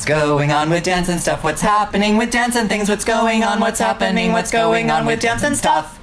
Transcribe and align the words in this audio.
What's 0.00 0.08
going 0.08 0.50
on 0.50 0.70
with 0.70 0.84
dance 0.84 1.10
and 1.10 1.20
stuff? 1.20 1.44
What's 1.44 1.60
happening 1.60 2.16
with 2.16 2.30
dance 2.30 2.56
and 2.56 2.70
things? 2.70 2.88
What's 2.88 3.04
going 3.04 3.44
on? 3.44 3.60
What's 3.60 3.78
happening? 3.78 4.32
What's 4.32 4.50
going 4.50 4.90
on 4.90 5.04
with 5.04 5.20
dance 5.20 5.42
and 5.42 5.54
stuff? 5.54 6.00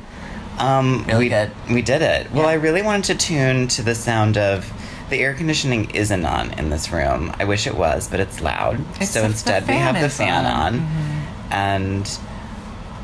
Um, 0.59 1.03
we, 1.17 1.29
good. 1.29 1.49
We 1.67 1.81
did 1.81 2.03
it. 2.03 2.31
Well, 2.31 2.43
Yeah. 2.43 2.49
I 2.49 2.53
really 2.53 2.83
wanted 2.83 3.05
to 3.05 3.15
tune 3.15 3.67
to 3.69 3.81
the 3.81 3.95
sound 3.95 4.37
of 4.37 4.71
the 5.09 5.17
air 5.17 5.33
conditioning 5.33 5.89
isn't 5.95 6.23
on 6.27 6.51
in 6.59 6.69
this 6.69 6.91
room. 6.91 7.33
I 7.39 7.45
wish 7.45 7.65
it 7.65 7.75
was, 7.75 8.07
but 8.07 8.19
it's 8.19 8.39
loud. 8.39 8.79
So 9.03 9.23
instead, 9.23 9.67
we 9.67 9.73
have 9.73 9.99
the 9.99 10.09
fan 10.09 10.45
on. 10.45 10.75
on, 10.75 11.27
and 11.49 12.19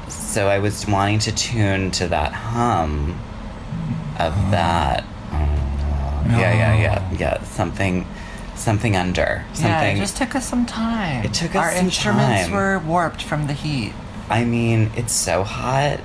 so 0.10 0.48
I 0.48 0.60
was 0.60 0.86
wanting 0.88 1.18
to 1.20 1.32
tune 1.32 1.90
to 1.90 2.08
that 2.10 2.34
hum 2.34 3.20
of 4.20 4.36
that. 4.52 5.04
oh, 5.32 6.38
Yeah, 6.40 6.54
yeah, 6.54 6.80
yeah, 6.80 7.12
yeah. 7.18 7.44
Something, 7.46 8.06
something 8.64 8.96
under 8.96 9.44
Yeah, 9.50 9.54
something. 9.54 9.98
it 9.98 10.00
just 10.00 10.18
took 10.18 10.36
us 10.36 10.48
some 10.48 10.66
time. 10.66 11.24
It 11.26 11.34
took 11.34 11.52
us 11.56 11.64
Our 11.64 11.72
some 11.76 11.86
instruments 11.86 12.44
time. 12.48 12.52
were 12.52 12.80
warped 12.80 13.22
from 13.22 13.48
the 13.48 13.54
heat. 13.54 13.94
I 14.30 14.44
mean, 14.46 14.92
it's 14.96 15.14
so 15.14 15.44
hot. 15.44 16.00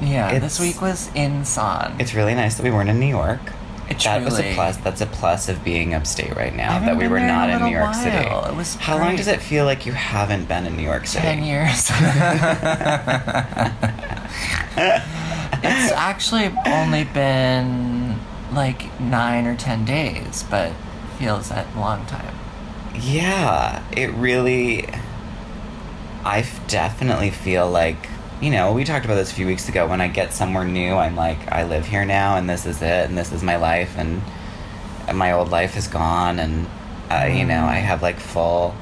Yeah, 0.00 0.28
It's- 0.32 0.42
this 0.42 0.60
week 0.60 0.80
was 0.82 1.10
insane. 1.14 1.94
It's 1.98 2.14
really 2.14 2.34
nice 2.34 2.56
that 2.56 2.62
we 2.64 2.70
weren't 2.70 2.88
in 2.90 2.98
New 3.00 3.06
York. 3.06 3.40
It 3.88 3.98
that 4.04 4.22
was 4.22 4.38
a 4.38 4.54
plus. 4.54 4.76
That's 4.76 5.00
a 5.00 5.06
plus 5.06 5.48
of 5.48 5.64
being 5.64 5.94
upstate 5.94 6.36
right 6.36 6.54
now. 6.54 6.78
That 6.78 6.96
we 6.96 7.08
were 7.08 7.16
there 7.18 7.26
in 7.28 7.34
not 7.34 7.50
in 7.50 7.60
New 7.64 7.76
York 7.76 7.92
City. 7.94 8.18
It 8.18 8.54
was 8.54 8.76
How 8.76 8.96
long 8.96 9.16
does 9.16 9.26
it 9.26 9.42
feel 9.42 9.64
like 9.64 9.84
you 9.84 9.92
haven't 9.92 10.46
been 10.46 10.64
in 10.64 10.76
New 10.76 10.84
York 10.84 11.08
City? 11.08 11.24
Ten 11.26 11.42
years. 11.42 11.90
it's 15.62 15.92
actually 15.92 16.52
only 16.66 17.02
been 17.04 18.18
like 18.52 19.00
nine 19.00 19.46
or 19.46 19.56
ten 19.56 19.84
days, 19.84 20.44
but 20.48 20.72
feels 21.20 21.50
like 21.50 21.66
a 21.76 21.78
long 21.78 22.04
time. 22.06 22.34
Yeah, 22.94 23.84
it 23.92 24.10
really. 24.14 24.88
I 26.24 26.44
definitely 26.66 27.30
feel 27.30 27.70
like 27.70 28.08
you 28.40 28.50
know 28.50 28.72
we 28.72 28.84
talked 28.84 29.04
about 29.04 29.14
this 29.16 29.30
a 29.30 29.34
few 29.34 29.46
weeks 29.46 29.68
ago. 29.68 29.86
When 29.86 30.00
I 30.00 30.08
get 30.08 30.32
somewhere 30.32 30.64
new, 30.64 30.94
I'm 30.94 31.14
like, 31.14 31.38
I 31.52 31.64
live 31.64 31.86
here 31.86 32.04
now, 32.04 32.36
and 32.36 32.48
this 32.48 32.66
is 32.66 32.82
it, 32.82 33.08
and 33.08 33.16
this 33.16 33.32
is 33.32 33.42
my 33.42 33.56
life, 33.56 33.96
and, 33.96 34.22
and 35.06 35.16
my 35.16 35.32
old 35.32 35.50
life 35.50 35.76
is 35.76 35.86
gone, 35.86 36.38
and 36.38 36.66
uh, 37.10 37.28
you 37.30 37.44
know 37.44 37.64
I 37.64 37.76
have 37.76 38.02
like 38.02 38.18
full. 38.18 38.74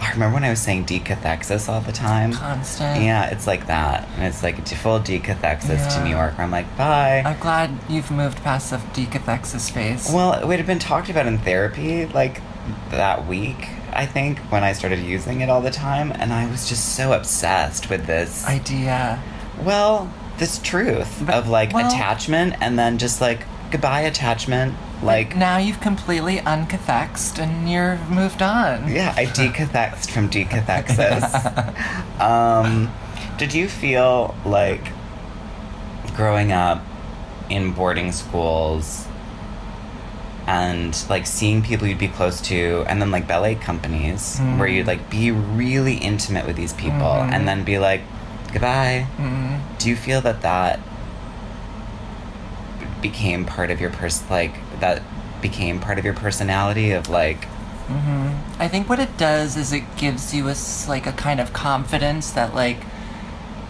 I 0.00 0.10
remember 0.12 0.34
when 0.34 0.44
I 0.44 0.50
was 0.50 0.60
saying 0.60 0.86
decathexis 0.86 1.68
all 1.68 1.80
the 1.82 1.92
time. 1.92 2.32
Constant. 2.32 3.02
Yeah, 3.02 3.26
it's 3.30 3.46
like 3.46 3.66
that, 3.66 4.08
and 4.16 4.24
it's 4.24 4.42
like 4.42 4.58
a 4.58 4.62
full 4.76 4.98
decathexis 4.98 5.94
to 5.94 6.04
New 6.04 6.10
York. 6.10 6.38
I'm 6.38 6.50
like, 6.50 6.74
bye. 6.76 7.22
I'm 7.24 7.38
glad 7.38 7.70
you've 7.88 8.10
moved 8.10 8.38
past 8.42 8.70
the 8.70 8.78
decathexis 8.78 9.70
phase. 9.70 10.10
Well, 10.12 10.32
it 10.32 10.46
would 10.46 10.58
have 10.58 10.66
been 10.66 10.78
talked 10.78 11.10
about 11.10 11.26
in 11.26 11.38
therapy 11.38 12.06
like 12.06 12.40
that 12.90 13.26
week, 13.26 13.68
I 13.92 14.06
think, 14.06 14.38
when 14.50 14.64
I 14.64 14.72
started 14.72 15.00
using 15.00 15.42
it 15.42 15.50
all 15.50 15.60
the 15.60 15.70
time. 15.70 16.12
And 16.12 16.32
I 16.32 16.50
was 16.50 16.68
just 16.68 16.96
so 16.96 17.12
obsessed 17.12 17.90
with 17.90 18.06
this, 18.06 18.46
idea. 18.46 19.22
well, 19.62 20.12
this 20.38 20.58
truth 20.58 21.22
But- 21.26 21.34
of 21.34 21.48
like 21.48 21.72
well- 21.74 21.86
attachment 21.86 22.54
and 22.60 22.78
then 22.78 22.96
just 22.98 23.20
like 23.20 23.40
goodbye 23.70 24.00
attachment. 24.02 24.74
Like, 25.02 25.36
now 25.36 25.56
you've 25.58 25.80
completely 25.80 26.38
uncathexed 26.38 27.38
and 27.38 27.70
you're 27.70 27.96
moved 28.10 28.42
on. 28.42 28.90
yeah, 28.90 29.14
I 29.16 29.24
decathexed 29.26 30.10
from 30.10 30.28
decathexis. 30.28 32.20
um, 32.20 32.92
did 33.38 33.54
you 33.54 33.68
feel 33.68 34.34
like 34.44 34.88
growing 36.14 36.52
up 36.52 36.82
in 37.48 37.72
boarding 37.72 38.12
schools 38.12 39.06
and 40.46 41.04
like 41.08 41.26
seeing 41.26 41.62
people 41.62 41.86
you'd 41.86 41.98
be 41.98 42.08
close 42.08 42.40
to 42.40 42.84
and 42.88 43.00
then 43.00 43.10
like 43.10 43.26
ballet 43.28 43.54
companies 43.54 44.38
where 44.58 44.68
Mm. 44.68 44.74
you'd 44.74 44.86
like 44.86 45.08
be 45.10 45.30
really 45.30 45.94
intimate 45.96 46.46
with 46.46 46.56
these 46.56 46.72
people 46.72 46.98
Mhm. 47.06 47.32
and 47.32 47.46
then 47.48 47.62
be 47.62 47.78
like 47.78 48.02
goodbye 48.52 49.06
Mm. 49.18 49.58
do 49.78 49.88
you 49.88 49.96
feel 49.96 50.20
that 50.22 50.40
that 50.42 50.80
became 53.02 53.44
part 53.44 53.70
of 53.70 53.80
your 53.80 53.90
person 53.90 54.26
like 54.30 54.54
that 54.80 55.02
became 55.40 55.80
part 55.80 55.98
of 55.98 56.04
your 56.04 56.14
personality 56.14 56.92
of 56.92 57.08
like 57.08 57.44
hmm 57.88 58.28
I 58.58 58.68
think 58.68 58.88
what 58.88 58.98
it 59.00 59.16
does 59.16 59.56
is 59.56 59.72
it 59.72 59.84
gives 59.96 60.34
you 60.34 60.48
a 60.48 60.54
like 60.88 61.06
a 61.06 61.12
kind 61.12 61.40
of 61.40 61.52
confidence 61.52 62.30
that 62.32 62.54
like 62.54 62.78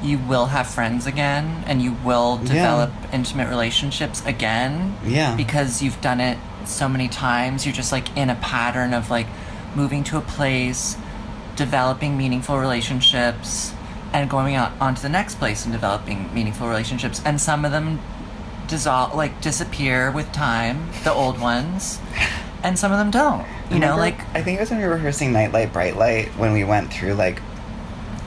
you 0.03 0.19
will 0.19 0.47
have 0.47 0.67
friends 0.67 1.07
again 1.07 1.63
and 1.67 1.81
you 1.83 1.93
will 2.05 2.41
Yeah. 2.43 2.53
develop 2.55 2.91
intimate 3.13 3.49
relationships 3.49 4.25
again 4.27 4.97
yeah 5.05 5.37
because 5.37 5.83
you've 5.83 6.01
done 6.01 6.21
it 6.21 6.39
so 6.67 6.89
many 6.89 7.09
times. 7.09 7.65
You're 7.65 7.75
just 7.75 7.91
like 7.93 8.15
in 8.17 8.29
a 8.31 8.35
pattern 8.35 8.93
of 8.95 9.11
like 9.11 9.27
moving 9.75 10.05
to 10.05 10.19
a 10.19 10.21
place, 10.21 10.97
developing 11.57 12.17
meaningful 12.19 12.59
relationships, 12.59 13.73
and 14.13 14.29
going 14.29 14.55
out 14.55 14.73
onto 14.81 15.01
the 15.01 15.09
next 15.09 15.37
place 15.39 15.65
and 15.65 15.73
developing 15.73 16.33
meaningful 16.35 16.69
relationships. 16.69 17.21
And 17.25 17.41
some 17.41 17.65
of 17.65 17.73
them 17.73 18.01
dissolve, 18.71 19.15
like 19.15 19.41
disappear 19.43 20.11
with 20.11 20.31
time, 20.33 20.89
the 21.05 21.13
old 21.13 21.39
ones, 21.41 21.99
and 22.63 22.79
some 22.79 22.93
of 22.93 22.99
them 22.99 23.11
don't. 23.11 23.47
You 23.71 23.79
know, 23.79 23.97
like 23.97 24.19
I 24.35 24.43
think 24.43 24.57
it 24.59 24.61
was 24.61 24.71
when 24.71 24.81
we 24.81 24.87
were 24.87 24.95
rehearsing 24.95 25.33
Nightlight, 25.33 25.73
Bright 25.73 25.97
Light, 25.97 26.29
when 26.39 26.53
we 26.53 26.65
went 26.65 26.93
through 26.93 27.15
like 27.15 27.41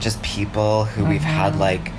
just 0.00 0.22
people 0.22 0.84
who 0.84 1.04
we've 1.04 1.20
had 1.22 1.54
Mhm. 1.54 1.58
like 1.58 1.92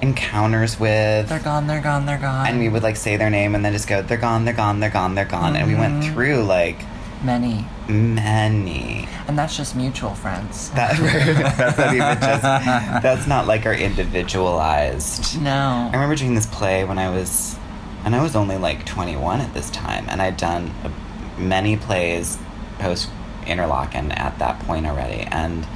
encounters 0.00 0.78
with, 0.78 1.28
they're 1.28 1.38
gone, 1.40 1.66
they're 1.66 1.80
gone, 1.80 2.06
they're 2.06 2.18
gone. 2.18 2.46
and 2.46 2.58
we 2.60 2.68
would 2.68 2.82
like 2.82 2.96
say 2.96 3.16
their 3.16 3.30
name 3.30 3.54
and 3.54 3.64
then 3.64 3.72
just 3.72 3.88
go, 3.88 4.00
they're 4.02 4.16
gone, 4.16 4.44
they're 4.44 4.54
gone, 4.54 4.78
they're 4.80 4.90
gone, 4.90 5.14
they're 5.16 5.24
gone, 5.24 5.56
and 5.56 5.66
we 5.66 5.74
went 5.74 6.02
Mhm. 6.04 6.12
through 6.12 6.44
like 6.44 6.78
many, 7.22 7.66
many. 7.88 9.08
and 9.26 9.36
that's 9.38 9.56
just 9.56 9.74
mutual 9.74 10.14
friends. 10.14 10.70
That 10.74 10.96
that's 10.96 11.78
not 11.78 11.94
even 11.94 12.20
just. 12.20 13.02
That's 13.02 13.26
not 13.26 13.46
like 13.46 13.66
our 13.66 13.74
individualized. 13.74 15.40
no. 15.42 15.88
I 15.90 15.94
remember 15.94 16.14
doing 16.16 16.34
this 16.34 16.46
play 16.46 16.84
when 16.84 16.98
I 16.98 17.10
was, 17.10 17.56
and 18.04 18.14
I 18.14 18.22
was 18.22 18.34
only 18.36 18.56
like 18.56 18.84
21 18.86 19.40
at 19.40 19.54
this 19.54 19.70
time, 19.70 20.06
and 20.08 20.20
I'd 20.22 20.36
done 20.36 20.72
many 21.36 21.76
plays 21.76 22.38
post 22.78 23.08
Interlochen 23.44 24.16
at 24.18 24.38
that 24.38 24.60
point 24.60 24.86
already, 24.86 25.20
and 25.22 25.66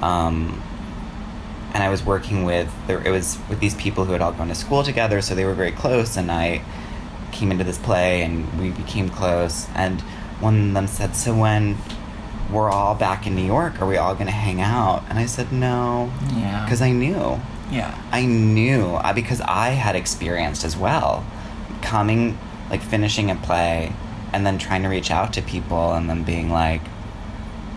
um, 0.00 0.62
and 1.74 1.82
I 1.82 1.88
was 1.88 2.04
working 2.04 2.44
with 2.44 2.72
there. 2.86 3.00
It 3.06 3.10
was 3.10 3.38
with 3.48 3.60
these 3.60 3.74
people 3.74 4.04
who 4.04 4.12
had 4.12 4.20
all 4.20 4.32
gone 4.32 4.48
to 4.48 4.54
school 4.54 4.82
together, 4.82 5.20
so 5.22 5.34
they 5.34 5.44
were 5.44 5.54
very 5.54 5.72
close, 5.72 6.16
and 6.16 6.30
I 6.30 6.62
came 7.32 7.50
into 7.50 7.64
this 7.64 7.78
play, 7.78 8.22
and 8.22 8.60
we 8.60 8.70
became 8.70 9.08
close, 9.08 9.66
and 9.74 10.00
one 10.40 10.68
of 10.68 10.74
them 10.74 10.86
said, 10.86 11.14
"So 11.16 11.34
when." 11.34 11.76
We're 12.50 12.68
all 12.68 12.94
back 12.94 13.26
in 13.26 13.34
New 13.34 13.46
York. 13.46 13.80
Are 13.80 13.86
we 13.88 13.96
all 13.96 14.12
going 14.12 14.26
to 14.26 14.32
hang 14.32 14.60
out? 14.60 15.04
And 15.08 15.18
I 15.18 15.24
said 15.24 15.52
no, 15.52 16.12
Yeah. 16.36 16.62
because 16.64 16.82
I 16.82 16.90
knew. 16.90 17.40
yeah. 17.70 17.96
I 18.10 18.26
knew 18.26 18.88
uh, 18.96 19.14
because 19.14 19.40
I 19.40 19.70
had 19.70 19.96
experienced 19.96 20.62
as 20.62 20.76
well 20.76 21.24
coming, 21.82 22.38
like 22.70 22.80
finishing 22.82 23.30
a 23.30 23.36
play 23.36 23.92
and 24.32 24.46
then 24.46 24.58
trying 24.58 24.82
to 24.82 24.88
reach 24.88 25.10
out 25.10 25.32
to 25.34 25.42
people 25.42 25.92
and 25.92 26.08
then 26.08 26.22
being 26.22 26.50
like, 26.50 26.80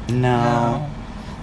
no. 0.10 0.16
No. 0.16 0.92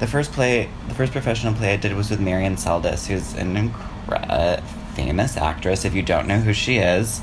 The 0.00 0.06
first 0.06 0.32
play, 0.32 0.68
the 0.88 0.94
first 0.94 1.12
professional 1.12 1.54
play 1.54 1.74
I 1.74 1.76
did 1.76 1.94
was 1.94 2.10
with 2.10 2.20
Marian 2.20 2.56
Seldes, 2.56 3.06
who's 3.06 3.34
an 3.34 3.54
incre- 3.54 4.62
famous 4.94 5.36
actress. 5.36 5.84
If 5.84 5.94
you 5.94 6.02
don't 6.02 6.26
know 6.26 6.40
who 6.40 6.52
she 6.52 6.78
is, 6.78 7.20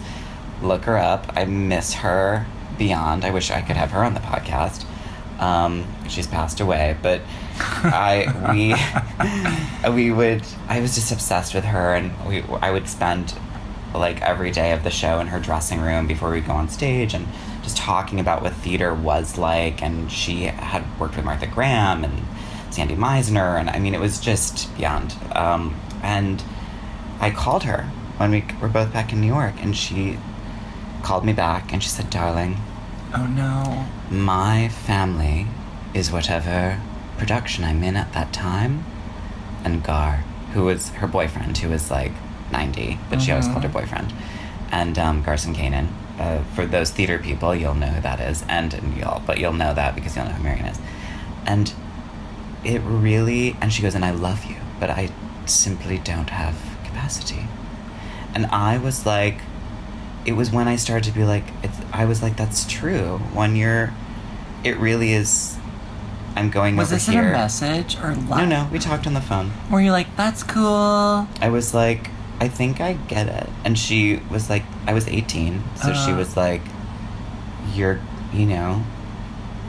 look 0.62 0.86
her 0.86 0.98
up. 0.98 1.34
I 1.36 1.46
miss 1.46 1.94
her 1.96 2.46
beyond. 2.78 3.26
I 3.26 3.32
wish 3.32 3.52
I 3.52 3.62
could 3.62 3.76
have 3.76 3.92
her 3.92 4.04
on 4.04 4.14
the 4.14 4.20
podcast. 4.22 4.86
Um, 5.40 5.86
she's 6.08 6.28
passed 6.28 6.60
away, 6.60 6.98
but 7.02 7.22
I 7.60 8.26
we 8.54 9.92
we 9.94 10.12
would 10.12 10.44
I 10.68 10.82
was 10.82 10.96
just 10.96 11.12
obsessed 11.12 11.54
with 11.54 11.66
her, 11.66 11.94
and 11.96 12.12
we 12.28 12.44
I 12.62 12.72
would 12.72 12.88
spend 12.90 13.34
like 13.94 14.22
every 14.22 14.52
day 14.52 14.72
of 14.72 14.84
the 14.84 14.90
show 14.90 15.20
in 15.20 15.28
her 15.28 15.40
dressing 15.40 15.82
room 15.82 16.08
before 16.08 16.32
we 16.32 16.42
go 16.42 16.54
on 16.54 16.70
stage, 16.70 17.14
and 17.14 17.28
just 17.64 17.78
talking 17.78 18.20
about 18.20 18.42
what 18.42 18.54
theater 18.54 18.94
was 18.94 19.38
like. 19.38 19.82
And 19.82 20.12
she 20.12 20.44
had 20.44 20.84
worked 21.00 21.16
with 21.16 21.26
Martha 21.26 21.48
Graham 21.48 22.04
and 22.04 22.24
Sandy 22.72 22.96
Meisner, 22.96 23.60
and 23.60 23.70
I 23.70 23.80
mean 23.80 23.94
it 23.94 24.00
was 24.00 24.20
just 24.20 24.76
beyond. 24.78 25.16
Um, 25.34 25.80
and 26.04 26.44
I 27.20 27.32
called 27.32 27.64
her 27.64 27.84
when 28.18 28.32
we 28.32 28.46
were 28.62 28.68
both 28.68 28.94
back 28.94 29.12
in 29.12 29.22
New 29.22 29.28
York, 29.28 29.56
and 29.60 29.76
she 29.76 30.18
called 31.04 31.26
me 31.26 31.34
back, 31.34 31.72
and 31.74 31.82
she 31.82 31.90
said, 31.90 32.10
"Darling." 32.10 32.58
Oh 33.14 33.26
no. 33.26 33.86
my 34.12 34.70
family 34.70 35.48
is 35.96 36.12
whatever 36.12 36.80
production 37.18 37.64
I'm 37.64 37.84
in 37.84 37.96
at 37.96 38.14
that 38.14 38.32
time. 38.32 38.86
And 39.64 39.84
Gar, 39.84 40.24
who 40.54 40.66
was 40.66 40.90
her 40.90 41.08
boyfriend, 41.08 41.58
who 41.58 41.70
was 41.70 41.90
like 41.90 42.12
90, 42.52 43.00
but 43.10 43.22
she 43.22 43.32
always 43.32 43.48
called 43.48 43.64
her 43.64 43.70
boyfriend. 43.70 44.14
And 44.72 44.98
um, 45.00 45.24
Garson 45.24 45.54
Kanin. 45.56 45.90
Uh, 46.20 46.44
for 46.54 46.66
those 46.66 46.92
theater 46.92 47.18
people, 47.18 47.56
you'll 47.56 47.74
know 47.76 47.88
who 47.88 48.02
that 48.02 48.20
is. 48.20 48.44
And, 48.50 48.74
and 48.74 48.96
you'll, 48.98 49.22
but 49.26 49.38
you'll 49.40 49.54
know 49.54 49.74
that 49.74 49.96
because 49.96 50.16
you'll 50.16 50.26
know 50.26 50.32
who 50.32 50.44
Marian 50.44 50.66
is. 50.66 50.80
And 51.46 51.74
it 52.64 52.80
really, 52.82 53.56
and 53.62 53.72
she 53.72 53.82
goes, 53.82 53.96
and 53.96 54.04
I 54.04 54.12
love 54.12 54.44
you, 54.46 54.58
but 54.80 54.90
I 54.90 55.10
simply 55.46 55.98
don't 55.98 56.30
have 56.30 56.56
capacity. 56.84 57.48
And 58.36 58.46
I 58.48 58.78
was 58.78 59.06
like, 59.06 59.40
it 60.26 60.34
was 60.34 60.52
when 60.52 60.68
I 60.68 60.76
started 60.76 61.06
to 61.12 61.18
be 61.18 61.24
like, 61.24 61.46
it's, 61.64 61.78
I 61.94 62.06
was 62.06 62.22
like, 62.22 62.36
that's 62.36 62.70
true. 62.70 63.20
When 63.34 63.56
you're, 63.56 63.94
it 64.64 64.78
really 64.78 65.14
is. 65.14 65.58
I'm 66.36 66.52
going 66.52 66.76
Was 66.76 66.90
over 66.90 66.96
this 66.96 67.08
here. 67.08 67.22
in 67.22 67.30
a 67.30 67.32
message 67.32 67.98
or 67.98 68.14
No, 68.16 68.46
no, 68.46 68.70
we 68.72 68.78
talked 68.78 69.08
on 69.08 69.14
the 69.14 69.22
phone. 69.22 69.52
Were 69.72 69.82
you 69.82 69.92
like, 69.92 70.16
that's 70.16 70.44
cool? 70.44 71.28
I 71.42 71.50
was 71.50 71.74
like, 71.74 72.12
I 72.40 72.48
think 72.48 72.80
I 72.80 72.94
get 72.94 73.28
it. 73.28 73.50
And 73.66 73.78
she 73.78 74.18
was 74.32 74.50
like, 74.50 74.64
I 74.88 74.94
was 74.94 75.08
18. 75.08 75.62
So 75.84 75.94
she 75.94 76.12
Uh. 76.12 76.18
was 76.18 76.38
like, 76.38 76.62
You're, 77.74 78.00
you 78.34 78.46
know, 78.46 78.84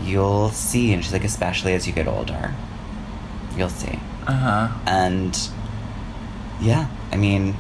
you'll 0.03 0.51
see. 0.51 0.93
And 0.93 1.03
she's 1.05 1.13
like, 1.13 1.25
Especially 1.25 1.75
as 1.75 1.87
you 1.87 1.93
get 1.93 2.07
older, 2.07 2.55
you'll 3.57 3.69
see. 3.69 3.99
Uh 4.27 4.33
huh. 4.33 4.69
And 4.87 5.37
yeah, 6.61 6.89
I 7.13 7.17
mean, 7.17 7.57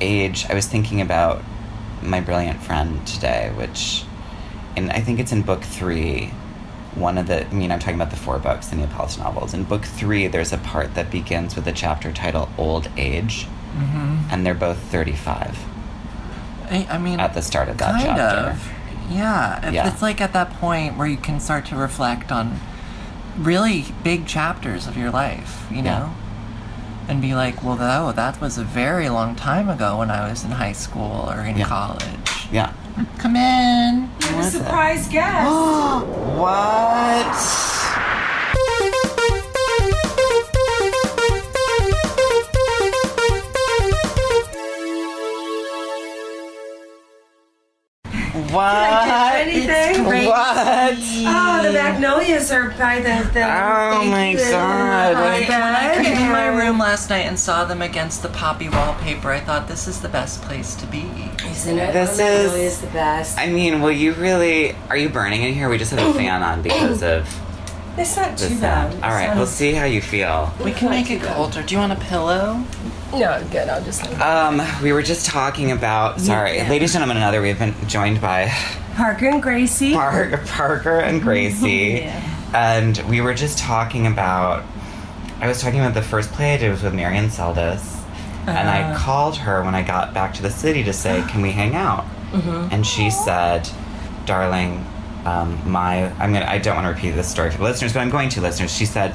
age, 0.00 0.46
I 0.50 0.54
was 0.54 0.66
thinking 0.66 1.00
about 1.00 1.42
my 2.02 2.20
brilliant 2.20 2.62
friend 2.62 3.06
today, 3.06 3.52
which, 3.56 4.04
and 4.76 4.90
I 4.90 5.00
think 5.00 5.20
it's 5.20 5.32
in 5.32 5.42
book 5.42 5.62
three. 5.62 6.32
One 6.96 7.18
of 7.18 7.28
the, 7.28 7.46
I 7.46 7.52
mean, 7.52 7.70
I'm 7.70 7.78
talking 7.78 7.94
about 7.94 8.10
the 8.10 8.16
four 8.16 8.38
books, 8.40 8.66
the 8.66 8.76
Neapolitan 8.76 9.22
novels. 9.22 9.54
In 9.54 9.62
book 9.62 9.84
three, 9.84 10.26
there's 10.26 10.52
a 10.52 10.58
part 10.58 10.94
that 10.96 11.08
begins 11.10 11.54
with 11.54 11.66
a 11.68 11.72
chapter 11.72 12.10
titled 12.10 12.48
Old 12.58 12.88
Age, 12.96 13.46
Mm-hmm. 13.76 14.28
and 14.30 14.44
they're 14.44 14.54
both 14.54 14.78
35 14.78 15.56
I, 16.70 16.86
I 16.90 16.98
mean, 16.98 17.18
at 17.20 17.34
the 17.34 17.42
start 17.42 17.68
of 17.68 17.78
that 17.78 17.92
kind 17.92 18.16
chapter. 18.16 18.50
of. 18.50 18.72
Yeah. 19.10 19.70
Yeah. 19.70 19.88
It's 19.92 20.02
like 20.02 20.20
at 20.20 20.32
that 20.34 20.50
point 20.54 20.96
where 20.96 21.06
you 21.08 21.16
can 21.16 21.40
start 21.40 21.66
to 21.66 21.76
reflect 21.76 22.30
on 22.30 22.60
really 23.36 23.86
big 24.04 24.26
chapters 24.26 24.86
of 24.86 24.96
your 24.96 25.10
life, 25.10 25.66
you 25.70 25.78
Yeah. 25.78 25.82
know? 25.98 26.14
And 27.08 27.20
be 27.20 27.34
like, 27.34 27.64
well, 27.64 27.74
though, 27.74 28.12
that 28.12 28.40
was 28.40 28.56
a 28.56 28.62
very 28.62 29.08
long 29.08 29.34
time 29.34 29.68
ago 29.68 29.98
when 29.98 30.10
I 30.12 30.28
was 30.30 30.44
in 30.44 30.52
high 30.52 30.70
school 30.74 31.28
or 31.28 31.40
in 31.40 31.56
Yeah. 31.56 31.66
college. 31.66 32.46
Yeah. 32.52 32.72
Come 33.18 33.34
in. 33.34 34.10
You 34.20 34.26
have 34.28 34.34
a 34.34 34.36
What's 34.36 34.52
that? 34.52 34.64
surprise 34.64 35.08
guest. 35.08 35.50
what? 36.38 37.36
What? 48.52 48.64
I 48.64 49.40
anything? 49.42 50.06
It's 50.06 50.26
What? 50.26 50.94
Oh, 50.98 51.62
the 51.62 51.72
magnolias 51.72 52.50
are 52.50 52.70
by 52.70 52.96
the. 53.00 53.28
the 53.32 53.42
Oh 53.42 54.04
my 54.04 54.34
God. 54.34 55.14
My 55.14 55.38
Like- 55.38 55.48
When 55.48 55.62
I 55.62 55.94
came 56.02 56.16
to 56.16 56.32
my 56.32 56.46
room 56.48 56.78
last 56.78 57.10
night 57.10 57.26
and 57.26 57.38
saw 57.38 57.64
them 57.64 57.82
against 57.82 58.22
the 58.22 58.28
poppy 58.28 58.68
wallpaper, 58.68 59.30
I 59.30 59.40
thought 59.40 59.68
this 59.68 59.86
is 59.88 60.00
the 60.00 60.08
best 60.08 60.42
place 60.42 60.74
to 60.76 60.86
be. 60.86 61.10
Isn't 61.50 61.78
it? 61.78 61.92
This 61.92 62.16
the 62.16 62.24
is- 62.26 62.42
magnolia 62.44 62.66
is 62.66 62.78
the 62.80 62.86
best. 62.88 63.38
I 63.38 63.48
mean, 63.48 63.80
will 63.82 63.92
you 63.92 64.12
really? 64.14 64.74
Are 64.88 64.96
you 64.96 65.08
burning 65.08 65.42
in 65.42 65.54
here? 65.54 65.68
We 65.68 65.78
just 65.78 65.90
have 65.92 66.06
a 66.08 66.14
fan 66.14 66.42
on 66.42 66.62
because 66.62 67.02
of 67.02 67.28
it's 68.00 68.16
not 68.16 68.36
the 68.36 68.48
too 68.48 68.60
bad. 68.60 68.92
All 69.02 69.10
right, 69.10 69.34
we'll 69.36 69.46
see 69.46 69.72
how 69.72 69.84
you 69.84 70.00
feel. 70.00 70.52
We 70.64 70.72
can 70.72 70.90
make 70.90 71.10
it 71.10 71.22
colder. 71.22 71.62
Do 71.62 71.74
you 71.74 71.80
want 71.80 71.92
a 71.92 71.96
pillow? 71.96 72.62
No, 73.12 73.24
I'm 73.24 73.48
good. 73.48 73.68
I'll 73.68 73.82
just. 73.82 74.06
Um, 74.20 74.62
we 74.82 74.92
were 74.92 75.02
just 75.02 75.26
talking 75.26 75.72
about. 75.72 76.20
Sorry, 76.20 76.56
Yeah. 76.56 76.68
ladies 76.68 76.90
and 76.94 77.00
gentlemen, 77.00 77.16
another. 77.18 77.42
We've 77.42 77.58
been 77.58 77.74
joined 77.88 78.20
by 78.20 78.52
Parker 78.96 79.26
and 79.28 79.42
Gracie. 79.42 79.92
Park, 79.94 80.44
Parker 80.46 80.98
and 81.00 81.20
Gracie, 81.20 82.02
Yeah. 82.04 82.22
and 82.54 82.98
we 83.08 83.20
were 83.20 83.34
just 83.34 83.58
talking 83.58 84.06
about. 84.06 84.64
I 85.40 85.48
was 85.48 85.60
talking 85.60 85.80
about 85.80 85.94
the 85.94 86.02
first 86.02 86.30
play 86.32 86.54
I 86.54 86.56
did 86.58 86.70
was 86.70 86.82
with 86.82 86.94
Marian 86.94 87.28
Seldes, 87.30 87.82
and 88.46 88.68
I 88.68 88.82
Uh. 88.92 88.96
called 88.98 89.36
her 89.38 89.62
when 89.64 89.74
I 89.74 89.82
got 89.82 90.12
back 90.14 90.34
to 90.34 90.42
the 90.42 90.50
city 90.50 90.84
to 90.84 90.92
say, 90.92 91.22
"Can 91.28 91.42
we 91.42 91.50
hang 91.50 91.74
out?" 91.74 92.04
Mm-hmm. 92.32 92.68
And 92.70 92.86
she 92.86 93.10
said, 93.10 93.68
"Darling, 94.26 94.86
um, 95.24 95.70
my 95.70 96.10
I'm 96.18 96.32
gonna 96.32 96.46
I 96.46 96.58
don't 96.58 96.76
want 96.76 96.86
to 96.86 96.92
repeat 96.92 97.12
this 97.12 97.28
story 97.28 97.50
for 97.50 97.58
the 97.58 97.64
listeners, 97.64 97.92
but 97.92 98.00
I'm 98.00 98.10
going 98.10 98.28
to 98.30 98.40
listeners." 98.40 98.74
She 98.74 98.86
said, 98.86 99.14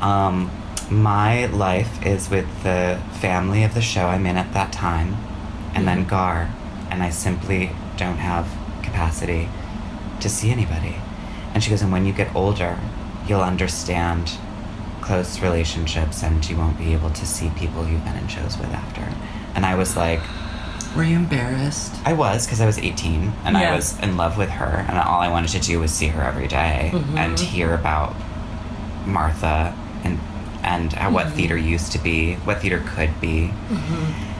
um, 0.00 0.50
"My 0.90 1.46
life 1.46 2.04
is 2.04 2.30
with 2.30 2.46
the 2.62 3.00
family 3.20 3.64
of 3.64 3.74
the 3.74 3.82
show 3.82 4.06
I'm 4.06 4.26
in 4.26 4.36
at 4.36 4.52
that 4.54 4.72
time, 4.72 5.16
and 5.74 5.86
then 5.86 6.04
Gar, 6.04 6.50
and 6.90 7.02
I 7.02 7.10
simply 7.10 7.70
don't 7.96 8.18
have 8.18 8.46
capacity 8.82 9.48
to 10.20 10.28
see 10.28 10.50
anybody." 10.50 10.96
And 11.52 11.62
she 11.62 11.70
goes, 11.70 11.82
"And 11.82 11.92
when 11.92 12.04
you 12.06 12.12
get 12.12 12.34
older, 12.34 12.78
you'll 13.26 13.42
understand." 13.42 14.32
Close 15.00 15.38
relationships, 15.40 16.22
and 16.22 16.48
you 16.48 16.56
won't 16.56 16.78
be 16.78 16.94
able 16.94 17.10
to 17.10 17.26
see 17.26 17.50
people 17.50 17.86
you've 17.86 18.02
been 18.06 18.16
in 18.16 18.26
shows 18.26 18.56
with 18.56 18.72
after. 18.72 19.06
And 19.54 19.66
I 19.66 19.74
was 19.74 19.98
like, 19.98 20.22
Were 20.96 21.02
you 21.04 21.16
embarrassed? 21.16 21.92
I 22.04 22.12
was 22.12 22.46
because 22.46 22.60
I 22.60 22.66
was 22.66 22.78
18 22.78 23.32
and 23.44 23.56
Yeah. 23.56 23.72
I 23.72 23.74
was 23.74 23.98
in 24.00 24.16
love 24.16 24.36
with 24.38 24.50
her, 24.50 24.84
and 24.88 24.98
all 24.98 25.20
I 25.20 25.28
wanted 25.28 25.50
to 25.50 25.60
do 25.60 25.80
was 25.80 25.90
see 25.90 26.06
her 26.08 26.22
every 26.22 26.46
day 26.46 26.90
Mhm. 26.94 27.16
and 27.18 27.38
hear 27.40 27.74
about 27.74 28.14
Martha 29.06 29.74
and 30.04 30.18
and 30.62 30.92
how, 30.94 31.10
what 31.10 31.26
Mm-hmm. 31.26 31.36
theater 31.36 31.56
used 31.58 31.92
to 31.92 31.98
be, 31.98 32.34
what 32.44 32.62
theater 32.62 32.82
could 32.86 33.20
be. 33.20 33.52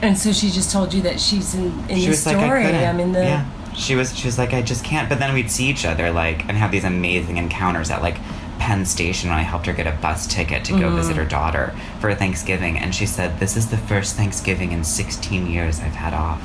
And 0.01 0.17
so 0.17 0.31
she 0.31 0.49
just 0.49 0.71
told 0.71 0.91
you 0.93 1.01
that 1.03 1.19
she's 1.19 1.53
in, 1.53 1.71
in 1.87 1.99
she 1.99 2.07
the 2.07 2.13
story. 2.15 2.63
like, 2.63 2.73
I 2.73 2.81
am 2.81 2.99
in 2.99 3.11
the. 3.11 3.19
yeah. 3.23 3.45
She 3.75 3.93
was 3.95 4.17
she 4.17 4.25
was 4.27 4.37
like, 4.39 4.53
I 4.53 4.61
just 4.61 4.83
can't. 4.83 5.07
But 5.09 5.19
then 5.19 5.33
we'd 5.33 5.51
see 5.51 5.65
each 5.67 5.85
other 5.85 6.11
like 6.11 6.47
and 6.47 6.57
have 6.57 6.71
these 6.71 6.83
amazing 6.85 7.37
encounters 7.37 7.91
at 7.91 8.01
like 8.01 8.17
Penn 8.65 8.83
Station 8.83 9.29
when 9.29 9.37
I 9.37 9.43
helped 9.43 9.67
her 9.67 9.73
get 9.73 9.85
a 9.85 9.91
bus 10.01 10.25
ticket 10.25 10.63
to 10.65 10.71
go 10.73 10.89
Mhm. 10.89 10.95
visit 10.95 11.15
her 11.17 11.23
daughter 11.25 11.71
for 11.99 12.11
Thanksgiving, 12.15 12.79
and 12.79 12.95
she 12.95 13.05
said, 13.05 13.39
"This 13.39 13.55
is 13.55 13.67
the 13.67 13.77
first 13.77 14.15
Thanksgiving 14.15 14.71
in 14.71 14.83
16 14.83 15.45
years 15.45 15.79
I've 15.85 15.93
had 15.93 16.15
off." 16.15 16.41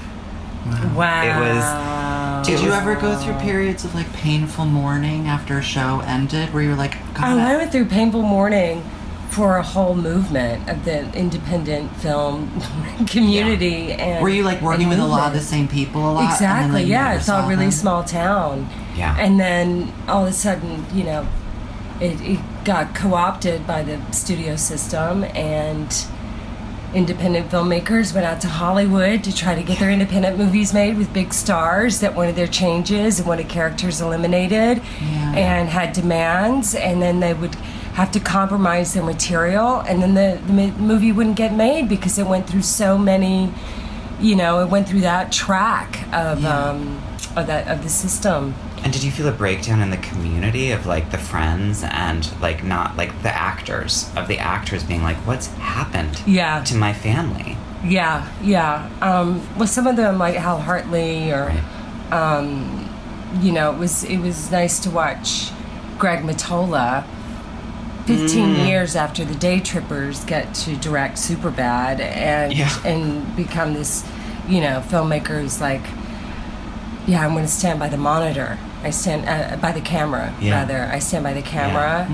Wow. 0.94 1.22
It 1.22 1.40
was- 1.40 2.46
Did 2.46 2.54
It 2.56 2.62
you 2.64 2.68
was- 2.68 2.78
ever 2.78 2.94
go 2.94 3.16
through 3.16 3.34
periods 3.34 3.86
of 3.86 3.94
like 3.94 4.12
painful 4.12 4.66
mourning 4.66 5.28
after 5.28 5.56
a 5.58 5.62
show 5.62 6.02
ended 6.06 6.52
where 6.52 6.62
you 6.62 6.68
were 6.68 6.76
like, 6.76 6.96
God, 7.14 7.24
Oh, 7.32 7.38
I 7.38 7.56
went 7.56 7.72
through 7.72 7.86
painful 7.86 8.20
mourning 8.22 8.82
for 9.30 9.56
a 9.56 9.62
whole 9.62 9.94
movement 9.94 10.68
of 10.68 10.84
the 10.84 11.10
independent 11.14 11.96
film 11.96 12.50
community. 13.06 13.92
And 13.92 14.20
were 14.22 14.28
you 14.28 14.42
like 14.42 14.60
working 14.60 14.82
and 14.82 14.90
with 14.90 14.98
a 15.00 15.06
lot 15.06 15.28
of 15.28 15.32
the 15.34 15.40
same 15.54 15.68
people 15.68 16.02
a 16.02 16.12
lot? 16.12 16.20
and 16.20 16.28
then, 16.28 16.34
Exactly. 16.34 16.72
like, 16.80 16.86
you 16.86 16.92
yeah, 16.92 17.12
it's 17.12 17.28
all 17.30 17.48
really 17.48 17.64
them? 17.64 17.70
small 17.72 18.02
town. 18.04 18.68
Yeah. 18.96 19.16
And 19.18 19.40
then 19.40 19.92
all 20.08 20.24
of 20.24 20.28
a 20.30 20.32
sudden, 20.34 20.84
you 20.92 21.04
know, 21.04 21.26
it, 22.00 22.20
it 22.22 22.40
got 22.64 22.94
co-opted 22.94 23.66
by 23.66 23.82
the 23.82 24.00
studio 24.12 24.56
system 24.56 25.24
and 25.24 26.06
independent 26.94 27.48
filmmakers 27.50 28.12
went 28.12 28.26
out 28.26 28.40
to 28.40 28.48
Hollywood 28.48 29.22
to 29.22 29.34
try 29.34 29.54
to 29.54 29.62
get 29.62 29.78
their 29.78 29.90
independent 29.90 30.36
movies 30.36 30.74
made 30.74 30.98
with 30.98 31.12
big 31.12 31.32
stars 31.32 32.00
that 32.00 32.16
wanted 32.16 32.34
their 32.34 32.48
changes 32.48 33.20
and 33.20 33.28
wanted 33.28 33.48
characters 33.48 34.00
eliminated 34.00 34.82
Yeah. 35.00 35.34
and 35.36 35.68
had 35.68 35.92
demands 35.92 36.74
and 36.74 37.00
then 37.00 37.20
they 37.20 37.32
would 37.32 37.54
have 37.94 38.10
to 38.12 38.20
compromise 38.20 38.92
their 38.94 39.04
material 39.04 39.80
and 39.80 40.02
then 40.02 40.14
the, 40.14 40.40
the 40.46 40.52
movie 40.82 41.12
wouldn't 41.12 41.36
get 41.36 41.54
made 41.54 41.88
because 41.88 42.18
it 42.18 42.26
went 42.26 42.48
through 42.48 42.62
so 42.62 42.98
many 42.98 43.52
you 44.20 44.34
know 44.34 44.60
it 44.60 44.68
went 44.68 44.88
through 44.88 45.00
that 45.02 45.30
track 45.30 46.02
of 46.12 46.40
Yeah. 46.42 46.70
um 46.70 47.00
of 47.36 47.46
that 47.46 47.68
of 47.68 47.84
the 47.84 47.88
system 47.88 48.54
And 48.82 48.92
did 48.92 49.02
you 49.02 49.10
feel 49.10 49.28
a 49.28 49.32
breakdown 49.32 49.82
in 49.82 49.90
the 49.90 49.98
community 49.98 50.70
of 50.72 50.86
like 50.86 51.10
the 51.10 51.18
friends 51.18 51.84
and 51.84 52.28
like 52.40 52.64
not 52.64 52.96
like 52.96 53.22
the 53.22 53.28
actors 53.34 54.10
of 54.16 54.26
the 54.26 54.38
actors 54.38 54.82
being 54.84 55.02
like, 55.02 55.16
what's 55.26 55.48
happened 55.56 56.20
Yeah. 56.26 56.64
to 56.64 56.74
my 56.74 56.92
family? 56.92 57.56
Yeah, 57.84 58.26
yeah. 58.42 58.88
Um, 59.02 59.46
well, 59.56 59.66
some 59.68 59.86
of 59.86 59.96
them 59.96 60.18
like 60.18 60.34
Hal 60.36 60.58
Hartley, 60.60 61.30
or 61.30 61.46
Right. 61.46 62.12
um, 62.12 62.88
you 63.40 63.52
know, 63.52 63.70
it 63.72 63.78
was 63.78 64.04
it 64.04 64.18
was 64.18 64.50
nice 64.50 64.78
to 64.80 64.90
watch 64.90 65.50
Greg 65.98 66.20
Mottola. 66.22 67.04
Fifteen 68.06 68.56
Mm. 68.56 68.66
years 68.66 68.96
after 68.96 69.24
the 69.24 69.34
Daytrippers 69.34 70.26
get 70.26 70.52
to 70.54 70.74
direct 70.76 71.16
Superbad 71.16 72.00
and 72.00 72.52
Yeah. 72.52 72.68
and 72.84 73.36
become 73.36 73.74
this, 73.74 74.04
you 74.48 74.60
know, 74.60 74.82
filmmaker 74.90 75.40
who's 75.40 75.60
like, 75.60 75.82
yeah, 77.06 77.24
I'm 77.24 77.32
going 77.32 77.44
to 77.44 77.50
stand 77.50 77.78
by 77.78 77.88
the 77.88 77.96
monitor. 77.98 78.58
I 78.82 78.90
stand 78.90 79.28
uh, 79.28 79.56
by 79.58 79.72
the 79.72 79.80
camera, 79.80 80.32
Yeah. 80.40 80.52
rather. 80.60 80.88
I 80.92 80.98
stand 81.00 81.24
by 81.24 81.34
the 81.34 81.42
camera. 81.42 82.06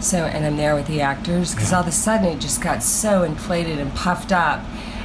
So, 0.00 0.18
and 0.24 0.44
I'm 0.44 0.56
there 0.56 0.74
with 0.74 0.86
the 0.86 1.00
actors 1.00 1.54
because 1.54 1.70
Yeah. 1.70 1.76
all 1.78 1.82
of 1.82 1.88
a 1.88 1.92
sudden 1.92 2.26
it 2.26 2.38
just 2.40 2.60
got 2.60 2.82
so 2.82 3.22
inflated 3.22 3.78
and 3.78 3.94
puffed 3.94 4.32
up. 4.32 4.60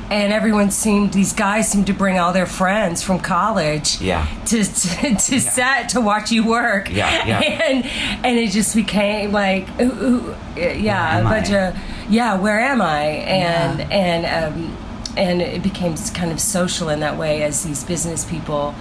And 0.10 0.32
everyone 0.32 0.72
seemed, 0.72 1.12
these 1.14 1.34
guys 1.34 1.68
seemed 1.70 1.88
to 1.88 1.94
bring 1.94 2.18
all 2.18 2.32
their 2.32 2.46
friends 2.46 3.04
from 3.04 3.20
college 3.20 4.00
Yeah. 4.02 4.26
to, 4.46 4.64
to, 4.64 5.16
to 5.28 5.40
set 5.42 5.90
to 5.90 6.02
watch 6.02 6.32
you 6.32 6.46
work. 6.46 6.90
Yeah, 6.90 7.26
yeah. 7.28 7.40
And, 7.68 7.86
and 8.26 8.38
it 8.40 8.52
just 8.52 8.74
became 8.76 9.32
like, 9.34 9.68
ooh, 9.82 9.92
ooh, 10.04 10.36
yeah, 10.58 11.20
a 11.20 11.24
bunch 11.24 11.52
I? 11.52 11.58
of, 11.68 11.78
yeah, 12.10 12.36
where 12.40 12.60
am 12.60 12.82
I? 12.82 13.04
And, 13.04 13.80
Yeah. 13.80 13.88
and, 13.98 14.56
um, 14.56 14.78
and 15.18 15.42
it 15.42 15.62
became 15.64 15.96
kind 16.14 16.32
of 16.32 16.40
social 16.40 16.90
in 16.90 17.00
that 17.02 17.18
way 17.18 17.44
as 17.44 17.64
these 17.64 17.84
business 17.84 18.24
people 18.26 18.74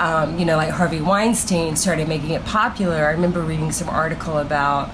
um, 0.00 0.38
you 0.38 0.44
know, 0.44 0.56
like 0.56 0.70
Harvey 0.70 1.00
Weinstein 1.00 1.76
started 1.76 2.08
making 2.08 2.30
it 2.30 2.44
popular. 2.44 3.06
I 3.06 3.10
remember 3.12 3.40
reading 3.42 3.72
some 3.72 3.88
article 3.88 4.38
about, 4.38 4.90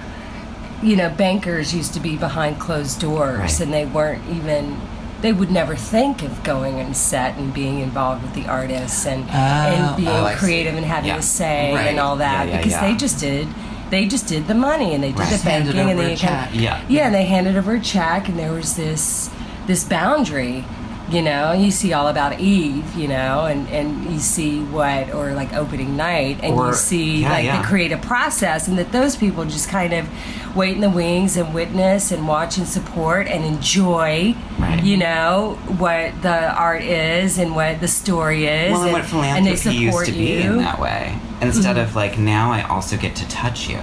you 0.83 0.95
know, 0.95 1.09
bankers 1.09 1.73
used 1.73 1.93
to 1.95 1.99
be 1.99 2.17
behind 2.17 2.59
closed 2.59 2.99
doors 2.99 3.39
Right. 3.39 3.59
and 3.61 3.73
they 3.73 3.85
weren't 3.85 4.21
even, 4.29 4.79
they 5.21 5.33
would 5.33 5.51
never 5.51 5.75
think 5.75 6.23
of 6.23 6.43
going 6.43 6.79
on 6.79 6.93
set 6.93 7.35
and 7.37 7.53
being 7.53 7.79
involved 7.79 8.21
with 8.23 8.33
the 8.33 8.45
artists 8.47 9.05
and, 9.05 9.29
and 9.29 9.95
being 9.97 10.07
oh, 10.09 10.23
I 10.25 10.33
see. 10.33 10.39
creative 10.39 10.75
and 10.75 10.85
having 10.85 11.09
Yeah. 11.09 11.17
a 11.17 11.21
say 11.21 11.73
Right. 11.73 11.87
and 11.87 11.99
all 11.99 12.15
that 12.17 12.47
Yeah, 12.47 12.53
yeah, 12.53 12.57
because 12.63 12.79
they 12.79 12.95
just 12.95 13.19
did 13.19 13.47
they 13.91 14.05
just 14.05 14.25
did 14.25 14.47
the 14.47 14.55
money 14.55 14.93
and 14.93 15.03
they 15.03 15.09
did 15.11 15.19
Right. 15.19 15.29
the 15.37 15.43
banking 15.43 15.77
and 15.77 15.89
over 15.89 15.97
they 16.01 16.13
a 16.13 16.17
kind 16.17 16.19
check. 16.19 16.49
Yeah. 16.53 16.79
yeah, 16.87 17.07
and 17.07 17.13
they 17.15 17.25
handed 17.25 17.57
over 17.57 17.73
a 17.75 17.79
check, 17.81 18.29
and 18.29 18.39
there 18.39 18.53
was 18.53 18.75
this 18.77 19.29
this 19.67 19.83
boundary. 19.83 20.63
You 21.11 21.21
know, 21.21 21.51
you 21.51 21.71
see 21.71 21.91
all 21.91 22.07
about 22.07 22.39
Eve, 22.39 22.85
you 22.95 23.07
know, 23.09 23.45
and, 23.45 23.67
and 23.67 24.05
you 24.09 24.17
see 24.19 24.61
what, 24.63 25.13
or 25.13 25.33
like 25.33 25.51
opening 25.53 25.97
night, 25.97 26.39
and 26.41 26.53
Or- 26.55 26.67
you 26.67 26.73
see 26.73 27.21
yeah, 27.23 27.29
like 27.33 27.43
yeah. 27.45 27.61
the 27.61 27.67
creative 27.67 28.01
process, 28.01 28.69
and 28.69 28.77
that 28.79 28.93
those 28.93 29.17
people 29.17 29.43
just 29.43 29.67
kind 29.67 29.91
of 29.93 30.07
wait 30.55 30.73
in 30.75 30.79
the 30.81 30.89
wings 30.89 31.35
and 31.35 31.53
witness 31.53 32.11
and 32.13 32.27
watch 32.29 32.57
and 32.57 32.65
support 32.65 33.27
and 33.27 33.43
enjoy, 33.43 34.35
Right. 34.57 34.81
you 34.83 34.95
know, 34.95 35.57
what 35.77 36.21
the 36.21 36.53
art 36.53 36.81
is 36.83 37.37
and 37.37 37.55
what 37.55 37.81
the 37.81 37.89
story 37.89 38.45
is. 38.47 38.71
Well, 38.71 38.83
and 38.83 38.93
what 38.93 39.01
and 39.13 39.45
they 39.45 39.55
philanthropy 39.57 39.75
used 39.77 39.91
support 39.93 40.05
to 40.07 40.11
be 40.13 40.17
you. 40.19 40.39
Mm-hmm. 40.43 40.51
in 40.51 40.57
that 40.59 40.79
way. 40.79 41.17
Instead 41.41 41.77
of 41.77 41.93
like 41.95 42.17
now, 42.17 42.51
I 42.53 42.61
also 42.63 42.95
get 42.95 43.15
to 43.17 43.27
touch 43.27 43.67
you. 43.67 43.79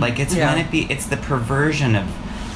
Like 0.00 0.18
it's 0.18 0.34
Yeah. 0.34 0.52
when 0.54 0.64
it 0.64 0.70
be 0.72 0.86
it's 0.90 1.06
the 1.06 1.18
perversion 1.18 1.94
of 1.96 2.06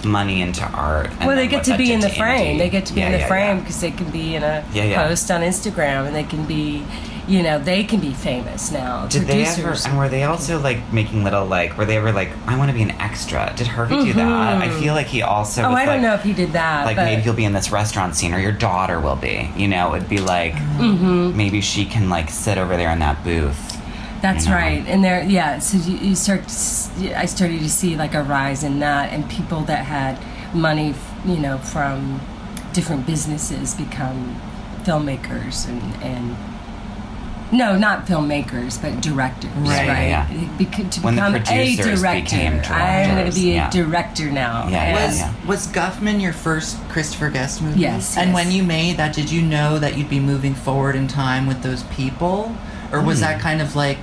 money 0.04 0.40
into 0.42 0.64
art. 0.64 1.10
and 1.18 1.26
Well, 1.26 1.36
they 1.36 1.48
get 1.48 1.64
to 1.64 1.76
be 1.76 1.92
in 1.92 2.00
the 2.00 2.08
frame. 2.10 2.56
indie. 2.56 2.58
They 2.58 2.70
get 2.70 2.86
to 2.86 2.94
be 2.94 3.00
Yeah, 3.00 3.06
in 3.06 3.12
the 3.12 3.18
yeah, 3.18 3.26
frame 3.28 3.56
yeah. 3.56 3.60
because 3.62 3.80
they 3.80 3.90
can 3.90 4.10
be 4.10 4.34
in 4.36 4.42
a 4.42 4.64
post 4.94 5.30
on 5.30 5.40
Instagram 5.42 6.06
and 6.06 6.14
they 6.16 6.24
can 6.24 6.44
be, 6.46 6.84
you 7.28 7.42
know, 7.42 7.58
they 7.58 7.84
can 7.84 8.00
be 8.00 8.12
famous 8.12 8.72
now. 8.72 9.06
Did 9.06 9.22
they 9.22 9.44
ever? 9.44 9.74
And 9.86 9.96
were 9.98 10.08
they 10.08 10.24
also 10.24 10.58
like 10.60 10.92
making 10.92 11.22
little 11.22 11.44
like? 11.46 11.76
Were 11.78 11.84
they 11.84 11.96
ever 11.98 12.10
like? 12.12 12.30
I 12.48 12.56
want 12.58 12.70
to 12.70 12.76
be 12.76 12.82
an 12.82 12.90
extra. 12.92 13.52
Did 13.56 13.68
Harvey 13.68 14.02
do 14.04 14.12
that? 14.14 14.62
I 14.62 14.70
feel 14.80 14.94
like 14.94 15.06
he 15.06 15.22
also. 15.22 15.62
oh, 15.62 15.70
was 15.70 15.78
I 15.78 15.84
don't 15.84 15.94
like, 15.96 16.02
know 16.02 16.14
if 16.14 16.22
he 16.22 16.32
did 16.32 16.52
that. 16.54 16.86
Like 16.86 16.96
maybe 16.96 17.22
you'll 17.22 17.34
be 17.34 17.44
in 17.44 17.52
this 17.52 17.70
restaurant 17.70 18.16
scene, 18.16 18.34
or 18.34 18.38
your 18.40 18.52
daughter 18.52 18.98
will 19.00 19.16
be. 19.16 19.48
You 19.56 19.68
know, 19.68 19.94
it'd 19.94 20.08
be 20.08 20.18
like 20.18 20.54
Mm-hmm. 20.54 21.36
maybe 21.36 21.60
she 21.60 21.84
can 21.84 22.08
like 22.08 22.30
sit 22.30 22.56
over 22.58 22.76
there 22.76 22.90
in 22.90 22.98
that 23.00 23.22
booth. 23.22 23.69
That's 24.22 24.44
you 24.44 24.50
know? 24.50 24.56
right. 24.56 24.84
And 24.86 25.02
there, 25.04 25.22
yeah. 25.24 25.58
So 25.60 25.78
you, 25.78 25.96
you 25.98 26.14
start. 26.14 26.40
to 26.42 26.46
s- 26.46 26.90
I 27.16 27.26
started 27.26 27.60
to 27.60 27.70
see 27.70 27.96
like 27.96 28.14
a 28.14 28.22
rise 28.22 28.62
in 28.64 28.78
that, 28.80 29.12
and 29.12 29.28
people 29.30 29.62
that 29.62 29.84
had 29.86 30.18
money, 30.54 30.94
you 31.24 31.36
know, 31.38 31.58
from 31.58 32.20
different 32.72 33.06
businesses 33.06 33.74
become 33.74 34.36
filmmakers 34.84 35.68
and 35.68 35.82
and. 36.02 36.36
No, 37.52 37.76
not 37.76 38.06
filmmakers, 38.06 38.80
but 38.80 39.00
directors. 39.02 39.50
Right, 39.56 39.88
Right, 39.88 40.06
yeah, 40.08 40.30
yeah. 40.30 40.48
Beca- 40.56 40.88
to 40.92 41.00
When 41.00 41.16
the 41.16 41.20
become 41.22 41.34
a 41.34 41.40
producers 41.40 42.00
director. 42.00 42.22
became 42.36 42.60
I'm 42.66 43.16
going 43.16 43.28
to 43.32 43.34
be 43.36 43.50
a 43.50 43.54
yeah. 43.56 43.70
director 43.70 44.30
now. 44.30 44.68
Yeah, 44.68 44.86
yeah, 44.94 45.06
Was 45.06 45.18
yeah. 45.18 45.34
was 45.48 45.66
Guffman 45.66 46.20
your 46.22 46.32
first 46.32 46.78
Christopher 46.90 47.28
Guest 47.28 47.60
movie? 47.60 47.80
Yes, 47.80 48.16
And 48.16 48.28
yes. 48.30 48.34
when 48.36 48.52
you 48.52 48.62
made 48.62 48.98
that, 48.98 49.16
did 49.16 49.32
you 49.32 49.42
know 49.42 49.80
that 49.80 49.98
you'd 49.98 50.08
be 50.08 50.20
moving 50.20 50.54
forward 50.54 50.94
in 50.94 51.08
time 51.08 51.48
with 51.48 51.60
those 51.64 51.82
people, 51.84 52.54
or 52.92 53.00
was 53.00 53.18
Hmm. 53.18 53.24
that 53.26 53.40
kind 53.40 53.60
of 53.62 53.74
like, 53.76 53.98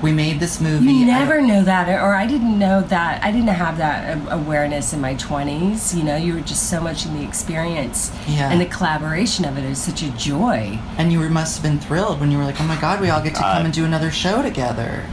we 0.00 0.10
made 0.10 0.40
this 0.40 0.60
movie? 0.60 0.92
You 0.92 1.06
never 1.06 1.36
don't- 1.38 1.46
know 1.46 1.62
that, 1.62 1.88
or 1.88 2.14
I 2.16 2.26
didn't 2.26 2.58
know 2.58 2.80
that. 2.80 3.22
I 3.22 3.30
didn't 3.30 3.48
have 3.54 3.76
that 3.78 4.18
awareness 4.30 4.92
in 4.92 5.00
my 5.00 5.14
twenties. 5.14 5.94
You 5.94 6.02
know, 6.02 6.16
you 6.16 6.34
were 6.34 6.40
just 6.40 6.68
so 6.68 6.80
much 6.80 7.06
in 7.06 7.14
the 7.16 7.22
experience, 7.22 8.10
Yeah. 8.26 8.50
and 8.50 8.60
the 8.60 8.64
collaboration 8.66 9.44
of 9.44 9.56
it 9.58 9.64
is 9.64 9.78
such 9.78 10.02
a 10.02 10.08
joy. 10.10 10.78
And 10.98 11.12
you 11.12 11.20
were, 11.20 11.28
must 11.30 11.54
have 11.56 11.62
been 11.62 11.78
thrilled 11.78 12.18
when 12.18 12.32
you 12.32 12.38
were 12.38 12.44
like, 12.44 12.60
oh 12.60 12.64
my 12.64 12.76
god, 12.76 13.00
we 13.00 13.10
all 13.10 13.20
get 13.20 13.34
to 13.36 13.40
God. 13.42 13.56
come 13.58 13.64
and 13.66 13.72
do 13.74 13.84
another 13.84 14.10
show 14.10 14.42
together. 14.42 15.04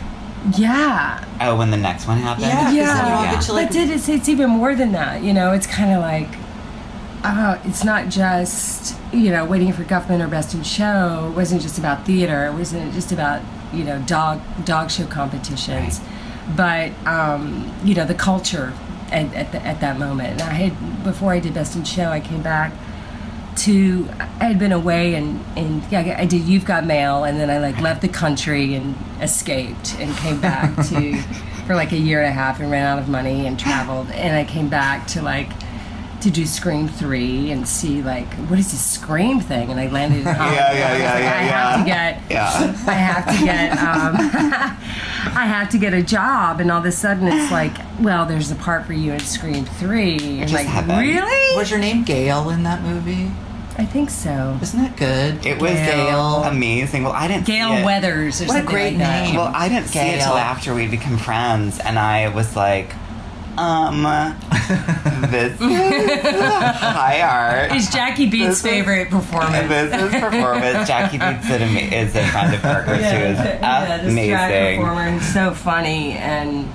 Yeah, 0.55 1.19
Oh, 1.41 1.55
when 1.55 1.69
the 1.69 1.77
next 1.77 2.07
one 2.07 2.17
happened. 2.17 2.47
Yeah, 2.47 2.55
'cause 2.63 2.65
then 2.73 2.75
you 2.75 2.81
all 2.81 3.23
yeah. 3.25 3.31
get 3.33 3.41
to, 3.43 3.53
like- 3.53 3.67
but 3.67 3.75
it, 3.75 3.89
it's, 3.91 4.07
it's 4.09 4.29
even 4.29 4.49
more 4.49 4.73
than 4.73 4.93
that. 4.93 5.21
You 5.21 5.33
know, 5.33 5.51
it's 5.51 5.67
kind 5.67 5.91
of 5.91 6.01
like, 6.01 6.29
uh, 7.23 7.59
it's 7.65 7.83
not 7.83 8.09
just 8.09 8.95
you 9.11 9.31
know 9.31 9.45
waiting 9.45 9.73
for 9.73 9.83
Guffman 9.83 10.21
or 10.21 10.27
Best 10.27 10.53
in 10.53 10.63
Show. 10.63 11.29
It 11.31 11.35
wasn't 11.35 11.61
just 11.61 11.77
about 11.77 12.05
theater. 12.05 12.45
It 12.45 12.53
wasn't 12.53 12.93
just 12.93 13.11
about 13.11 13.41
you 13.73 13.83
know 13.83 14.01
dog 14.03 14.41
dog 14.65 14.89
show 14.89 15.05
competitions, 15.05 15.99
but 16.55 16.91
um, 17.05 17.73
you 17.83 17.93
know 17.93 18.05
the 18.05 18.15
culture 18.15 18.73
at 19.11 19.33
at, 19.33 19.51
the, 19.51 19.61
at 19.65 19.81
that 19.81 19.99
moment. 19.99 20.41
And 20.41 20.41
I 20.43 20.53
had 20.53 21.03
before 21.03 21.31
I 21.31 21.39
did 21.39 21.53
Best 21.53 21.75
in 21.75 21.83
Show, 21.83 22.09
I 22.09 22.19
came 22.19 22.41
back 22.41 22.73
to 23.57 24.07
I 24.39 24.45
had 24.45 24.59
been 24.59 24.71
away 24.71 25.15
and 25.15 25.43
and 25.57 25.83
yeah, 25.91 26.15
I 26.17 26.25
did 26.25 26.43
You've 26.43 26.65
Got 26.65 26.85
Mail 26.85 27.25
and 27.25 27.37
then 27.37 27.49
I 27.49 27.59
like 27.59 27.81
left 27.81 28.01
the 28.01 28.07
country 28.07 28.75
and 28.75 28.95
escaped 29.21 29.95
and 29.99 30.15
came 30.17 30.39
back 30.39 30.73
to 30.87 31.21
for 31.67 31.75
like 31.75 31.91
a 31.91 31.97
year 31.97 32.19
and 32.19 32.29
a 32.29 32.31
half 32.31 32.61
and 32.61 32.71
ran 32.71 32.85
out 32.85 32.99
of 32.99 33.09
money 33.09 33.45
and 33.45 33.59
traveled 33.59 34.09
and 34.11 34.37
I 34.37 34.45
came 34.45 34.69
back 34.69 35.07
to 35.07 35.21
like 35.21 35.51
to 36.21 36.29
do 36.31 36.45
Scream 36.45 36.87
three 36.87 37.51
and 37.51 37.67
see 37.67 38.01
like 38.01 38.27
what 38.49 38.59
is 38.59 38.71
this 38.71 38.81
Scream 38.85 39.39
thing 39.39 39.69
and 39.71 39.79
I 39.79 39.87
landed 39.87 40.19
in 40.19 40.25
Hollywood. 40.35 40.55
Yeah, 40.57 40.73
yeah, 40.73 40.87
I 40.93 40.97
yeah, 40.97 41.13
like, 41.13 41.23
yeah, 41.23 41.33
I 41.33 41.43
yeah. 41.45 41.69
have 41.69 41.79
to 41.79 41.85
get 41.85 42.31
Yeah. 42.31 42.83
I 42.87 42.93
have 42.93 43.37
to 43.39 43.45
get 43.45 43.71
um, 43.79 44.15
I 45.35 45.45
have 45.45 45.69
to 45.69 45.77
get 45.77 45.93
a 45.93 46.03
job 46.03 46.59
and 46.59 46.71
all 46.71 46.79
of 46.79 46.85
a 46.85 46.91
sudden 46.91 47.27
it's 47.27 47.51
like 47.51 47.73
well 48.01 48.25
there's 48.25 48.51
a 48.51 48.55
part 48.55 48.85
for 48.85 48.93
you 48.93 49.13
in 49.13 49.19
Scream 49.19 49.65
three 49.65 50.17
and 50.39 50.41
just 50.49 50.53
like 50.53 50.67
happened. 50.67 50.99
really 50.99 51.55
Was 51.57 51.69
your 51.71 51.79
name 51.79 52.03
Gale 52.03 52.49
in 52.49 52.63
that 52.63 52.81
movie? 52.81 53.31
I 53.77 53.85
think 53.85 54.09
so. 54.09 54.57
Isn't 54.61 54.81
that 54.81 54.97
good? 54.97 55.45
It 55.45 55.61
was 55.61 55.71
Gale. 55.71 56.43
amazing. 56.43 57.03
Well, 57.03 57.13
I 57.13 57.29
didn't. 57.29 57.45
Gale 57.45 57.69
see 57.69 57.81
it. 57.81 57.85
Weathers 57.85 58.41
or 58.41 58.47
What 58.47 58.61
a 58.61 58.65
great 58.65 58.95
like 58.95 58.97
that. 58.97 59.25
name. 59.27 59.35
Well, 59.35 59.51
I 59.55 59.69
didn't 59.69 59.87
see 59.87 59.99
it 59.99 60.17
Gale. 60.17 60.25
till 60.25 60.35
after 60.37 60.73
we'd 60.75 60.91
become 60.91 61.17
friends, 61.17 61.79
and 61.79 61.97
I 61.97 62.27
was 62.27 62.57
like, 62.57 62.93
um, 63.59 64.03
this 65.31 65.59
is 65.59 66.41
high 66.79 67.21
art. 67.21 67.75
Is 67.75 67.89
Jackie 67.89 68.29
Beat's 68.29 68.47
This 68.47 68.57
is- 68.57 68.61
favorite 68.71 69.09
performance? 69.09 69.67
This 69.67 69.93
is 70.13 70.21
performance. 70.21 70.87
Jackie 70.87 71.17
Beat 71.17 71.39
is, 71.39 71.49
ama- 71.61 71.79
is 71.79 72.15
a 72.15 72.25
friend 72.27 72.53
of 72.55 72.61
Parker's 72.61 72.97
who 72.97 73.01
is 73.01 73.37
yeah, 73.37 73.97
this 73.97 74.01
drag 74.01 74.11
amazing. 74.11 74.79
performer 74.81 75.01
and 75.01 75.21
so 75.21 75.53
funny 75.53 76.13
and 76.13 76.69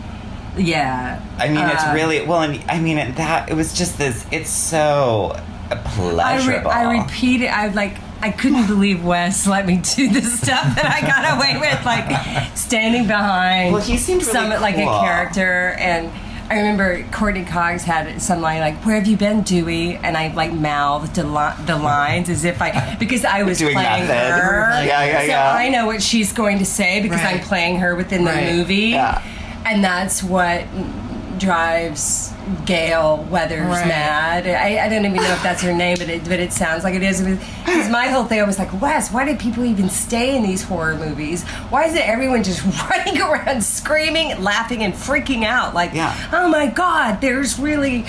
yeah. 0.57 1.21
I 1.39 1.49
mean, 1.49 1.67
it's 1.67 1.83
Uh, 1.83 1.93
really 1.95 2.25
well, 2.25 2.43
and 2.43 2.63
I 2.71 2.79
mean 2.79 2.99
it, 2.99 3.17
that 3.17 3.49
it 3.51 3.55
was 3.55 3.73
just 3.73 3.99
this. 3.99 4.25
It's 4.31 4.51
so 4.51 5.33
I, 5.71 5.75
re- 5.75 5.81
pleasurable. 5.85 6.71
I 6.71 6.99
repeat 7.01 7.41
it. 7.43 7.47
I 7.49 7.69
like. 7.69 7.97
I 8.23 8.31
couldn't 8.31 8.67
believe 8.69 9.05
Wes 9.05 9.47
let 9.47 9.67
me 9.67 9.77
do 9.97 10.09
the 10.09 10.23
stuff 10.23 10.77
that 10.77 10.87
I 10.87 11.01
got 11.07 11.37
away 11.37 11.59
with, 11.59 11.85
like 11.85 12.57
standing 12.57 13.07
behind 13.07 13.73
Well, 13.75 13.83
he 13.83 13.99
seemed 13.99 14.23
really 14.23 14.33
some 14.33 14.49
like 14.63 14.77
a 14.77 14.85
character. 15.01 15.75
And 15.79 16.11
I 16.51 16.57
remember 16.59 17.03
Courteney 17.11 17.45
Cox 17.45 17.83
had 17.85 18.21
some 18.21 18.41
line 18.41 18.61
like, 18.61 18.75
"Where 18.85 18.97
have 18.97 19.07
you 19.07 19.17
been, 19.17 19.43
Dewey?" 19.43 19.97
And 19.97 20.17
I 20.17 20.29
like 20.35 20.53
mouthed 20.53 21.15
the, 21.15 21.25
li- 21.25 21.65
the 21.67 21.77
lines 21.77 22.29
as 22.29 22.45
if 22.45 22.61
I 22.61 22.97
because 22.99 23.25
I 23.25 23.43
was 23.43 23.59
Doing 23.59 23.73
playing 23.75 24.07
method. 24.09 24.15
her. 24.43 24.85
Yeah, 24.85 25.05
yeah, 25.05 25.21
so 25.21 25.27
yeah. 25.27 25.53
I 25.55 25.69
know 25.71 25.87
what 25.87 26.03
she's 26.03 26.33
going 26.33 26.59
to 26.59 26.65
say 26.67 27.01
because 27.01 27.21
I'm 27.23 27.41
playing 27.41 27.79
her 27.81 27.95
within 27.97 28.25
the 28.25 28.31
Right. 28.31 28.53
movie. 28.55 28.77
Yeah. 28.91 29.23
And 29.67 29.83
that's 29.83 30.23
what 30.23 30.63
drives 31.45 32.33
Gale 32.65 33.19
Weathers 33.31 33.67
Right. 33.67 33.87
mad. 33.89 34.47
I, 34.47 34.85
I 34.85 34.89
don't 34.89 35.05
even 35.05 35.17
know 35.17 35.33
if 35.33 35.43
that's 35.43 35.63
her 35.63 35.73
name, 35.85 35.97
but 35.99 36.09
it, 36.09 36.25
but 36.25 36.41
it 36.41 36.53
sounds 36.53 36.85
like 36.85 36.95
it 36.95 37.03
is. 37.03 37.21
Because 37.21 37.89
my 37.91 38.09
whole 38.09 38.25
thing, 38.25 38.41
I 38.41 38.45
was 38.45 38.59
like, 38.59 38.81
Wes, 38.81 39.13
why 39.13 39.25
do 39.25 39.37
people 39.37 39.65
even 39.65 39.89
stay 39.89 40.37
in 40.37 40.43
these 40.43 40.63
horror 40.63 40.97
movies? 40.97 41.45
Why 41.71 41.85
is 41.85 41.95
it 41.95 42.07
everyone 42.09 42.43
just 42.43 42.65
running 42.91 43.21
around 43.21 43.63
screaming, 43.63 44.43
laughing, 44.43 44.83
and 44.83 44.95
freaking 44.95 45.45
out? 45.45 45.75
Like, 45.75 45.93
Yeah. 45.95 46.15
oh 46.33 46.49
my 46.49 46.67
God, 46.67 47.21
there's 47.21 47.59
really 47.59 48.05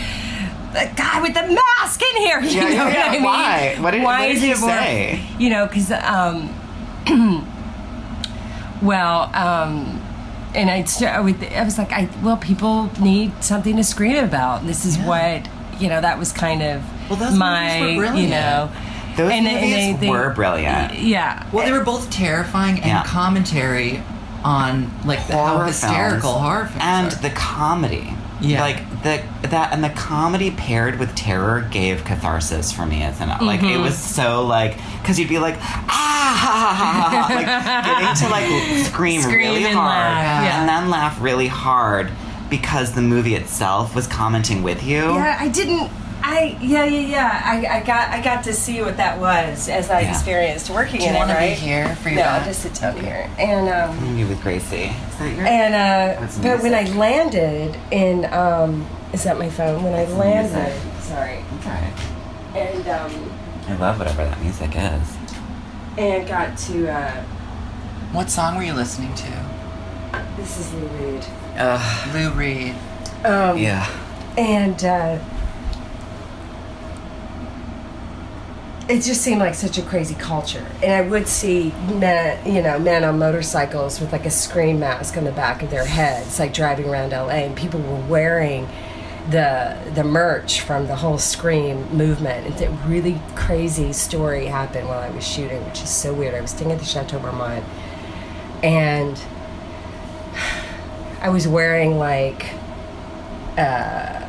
a 0.76 0.92
guy 0.96 1.22
with 1.22 1.36
a 1.38 1.48
mask 1.48 2.02
in 2.02 2.22
here. 2.24 2.42
You 2.44 2.50
Yeah, 2.62 2.62
know 2.70 2.88
yeah, 2.88 2.88
what. 2.88 3.08
I 3.08 3.12
mean? 3.12 3.24
Why? 3.24 3.76
What 3.80 3.92
did- 3.92 4.04
why 4.04 4.20
what 4.22 4.28
did 4.28 4.36
is 4.38 4.42
he 4.42 4.50
more- 4.50 4.70
say? 4.70 5.22
You 5.40 5.50
know, 5.50 5.68
because 5.68 5.92
um, 5.92 6.50
well, 8.82 9.30
um, 9.36 10.02
and 10.56 10.70
I, 10.70 10.86
I, 11.08 11.20
would, 11.20 11.44
I 11.44 11.64
was 11.64 11.78
like, 11.78 11.92
I 11.92 12.10
well, 12.24 12.38
people 12.38 12.90
need 13.00 13.44
something 13.44 13.76
to 13.76 13.84
scream 13.84 14.24
about. 14.24 14.66
This 14.66 14.86
is 14.86 14.98
what 15.00 15.48
you 15.80 15.90
know. 15.90 16.02
That 16.02 16.18
was 16.18 16.32
kind 16.32 16.62
of 16.64 16.84
Well, 17.10 17.20
those 17.20 17.38
my, 17.38 17.96
were 17.98 18.14
you 18.16 18.30
know. 18.30 18.72
Those 19.18 19.32
and, 19.32 19.46
movies 19.46 20.10
were 20.10 20.34
brilliant. 20.34 21.00
Yeah. 21.00 21.48
Well, 21.54 21.66
they 21.66 21.72
were 21.72 21.84
both 21.86 22.10
terrifying 22.10 22.76
and 22.78 22.86
Yeah. 22.86 23.04
commentary 23.06 24.02
on 24.44 24.92
like 25.06 25.26
the, 25.28 25.34
how 25.34 25.66
hysterical 25.66 26.34
films 26.34 26.42
horror 26.44 26.66
films 26.68 26.82
and 26.82 27.14
are. 27.14 27.16
the 27.22 27.30
comedy. 27.32 28.14
Yeah. 28.42 28.60
like 28.62 28.78
the 29.04 29.24
that 29.48 29.72
and 29.72 29.84
the 29.84 29.90
comedy 29.92 30.52
paired 30.52 31.00
with 31.00 31.16
terror 31.16 31.68
gave 31.72 32.04
catharsis 32.04 32.72
for 32.72 32.86
me 32.86 33.02
as 33.02 33.22
an 33.22 33.30
like 33.46 33.62
Mm-hmm. 33.62 33.68
it 33.70 33.78
was 33.82 33.98
so 33.98 34.46
like 34.46 34.76
because 35.02 35.18
you'd 35.18 35.30
be 35.30 35.40
like 35.40 35.56
ah 35.58 36.38
ha 36.38 36.44
ha 36.46 36.74
ha 36.74 37.00
ha, 37.10 37.28
ha 37.28 37.34
like 37.34 37.46
getting 37.86 38.16
to 38.28 38.30
like 38.30 38.86
scream, 38.86 39.22
Scream 39.22 39.38
really 39.38 39.66
and 39.66 39.76
hard 39.76 39.90
laugh, 39.90 40.44
yeah. 40.46 40.60
and 40.60 40.68
then 40.70 40.90
laugh 40.90 41.20
really 41.22 41.48
hard 41.48 42.12
because 42.50 42.92
the 42.94 43.02
movie 43.02 43.36
itself 43.36 43.96
was 43.96 44.06
commenting 44.06 44.62
with 44.64 44.84
you. 44.84 44.98
Yeah, 45.16 45.38
I 45.40 45.48
didn't. 45.48 45.90
I 46.28 46.58
yeah 46.60 46.86
yeah 46.86 47.00
yeah. 47.08 47.42
I, 47.46 47.78
I 47.80 47.84
got 47.86 48.10
I 48.10 48.22
got 48.22 48.44
to 48.46 48.54
see 48.54 48.82
what 48.82 48.98
that 48.98 49.20
was 49.20 49.70
as 49.70 49.90
I 49.92 50.02
Yeah. 50.02 50.10
experienced 50.12 50.70
working 50.72 51.00
Do 51.00 51.04
you 51.06 51.10
in 51.12 51.16
it. 51.16 51.20
wanna 51.20 51.34
be 51.36 51.40
Right 51.40 51.58
here 51.58 51.96
for 51.98 52.10
your 52.10 52.18
No, 52.20 52.24
back? 52.24 52.46
Just 52.46 52.62
sit 52.64 52.74
down 52.74 52.98
here. 52.98 53.30
And 53.38 53.70
um, 53.70 54.16
Maybe 54.16 54.28
with 54.28 54.42
Gracie. 54.42 54.86
Is 54.86 55.18
that 55.20 55.36
your? 55.36 55.46
and 55.46 55.76
uh, 55.76 56.28
but 56.42 56.64
when 56.64 56.74
I 56.74 56.84
landed 56.96 57.78
in 57.92 58.26
um, 58.34 58.88
is 59.14 59.24
that 59.24 59.38
my 59.38 59.50
phone? 59.50 59.84
When 59.84 59.94
I 59.94 60.06
landed, 60.06 60.74
sorry, 61.02 61.44
okay. 61.60 61.94
and 62.56 62.88
um, 62.88 63.32
I 63.68 63.76
love 63.78 64.00
whatever 64.00 64.26
that 64.26 64.42
music 64.42 64.72
is. 64.76 65.16
and 65.98 66.28
got 66.28 66.58
to 66.58 66.90
uh, 66.92 67.24
What 68.12 68.30
song 68.32 68.56
were 68.58 68.64
you 68.64 68.74
listening 68.74 69.14
to? 69.16 69.46
This 70.38 70.60
is 70.60 70.74
Lou 70.74 70.88
Reed. 70.88 71.26
Ugh, 71.58 72.14
Lou 72.16 72.32
Reed. 72.32 72.76
Um, 73.24 73.58
yeah. 73.58 73.88
And 74.38 74.84
uh, 74.84 75.20
it 78.88 79.02
just 79.02 79.22
seemed 79.22 79.40
like 79.40 79.56
such 79.56 79.78
a 79.78 79.82
crazy 79.82 80.16
culture. 80.16 80.66
And 80.84 80.92
I 80.92 81.02
would 81.02 81.28
see 81.28 81.72
men, 81.94 82.46
you 82.46 82.62
know, 82.62 82.78
men 82.78 83.04
on 83.04 83.18
motorcycles 83.18 84.00
with 84.00 84.12
like 84.12 84.26
a 84.26 84.32
screen 84.32 84.80
mask 84.80 85.18
on 85.18 85.24
the 85.24 85.32
back 85.32 85.64
of 85.64 85.72
their 85.72 85.86
heads, 85.86 86.40
like 86.40 86.54
driving 86.54 86.88
around 86.88 87.12
LA, 87.12 87.30
and 87.30 87.56
people 87.56 87.80
were 87.80 88.06
wearing 88.08 88.68
the 89.30 89.76
the 89.96 90.04
merch 90.04 90.62
from 90.62 90.88
the 90.88 90.96
whole 90.96 91.18
Scream 91.18 91.90
movement. 91.96 92.46
It's 92.48 92.62
a 92.62 92.70
really 92.88 93.20
crazy 93.36 93.92
story 93.92 94.46
happened 94.46 94.88
while 94.88 95.00
I 95.00 95.10
was 95.10 95.28
shooting, 95.28 95.66
which 95.66 95.82
is 95.82 95.90
so 95.90 96.14
weird. 96.14 96.36
I 96.36 96.42
was 96.42 96.52
staying 96.52 96.72
at 96.72 96.80
the 96.80 96.86
Chateau 96.86 97.20
Marmont, 97.20 97.66
and 98.62 99.20
I 101.22 101.30
was 101.30 101.48
wearing 101.48 101.98
like 101.98 102.54
uh, 103.58 104.22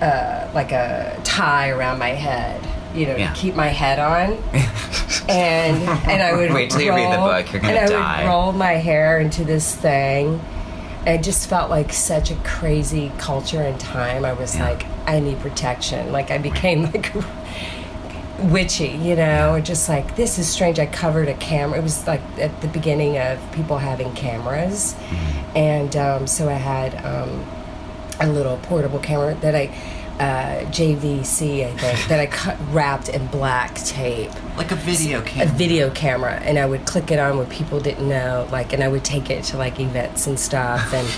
uh, 0.00 0.50
like 0.54 0.72
a 0.72 1.20
tie 1.22 1.70
around 1.70 2.00
my 2.00 2.10
head, 2.10 2.60
you 2.94 3.06
know, 3.06 3.16
Yeah. 3.16 3.32
keep 3.34 3.54
my 3.54 3.68
head 3.68 3.98
on. 3.98 4.32
and 5.28 5.76
and 6.08 6.22
I 6.22 6.34
would 6.34 6.52
Wait 6.52 6.70
till 6.70 6.80
you 6.82 6.94
read 6.94 7.12
the 7.12 7.16
roll- 7.18 7.28
book, 7.28 7.52
you're 7.52 7.62
gonna 7.62 7.74
and 7.74 7.92
I 7.94 7.96
die. 7.96 8.22
would 8.24 8.28
roll 8.30 8.52
my 8.52 8.72
hair 8.72 9.18
into 9.20 9.44
this 9.44 9.74
thing. 9.74 10.40
It 11.06 11.22
just 11.22 11.48
felt 11.48 11.68
like 11.70 11.92
such 11.92 12.30
a 12.30 12.36
crazy 12.44 13.10
culture 13.18 13.60
and 13.62 13.78
time. 13.80 14.24
I 14.24 14.32
was 14.34 14.56
Yeah. 14.56 14.68
like, 14.70 14.86
I 15.06 15.18
need 15.20 15.40
protection. 15.40 16.12
Like 16.12 16.30
I 16.30 16.38
became 16.38 16.82
like 16.92 17.12
witchy, 18.38 18.88
you 18.88 19.14
know, 19.16 19.54
or 19.54 19.60
just 19.60 19.88
like 19.88 20.16
this 20.16 20.38
is 20.38 20.48
strange. 20.48 20.78
I 20.78 20.86
covered 20.86 21.28
a 21.28 21.34
camera. 21.34 21.78
It 21.78 21.82
was 21.82 22.06
like 22.06 22.20
at 22.38 22.60
the 22.60 22.68
beginning 22.68 23.18
of 23.18 23.38
people 23.52 23.78
having 23.78 24.12
cameras, 24.14 24.94
and 25.54 25.94
um, 25.96 26.26
so 26.26 26.48
I 26.48 26.54
had 26.54 26.94
um, 27.04 27.44
a 28.20 28.26
little 28.28 28.56
portable 28.58 28.98
camera 28.98 29.34
that 29.36 29.54
I. 29.54 29.70
Uh, 30.22 30.64
JVC, 30.70 31.66
I 31.66 31.76
think, 31.76 32.08
that 32.08 32.20
I 32.20 32.26
cut 32.26 32.56
wrapped 32.70 33.08
in 33.08 33.26
black 33.26 33.74
tape, 33.74 34.30
Like 34.56 34.70
a 34.70 34.76
video 34.76 35.20
camera. 35.22 35.52
a 35.52 35.56
video 35.56 35.90
camera, 35.90 36.34
and 36.34 36.60
I 36.60 36.66
would 36.66 36.86
click 36.86 37.10
it 37.10 37.18
on 37.18 37.38
when 37.38 37.48
people 37.48 37.80
didn't 37.80 38.08
know, 38.08 38.46
like, 38.52 38.72
and 38.72 38.84
I 38.84 38.88
would 38.88 39.04
take 39.04 39.30
it 39.30 39.42
to 39.46 39.56
like 39.56 39.80
events 39.80 40.28
and 40.28 40.38
stuff, 40.38 40.94
and 40.94 41.08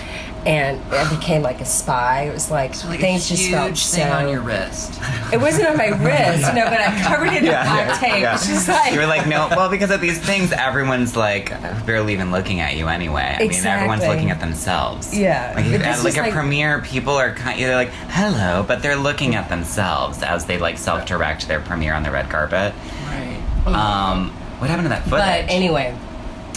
and 0.47 0.81
I 0.93 1.09
became 1.15 1.43
like 1.43 1.61
a 1.61 1.65
spy. 1.65 2.23
It 2.25 2.33
was 2.35 2.51
like, 2.51 2.75
So 2.75 2.89
like 2.89 3.01
things 3.01 3.27
a 3.31 3.37
just 3.37 3.51
felt 3.51 3.77
thing 3.79 4.07
so. 4.07 4.13
on 4.13 4.29
your 4.29 4.41
wrist. 4.41 5.01
It 5.33 5.41
wasn't 5.41 5.69
on 5.69 5.77
my 5.77 5.89
wrist, 5.89 6.55
no, 6.55 6.65
but 6.65 6.81
I 6.81 7.01
covered 7.03 7.33
it 7.33 7.39
in 7.43 7.45
black 7.47 8.01
tape. 8.01 8.25
It's 8.35 8.47
just 8.47 8.69
like 8.69 8.93
you 8.93 8.99
were 9.01 9.07
like, 9.07 9.27
no, 9.27 9.49
well, 9.51 9.69
because 9.71 9.91
of 9.91 10.01
these 10.01 10.19
things, 10.19 10.53
everyone's 10.53 11.17
like 11.17 11.51
barely 11.87 12.13
even 12.13 12.31
looking 12.31 12.61
at 12.61 12.77
you 12.77 12.89
anyway. 12.89 13.37
I 13.41 13.47
mean, 13.49 13.67
everyone's 13.67 14.07
looking 14.07 14.31
at 14.31 14.41
themselves. 14.41 15.17
Yeah. 15.17 15.53
Like, 15.57 15.71
But 15.71 15.83
at 15.83 16.05
like 16.05 16.17
a 16.17 16.21
like- 16.23 16.33
premiere, 16.33 16.81
people 16.83 17.15
are 17.15 17.33
kind 17.35 17.59
they're 17.59 17.75
like, 17.77 17.91
hello, 18.11 18.65
but 18.67 18.83
they're 18.83 18.97
looking 18.97 19.35
at 19.35 19.49
themselves 19.49 20.23
as 20.23 20.45
they 20.47 20.59
like 20.59 20.77
self 20.79 21.07
direct 21.07 21.49
their 21.49 21.61
premiere 21.61 21.95
on 21.95 22.03
the 22.03 22.11
red 22.11 22.29
carpet. 22.29 22.75
Right. 23.07 23.41
Um, 23.67 24.31
what 24.59 24.69
happened 24.71 24.85
to 24.87 24.89
that 24.91 25.05
footage? 25.05 25.47
But 25.47 25.51
anyway, 25.51 25.97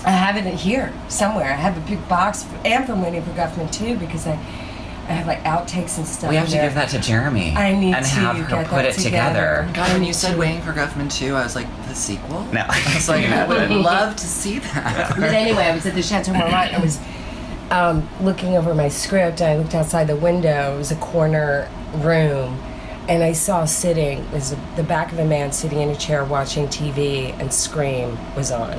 I 0.08 0.12
have 0.12 0.38
it 0.38 0.46
here 0.54 0.94
somewhere. 1.10 1.52
I 1.52 1.56
have 1.58 1.76
a 1.78 1.82
big 1.82 2.08
box, 2.08 2.46
and 2.64 2.86
from 2.86 3.02
Waiting 3.02 3.22
for 3.24 3.32
Guffman 3.32 3.70
too, 3.72 3.98
because 3.98 4.26
I, 4.26 4.32
I 4.32 5.12
have 5.12 5.28
like 5.28 5.44
outtakes 5.44 5.98
and 5.98 6.08
stuff. 6.08 6.30
we 6.30 6.38
have 6.38 6.46
to 6.48 6.54
there. 6.54 6.64
give 6.64 6.76
that 6.76 6.90
to 6.92 7.00
Jeremy. 7.00 7.52
I 7.52 7.74
need 7.78 7.93
and 7.93 8.06
to 8.06 8.12
have 8.12 8.38
her 8.38 8.48
get 8.50 8.67
put 8.67 8.76
that 8.78 8.86
it 8.86 8.93
together. 8.93 9.65
together. 9.67 9.70
God, 9.74 9.91
when 9.91 10.06
you 10.06 10.13
said 10.13 10.38
Waiting 10.38 10.62
for 10.62 10.72
Guffman 10.72 11.12
2, 11.12 11.36
I 11.36 11.43
was 11.43 11.56
like, 11.58 11.67
the 11.89 11.93
sequel? 11.93 12.41
No. 12.54 12.65
I 12.70 12.93
was 12.96 13.10
like, 13.10 13.26
I 13.26 13.46
would 13.48 13.70
love 13.84 14.15
to 14.15 14.26
see 14.26 14.60
that. 14.60 15.15
But 15.17 15.34
anyway, 15.34 15.63
I 15.63 15.76
was 15.76 15.86
at 15.86 15.93
the 15.93 16.02
Chateau 16.02 16.32
Marmont. 16.32 16.74
I 16.74 16.80
was 16.80 17.00
um, 17.70 18.08
looking 18.22 18.56
over 18.56 18.74
my 18.74 18.88
script. 18.88 19.41
And 19.41 19.50
I 19.50 19.62
looked 19.62 19.76
outside 19.76 20.08
the 20.08 20.15
window. 20.15 20.76
It 20.76 20.78
was 20.78 20.91
a 20.91 20.98
corner 20.98 21.70
room, 21.96 22.58
and 23.10 23.24
I 23.24 23.34
saw 23.34 23.65
sitting 23.65 24.30
was 24.32 24.56
the 24.78 24.84
back 24.84 25.12
of 25.12 25.20
a 25.20 25.26
man 25.26 25.52
sitting 25.52 25.82
in 25.82 25.89
a 25.89 25.96
chair 25.98 26.24
watching 26.24 26.67
TV, 26.67 27.38
and 27.39 27.54
Scream 27.54 28.17
was 28.36 28.52
on. 28.52 28.72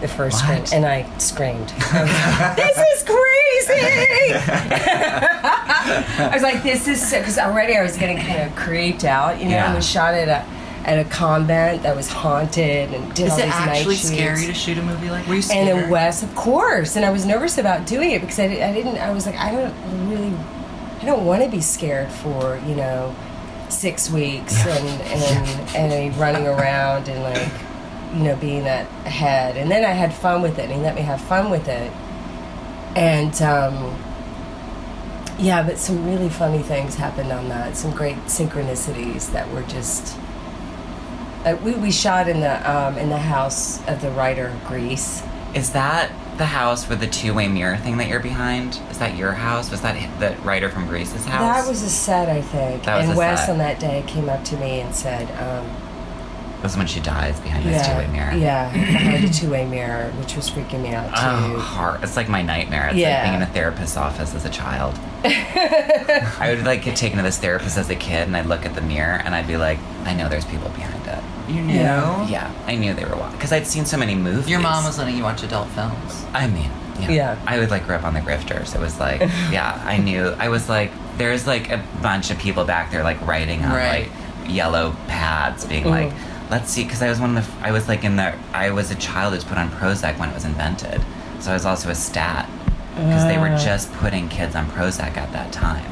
The 0.00 0.08
first 0.08 0.44
What? 0.46 0.66
scream, 0.68 0.84
and 0.84 0.86
I 0.86 1.18
screamed. 1.18 1.72
I 1.92 2.54
was 2.54 2.54
like, 2.54 2.56
this 2.56 2.78
is 2.78 3.02
crazy. 3.02 3.82
I 6.18 6.30
was 6.34 6.42
like, 6.42 6.62
this 6.62 6.86
is 6.88 7.10
because 7.12 7.38
already 7.38 7.76
I 7.76 7.82
was 7.82 7.96
getting 7.96 8.18
kind 8.18 8.42
of 8.42 8.54
creeped 8.56 9.04
out. 9.04 9.38
You 9.38 9.46
know, 9.46 9.52
Yeah. 9.52 9.74
was 9.74 9.88
shot 9.88 10.14
at 10.14 10.28
a 10.28 10.44
at 10.88 10.98
a 11.04 11.08
convent 11.08 11.82
that 11.82 11.96
was 11.96 12.08
haunted 12.08 12.92
and 12.94 13.12
did 13.12 13.26
Is 13.26 13.32
all 13.32 13.38
it 13.40 13.42
these 13.46 13.50
night 13.54 13.68
actually 13.78 13.96
shoots. 13.96 14.08
scary 14.12 14.46
to 14.46 14.54
shoot 14.54 14.78
a 14.78 14.82
movie 14.82 15.10
like 15.10 15.26
Were 15.26 15.34
you 15.34 15.40
And 15.50 15.68
scared? 15.68 15.84
in 15.84 15.90
West, 15.90 16.22
of 16.22 16.32
course. 16.36 16.94
And 16.94 17.04
I 17.04 17.10
was 17.10 17.26
nervous 17.26 17.58
about 17.58 17.86
doing 17.86 18.12
it 18.12 18.20
because 18.20 18.38
I, 18.38 18.44
I 18.44 18.72
didn't. 18.72 18.96
I 18.98 19.10
was 19.12 19.26
like, 19.26 19.34
I 19.36 19.50
don't 19.50 19.74
really, 20.08 20.32
I 21.02 21.04
don't 21.04 21.24
want 21.26 21.42
to 21.42 21.48
be 21.48 21.60
scared 21.60 22.08
for 22.12 22.60
you 22.68 22.76
know, 22.76 23.12
six 23.68 24.08
weeks 24.10 24.64
and 24.64 25.02
and 25.02 25.76
and 25.76 26.16
running 26.18 26.46
around 26.46 27.08
and 27.08 27.20
like, 27.24 27.50
you 28.14 28.22
know, 28.22 28.36
being 28.36 28.64
that 28.64 28.86
head. 29.06 29.56
And 29.56 29.70
then 29.70 29.84
I 29.84 29.90
had 29.90 30.12
fun 30.14 30.42
with 30.42 30.58
it, 30.58 30.64
and 30.64 30.72
he 30.72 30.78
let 30.80 30.94
me 30.94 31.02
have 31.02 31.20
fun 31.20 31.50
with 31.50 31.68
it. 31.68 31.92
And 32.94 33.40
um, 33.42 33.96
yeah, 35.38 35.62
but 35.62 35.78
some 35.78 36.06
really 36.06 36.28
funny 36.28 36.62
things 36.62 36.94
happened 36.94 37.30
on 37.32 37.48
that. 37.48 37.76
Some 37.76 37.90
great 37.92 38.16
synchronicities 38.26 39.32
that 39.32 39.50
were 39.52 39.62
just. 39.62 40.18
Uh, 41.44 41.56
we, 41.62 41.74
we 41.74 41.90
shot 41.90 42.28
in 42.28 42.40
the 42.40 42.70
um, 42.70 42.98
in 42.98 43.08
the 43.08 43.18
house 43.18 43.86
of 43.86 44.00
the 44.00 44.10
writer 44.10 44.46
of 44.46 44.64
Grease. 44.64 45.22
Is 45.54 45.72
that 45.72 46.10
the 46.38 46.46
house 46.46 46.88
with 46.88 47.00
the 47.00 47.06
two 47.06 47.34
way 47.34 47.48
mirror 47.48 47.76
thing 47.76 47.96
that 47.98 48.08
you're 48.08 48.20
behind? 48.20 48.80
Is 48.90 48.98
that 48.98 49.16
your 49.16 49.32
house? 49.32 49.70
Was 49.70 49.82
that 49.82 49.96
the 50.20 50.40
writer 50.42 50.68
from 50.68 50.86
Grease's 50.86 51.24
house? 51.24 51.40
That 51.40 51.68
was 51.68 51.82
a 51.82 51.90
set, 51.90 52.28
I 52.28 52.42
think. 52.42 52.84
That 52.84 52.98
was 52.98 53.08
and 53.08 53.18
Wes 53.18 53.40
set. 53.40 53.50
on 53.50 53.58
that 53.58 53.78
day 53.78 54.04
came 54.06 54.28
up 54.28 54.44
to 54.44 54.56
me 54.56 54.80
and 54.80 54.94
said, 54.94 55.30
um, 55.40 55.66
was 56.66 56.76
when 56.76 56.86
she 56.86 57.00
dies 57.00 57.38
behind 57.40 57.64
this 57.64 57.86
two 57.86 57.94
way 57.94 58.06
mirror. 58.08 58.32
yeah, 58.34 58.72
behind 58.72 59.24
a 59.24 59.28
two-way 59.32 59.64
mirror," 59.66 60.10
which 60.18 60.34
was 60.36 60.50
freaking 60.50 60.82
me 60.82 60.92
out 60.94 61.06
too. 61.08 61.12
Oh, 61.56 61.58
hard. 61.60 62.02
It's 62.02 62.16
like 62.16 62.28
my 62.28 62.42
nightmare. 62.42 62.88
It's 62.88 62.96
Yeah. 62.96 63.14
like 63.14 63.22
being 63.24 63.34
in 63.36 63.42
a 63.42 63.46
therapist's 63.46 63.96
office 63.96 64.34
as 64.34 64.44
a 64.44 64.50
child. 64.50 64.98
I 65.24 66.54
would 66.54 66.64
like 66.64 66.82
get 66.82 66.96
taken 66.96 67.18
to 67.18 67.22
this 67.22 67.38
therapist 67.38 67.76
as 67.78 67.88
a 67.90 67.94
kid, 67.94 68.26
and 68.26 68.36
I'd 68.36 68.46
look 68.46 68.64
at 68.66 68.74
the 68.74 68.80
mirror, 68.80 69.20
and 69.24 69.34
I'd 69.34 69.46
be 69.46 69.56
like, 69.56 69.78
I 70.04 70.14
know 70.14 70.28
there's 70.28 70.44
people 70.44 70.68
behind 70.70 71.06
it. 71.06 71.22
You 71.52 71.62
knew? 71.62 71.74
Yeah. 71.74 72.26
Yeah, 72.28 72.50
I 72.66 72.74
knew 72.76 72.92
they 72.94 73.04
were 73.04 73.16
watching 73.16 73.36
because 73.38 73.52
I'd 73.52 73.66
seen 73.66 73.84
so 73.86 73.96
many 73.96 74.14
movies. 74.14 74.48
Your 74.48 74.60
mom 74.60 74.84
was 74.84 74.98
letting 74.98 75.16
you 75.16 75.22
watch 75.22 75.42
adult 75.44 75.68
films. 75.68 76.24
I 76.34 76.48
mean, 76.48 76.70
yeah. 77.00 77.10
Yeah. 77.10 77.36
I 77.46 77.58
would 77.58 77.70
like 77.70 77.86
grew 77.86 77.94
up 77.94 78.04
on 78.04 78.14
the 78.14 78.20
grifters. 78.20 78.74
It 78.74 78.80
was 78.80 78.98
like, 78.98 79.20
yeah, 79.52 79.80
I 79.84 79.98
knew. 79.98 80.34
I 80.38 80.48
was 80.48 80.68
like, 80.68 80.90
there's 81.18 81.46
like 81.46 81.70
a 81.70 81.82
bunch 82.02 82.30
of 82.30 82.38
people 82.38 82.64
back 82.64 82.90
there 82.90 83.04
like 83.04 83.24
writing 83.26 83.64
on 83.64 83.72
Right. 83.72 84.08
like 84.10 84.50
yellow 84.50 84.94
pads, 85.08 85.64
being 85.64 85.84
Mm. 85.84 85.90
like, 85.90 86.12
let's 86.50 86.70
see, 86.70 86.84
because 86.84 87.02
I 87.02 87.08
was 87.08 87.20
one 87.20 87.36
of 87.36 87.44
the, 87.46 87.66
I 87.66 87.72
was 87.72 87.88
like 87.88 88.04
in 88.04 88.16
the, 88.16 88.34
I 88.52 88.70
was 88.70 88.90
a 88.90 88.94
child 88.96 89.32
who 89.32 89.36
was 89.36 89.44
put 89.44 89.58
on 89.58 89.68
Prozac 89.70 90.18
when 90.18 90.28
it 90.30 90.34
was 90.34 90.44
invented, 90.44 91.00
so 91.40 91.50
I 91.50 91.54
was 91.54 91.64
also 91.66 91.90
a 91.90 91.94
stat 91.94 92.48
because 92.94 93.24
they 93.24 93.36
were 93.38 93.50
Ah. 93.50 93.58
just 93.58 93.92
putting 93.94 94.28
kids 94.28 94.54
on 94.54 94.66
Prozac 94.70 95.16
at 95.16 95.32
that 95.32 95.52
time. 95.52 95.84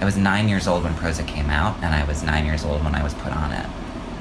I 0.00 0.04
was 0.04 0.16
nine 0.16 0.48
years 0.48 0.66
old 0.66 0.84
when 0.84 0.94
Prozac 0.94 1.26
came 1.26 1.48
out, 1.48 1.76
and 1.82 1.94
I 1.94 2.04
was 2.04 2.22
nine 2.22 2.44
years 2.44 2.64
old 2.64 2.84
when 2.84 2.94
I 2.94 3.02
was 3.02 3.14
put 3.14 3.32
on 3.32 3.52
it. 3.52 3.66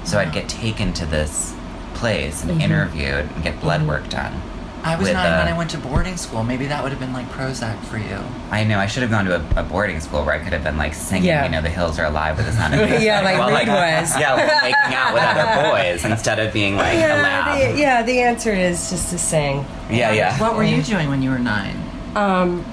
So 0.06 0.20
I'd 0.20 0.32
get 0.32 0.48
taken 0.48 0.94
to 0.94 1.06
this 1.06 1.54
place 1.96 2.44
and 2.44 2.52
Mhm. 2.52 2.62
interviewed 2.62 3.30
and 3.36 3.44
get 3.44 3.60
blood 3.60 3.82
Mhm. 3.82 3.88
work 3.88 4.10
done. 4.10 4.42
I 4.84 4.96
was 4.96 5.06
With, 5.06 5.14
nine 5.14 5.38
when 5.38 5.48
uh, 5.48 5.56
I 5.56 5.58
went 5.58 5.70
to 5.72 5.78
boarding 5.78 6.18
school. 6.18 6.44
Maybe 6.44 6.66
that 6.66 6.82
would 6.82 6.92
have 6.92 7.00
been 7.00 7.14
like 7.14 7.28
Prozac 7.30 7.80
for 7.86 7.98
you. 8.00 8.18
I 8.50 8.64
know 8.64 8.80
I 8.80 8.88
should 8.88 9.04
have 9.04 9.12
gone 9.12 9.26
to 9.26 9.36
a, 9.36 9.62
a 9.62 9.64
boarding 9.64 10.00
school 10.00 10.26
where 10.26 10.34
I 10.34 10.40
could 10.40 10.54
have 10.54 10.64
been 10.64 10.78
like 10.78 10.96
singing, 10.96 11.26
Yeah. 11.26 11.46
you 11.46 11.52
know, 11.52 11.62
the 11.62 11.70
hills 11.70 12.00
are 12.00 12.06
alive 12.06 12.38
with 12.38 12.48
the 12.48 12.52
sound 12.52 12.74
of 12.74 12.80
music. 12.90 13.02
Yeah, 13.04 13.22
like 13.22 13.38
While, 13.38 13.50
Reed 13.50 13.68
was. 13.68 14.20
Yeah, 14.20 14.36
while 14.36 14.62
making 14.62 14.96
out 14.96 15.14
with 15.14 15.24
other 15.24 15.70
boys 15.94 16.04
instead 16.04 16.40
of 16.40 16.52
being 16.52 16.78
like 16.78 16.96
a 16.96 17.00
yeah, 17.00 17.14
lab. 17.22 17.74
the, 17.76 17.80
yeah. 17.80 18.02
The 18.04 18.20
answer 18.22 18.52
is 18.54 18.90
just 18.90 19.12
to 19.12 19.20
sing. 19.20 19.66
yeah, 19.90 20.12
yeah. 20.14 20.40
What 20.40 20.56
were 20.56 20.64
you 20.64 20.82
doing 20.82 21.10
when 21.10 21.22
you 21.22 21.30
were 21.30 21.40
nine? 21.40 21.78
Um, 22.16 22.66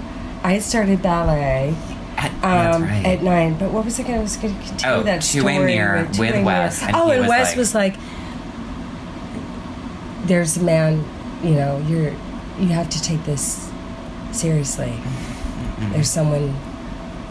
I 0.43 0.61
started 0.61 1.03
ballet 1.03 1.75
At- 2.17 2.33
um, 2.75 2.85
right. 2.85 3.05
at 3.05 3.23
nine, 3.23 3.59
but 3.59 3.71
what 3.71 3.85
was 3.85 4.01
I 4.01 4.03
going? 4.05 4.19
I 4.19 4.23
was 4.23 4.37
going 4.39 4.55
to 4.59 4.61
continue 4.67 4.97
Oh, 4.97 5.03
that 5.03 5.21
Two-Way 5.23 5.55
story 5.57 5.67
Mirror 5.67 6.03
with 6.07 6.15
Two-Way 6.17 6.43
Wes, 6.43 6.81
Mirror. 6.81 6.89
and 6.89 6.97
oh, 6.97 7.11
and 7.11 7.21
was 7.21 7.29
Wes 7.29 7.49
like- 7.49 7.57
was 7.59 7.75
like, 7.75 7.97
"There's 10.27 10.57
a 10.57 10.63
man, 10.63 11.05
you 11.43 11.55
know, 11.55 11.79
you're 11.89 12.13
you 12.59 12.69
have 12.69 12.91
to 12.91 13.03
take 13.03 13.25
this 13.25 13.71
seriously. 14.33 14.91
Mm-hmm. 14.91 15.93
There's 15.93 16.11
someone 16.11 16.55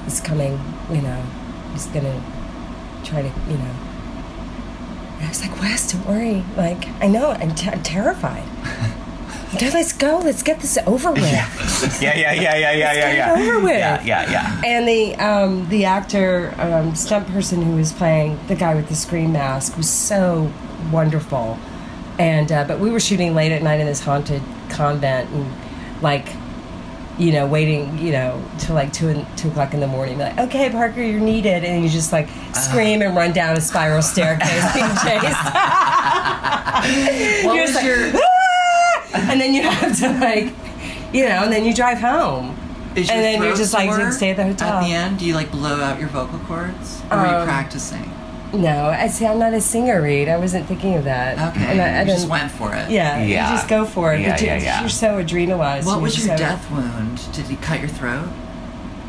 is 0.06 0.22
coming, 0.22 0.60
you 0.90 1.02
know, 1.02 1.24
he's 1.74 1.88
gonna 1.88 2.22
try 3.04 3.22
to, 3.22 3.28
you 3.28 3.58
know." 3.58 3.76
And 5.18 5.26
I 5.26 5.30
was 5.30 5.42
like, 5.42 5.60
"Wes, 5.60 5.92
don't 5.92 6.06
worry. 6.08 6.44
Like, 6.56 6.88
I 7.02 7.08
know, 7.08 7.32
I'm, 7.32 7.54
t- 7.56 7.70
I'm 7.70 7.84
terrified." 7.84 8.44
Okay, 9.56 9.72
let's 9.72 9.94
go. 9.94 10.20
Let's 10.20 10.44
get 10.44 10.60
this 10.60 10.78
over 10.86 11.12
with. 11.12 11.22
yeah, 11.22 11.48
yeah, 12.02 12.16
yeah, 12.16 12.34
yeah, 12.34 12.34
yeah, 12.34 12.72
yeah, 12.74 12.94
get 12.94 13.14
it 13.14 13.18
yeah. 13.18 13.32
over 13.32 13.60
with. 13.62 13.80
Yeah, 13.80 14.04
yeah, 14.04 14.30
yeah. 14.30 14.62
And 14.66 14.88
the 14.88 15.16
um, 15.16 15.70
the 15.70 15.86
actor 15.86 16.54
um, 16.58 16.94
stunt 16.96 17.28
person 17.30 17.62
who 17.62 17.78
was 17.78 17.94
playing 17.94 18.38
the 18.48 18.56
guy 18.56 18.76
with 18.76 18.90
the 18.90 18.96
screen 18.96 19.32
mask 19.32 19.78
was 19.78 19.90
so 19.90 20.52
wonderful. 20.92 21.58
And 22.20 22.52
uh, 22.52 22.64
but 22.66 22.80
we 22.80 22.90
were 22.90 23.00
shooting 23.00 23.36
late 23.36 23.52
at 23.52 23.62
night 23.62 23.80
in 23.80 23.86
this 23.86 24.02
haunted 24.04 24.42
convent, 24.70 25.30
and 25.32 25.52
like 26.02 26.28
you 27.20 27.32
know, 27.32 27.48
waiting, 27.48 27.98
you 27.98 28.12
know, 28.12 28.44
till 28.60 28.76
like 28.76 28.94
two 28.94 29.08
and 29.10 29.26
two 29.38 29.48
o'clock 29.50 29.74
in 29.74 29.80
the 29.80 29.88
morning. 29.88 30.20
Like, 30.20 30.38
okay, 30.38 30.70
Parker, 30.70 31.02
you're 31.02 31.20
needed, 31.20 31.64
and 31.64 31.84
you 31.84 31.90
just 31.90 32.12
like 32.12 32.30
scream 32.54 33.02
and 33.02 33.16
run 33.16 33.34
down 33.34 33.58
a 33.58 33.62
spiral 33.62 34.02
staircase 34.04 34.50
being 34.74 34.88
chased. 35.04 35.38
You're 37.44 37.54
was 37.64 37.72
just 37.72 37.76
like, 37.76 37.86
your 37.86 38.12
"Ah!" 38.16 39.32
and 39.32 39.42
then 39.42 39.54
you 39.54 39.64
have 39.64 39.98
to 40.00 40.10
like, 40.20 40.54
you 41.14 41.24
know, 41.24 41.44
and 41.44 41.52
then 41.52 41.66
you 41.66 41.74
drive 41.74 41.98
home. 42.00 42.56
and 42.96 43.06
then 43.08 43.42
you're 43.42 43.56
just 43.56 43.74
like, 43.74 44.14
stay 44.14 44.32
at 44.32 44.38
the 44.38 44.44
hotel. 44.44 44.74
At 44.78 44.86
the 44.88 44.94
end, 44.94 45.20
do 45.20 45.26
you 45.26 45.34
like 45.34 45.52
blow 45.52 45.82
out 45.82 46.00
your 46.00 46.10
vocal 46.10 46.40
cords, 46.40 47.02
or 47.12 47.18
were 47.18 47.26
you 47.26 47.32
Um, 47.34 47.48
practicing? 47.48 48.12
No, 48.54 48.86
I 48.88 49.08
see. 49.08 49.26
I'm 49.26 49.40
not 49.40 49.54
a 49.54 49.60
singer, 49.62 50.02
Reed. 50.02 50.30
I 50.30 50.38
wasn't 50.38 50.68
thinking 50.68 50.96
of 50.96 51.04
that. 51.04 51.54
Okay, 51.56 51.66
and 51.66 51.82
I, 51.82 52.00
I 52.00 52.02
you 52.04 52.08
just 52.08 52.30
went 52.30 52.50
for 52.52 52.74
it. 52.74 52.90
Yeah, 52.90 53.22
Yeah. 53.24 53.50
you 53.52 53.56
just 53.58 53.68
go 53.68 53.86
for 53.86 54.14
it. 54.14 54.22
Yeah, 54.22 54.40
you, 54.40 54.46
yeah, 54.48 54.58
yeah. 54.64 54.80
You're 54.80 54.90
so 54.90 55.22
adrenalized. 55.22 55.86
What 55.86 55.94
You're 55.96 56.02
was 56.04 56.26
your 56.26 56.38
so- 56.38 56.44
death 56.44 56.72
wound? 56.72 57.20
Did 57.34 57.46
he 57.48 57.58
cut 57.58 57.80
your 57.80 57.90
throat? 57.90 58.30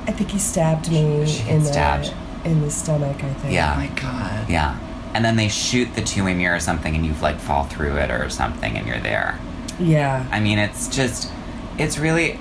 I 0.06 0.12
think 0.12 0.30
he 0.30 0.38
stabbed 0.38 0.90
me 0.90 1.24
She 1.26 1.48
in 1.48 1.64
stabbed. 1.64 2.12
the 2.42 2.50
in 2.50 2.62
the 2.62 2.70
stomach. 2.70 3.22
I 3.22 3.32
think. 3.34 3.54
Yeah. 3.54 3.74
Oh 3.74 3.78
my 3.80 3.86
god. 3.88 4.48
Yeah. 4.48 4.76
And 5.14 5.24
then 5.24 5.36
they 5.36 5.48
shoot 5.48 5.94
the 5.94 6.02
two 6.02 6.26
in 6.26 6.40
you 6.40 6.48
or 6.50 6.60
something 6.60 6.94
and 6.96 7.04
you 7.06 7.14
like 7.22 7.38
fall 7.38 7.64
through 7.64 7.96
it 7.96 8.10
or 8.10 8.28
something 8.30 8.76
and 8.76 8.86
you're 8.86 9.00
there. 9.00 9.38
Yeah. 9.78 10.26
I 10.32 10.40
mean, 10.40 10.58
it's 10.58 10.88
just, 10.88 11.30
it's 11.78 11.98
really, 11.98 12.38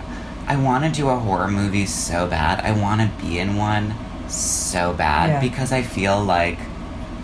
I 0.48 0.56
want 0.58 0.84
to 0.84 0.90
do 0.92 1.10
a 1.10 1.16
horror 1.18 1.48
movie 1.50 1.86
so 1.86 2.26
bad. 2.28 2.64
I 2.64 2.72
want 2.72 3.02
to 3.02 3.26
be 3.26 3.38
in 3.40 3.56
one 3.56 3.94
so 4.30 4.94
bad 4.94 5.30
Yeah. 5.30 5.40
because 5.42 5.72
I 5.72 5.82
feel 5.82 6.24
like 6.24 6.58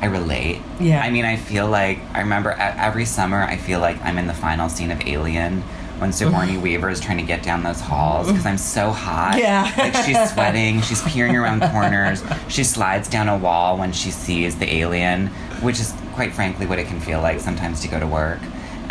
I 0.03 0.07
relate. 0.07 0.59
Yeah. 0.81 1.01
I 1.01 1.11
mean, 1.11 1.23
I 1.23 1.37
feel 1.37 1.69
like, 1.69 1.97
I 2.13 2.19
remember 2.19 2.51
every 2.51 3.05
summer, 3.05 3.41
I 3.41 3.55
feel 3.55 3.79
like 3.79 4.01
I'm 4.03 4.17
in 4.17 4.27
the 4.27 4.33
final 4.33 4.67
scene 4.67 4.91
of 4.91 4.99
Alien 5.07 5.61
when 5.99 6.11
Sigourney 6.11 6.57
Weaver 6.57 6.89
is 6.89 6.99
trying 6.99 7.19
to 7.19 7.23
get 7.23 7.41
down 7.41 7.63
those 7.63 7.79
halls 7.79 8.27
because 8.27 8.45
I'm 8.45 8.57
so 8.57 8.91
hot. 8.91 9.37
Yeah. 9.39 9.71
Like 9.77 9.95
she's 10.03 10.19
sweating, 10.33 10.81
she's 10.81 11.01
peering 11.03 11.37
around 11.37 11.61
corners, 11.71 12.21
she 12.49 12.65
slides 12.65 13.07
down 13.07 13.29
a 13.29 13.37
wall 13.37 13.77
when 13.77 13.93
she 13.93 14.11
sees 14.11 14.57
the 14.57 14.69
alien, 14.75 15.27
which 15.61 15.79
is 15.79 15.93
quite 16.15 16.33
frankly 16.33 16.65
what 16.65 16.79
it 16.79 16.87
can 16.87 16.99
feel 16.99 17.21
like 17.21 17.39
sometimes 17.39 17.79
to 17.79 17.87
go 17.87 17.97
to 17.97 18.05
work. 18.05 18.41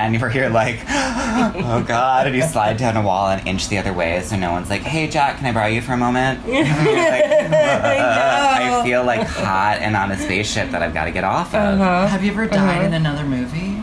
And 0.03 0.19
you're 0.19 0.29
here 0.29 0.49
like, 0.49 0.81
oh 0.89 1.85
god, 1.87 2.27
and 2.27 2.35
you 2.35 2.43
slide 2.43 2.77
down 2.77 2.97
a 2.97 3.03
wall 3.03 3.29
an 3.31 3.47
inch 3.47 3.69
the 3.69 3.79
other 3.79 3.93
way 3.93 4.21
so 4.23 4.37
no 4.37 4.51
one's 4.51 4.69
like, 4.69 4.83
hey 4.83 5.07
Jack, 5.09 5.37
can 5.39 5.47
I 5.47 5.53
borrow 5.53 5.69
you 5.69 5.81
for 5.81 5.93
a 5.93 5.97
moment? 5.97 6.41
Like, 6.49 6.67
I 6.67 8.81
I 8.81 8.85
feel 8.85 9.05
like 9.05 9.23
hot 9.27 9.79
and 9.81 9.95
on 9.97 10.11
a 10.11 10.19
spaceship 10.19 10.71
that 10.73 10.83
I've 10.83 10.95
got 10.95 11.05
to 11.05 11.11
get 11.13 11.25
off 11.25 11.55
of. 11.55 11.81
Uh-huh. 11.81 12.07
Have 12.09 12.25
you 12.25 12.33
ever 12.33 12.47
died 12.47 12.79
Uh-huh. 12.79 12.87
in 12.87 12.95
another 12.95 13.25
movie? 13.25 13.83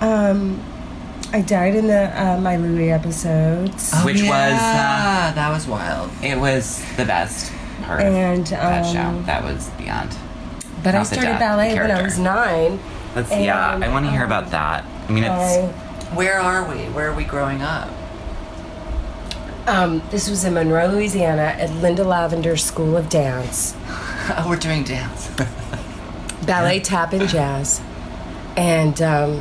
Um, 0.00 0.60
I 1.32 1.40
died 1.40 1.74
in 1.74 1.86
the 1.86 2.20
uh, 2.20 2.38
my 2.40 2.56
Louie 2.56 2.90
episodes, 2.90 3.92
Which 4.04 4.22
was, 4.22 4.30
uh, 4.30 5.32
that 5.34 5.50
was 5.50 5.66
wild. 5.66 6.10
It 6.22 6.38
was 6.38 6.84
the 6.96 7.04
best 7.04 7.52
part 7.82 8.00
of 8.00 8.06
And, 8.14 8.46
that 8.48 8.92
show. 8.92 9.00
um, 9.00 9.24
That 9.26 9.42
was 9.42 9.68
beyond. 9.70 10.14
but 10.82 10.94
I 10.94 10.98
not 10.98 11.06
the 11.08 11.14
started 11.16 11.38
ballet 11.38 11.74
when 11.74 11.90
I 11.90 12.02
was 12.02 12.18
nine. 12.18 12.78
Let's 13.14 13.30
yeah, 13.30 13.78
I 13.82 13.88
want 13.88 14.06
to 14.06 14.10
hear 14.10 14.24
about 14.24 14.50
that. 14.52 14.84
I 15.08 15.12
mean, 15.12 15.24
it's 15.24 15.74
Where 16.14 16.38
are 16.40 16.68
we? 16.68 16.84
Where 16.90 17.10
are 17.10 17.14
we 17.16 17.24
growing 17.24 17.62
up? 17.62 17.88
um, 19.66 20.02
this 20.10 20.28
was 20.28 20.44
in 20.44 20.54
Monroe, 20.54 20.88
Louisiana, 20.88 21.42
at 21.56 21.70
Linda 21.70 22.02
Lavender 22.02 22.56
School 22.56 22.96
of 22.96 23.08
Dance. 23.08 23.74
Oh, 24.36 24.48
we're 24.48 24.54
doing 24.56 24.84
dance. 24.84 25.28
ballet, 26.46 26.78
tap, 26.78 27.12
and 27.12 27.28
jazz. 27.28 27.80
And 28.56 29.02
um, 29.02 29.40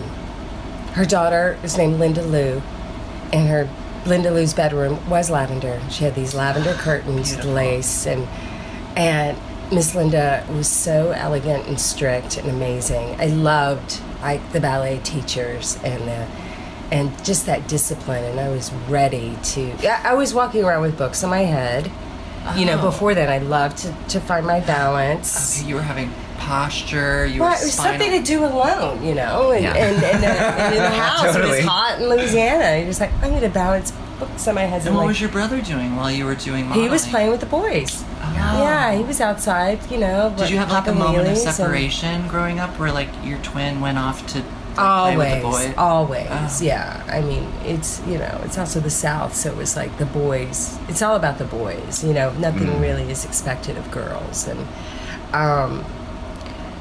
her 0.94 1.06
daughter 1.06 1.56
is 1.64 1.78
named 1.78 2.00
Linda 2.00 2.24
Lou, 2.24 2.64
and 3.32 3.48
her 3.48 3.70
Linda 4.08 4.32
Lou's 4.32 4.56
bedroom 4.56 5.08
was 5.08 5.30
lavender. 5.30 5.80
She 5.92 6.04
had 6.04 6.16
these 6.16 6.34
lavender 6.34 6.74
curtains, 6.80 7.30
with 7.30 7.42
Beautiful. 7.44 7.52
lace, 7.54 8.08
and 8.08 8.28
and 8.98 9.38
Miss 9.72 9.94
Linda 9.94 10.44
was 10.50 10.68
so 10.68 11.12
elegant 11.12 11.68
and 11.68 11.80
strict 11.80 12.38
and 12.38 12.50
amazing. 12.50 13.22
I 13.22 13.28
loved 13.28 14.02
like 14.22 14.52
the 14.54 14.60
ballet 14.60 15.00
teachers 15.04 15.78
and 15.84 16.02
the 16.08 16.28
and 16.92 17.24
just 17.24 17.46
that 17.46 17.68
discipline. 17.68 18.24
And 18.26 18.40
I 18.40 18.50
was 18.50 18.72
ready 18.90 19.38
to. 19.44 19.74
yeah, 19.82 20.02
I 20.04 20.14
was 20.14 20.34
walking 20.34 20.64
around 20.66 20.82
with 20.82 20.98
books 20.98 21.24
on 21.24 21.30
my 21.30 21.40
head. 21.44 21.90
You 22.58 22.66
know, 22.66 22.78
Oh. 22.80 22.90
before 22.90 23.14
then, 23.14 23.30
I 23.30 23.38
loved 23.38 23.78
to, 23.80 23.96
to 24.10 24.20
find 24.20 24.46
my 24.48 24.60
balance. 24.62 25.60
Okay, 25.60 25.70
you 25.70 25.76
were 25.76 25.82
having 25.84 26.12
posture. 26.40 27.26
You 27.28 27.40
Well, 27.42 27.50
were 27.52 27.56
it 27.56 27.62
was 27.62 27.74
spinal- 27.74 28.00
something 28.00 28.12
to 28.20 28.26
do 28.28 28.44
alone, 28.44 29.04
you 29.06 29.14
know, 29.14 29.52
and, 29.52 29.64
Yeah. 29.64 29.74
and, 29.76 30.04
and, 30.04 30.24
uh, 30.26 30.28
and 30.28 30.76
in 30.76 30.82
the 30.82 30.90
house 31.06 31.36
it 31.36 31.44
was 31.48 31.60
hot 31.64 32.02
in 32.02 32.10
Louisiana. 32.10 32.78
You're 32.78 32.88
just 32.88 33.00
like, 33.00 33.14
I'm 33.22 33.30
going 33.30 33.42
to 33.44 33.50
balance 33.50 33.92
books 34.20 34.48
on 34.48 34.56
my 34.56 34.64
head. 34.64 34.82
And 34.88 34.96
what 34.96 35.02
like, 35.02 35.08
was 35.10 35.22
your 35.22 35.30
brother 35.30 35.62
doing 35.62 35.96
while 35.96 36.12
you 36.12 36.26
were 36.26 36.34
doing 36.36 36.66
modeling? 36.66 36.88
he 36.88 36.90
was 36.92 37.08
playing 37.08 37.30
with 37.30 37.40
the 37.42 37.46
boys. 37.46 38.04
Oh. 38.44 38.64
Yeah, 38.64 38.94
he 38.96 39.04
was 39.04 39.22
outside, 39.22 39.80
you 39.92 39.98
know. 40.00 40.34
Did 40.38 40.50
you 40.50 40.58
have 40.58 40.72
like 40.72 40.88
a 40.88 40.94
moment 40.94 41.20
of 41.20 41.26
wheelies 41.38 41.46
and- 41.46 41.56
separation 41.56 42.28
growing 42.28 42.60
up, 42.60 42.78
where 42.80 42.92
like 42.92 43.10
your 43.24 43.38
twin 43.40 43.80
went 43.82 43.98
off 43.98 44.26
to 44.28 44.42
play 44.76 45.18
with 45.18 45.42
the 45.42 45.46
Always, 45.48 45.78
always, 45.78 46.62
Oh. 46.62 46.66
yeah. 46.66 47.04
I 47.10 47.22
mean, 47.22 47.48
it's 47.66 48.02
you 48.08 48.18
know, 48.18 48.40
it's 48.46 48.58
also 48.58 48.80
the 48.80 48.90
South, 48.90 49.36
so 49.36 49.50
it 49.52 49.58
was 49.58 49.76
like 49.76 49.98
the 49.98 50.06
boys. 50.06 50.78
It's 50.88 51.02
all 51.02 51.16
about 51.16 51.38
the 51.38 51.46
boys, 51.46 52.04
you 52.04 52.14
know. 52.14 52.32
Nothing 52.34 52.68
Mm. 52.68 52.82
really 52.82 53.12
is 53.12 53.26
expected 53.26 53.78
of 53.78 53.92
girls, 53.92 54.48
and 54.48 54.68
um, 55.34 55.86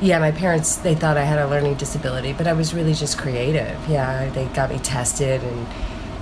yeah, 0.01 0.19
my 0.19 0.31
parents 0.31 0.77
they 0.77 0.95
thought 0.95 1.17
I 1.19 1.25
had 1.25 1.39
a 1.39 1.47
learning 1.49 1.75
disability, 1.75 2.33
but 2.33 2.47
I 2.47 2.53
was 2.55 2.73
really 2.73 2.95
just 2.95 3.19
creative. 3.19 3.77
Yeah, 3.89 4.31
they 4.31 4.47
got 4.47 4.71
me 4.71 4.79
tested 4.79 5.43
and 5.43 5.67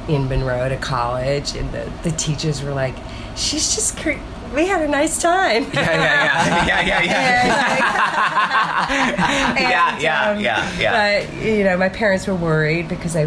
in 0.09 0.27
Monroe 0.29 0.68
to 0.70 0.77
college, 0.79 1.55
and 1.55 1.70
the 1.72 1.85
the 2.03 2.11
teachers 2.12 2.62
were 2.62 2.72
like, 2.72 2.94
"She's 3.37 3.74
just." 3.74 3.96
Cre- 3.98 4.24
we 4.55 4.67
had 4.67 4.83
a 4.83 4.89
nice 4.89 5.21
time. 5.21 5.65
yeah, 5.75 6.67
yeah, 6.67 6.67
yeah, 6.67 6.81
yeah, 6.81 7.03
yeah, 7.03 7.03
yeah. 7.05 7.79
yeah, 9.59 9.95
And, 9.95 10.03
yeah, 10.03 10.31
um, 10.31 10.41
yeah, 10.41 10.79
yeah. 10.79 11.25
But 11.25 11.35
you 11.45 11.65
know, 11.65 11.77
my 11.77 11.89
parents 11.89 12.27
were 12.27 12.35
worried 12.35 12.89
because 12.89 13.17
I 13.17 13.27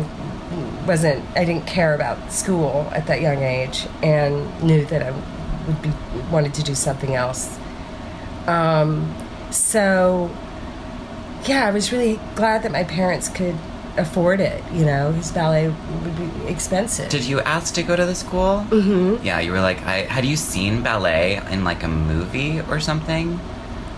wasn't, 0.85 1.23
I 1.35 1.45
didn't 1.45 1.67
care 1.67 1.93
about 1.93 2.31
school 2.31 2.89
at 2.91 3.07
that 3.07 3.21
young 3.21 3.43
age, 3.43 3.87
and 4.01 4.63
knew 4.63 4.85
that 4.85 5.03
I 5.03 5.11
would 5.67 5.81
be 5.81 5.91
wanted 6.31 6.53
to 6.55 6.63
do 6.63 6.75
something 6.75 7.15
else. 7.15 7.57
Um, 8.47 9.15
so 9.51 10.29
yeah, 11.45 11.67
I 11.67 11.71
was 11.71 11.91
really 11.91 12.19
glad 12.35 12.63
that 12.63 12.71
my 12.71 12.83
parents 12.83 13.29
could 13.29 13.55
afford 13.97 14.39
it. 14.39 14.63
You 14.71 14.85
know, 14.85 15.11
his 15.11 15.31
ballet 15.31 15.67
would 15.69 16.17
be 16.17 16.47
expensive. 16.47 17.09
Did 17.09 17.23
you 17.23 17.41
ask 17.41 17.73
to 17.75 17.83
go 17.83 17.95
to 17.95 18.05
the 18.05 18.15
school? 18.15 18.65
mm-hmm. 18.69 19.23
Yeah, 19.25 19.39
you 19.39 19.51
were 19.51 19.61
like, 19.61 19.81
I 19.85 20.01
had 20.03 20.25
you 20.25 20.35
seen 20.35 20.81
ballet 20.83 21.41
in 21.51 21.63
like 21.63 21.83
a 21.83 21.87
movie 21.87 22.61
or 22.61 22.79
something? 22.79 23.39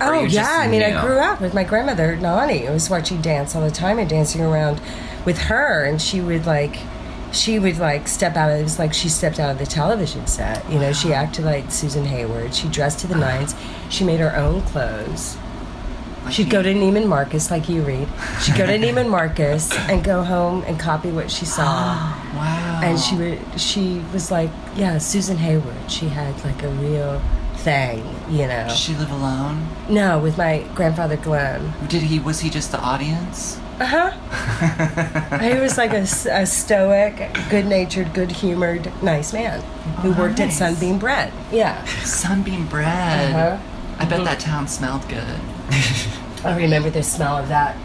Oh 0.02 0.24
just 0.24 0.36
yeah, 0.36 0.60
I 0.60 0.68
mean, 0.68 0.82
knew? 0.82 0.98
I 0.98 1.02
grew 1.02 1.18
up 1.20 1.40
with 1.40 1.54
my 1.54 1.64
grandmother 1.64 2.16
Nani. 2.16 2.68
I 2.68 2.72
was 2.74 2.90
watching 2.90 3.22
dance 3.22 3.56
all 3.56 3.62
the 3.62 3.72
time 3.72 4.00
and 4.00 4.10
dancing 4.10 4.42
around 4.42 4.82
with 5.26 5.38
her, 5.38 5.86
and 5.86 6.02
she 6.02 6.20
would 6.20 6.46
like, 6.46 6.78
she 7.32 7.60
would 7.60 7.78
like 7.78 8.08
step 8.08 8.36
out 8.36 8.52
of. 8.52 8.60
It 8.60 8.64
was 8.64 8.80
like 8.80 8.94
she 8.94 9.08
stepped 9.08 9.40
out 9.40 9.50
of 9.52 9.60
the 9.60 9.66
television 9.66 10.28
set. 10.28 10.70
You 10.70 10.80
know, 10.80 10.92
she 10.92 11.14
acted 11.14 11.46
like 11.46 11.72
Susan 11.72 12.06
Hayward. 12.06 12.54
She 12.54 12.68
dressed 12.68 13.00
to 13.00 13.08
the 13.08 13.16
nines. 13.16 13.56
She 13.90 14.04
made 14.04 14.20
her 14.20 14.36
own 14.36 14.62
clothes. 14.64 15.38
She'd 16.32 16.50
go 16.50 16.62
to 16.64 16.74
Neiman 16.74 17.08
Marcus, 17.08 17.52
like 17.52 17.70
you 17.70 17.82
read. 17.84 18.08
She'd 18.42 18.56
go 18.56 18.66
to 18.66 18.78
Neiman 18.78 19.10
Marcus 19.10 19.72
and 19.90 20.04
go 20.04 20.24
home 20.24 20.64
and 20.66 20.80
copy 20.80 21.12
what 21.12 21.30
she 21.32 21.46
saw. 21.46 22.20
Wow. 22.34 22.82
And 22.84 23.00
she 23.00 23.16
would, 23.16 23.62
she 23.62 24.00
was 24.12 24.32
like, 24.32 24.50
yeah, 24.76 24.98
Susan 24.98 25.38
Hayward. 25.38 25.90
She 25.90 26.08
had 26.08 26.34
like 26.44 26.64
a 26.64 26.68
real 26.70 27.22
thing, 27.58 28.00
you 28.28 28.48
know. 28.48 28.66
Did 28.68 28.76
she 28.76 28.96
live 28.96 29.12
alone? 29.12 29.68
No, 29.88 30.18
with 30.18 30.36
my 30.38 30.66
grandfather 30.74 31.16
Glenn. 31.16 31.72
Did 31.88 32.02
he? 32.02 32.18
Was 32.20 32.40
he 32.42 32.50
just 32.50 32.72
the 32.72 32.80
audience? 32.80 33.60
Uh 33.80 33.86
huh. 33.86 35.38
he 35.40 35.54
was 35.60 35.78
like 35.78 35.94
a 35.94 36.06
stoic, 36.48 37.16
good 37.52 37.68
natured, 37.68 38.14
good 38.16 38.32
humored, 38.32 38.92
nice 39.04 39.32
man 39.32 39.62
who 40.02 40.10
Oh, 40.14 40.18
worked 40.20 40.40
at. 40.40 40.52
Sunbeam 40.52 40.98
Bread. 40.98 41.32
Yeah. 41.52 41.86
Sunbeam 42.04 42.66
bread. 42.68 43.34
Uh-huh. 43.36 43.58
I 44.00 44.06
bet 44.06 44.24
that 44.26 44.40
town 44.40 44.68
smelled 44.68 45.08
good. 45.08 45.40
I 46.44 46.58
remember 46.58 46.90
the 46.90 47.04
smell 47.04 47.38
of 47.38 47.48
that 47.48 47.78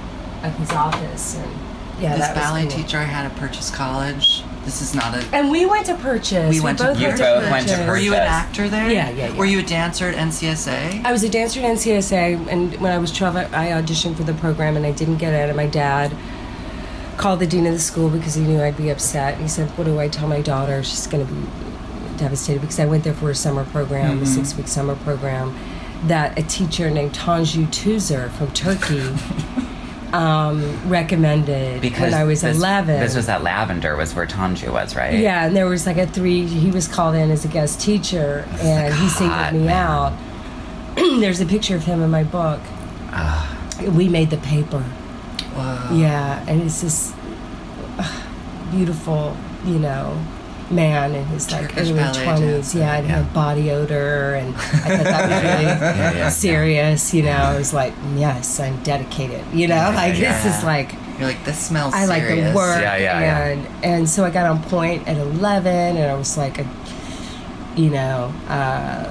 at 0.43 0.53
his 0.55 0.71
office. 0.71 1.37
And 1.37 1.53
yeah, 2.01 2.17
this 2.17 2.27
that 2.27 2.37
was 2.37 2.45
ballet 2.45 2.63
cool. 2.63 2.71
teacher 2.71 2.99
I 2.99 3.05
had 3.05 3.27
at 3.27 3.37
Purchase 3.37 3.71
College. 3.71 4.45
This 4.65 4.83
is 4.83 4.95
not 4.95 5.15
a. 5.15 5.25
And 5.35 5.51
we 5.51 5.67
went 5.67 5.87
to 5.87 5.95
Purchase. 5.95 6.55
We 6.55 6.61
went 6.61 6.79
to- 6.79 6.85
both 6.85 7.01
You 7.01 7.09
went 7.09 7.19
both 7.19 7.45
to 7.45 7.51
went 7.51 7.69
to 7.69 7.75
Purchase. 7.75 7.89
Were 7.89 7.97
you 7.97 8.15
an 8.15 8.21
actor 8.21 8.69
there? 8.69 8.91
Yeah, 8.91 9.11
yeah, 9.11 9.29
yeah. 9.29 9.37
Were 9.37 9.47
you 9.47 9.61
a 9.61 9.63
dancer 9.63 10.09
at 10.09 10.15
NCSA? 10.15 11.05
I 11.05 11.13
was 11.13 11.23
a 11.23 11.29
dancer 11.29 11.61
at 11.61 11.67
NCSA, 11.67 12.49
and 12.49 12.75
when 12.81 12.93
I 12.93 12.99
was 12.99 13.13
12, 13.13 13.37
I 13.37 13.45
I 13.53 13.83
auditioned 13.83 14.17
for 14.17 14.25
the 14.25 14.35
program, 14.35 14.77
and 14.77 14.85
I 14.85 14.93
didn't 14.93 15.17
get 15.17 15.33
it. 15.33 15.49
And 15.49 15.57
my 15.57 15.67
dad 15.67 16.15
called 17.17 17.41
the 17.41 17.47
dean 17.47 17.67
of 17.67 17.73
the 17.73 17.81
school 17.81 18.11
because 18.11 18.35
he 18.35 18.43
knew 18.43 18.63
I'd 18.63 18.77
be 18.77 18.91
upset. 18.91 19.35
And 19.35 19.43
he 19.43 19.49
said, 19.49 19.69
"What 19.79 19.85
do 19.85 19.99
I 19.99 20.09
tell 20.09 20.29
my 20.29 20.41
daughter? 20.41 20.83
She's 20.83 21.07
going 21.07 21.27
to 21.27 21.33
be 21.33 21.47
devastated." 22.17 22.61
Because 22.61 22.79
I 22.79 22.87
went 22.87 23.05
there 23.05 23.15
for 23.15 23.31
a 23.31 23.35
summer 23.35 23.65
program, 23.65 24.11
a 24.11 24.15
mm-hmm. 24.17 24.25
six-week 24.25 24.69
summer 24.69 24.97
program, 24.97 25.57
that 26.05 26.39
a 26.39 26.43
teacher 26.43 26.91
named 26.91 27.13
Tanju 27.13 27.67
Tuzer 27.67 28.31
from 28.31 28.51
Turkey 28.53 29.03
um, 30.13 30.89
recommended 30.89 31.83
when 31.83 32.15
I 32.15 32.25
was 32.25 32.43
this, 32.43 32.57
11. 32.57 33.01
This 33.01 33.17
was 33.17 33.29
at 33.29 33.43
Lavender, 33.43 33.97
was 33.97 34.15
where 34.15 34.27
Tanju 34.27 34.73
was, 34.73 34.97
right? 34.97 35.15
Yeah, 35.15 35.47
and 35.47 35.57
there 35.57 35.67
was 35.67 35.87
like 35.87 35.99
a 35.99 36.07
three. 36.07 36.47
He 36.47 36.71
was 36.71 36.89
called 36.89 37.15
in 37.15 37.31
as 37.31 37.45
a 37.45 37.49
guest 37.49 37.81
teacher, 37.81 38.47
and 38.61 38.95
he 38.95 39.09
singled 39.09 39.53
me 39.53 39.67
man. 39.67 39.71
out. 39.71 40.19
There's 41.21 41.41
a 41.41 41.47
picture 41.47 41.77
of 41.77 41.85
him 41.85 42.03
in 42.03 42.11
my 42.11 42.25
book. 42.25 42.61
we 43.95 44.09
made 44.09 44.31
the 44.31 44.39
paper. 44.39 44.81
Whoa. 44.81 45.97
Yeah, 45.97 46.45
and 46.49 46.63
it's 46.63 46.81
this 46.81 47.13
uh, 47.99 48.23
beautiful, 48.71 49.37
you 49.65 49.79
know, 49.79 50.25
man 50.71 51.15
in 51.15 51.25
his 51.27 51.51
like 51.51 51.69
Turkish 51.71 51.89
early 51.91 51.99
twenties. 51.99 52.73
dancer, 52.73 52.79
Yeah, 52.79 52.95
and 52.97 53.07
he 53.07 53.13
yeah. 53.13 53.23
had 53.23 53.33
body 53.35 53.71
odor, 53.71 54.35
and 54.35 54.55
I 54.55 54.59
thought 54.59 55.05
that 55.05 55.31
was 55.31 55.43
really 55.43 55.65
Yeah, 55.65 56.13
yeah. 56.15 56.29
serious. 56.29 57.15
You 57.15 57.23
know, 57.25 57.31
I 57.33 57.57
was 57.57 57.73
like, 57.73 57.95
yes, 58.17 58.61
I'm 58.61 58.83
dedicated. 58.83 59.45
You 59.53 59.69
know, 59.69 59.93
like 59.95 60.17
this 60.17 60.45
is 60.45 60.63
like. 60.65 60.93
You're 61.19 61.27
like, 61.27 61.45
this 61.45 61.59
smells 61.59 61.95
I 61.95 62.05
like 62.05 62.23
serious. 62.23 62.51
the 62.51 62.57
work, 62.57 62.81
Yeah, 62.81 62.97
yeah, 62.97 63.21
yeah. 63.21 63.47
and 63.49 63.85
and 63.85 64.09
so 64.09 64.25
I 64.25 64.31
got 64.31 64.47
on 64.47 64.63
point 64.65 65.09
at 65.09 65.17
eleven, 65.17 65.97
and 65.97 66.09
I 66.11 66.15
was 66.15 66.37
like, 66.39 66.59
a, 66.61 66.67
you 67.77 67.91
know, 67.91 68.33
uh, 68.49 69.11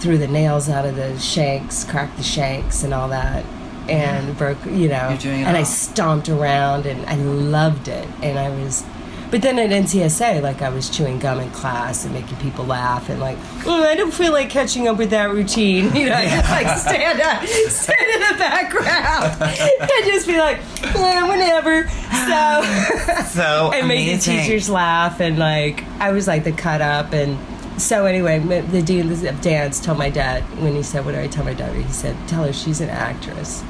threw 0.00 0.18
the 0.18 0.28
nails 0.28 0.68
out 0.68 0.84
of 0.84 0.94
the 0.96 1.18
shanks, 1.18 1.84
cracked 1.84 2.18
the 2.18 2.22
shanks, 2.22 2.82
and 2.82 2.92
all 2.92 3.08
that, 3.08 3.46
and 3.88 4.36
broke, 4.36 4.58
you 4.66 4.88
know, 4.90 5.08
You're 5.08 5.18
doing 5.18 5.40
it 5.40 5.44
and 5.44 5.56
I 5.56 5.62
stomped 5.62 6.28
around, 6.28 6.84
and 6.84 7.06
I 7.06 7.14
loved 7.14 7.88
it, 7.88 8.06
and 8.22 8.38
I 8.38 8.50
was. 8.50 8.84
But 9.30 9.42
then 9.42 9.58
at 9.58 9.70
NCSA, 9.70 10.40
like 10.42 10.62
I 10.62 10.68
was 10.68 10.88
chewing 10.88 11.18
gum 11.18 11.40
in 11.40 11.50
class 11.50 12.04
and 12.04 12.14
making 12.14 12.36
people 12.38 12.64
laugh, 12.64 13.08
and 13.08 13.18
like, 13.20 13.36
"Mm, 13.64 13.84
I 13.84 13.94
don't 13.96 14.12
feel 14.14 14.32
like 14.32 14.50
catching 14.50 14.86
up 14.88 14.98
with 14.98 15.10
that 15.10 15.30
routine. 15.30 15.94
You 15.96 16.06
know, 16.06 16.14
I 16.14 16.26
just 16.28 16.50
like 16.50 16.78
stand 16.78 17.20
up, 17.20 17.44
stand 17.46 18.10
in 18.14 18.20
the 18.32 18.38
background, 18.38 19.42
and 19.42 20.04
just 20.04 20.26
be 20.26 20.38
like, 20.38 20.58
yeah, 20.94 21.26
whatever. 21.26 21.88
So, 22.28 23.22
So 23.24 23.70
and 23.74 23.88
make 23.88 24.06
the 24.14 24.18
teachers 24.18 24.68
laugh, 24.70 25.20
and 25.20 25.38
like 25.38 25.82
I 26.00 26.12
was 26.12 26.26
like 26.28 26.44
the 26.44 26.52
cut 26.52 26.80
up, 26.80 27.12
and 27.12 27.36
so 27.80 28.06
anyway, 28.06 28.38
the 28.38 28.80
dean 28.82 29.10
of 29.10 29.40
dance 29.40 29.80
told 29.80 29.98
my 29.98 30.08
dad 30.10 30.42
when 30.62 30.74
he 30.74 30.82
said, 30.82 31.04
"What 31.04 31.12
do 31.12 31.20
I 31.20 31.26
tell 31.26 31.44
my 31.44 31.52
daughter?" 31.54 31.74
He 31.74 31.92
said, 31.92 32.16
"Tell 32.28 32.44
her 32.44 32.52
she's 32.52 32.80
an 32.80 32.90
actress." 32.90 33.62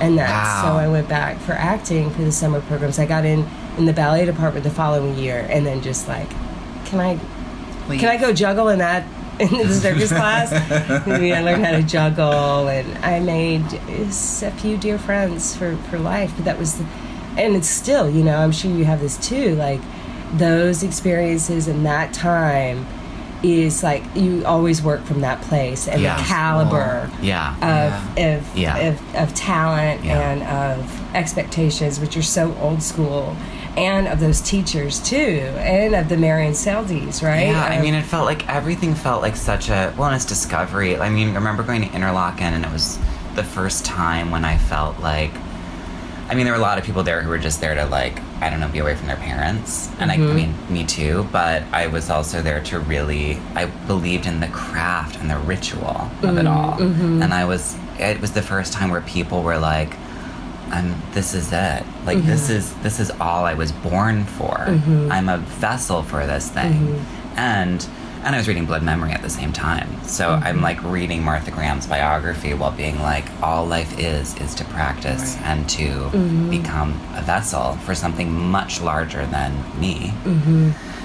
And 0.00 0.18
that's 0.18 0.32
Wow. 0.32 0.62
so 0.72 0.78
I 0.78 0.88
went 0.88 1.08
back 1.08 1.38
for 1.40 1.52
acting 1.52 2.10
for 2.10 2.22
the 2.22 2.32
summer 2.32 2.60
programs. 2.62 2.98
I 2.98 3.06
got 3.06 3.24
in 3.24 3.44
in 3.78 3.86
the 3.86 3.92
ballet 3.92 4.24
department 4.24 4.64
the 4.64 4.70
following 4.70 5.16
year, 5.16 5.46
and 5.50 5.66
then 5.66 5.82
just 5.82 6.08
like, 6.08 6.28
can 6.86 7.00
I 7.00 7.18
Leave. 7.88 8.00
can 8.00 8.08
I 8.08 8.16
go 8.16 8.32
juggle 8.32 8.68
in 8.68 8.78
that 8.78 9.04
in 9.40 9.48
the 9.50 9.74
circus 9.74 10.08
class? 10.20 10.50
Mean, 11.06 11.34
I 11.34 11.40
learned 11.42 11.64
how 11.64 11.72
to 11.72 11.82
juggle, 11.82 12.68
and 12.68 12.98
I 13.04 13.20
made 13.20 13.62
a 13.90 14.50
few 14.52 14.76
dear 14.76 14.98
friends 14.98 15.56
for 15.56 15.76
for 15.90 15.98
life. 15.98 16.32
But 16.36 16.44
that 16.46 16.58
was, 16.58 16.78
the, 16.78 16.84
and 17.36 17.56
it's 17.56 17.68
still, 17.68 18.08
you 18.08 18.22
know, 18.24 18.36
I'm 18.36 18.52
sure 18.52 18.70
you 18.70 18.84
have 18.84 19.00
this 19.00 19.16
too. 19.18 19.54
Like 19.56 19.80
those 20.34 20.82
experiences 20.82 21.68
in 21.68 21.82
that 21.84 22.12
time 22.12 22.86
is 23.42 23.82
like 23.82 24.02
you 24.14 24.42
always 24.46 24.82
work 24.82 25.04
from 25.04 25.20
that 25.20 25.38
place 25.42 25.86
and 25.86 26.00
Yeah. 26.00 26.16
the 26.16 26.22
caliber 26.22 27.10
Yeah. 27.20 27.54
of 27.60 28.18
of, 28.18 28.56
Yeah. 28.56 28.76
of 28.78 29.14
of 29.16 29.34
talent 29.34 30.02
Yeah. 30.04 30.18
and 30.18 30.42
of 30.44 31.14
expectations, 31.14 32.00
which 32.00 32.16
are 32.16 32.22
so 32.22 32.56
old 32.62 32.82
school, 32.82 33.36
and 33.76 34.06
of 34.06 34.20
those 34.20 34.40
teachers 34.40 35.00
too, 35.00 35.16
and 35.16 35.94
of 35.94 36.08
the 36.08 36.16
Marian 36.16 36.52
Seldies, 36.52 37.22
right? 37.22 37.48
Yeah, 37.48 37.64
I 37.64 37.80
mean, 37.80 37.94
it 37.94 38.02
felt 38.02 38.24
like 38.24 38.48
everything 38.48 38.94
felt 38.94 39.22
like 39.22 39.36
such 39.36 39.68
a 39.68 39.92
well, 39.96 40.12
it's 40.12 40.24
discovery. 40.24 40.96
I 40.96 41.08
mean, 41.10 41.30
I 41.30 41.34
remember 41.34 41.62
going 41.62 41.82
to 41.82 41.88
Interlochen, 41.88 42.40
and 42.40 42.64
it 42.64 42.72
was 42.72 42.98
the 43.34 43.44
first 43.44 43.84
time 43.84 44.30
when 44.30 44.44
I 44.44 44.58
felt 44.58 44.98
like. 45.00 45.32
I 46.26 46.34
mean, 46.34 46.46
there 46.46 46.54
were 46.54 46.58
a 46.58 46.62
lot 46.62 46.78
of 46.78 46.84
people 46.84 47.02
there 47.02 47.20
who 47.20 47.28
were 47.28 47.38
just 47.38 47.60
there 47.60 47.74
to 47.74 47.84
like, 47.84 48.18
I 48.40 48.48
don't 48.48 48.58
know, 48.58 48.68
be 48.68 48.78
away 48.78 48.96
from 48.96 49.08
their 49.08 49.16
parents, 49.16 49.90
and 49.98 50.10
I, 50.10 50.14
I 50.14 50.18
mean, 50.18 50.54
me 50.70 50.84
too. 50.84 51.28
But 51.30 51.64
I 51.64 51.88
was 51.88 52.08
also 52.08 52.40
there 52.40 52.62
to 52.64 52.80
really, 52.80 53.36
I 53.54 53.66
believed 53.66 54.24
in 54.24 54.40
the 54.40 54.48
craft 54.48 55.16
and 55.20 55.30
the 55.30 55.36
ritual 55.38 56.08
of 56.22 56.38
it 56.38 56.46
mm-hmm. 56.46 56.46
all, 56.46 56.78
mm-hmm. 56.78 57.22
and 57.22 57.34
I 57.34 57.44
was. 57.44 57.76
It 57.96 58.20
was 58.20 58.32
the 58.32 58.42
first 58.42 58.72
time 58.72 58.90
where 58.90 59.02
people 59.02 59.44
were 59.44 59.58
like, 59.58 59.96
I'm 60.70 61.00
this 61.12 61.34
is 61.34 61.52
it. 61.52 61.84
Like 62.04 62.22
this 62.22 62.44
mm-hmm. 62.44 62.56
is 62.56 62.74
this 62.82 63.00
is 63.00 63.10
all 63.20 63.44
I 63.44 63.54
was 63.54 63.72
born 63.72 64.24
for. 64.24 64.54
Mm-hmm. 64.54 65.12
I'm 65.12 65.28
a 65.28 65.38
vessel 65.38 66.02
for 66.02 66.26
this 66.26 66.50
thing. 66.50 66.72
Mm-hmm. 66.72 67.38
And 67.38 67.88
and 68.24 68.34
I 68.34 68.38
was 68.38 68.48
reading 68.48 68.64
Blood 68.64 68.82
Memory 68.82 69.12
at 69.12 69.20
the 69.20 69.28
same 69.28 69.52
time. 69.52 70.02
So 70.04 70.30
I'm 70.30 70.62
like 70.62 70.82
reading 70.82 71.22
Martha 71.22 71.50
Graham's 71.50 71.86
biography 71.86 72.54
while 72.54 72.70
being 72.70 72.98
like 73.00 73.26
all 73.42 73.66
life 73.66 73.98
is 73.98 74.34
is 74.40 74.54
to 74.54 74.64
practice 74.64 75.36
Right. 75.36 75.46
and 75.46 75.68
to 75.70 76.10
become 76.50 76.92
a 77.14 77.22
vessel 77.22 77.74
for 77.84 77.94
something 77.94 78.32
much 78.32 78.80
larger 78.80 79.26
than 79.26 79.52
me. 79.78 80.12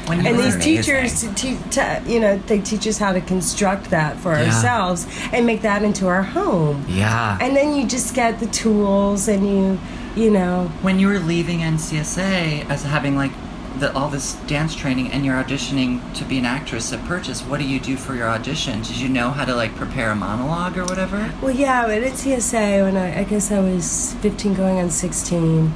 When 0.10 0.26
and 0.26 0.40
these 0.40 0.58
teachers, 0.58 1.22
te- 1.36 1.58
te- 1.70 2.12
you 2.12 2.20
know, 2.20 2.38
they 2.48 2.60
teach 2.60 2.88
us 2.88 2.98
how 2.98 3.12
to 3.14 3.22
construct 3.22 3.92
that 3.92 4.18
for 4.18 4.32
Yeah. 4.34 4.46
ourselves 4.46 5.06
and 5.32 5.46
make 5.46 5.62
that 5.62 5.84
into 5.84 6.08
our 6.08 6.24
home. 6.24 6.84
Yeah. 6.90 7.38
And 7.40 7.56
then 7.56 7.76
you 7.76 7.86
just 7.88 8.16
get 8.16 8.40
the 8.40 8.48
tools, 8.48 9.28
and 9.28 9.46
you, 9.48 9.80
you 10.16 10.32
know, 10.32 10.72
when 10.82 10.98
you 11.00 11.08
were 11.08 11.20
leaving 11.20 11.60
NCSA 11.60 12.68
as 12.70 12.84
having 12.84 13.16
like 13.16 13.32
the, 13.80 13.94
all 13.96 14.10
this 14.10 14.34
dance 14.48 14.76
training 14.76 15.12
and 15.12 15.24
you're 15.26 15.36
auditioning 15.42 16.02
to 16.16 16.26
be 16.26 16.38
an 16.40 16.46
actress 16.46 16.92
at 16.92 17.06
Purchase, 17.06 17.42
what 17.44 17.60
do 17.60 17.66
you 17.66 17.80
do 17.80 17.96
for 17.96 18.16
your 18.16 18.28
audition? 18.28 18.82
Did 18.82 18.98
you 18.98 19.08
know 19.10 19.30
how 19.30 19.46
to 19.46 19.56
like 19.56 19.76
prepare 19.76 20.10
a 20.12 20.16
monologue 20.16 20.76
or 20.78 20.86
whatever? 20.86 21.32
Well, 21.42 21.52
yeah, 21.56 21.86
at 21.86 22.18
TSA, 22.18 22.82
when 22.84 22.98
I, 22.98 23.20
I 23.20 23.24
guess 23.26 23.52
I 23.52 23.60
was 23.60 24.16
15 24.22 24.56
going 24.56 24.80
on 24.80 24.90
16, 24.90 25.72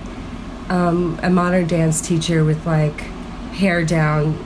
um, 0.69 1.19
a 1.22 1.30
modern 1.30 1.67
dance 1.67 2.02
teacher 2.02 2.43
with 2.43 2.65
like 2.65 3.06
hair 3.53 3.83
down 3.83 4.37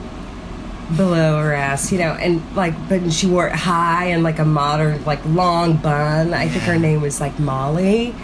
below 0.96 1.42
her 1.42 1.52
ass, 1.52 1.92
you 1.92 1.98
know, 1.98 2.12
and 2.12 2.42
like, 2.56 2.74
but 2.88 3.12
she 3.12 3.26
wore 3.26 3.46
it 3.48 3.54
high 3.54 4.06
and 4.06 4.22
like 4.22 4.38
a 4.38 4.44
modern, 4.44 5.04
like 5.04 5.24
long 5.26 5.76
bun. 5.76 6.32
I 6.32 6.48
think 6.48 6.64
her 6.64 6.78
name 6.78 7.02
was 7.02 7.20
like 7.20 7.38
Molly. 7.38 8.14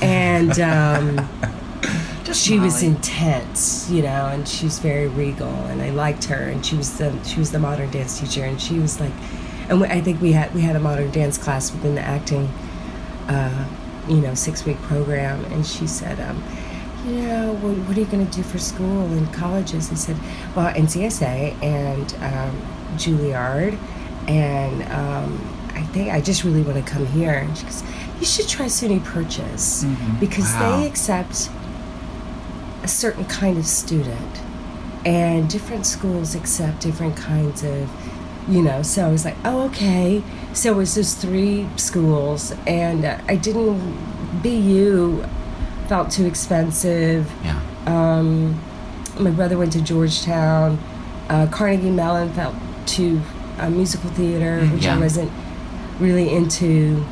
And 0.00 0.58
um, 0.58 1.28
Just 2.24 2.46
she 2.46 2.60
was 2.60 2.84
intense, 2.84 3.90
you 3.90 4.02
know, 4.02 4.26
and 4.26 4.46
she's 4.46 4.78
very 4.78 5.08
regal, 5.08 5.48
and 5.48 5.82
I 5.82 5.90
liked 5.90 6.24
her. 6.24 6.36
And 6.36 6.64
she 6.64 6.76
was 6.76 6.96
the 6.96 7.12
she 7.24 7.40
was 7.40 7.50
the 7.50 7.58
modern 7.58 7.90
dance 7.90 8.20
teacher, 8.20 8.44
and 8.44 8.60
she 8.60 8.78
was 8.78 9.00
like, 9.00 9.12
and 9.68 9.80
we, 9.80 9.88
I 9.88 10.00
think 10.00 10.20
we 10.20 10.32
had 10.32 10.54
we 10.54 10.60
had 10.60 10.76
a 10.76 10.80
modern 10.80 11.10
dance 11.10 11.36
class 11.36 11.72
within 11.72 11.96
the 11.96 12.00
acting, 12.00 12.46
uh, 13.26 13.68
you 14.08 14.20
know, 14.20 14.34
six 14.34 14.64
week 14.64 14.80
program, 14.82 15.44
and 15.46 15.66
she 15.66 15.88
said, 15.88 16.20
um, 16.20 16.42
you 17.06 17.22
know, 17.22 17.52
what, 17.54 17.76
what 17.86 17.96
are 17.96 18.00
you 18.00 18.06
going 18.06 18.26
to 18.26 18.32
do 18.32 18.42
for 18.42 18.58
school 18.58 19.02
and 19.12 19.32
colleges? 19.32 19.90
I 19.90 19.94
said, 19.94 20.16
well, 20.54 20.72
NCSA 20.72 21.60
and 21.62 22.14
um, 22.22 22.62
Juilliard, 22.96 23.76
and 24.28 24.82
um, 24.92 25.70
I 25.74 25.82
think 25.92 26.12
I 26.12 26.20
just 26.20 26.44
really 26.44 26.62
want 26.62 26.84
to 26.84 26.90
come 26.92 27.06
here. 27.06 27.32
And 27.34 27.56
she 27.58 27.64
goes, 27.64 27.82
you 28.20 28.26
should 28.26 28.48
try 28.48 28.66
SUNY 28.66 29.02
Purchase 29.04 29.84
Mhm. 29.84 30.20
because 30.20 30.44
Wow. 30.54 30.80
they 30.80 30.86
accept 30.86 31.50
a 32.84 32.88
certain 32.88 33.24
kind 33.24 33.58
of 33.58 33.66
student 33.66 34.40
and 35.04 35.48
different 35.50 35.86
schools 35.86 36.34
accept 36.36 36.80
different 36.80 37.16
kinds 37.16 37.62
of 37.64 37.88
you 38.48 38.60
know 38.62 38.82
so 38.82 39.06
i 39.06 39.10
was 39.10 39.24
like 39.24 39.36
oh 39.44 39.62
okay 39.66 40.22
so 40.52 40.70
it 40.72 40.76
was 40.76 40.94
just 40.94 41.18
three 41.18 41.66
schools 41.76 42.52
and 42.66 43.04
uh, 43.04 43.16
i 43.28 43.34
didn't 43.36 43.78
bu 44.42 45.24
felt 45.88 46.10
too 46.10 46.26
expensive 46.26 47.30
yeah. 47.44 47.60
um, 47.86 48.58
my 49.18 49.30
brother 49.30 49.56
went 49.58 49.72
to 49.72 49.80
georgetown 49.82 50.78
uh, 51.28 51.46
carnegie 51.50 51.90
mellon 51.90 52.32
felt 52.32 52.54
too 52.86 53.20
uh, 53.58 53.68
musical 53.70 54.10
theater 54.10 54.60
Mm, 54.62 54.72
which 54.74 54.84
yeah. 54.84 54.96
i 54.96 54.98
wasn't 54.98 55.30
really 56.00 56.32
into 56.34 57.04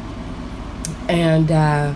and 1.09 1.51
uh, 1.51 1.95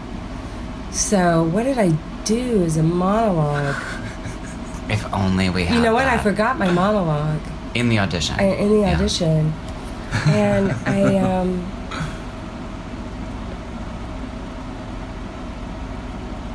so 0.91 1.45
what 1.45 1.63
did 1.65 1.79
i 1.79 1.91
do 2.25 2.63
as 2.65 2.77
a 2.77 2.83
monologue 2.83 3.77
If 4.89 5.03
only 5.15 5.49
we 5.49 5.65
had 5.65 5.77
you 5.77 5.83
know 5.83 5.95
what 5.95 6.07
i 6.07 6.19
forgot 6.19 6.59
my 6.59 6.71
monologue 6.71 7.41
in 7.75 7.89
the 7.89 7.99
audition. 7.99 8.37
I, 8.39 8.45
in 8.45 8.69
the 8.71 8.81
Yeah. 8.81 8.95
audition 8.97 9.53
and 10.27 10.71
i 10.87 11.17
um 11.17 11.65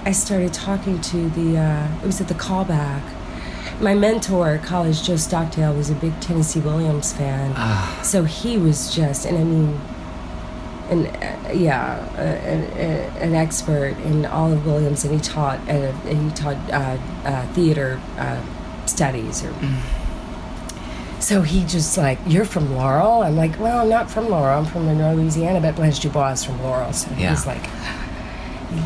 i 0.10 0.12
started 0.12 0.52
talking 0.54 1.00
to 1.02 1.30
the 1.38 1.50
uh, 1.58 2.02
it 2.04 2.06
was 2.12 2.20
at 2.24 2.28
the 2.28 2.34
callback 2.46 3.04
my 3.80 3.94
mentor 3.94 4.46
at 4.56 4.64
college 4.64 5.04
joe 5.04 5.16
stockdale 5.16 5.74
was 5.82 5.90
a 5.90 5.96
big 6.06 6.14
tennessee 6.20 6.60
williams 6.60 7.14
fan 7.14 7.54
Ah. 7.56 8.00
so 8.04 8.24
he 8.24 8.58
was 8.58 8.78
just 9.00 9.26
and 9.28 9.38
i 9.38 9.44
mean 9.44 9.70
an 10.94 11.06
uh, 11.08 11.52
yeah 11.54 11.84
uh, 12.18 12.22
an, 12.54 12.62
uh, 12.74 13.26
an 13.26 13.34
expert 13.36 13.94
in 14.10 14.26
all 14.26 14.52
of 14.52 14.66
williams 14.66 15.06
and 15.06 15.14
he 15.14 15.20
taught 15.36 15.60
uh, 15.70 15.92
he 16.18 16.30
taught 16.32 16.58
uh, 16.72 16.98
uh, 17.26 17.46
theater 17.54 17.90
uh, 18.18 18.42
studies 18.88 19.44
or 19.46 19.54
so 21.20 21.42
he 21.42 21.66
just 21.66 21.98
like, 21.98 22.18
you're 22.26 22.46
from 22.46 22.74
Laurel? 22.78 23.24
I'm 23.24 23.36
like, 23.36 23.60
well, 23.60 23.80
I'm 23.80 23.90
not 23.90 24.10
from 24.10 24.30
Laurel. 24.30 24.60
I'm 24.60 24.66
from 24.66 24.86
Monroe, 24.86 25.14
Louisiana, 25.16 25.60
but 25.60 25.76
Blanche 25.76 26.00
Dubois 26.00 26.32
is 26.32 26.46
from 26.46 26.64
Laurel. 26.64 26.94
So 26.94 27.12
Yeah. 27.18 27.32
he's 27.32 27.46
like, 27.46 27.62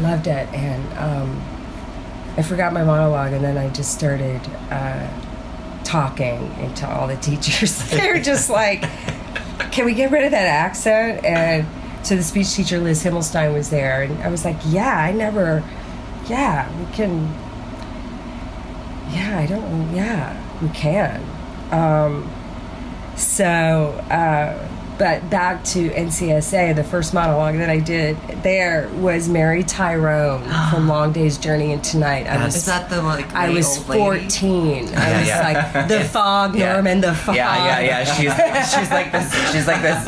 loved 0.01 0.27
it, 0.27 0.47
and 0.53 0.97
um, 0.97 1.41
I 2.37 2.41
forgot 2.41 2.73
my 2.73 2.83
monologue, 2.83 3.33
and 3.33 3.43
then 3.43 3.57
I 3.57 3.69
just 3.69 3.93
started 3.93 4.41
uh, 4.69 5.07
talking 5.83 6.73
to 6.75 6.89
all 6.89 7.07
the 7.07 7.15
teachers. 7.21 7.89
they 7.89 8.11
were 8.11 8.19
just 8.19 8.49
like, 8.49 8.81
"Can 9.71 9.85
we 9.85 9.93
get 9.93 10.11
rid 10.11 10.23
of 10.23 10.31
that 10.31 10.47
accent?" 10.47 11.23
And 11.25 11.65
so 12.05 12.15
the 12.15 12.23
speech 12.23 12.53
teacher 12.53 12.79
Liz 12.79 13.03
Himmelstein 13.03 13.53
was 13.53 13.69
there, 13.69 14.03
and 14.03 14.21
I 14.23 14.29
was 14.29 14.45
like, 14.45 14.57
"Yeah, 14.65 14.97
I 14.97 15.11
never, 15.11 15.63
yeah, 16.27 16.69
we 16.79 16.91
can, 16.93 17.33
yeah, 19.11 19.39
I 19.39 19.45
don't, 19.45 19.95
yeah, 19.95 20.61
we 20.61 20.69
can." 20.69 21.23
Um, 21.71 22.29
so, 23.15 23.45
uh, 24.09 24.67
but 24.97 25.27
back 25.29 25.63
to 25.65 25.89
NCSA, 25.89 26.75
the 26.75 26.83
first 26.83 27.13
monologue 27.13 27.55
that 27.57 27.69
I 27.69 27.79
did 27.79 28.17
there 28.43 28.89
was 28.95 29.27
Mary 29.29 29.63
Tyrone 29.63 30.43
from 30.71 30.87
Long 30.87 31.11
Day's 31.13 31.37
Journey 31.37 31.71
into 31.71 31.97
Night. 31.97 32.27
I 32.27 32.43
was 32.43 32.55
Is 32.55 32.65
that 32.65 32.89
the 32.89 33.01
like? 33.01 33.33
I 33.33 33.49
was? 33.49 33.77
14. 33.83 34.89
I 34.95 35.17
was 35.19 35.27
yeah. 35.27 35.71
like, 35.73 35.87
the 35.87 36.01
fog, 36.09 36.55
Yeah. 36.55 36.73
Norman, 36.73 37.01
the 37.01 37.13
fog. 37.13 37.35
Yeah, 37.35 37.79
yeah, 37.79 38.03
yeah. 38.03 38.03
She's 38.05 38.73
she's 38.73 38.91
like 38.91 39.11
this. 39.11 39.51
She's 39.51 39.67
like 39.67 39.81
this. 39.81 40.03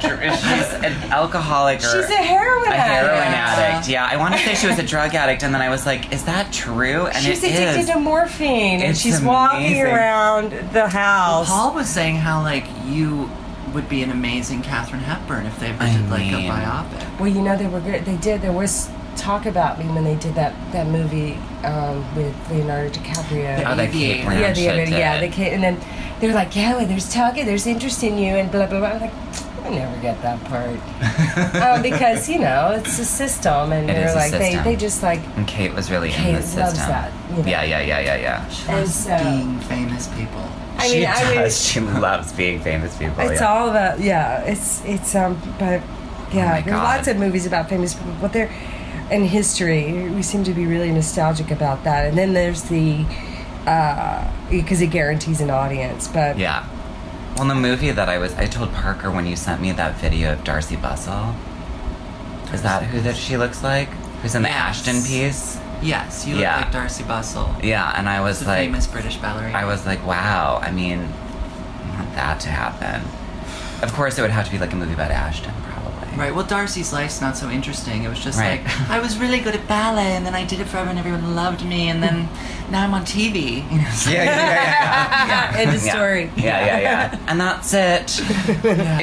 She's 0.00 0.72
an 0.84 0.92
alcoholic 1.10 1.78
or 1.80 1.82
She's 2.02 2.10
a 2.10 2.16
heroin 2.16 2.68
a 2.70 2.76
heroin 2.76 3.18
addict. 3.18 3.74
addict. 3.74 3.88
Yeah, 3.88 4.06
I 4.10 4.16
want 4.16 4.34
to 4.34 4.40
say 4.40 4.54
she 4.54 4.66
was 4.68 4.78
a 4.78 4.82
drug 4.86 5.14
addict, 5.14 5.42
and 5.42 5.52
then 5.52 5.60
I 5.62 5.70
was 5.70 5.86
like, 5.86 6.12
is 6.12 6.24
that 6.24 6.52
true? 6.52 7.06
And 7.06 7.16
She's 7.24 7.42
addicted 7.42 7.80
is. 7.80 7.86
to 7.90 7.98
morphine, 7.98 8.80
and 8.80 8.90
It's 8.90 9.00
she's 9.00 9.20
walking 9.20 9.80
around 9.80 10.52
the 10.72 10.88
house. 10.88 11.48
Paul 11.48 11.74
was 11.74 11.88
saying 11.88 12.16
how 12.16 12.42
like 12.42 12.64
you 12.86 13.30
would 13.74 13.88
be 13.88 14.02
an 14.02 14.10
amazing 14.10 14.62
Katharine 14.62 15.02
Hepburn 15.02 15.46
if 15.46 15.58
they 15.60 15.68
ever 15.68 15.82
I 15.82 15.92
did 15.96 16.10
like 16.10 16.22
a 16.32 16.48
biopic. 16.48 17.20
Well, 17.20 17.28
you 17.28 17.42
know 17.42 17.56
they 17.56 17.66
were 17.66 17.80
good. 17.80 18.04
They 18.04 18.16
did. 18.16 18.42
There 18.42 18.52
was 18.52 18.88
talk 19.16 19.46
about 19.46 19.78
me 19.80 19.84
when 19.86 20.04
they 20.04 20.14
did 20.16 20.34
that 20.36 20.54
that 20.72 20.86
movie 20.86 21.34
um, 21.64 22.04
with 22.14 22.34
Leonardo 22.50 22.90
DiCaprio. 22.90 23.64
Oh, 23.66 23.74
that 23.76 23.90
Cate 23.92 24.20
Aviator. 24.24 24.30
Blanchett 24.30 24.56
yeah, 24.62 24.72
the, 24.76 24.84
did. 24.84 24.88
yeah, 24.90 25.20
they 25.20 25.28
came, 25.28 25.54
and 25.54 25.62
then 25.62 25.80
they 26.20 26.26
were 26.28 26.34
like, 26.34 26.54
"Yeah, 26.54 26.76
well, 26.76 26.86
there's 26.86 27.12
talk, 27.12 27.34
there's 27.34 27.66
interest 27.66 28.02
in 28.02 28.16
you," 28.18 28.34
and 28.36 28.50
blah 28.50 28.66
blah 28.66 28.78
blah. 28.78 28.88
I 28.88 28.92
was 28.94 29.02
like, 29.02 29.64
I 29.64 29.70
never 29.70 30.00
get 30.00 30.22
that 30.22 30.42
part 30.44 30.68
um, 31.62 31.82
because 31.82 32.28
you 32.28 32.38
know 32.38 32.70
it's 32.76 32.98
a 32.98 33.04
system, 33.04 33.72
and 33.72 33.90
It 33.90 33.94
they're 33.94 34.06
is 34.08 34.12
a 34.14 34.16
like 34.16 34.30
they 34.30 34.56
they 34.62 34.76
just 34.76 35.02
like 35.02 35.20
and 35.36 35.46
Cate 35.48 35.74
was 35.74 35.90
really 35.90 36.10
Cate 36.10 36.26
in 36.28 36.32
the 36.34 36.40
loves 36.40 36.48
system. 36.50 36.88
that, 36.88 37.12
you 37.30 37.42
know. 37.42 37.48
Yeah, 37.48 37.64
yeah, 37.64 37.80
yeah, 37.80 38.00
yeah, 38.00 38.16
yeah. 38.16 38.48
She 38.48 38.68
And 38.68 38.78
loves 38.80 38.94
so- 38.94 39.18
being 39.18 39.58
famous 39.60 40.06
people. 40.08 40.48
I 40.78 40.88
she 40.88 41.00
mean, 41.00 41.08
I 41.08 41.34
mean, 41.34 41.50
she 41.50 41.80
loves 41.80 42.32
being 42.32 42.60
famous 42.60 42.96
people. 42.96 43.20
It's 43.20 43.40
yeah. 43.40 43.48
all 43.48 43.68
about 43.68 44.00
yeah. 44.00 44.42
It's 44.44 44.84
it's 44.84 45.14
um, 45.14 45.40
but 45.58 45.82
yeah, 46.32 46.50
my 46.50 46.60
there's 46.60 46.76
lots 46.76 47.08
of 47.08 47.16
movies 47.16 47.46
about 47.46 47.68
famous 47.68 47.94
people, 47.94 48.16
but 48.20 48.32
they're 48.32 48.50
in 49.10 49.24
history. 49.24 50.08
We 50.10 50.22
seem 50.22 50.44
to 50.44 50.52
be 50.52 50.66
really 50.66 50.90
nostalgic 50.90 51.50
about 51.50 51.84
that. 51.84 52.06
And 52.06 52.16
then 52.16 52.32
there's 52.32 52.64
the 52.64 53.04
because 54.50 54.80
it 54.80 54.88
guarantees 54.88 55.40
an 55.40 55.50
audience. 55.50 56.08
But 56.08 56.38
Yeah. 56.38 56.66
Well, 57.36 57.46
the 57.46 57.54
movie 57.54 57.92
that 57.92 58.08
I 58.08 58.18
was, 58.18 58.34
I 58.34 58.46
told 58.46 58.72
Parker 58.72 59.10
when 59.10 59.26
you 59.26 59.36
sent 59.36 59.60
me 59.60 59.70
that 59.72 59.96
video 59.96 60.32
of 60.32 60.42
Darcey 60.42 60.76
Bussell. 60.76 61.34
Is 62.52 62.62
that 62.62 62.84
who 62.84 63.00
that 63.02 63.16
she 63.16 63.36
looks 63.36 63.62
like? 63.62 63.88
Who's 64.22 64.34
in 64.34 64.42
the 64.42 64.48
Yes. 64.48 64.78
Ashton 64.78 65.02
piece? 65.02 65.58
Yes, 65.82 66.26
you 66.26 66.34
look 66.34 66.42
Yeah. 66.42 66.56
like 66.56 66.72
Darcey 66.72 67.04
Bussell. 67.04 67.62
Yeah, 67.62 67.92
and 67.96 68.08
I 68.08 68.20
was 68.20 68.40
the 68.40 68.46
like, 68.46 68.58
famous 68.66 68.86
British 68.86 69.16
ballerina. 69.16 69.56
I 69.56 69.64
was 69.64 69.86
like, 69.86 70.04
wow. 70.06 70.58
I 70.62 70.70
mean, 70.70 71.00
I 71.00 71.96
want 71.98 72.14
that 72.14 72.40
to 72.40 72.48
happen. 72.48 73.02
Of 73.82 73.92
course, 73.94 74.18
it 74.18 74.22
would 74.22 74.30
have 74.32 74.44
to 74.46 74.50
be 74.50 74.58
like 74.58 74.72
a 74.72 74.76
movie 74.76 74.92
about 74.94 75.10
Ashton. 75.12 75.52
Right. 76.16 76.34
Well, 76.34 76.44
Darcey's 76.44 76.92
life's 76.92 77.20
not 77.20 77.36
so 77.36 77.48
interesting. 77.50 78.02
It 78.04 78.08
was 78.08 78.18
just 78.18 78.38
Right. 78.38 78.64
like 78.64 78.90
I 78.90 78.98
was 78.98 79.18
really 79.18 79.38
good 79.40 79.54
at 79.54 79.66
ballet, 79.68 80.16
and 80.16 80.24
then 80.26 80.34
I 80.34 80.44
did 80.44 80.60
it 80.60 80.66
forever, 80.66 80.90
and 80.90 80.98
everyone 80.98 81.34
loved 81.36 81.64
me, 81.64 81.88
and 81.88 82.02
then 82.02 82.28
now 82.70 82.82
I'm 82.84 82.92
on 82.94 83.04
TV. 83.04 83.64
You 83.70 83.78
know, 83.82 83.90
so- 83.90 84.10
Yeah, 84.10 84.24
yeah, 84.24 84.36
yeah, 84.36 85.52
yeah. 85.52 85.58
End 85.62 85.74
of 85.74 85.80
story. 85.80 86.30
Yeah, 86.36 86.66
yeah, 86.66 86.78
yeah. 86.80 87.18
And 87.28 87.40
that's 87.40 87.72
it. 87.74 88.20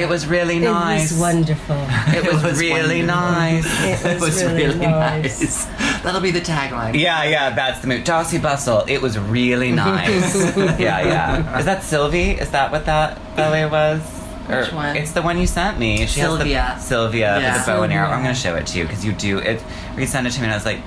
It 0.00 0.08
was 0.08 0.26
really 0.26 0.58
nice. 0.58 0.66
it 0.66 0.72
nice. 0.74 1.12
was 1.12 1.20
wonderful. 1.20 1.76
It 2.16 2.24
was, 2.42 2.58
really 2.60 3.00
wonderful. 3.06 3.06
nice. 3.06 4.04
It 4.04 4.20
was, 4.20 4.42
really, 4.44 4.78
nice. 4.78 5.64
That'll 6.02 6.20
be 6.20 6.30
the 6.30 6.40
tagline. 6.40 6.98
Yeah, 6.98 7.24
yeah, 7.24 7.50
that's 7.54 7.80
the 7.80 7.86
move. 7.88 8.04
Darcey 8.04 8.38
Bussell, 8.40 8.88
it 8.88 9.00
was 9.02 9.18
really 9.18 9.72
nice. 9.72 10.34
yeah, 10.56 11.00
yeah. 11.02 11.58
Is 11.58 11.64
that 11.64 11.82
Sylvie? 11.82 12.32
Is 12.32 12.50
that 12.50 12.70
what 12.72 12.84
that 12.86 13.18
ballet 13.36 13.66
was? 13.66 14.00
Which 14.48 14.72
one? 14.72 14.96
It's 14.96 15.12
the 15.12 15.22
one 15.22 15.38
you 15.38 15.46
sent 15.46 15.78
me. 15.78 16.06
She 16.06 16.20
Sylvia. 16.20 16.60
Has 16.60 16.82
the, 16.82 16.88
Sylvia 16.88 17.40
Yeah. 17.40 17.56
with 17.56 17.66
the 17.66 17.72
bow 17.72 17.82
and 17.82 17.92
arrow. 17.92 18.06
I'm 18.06 18.14
mm-hmm. 18.14 18.22
going 18.24 18.34
to 18.34 18.40
show 18.40 18.54
it 18.56 18.66
to 18.68 18.78
you 18.78 18.84
because 18.84 19.04
you 19.04 19.12
do 19.12 19.38
it. 19.38 19.60
Resend 19.94 20.26
it 20.26 20.32
to 20.32 20.40
me, 20.40 20.46
and 20.46 20.52
I 20.52 20.56
was 20.56 20.64
like, 20.64 20.80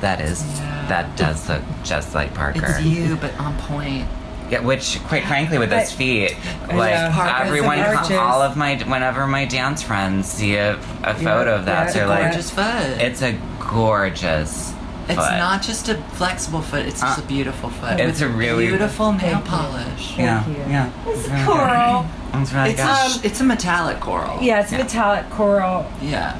that 0.00 0.20
is, 0.20 0.42
Yeah. 0.58 0.86
that 0.88 1.16
does 1.16 1.48
look 1.48 1.62
just 1.82 2.14
like 2.14 2.34
Parker. 2.34 2.66
It's 2.66 2.82
you, 2.82 3.16
but 3.16 3.38
on 3.38 3.56
point. 3.58 4.06
Yeah, 4.50 4.60
which, 4.60 5.02
quite 5.04 5.24
frankly, 5.24 5.58
with 5.58 5.70
those 5.70 5.92
I- 5.92 5.96
feet, 5.96 6.36
like 6.68 6.94
know. 6.94 7.10
Parker's 7.14 7.46
everyone, 7.46 7.80
all 8.12 8.42
of 8.42 8.56
my, 8.56 8.76
whenever 8.76 9.26
my 9.26 9.46
dance 9.46 9.82
friends 9.82 10.28
see 10.28 10.56
a, 10.56 10.74
a 11.02 11.14
photo 11.14 11.54
of 11.54 11.64
that, 11.64 11.86
yeah, 11.86 11.92
they're 11.92 12.08
like, 12.08 12.24
Gorgeous 12.24 12.50
foot. 12.50 13.00
it's 13.00 13.22
a 13.22 13.38
gorgeous. 13.58 14.73
It's 15.08 15.18
foot. 15.18 15.38
not 15.38 15.62
just 15.62 15.88
a 15.88 15.94
flexible 16.14 16.62
foot; 16.62 16.86
it's 16.86 17.00
just 17.00 17.18
Uh, 17.18 17.22
a 17.22 17.26
beautiful 17.26 17.70
foot. 17.70 18.00
it's 18.00 18.20
with 18.20 18.30
a 18.30 18.32
really- 18.32 18.66
beautiful 18.68 19.12
nail 19.12 19.20
Thank 19.20 19.44
you. 19.44 19.50
polish. 19.50 20.14
Yeah, 20.18 20.42
Thank 20.42 20.58
you. 20.58 20.64
yeah. 20.68 20.88
It's 21.06 21.28
really 21.28 21.44
coral. 21.44 22.02
good. 22.32 22.40
It's 22.42 22.52
really 22.52 22.70
It's 22.70 22.82
good. 22.82 23.24
a, 23.24 23.26
it's 23.26 23.40
a 23.40 23.44
metallic 23.44 24.00
coral. 24.00 24.38
Yeah, 24.40 24.60
it's 24.60 24.72
Yeah. 24.72 24.78
metallic 24.78 25.30
coral. 25.30 25.86
Yeah. 26.02 26.34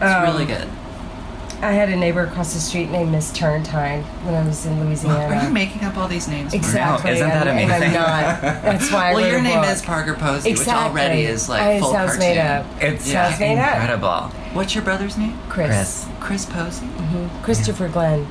It's 0.00 0.04
Um, 0.14 0.22
really 0.22 0.44
good. 0.46 0.68
I 1.62 1.72
had 1.72 1.90
a 1.90 1.96
neighbor 1.96 2.22
across 2.22 2.54
the 2.54 2.60
street 2.60 2.90
named 2.90 3.12
Miss 3.12 3.30
Turntine 3.32 4.02
when 4.24 4.34
I 4.34 4.42
was 4.46 4.64
in 4.64 4.82
Louisiana. 4.82 5.34
Are 5.36 5.44
you 5.44 5.50
making 5.52 5.84
up 5.84 5.96
all 5.98 6.08
these 6.08 6.26
names? 6.26 6.52
Maria? 6.52 6.58
Exactly. 6.64 7.10
isn't 7.10 7.28
that 7.28 7.46
and, 7.46 7.58
and 7.58 7.70
amazing? 7.70 7.88
I'm 7.88 7.92
not. 7.94 8.40
That's 8.62 8.90
why 8.90 9.10
I 9.10 9.14
Well, 9.14 9.22
wrote 9.24 9.30
your 9.30 9.38
a 9.40 9.42
name 9.42 9.60
book. 9.60 9.68
is 9.70 9.82
Parker 9.82 10.14
Posey, 10.14 10.50
Exactly. 10.50 10.84
which 10.94 11.02
already 11.02 11.22
is 11.22 11.48
like 11.50 11.60
I, 11.62 11.80
full 11.80 11.92
sounds 11.92 12.12
cartoon. 12.12 12.28
made 12.28 12.38
up. 12.38 12.66
It's 12.80 13.06
Yeah. 13.06 13.28
Sounds 13.28 13.40
made 13.40 13.58
up. 13.58 13.74
incredible. 13.74 14.20
What's 14.54 14.74
your 14.74 14.84
brother's 14.84 15.18
name? 15.18 15.38
Chris. 15.50 15.68
Chris. 15.68 16.06
Chris 16.20 16.46
Posey. 16.46 16.86
Mhm. 16.86 17.42
Christopher 17.42 17.88
Glenn. 17.88 18.26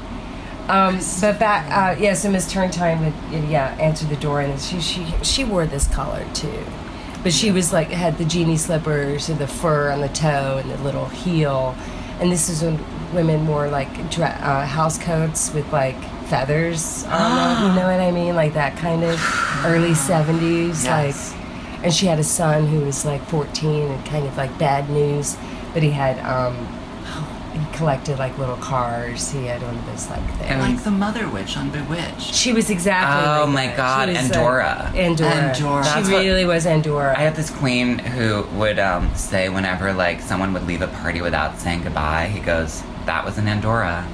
Um, 0.68 1.00
but 1.22 1.38
back, 1.39 1.65
uh, 1.72 2.00
yeah. 2.00 2.13
So 2.13 2.32
Miss 2.32 2.52
Turntine 2.52 3.04
would, 3.04 3.44
yeah, 3.50 3.76
answer 3.80 4.06
the 4.08 4.15
door, 4.15 4.42
and 4.42 4.60
she 4.60 4.80
she 4.82 5.06
she 5.24 5.44
wore 5.44 5.65
this 5.68 5.88
collar 5.88 6.24
too, 6.34 6.63
but 7.24 7.32
she 7.34 7.52
was 7.52 7.72
like 7.74 7.89
had 7.89 8.18
the 8.18 8.26
genie 8.26 8.58
slippers 8.58 9.30
and 9.30 9.39
the 9.39 9.48
fur 9.48 9.92
on 9.92 10.02
the 10.02 10.10
toe 10.10 10.60
and 10.62 10.70
the 10.72 10.78
little 10.84 11.06
heel, 11.08 11.76
and 12.20 12.32
this 12.32 12.50
is 12.50 12.62
when 12.62 12.78
women 13.13 13.48
wore 13.48 13.67
like 13.69 13.91
dra- 14.12 14.38
uh, 14.41 14.65
house 14.65 14.98
coats 14.98 15.54
with 15.54 15.72
like 15.72 15.95
feathers 16.28 17.04
on 17.06 17.12
them. 17.36 17.69
You 17.76 17.76
know 17.82 17.88
what 17.91 18.00
I 18.00 18.12
mean? 18.12 18.36
Like 18.36 18.54
that 18.54 18.78
kind 18.78 19.04
of 19.04 19.19
early 19.65 19.93
seventies, 20.10 20.84
Yes. 20.84 21.32
like. 21.32 21.39
And 21.82 21.93
she 21.93 22.08
had 22.08 22.19
a 22.19 22.24
son 22.26 22.67
who 22.67 22.82
was 22.82 23.06
like 23.06 23.22
fourteen 23.28 23.89
and 23.89 24.06
kind 24.06 24.26
of 24.28 24.36
like 24.36 24.58
bad 24.60 24.89
news, 24.89 25.38
but 25.74 25.82
he 25.82 25.91
had 25.91 26.19
um, 26.26 26.54
he 27.54 27.78
collected 27.78 28.19
like 28.19 28.38
little 28.38 28.58
cars. 28.58 29.32
He 29.32 29.45
had 29.45 29.62
one 29.62 29.78
of 29.78 29.86
those 29.86 30.10
like 30.10 30.19
things. 30.39 30.41
And- 30.52 30.60
Like 30.62 30.84
the 30.84 30.91
Mother 30.91 31.30
Witch 31.30 31.56
on 31.56 31.69
Bewitched. 31.69 32.34
She 32.36 32.52
was 32.52 32.69
exactly. 32.69 33.26
Oh 33.30 33.45
like 33.45 33.54
my 33.54 33.67
that. 33.67 33.78
God, 33.78 34.10
She 34.10 34.15
was, 34.22 34.26
Endora. 34.30 34.91
Uh, 34.93 34.98
Endora. 34.98 35.32
Endora. 35.56 35.84
She 35.86 35.89
That's 35.89 36.10
what- 36.10 36.17
really 36.19 36.45
was 36.45 36.65
Endora. 36.65 37.17
I 37.17 37.22
had 37.22 37.38
this 37.38 37.50
queen 37.50 37.98
who 38.00 38.43
would 38.58 38.78
um, 38.78 39.10
say 39.15 39.48
whenever 39.48 39.93
like 39.93 40.19
someone 40.22 40.52
would 40.52 40.67
leave 40.67 40.82
a 40.82 40.88
party 40.89 41.22
without 41.22 41.58
saying 41.60 41.84
goodbye, 41.84 42.28
he 42.28 42.41
goes, 42.41 42.84
"That 43.10 43.26
was 43.26 43.38
in 43.38 43.48
Endora," 43.48 44.06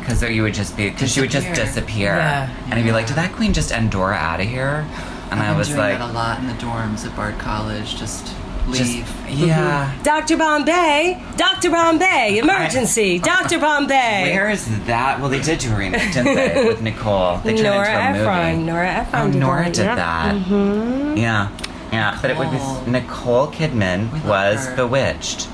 because 0.00 0.20
you 0.22 0.42
would 0.42 0.54
just 0.54 0.76
be 0.76 0.90
because 0.90 1.12
she 1.12 1.20
would 1.20 1.30
just 1.30 1.46
Disappear. 1.54 2.14
Yeah. 2.16 2.50
and 2.64 2.74
I'd 2.74 2.84
be 2.84 2.92
like, 2.92 3.06
"Did 3.06 3.16
that 3.16 3.32
queen 3.32 3.52
just 3.52 3.70
Endora 3.70 4.16
out 4.16 4.40
of 4.40 4.48
here?" 4.48 4.84
And 5.30 5.40
I've 5.40 5.54
I 5.54 5.58
was 5.58 5.70
like, 5.74 5.98
that 5.98 6.10
a 6.10 6.12
lot 6.12 6.40
in 6.40 6.46
the 6.46 6.52
dorms 6.54 7.06
at 7.06 7.14
Bard 7.16 7.38
College. 7.38 7.96
Just 7.96 8.34
just, 8.70 8.94
leave. 8.94 9.10
yeah. 9.28 9.90
Dr. 10.04 10.36
Bombay, 10.36 11.20
Dr. 11.36 11.70
Bombay, 11.70 12.38
emergency, 12.38 13.18
Dr. 13.32 13.58
Bombay. 13.58 14.22
Where 14.34 14.50
is 14.50 14.66
that? 14.86 15.20
Well, 15.20 15.30
they 15.30 15.40
did 15.40 15.58
do 15.60 15.72
a 15.72 15.76
remake, 15.76 16.12
didn't 16.12 16.34
they, 16.34 16.64
with 16.66 16.80
Nicole? 16.82 17.38
They 17.38 17.54
turned 17.54 17.64
Nora 17.64 17.86
into 17.88 17.98
a 17.98 18.12
movie. 18.12 18.20
Ephron. 18.20 18.66
Nora 18.66 18.88
Ephron. 18.88 19.22
Oh, 19.22 19.30
did 19.32 19.40
Nora 19.40 19.64
that. 19.64 19.74
did 19.74 19.84
yeah. 19.84 19.94
that. 19.96 20.34
Mhm. 20.46 21.16
Yeah, 21.18 21.48
yeah. 21.92 22.18
But 22.20 22.30
it 22.30 22.36
would 22.38 22.52
Nicole. 22.52 22.80
be 22.84 22.90
Nicole 22.90 23.46
Kidman 23.48 24.00
was 24.24 24.66
her. 24.66 24.76
Bewitched. 24.76 25.48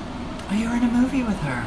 Oh, 0.51 0.55
you 0.55 0.67
were 0.69 0.75
in 0.75 0.83
a 0.83 0.91
movie 0.91 1.23
with 1.23 1.39
her. 1.41 1.63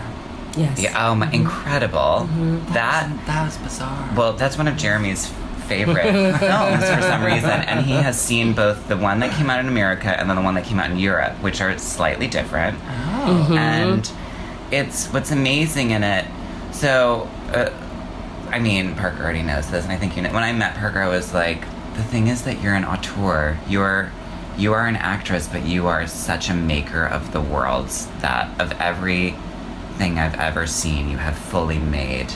Yes. 0.57 0.81
Yeah. 0.81 1.09
Oh, 1.09 1.15
my, 1.15 1.31
incredible. 1.33 1.99
Mm-hmm. 1.99 2.73
That 2.75 3.11
was, 3.11 3.27
that 3.27 3.45
was 3.45 3.57
bizarre. 3.59 4.15
Well, 4.17 4.33
that's 4.35 4.59
one 4.59 4.69
of 4.69 4.77
Jeremy's 4.77 5.33
favorite 5.67 6.13
films 6.39 6.85
for 6.85 7.03
some 7.03 7.25
reason, 7.25 7.51
and 7.51 7.85
he 7.85 7.93
has 7.93 8.21
seen 8.21 8.53
both 8.53 8.89
the 8.89 8.97
one 8.97 9.21
that 9.21 9.33
came 9.37 9.49
out 9.49 9.61
in 9.61 9.69
America 9.69 10.09
and 10.09 10.29
then 10.29 10.37
the 10.37 10.43
one 10.43 10.55
that 10.55 10.65
came 10.65 10.79
out 10.79 10.91
in 10.91 10.99
Europe, 10.99 11.33
which 11.43 11.61
are 11.61 11.77
slightly 11.79 12.27
different. 12.27 12.79
oh. 12.83 13.45
Mm-hmm. 13.45 13.53
And 13.55 14.03
mm-hmm. 14.03 14.75
it's 14.75 15.07
what's 15.09 15.31
amazing 15.31 15.93
in 15.93 16.05
it. 16.05 16.27
So, 16.73 17.29
uh, 17.55 17.71
I 18.51 18.59
mean, 18.59 18.95
Parker 18.97 19.23
already 19.23 19.43
knows 19.43 19.71
this, 19.71 19.85
and 19.85 19.93
I 19.93 19.97
think 19.97 20.17
you 20.17 20.23
know. 20.23 20.33
When 20.33 20.43
I 20.43 20.53
met 20.53 20.77
Parker, 20.77 20.99
I 20.99 21.09
was 21.09 21.33
like, 21.33 21.63
the 21.95 22.03
thing 22.03 22.27
is 22.27 22.43
that 22.43 22.61
you're 22.61 22.75
an 22.75 22.85
auteur. 22.85 23.59
You're 23.69 24.13
you 24.59 24.75
are 24.75 24.87
an 24.87 24.97
actress, 24.97 25.49
but 25.49 25.65
you 25.65 25.87
are 25.87 26.07
such 26.07 26.51
a 26.51 26.55
maker 26.55 27.07
of 27.07 27.33
the 27.33 27.41
worlds 27.41 28.09
that 28.21 28.61
of 28.61 28.73
everything 28.73 29.41
thing 30.03 30.19
I've 30.19 30.35
ever 30.41 30.67
seen 30.67 31.09
you 31.09 31.17
have 31.17 31.39
fully 31.39 31.79
made. 31.79 32.33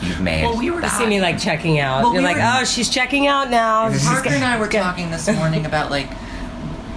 You've 0.00 0.20
made. 0.20 0.44
Well, 0.44 0.56
we 0.56 0.70
were 0.70 0.80
that. 0.80 0.96
See 0.98 1.06
me 1.06 1.20
like 1.20 1.38
checking 1.38 1.78
out. 1.78 2.02
Well, 2.02 2.14
You're 2.14 2.22
we 2.22 2.26
like, 2.28 2.36
were- 2.36 2.60
oh, 2.62 2.64
she's 2.64 2.88
checking 2.88 3.26
out 3.26 3.50
now. 3.50 3.92
She's 3.92 4.04
Parker 4.06 4.24
got- 4.24 4.32
and 4.34 4.44
I 4.44 4.58
were 4.58 4.68
talking 4.84 5.10
this 5.10 5.28
morning 5.28 5.66
about 5.66 5.90
like 5.90 6.08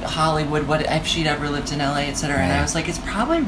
Hollywood, 0.04 0.68
what 0.68 0.82
if 0.89 1.06
she'd 1.06 1.28
ever 1.28 1.49
lived 1.49 1.72
in 1.74 1.80
LA, 1.80 2.04
et 2.12 2.14
cetera. 2.14 2.38
And 2.38 2.52
I 2.54 2.62
was 2.62 2.76
like, 2.76 2.88
it's 2.88 2.99
probably. 2.99 3.45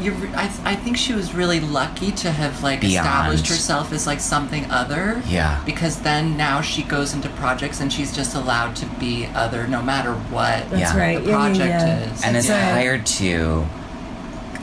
You're, 0.00 0.14
I, 0.34 0.50
I 0.64 0.74
think 0.74 0.96
she 0.96 1.12
was 1.14 1.32
really 1.32 1.60
lucky 1.60 2.10
to 2.12 2.30
have 2.32 2.60
like 2.62 2.80
Beyond. 2.80 3.06
established 3.06 3.46
herself 3.46 3.92
as 3.92 4.04
like 4.06 4.18
something 4.20 4.68
other. 4.68 5.22
Yeah. 5.28 5.62
Because 5.64 6.02
then 6.02 6.36
now 6.36 6.60
she 6.60 6.82
goes 6.82 7.14
into 7.14 7.28
projects 7.30 7.80
and 7.80 7.92
she's 7.92 8.14
just 8.14 8.34
allowed 8.34 8.74
to 8.76 8.86
be 8.98 9.26
other 9.26 9.66
no 9.68 9.80
matter 9.80 10.12
what 10.12 10.68
That's 10.70 10.92
Yeah. 10.92 10.98
right. 10.98 11.22
the 11.22 11.30
Yeah, 11.30 11.36
yeah, 11.38 11.46
project 11.46 11.68
yeah. 11.68 12.12
is. 12.12 12.24
and 12.24 12.36
it's 12.36 12.48
That's 12.48 12.72
hired 12.74 13.06
to 13.06 13.64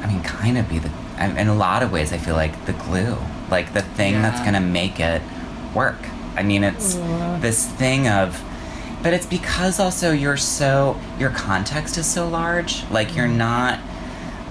i 0.02 0.08
mean 0.08 0.22
kind 0.24 0.58
of 0.58 0.68
be 0.70 0.80
the 0.80 0.91
in 1.20 1.38
in 1.38 1.47
a 1.47 1.56
lot 1.56 1.84
of 1.84 1.91
ways 1.91 2.14
i 2.14 2.18
feel 2.18 2.36
like 2.36 2.66
the 2.66 2.74
glue 2.74 3.18
like 3.50 3.74
the 3.74 3.82
thing 3.82 4.14
that's 4.22 4.39
gonna 4.41 4.62
make 4.62 5.00
it 5.00 5.22
work. 5.74 5.97
I 6.36 6.43
mean 6.43 6.64
it's 6.64 6.95
this 7.41 7.66
thing 7.66 8.08
of 8.08 8.43
but 9.02 9.14
it's 9.14 9.26
because 9.26 9.80
also 9.80 10.12
you're 10.12 10.38
so 10.38 11.00
your 11.18 11.30
context 11.30 11.97
is 11.97 12.06
so 12.06 12.28
large. 12.28 12.89
Like 12.89 13.16
you're 13.16 13.28
mm-hmm. 13.28 13.38
not 13.38 13.80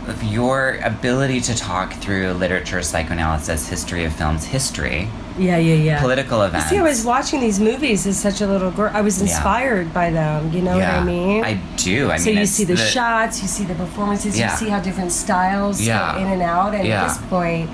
of 0.06 0.22
your 0.22 0.78
ability 0.82 1.40
to 1.42 1.54
talk 1.54 1.92
through 1.94 2.32
literature 2.32 2.82
psychoanalysis 2.82 3.68
history 3.68 4.04
of 4.04 4.14
films 4.14 4.44
history 4.46 5.08
Yeah, 5.38 5.56
yeah, 5.58 5.74
yeah. 5.74 6.00
political 6.00 6.42
events 6.42 6.68
See, 6.68 6.78
I 6.78 6.82
was 6.82 7.04
watching 7.04 7.40
these 7.40 7.60
movies 7.60 8.06
as 8.06 8.18
such 8.18 8.40
a 8.40 8.46
little 8.46 8.70
girl. 8.70 8.90
I 8.92 9.00
was 9.02 9.16
Yeah. 9.18 9.24
inspired 9.28 9.92
by 9.94 10.10
them. 10.10 10.52
You 10.52 10.62
know 10.62 10.76
yeah 10.78 10.94
what 10.98 11.02
I 11.02 11.04
mean? 11.04 11.44
i 11.44 11.54
do 11.76 12.10
i 12.10 12.16
so 12.16 12.30
mean 12.30 12.38
you 12.38 12.46
see 12.46 12.64
the, 12.64 12.76
shots, 12.76 13.40
you 13.42 13.48
see 13.48 13.64
the 13.64 13.74
performances, 13.74 14.38
Yeah. 14.38 14.50
you 14.50 14.56
see 14.56 14.68
how 14.68 14.80
different 14.80 15.12
styles 15.12 15.80
Yeah. 15.80 16.14
go 16.14 16.20
in 16.22 16.28
and 16.28 16.42
out. 16.42 16.74
And 16.74 16.86
Yeah. 16.86 17.02
at 17.04 17.08
this 17.08 17.18
point, 17.28 17.68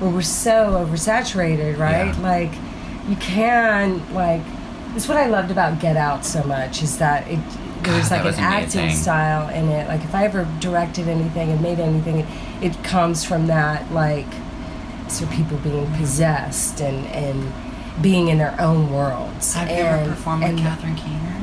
where 0.00 0.10
we're 0.10 0.22
so 0.22 0.84
oversaturated, 0.86 1.78
right? 1.78 2.06
Yeah. 2.14 2.22
Like, 2.22 2.52
you 3.08 3.16
can 3.16 4.02
like. 4.14 4.42
It's 4.96 5.06
what 5.08 5.18
I 5.18 5.26
loved 5.26 5.50
about 5.50 5.78
Get 5.80 5.96
Out 5.96 6.24
so 6.24 6.42
much 6.44 6.82
is 6.82 6.98
that 6.98 7.28
it 7.28 7.38
there's 7.82 8.10
like 8.10 8.24
an 8.24 8.34
acting 8.38 8.90
style 8.90 9.48
in 9.48 9.68
it. 9.68 9.86
Like 9.88 10.02
if 10.02 10.14
I 10.14 10.24
ever 10.24 10.46
directed 10.60 11.08
anything 11.08 11.50
and 11.50 11.60
made 11.60 11.78
anything, 11.78 12.18
it, 12.20 12.26
it 12.60 12.82
comes 12.82 13.24
from 13.24 13.46
that 13.46 13.92
like 13.92 14.26
so 15.10 15.26
people 15.26 15.58
being 15.58 15.90
possessed 15.94 16.80
and 16.80 17.06
and 17.08 17.52
being 18.02 18.28
in 18.28 18.38
their 18.38 18.54
own 18.60 18.92
worlds. 18.92 19.54
Have 19.54 19.68
you 19.68 19.74
ever 19.74 20.10
performed 20.10 20.44
with 20.44 20.58
Catherine 20.58 20.94
Keener? 20.96 21.34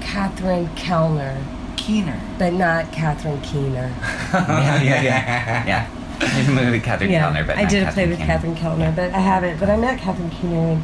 Catherine 0.00 0.68
Kellner, 0.76 1.44
Keener. 1.76 2.20
but 2.38 2.52
not 2.52 2.92
Catherine 2.92 3.40
Keener. 3.42 3.92
yeah 4.32 4.80
yeah 4.82 5.02
yeah 5.02 5.66
yeah 5.66 5.90
I 6.20 6.40
did 6.40 6.48
a 6.48 6.52
movie 6.52 6.70
with 6.70 6.84
Catherine 6.84 7.10
Kellner, 7.10 7.44
but 7.44 7.58
I 7.58 7.62
not 7.62 7.70
did 7.70 7.88
a 7.88 7.92
play 7.92 8.06
with 8.06 8.18
Keener. 8.18 8.26
Catherine 8.26 8.54
Kellner, 8.56 8.92
but 8.92 9.12
I 9.12 9.18
haven't. 9.18 9.58
But 9.58 9.68
I 9.68 9.76
met 9.76 9.98
Catherine 10.00 10.30
Keener 10.30 10.72
in, 10.72 10.82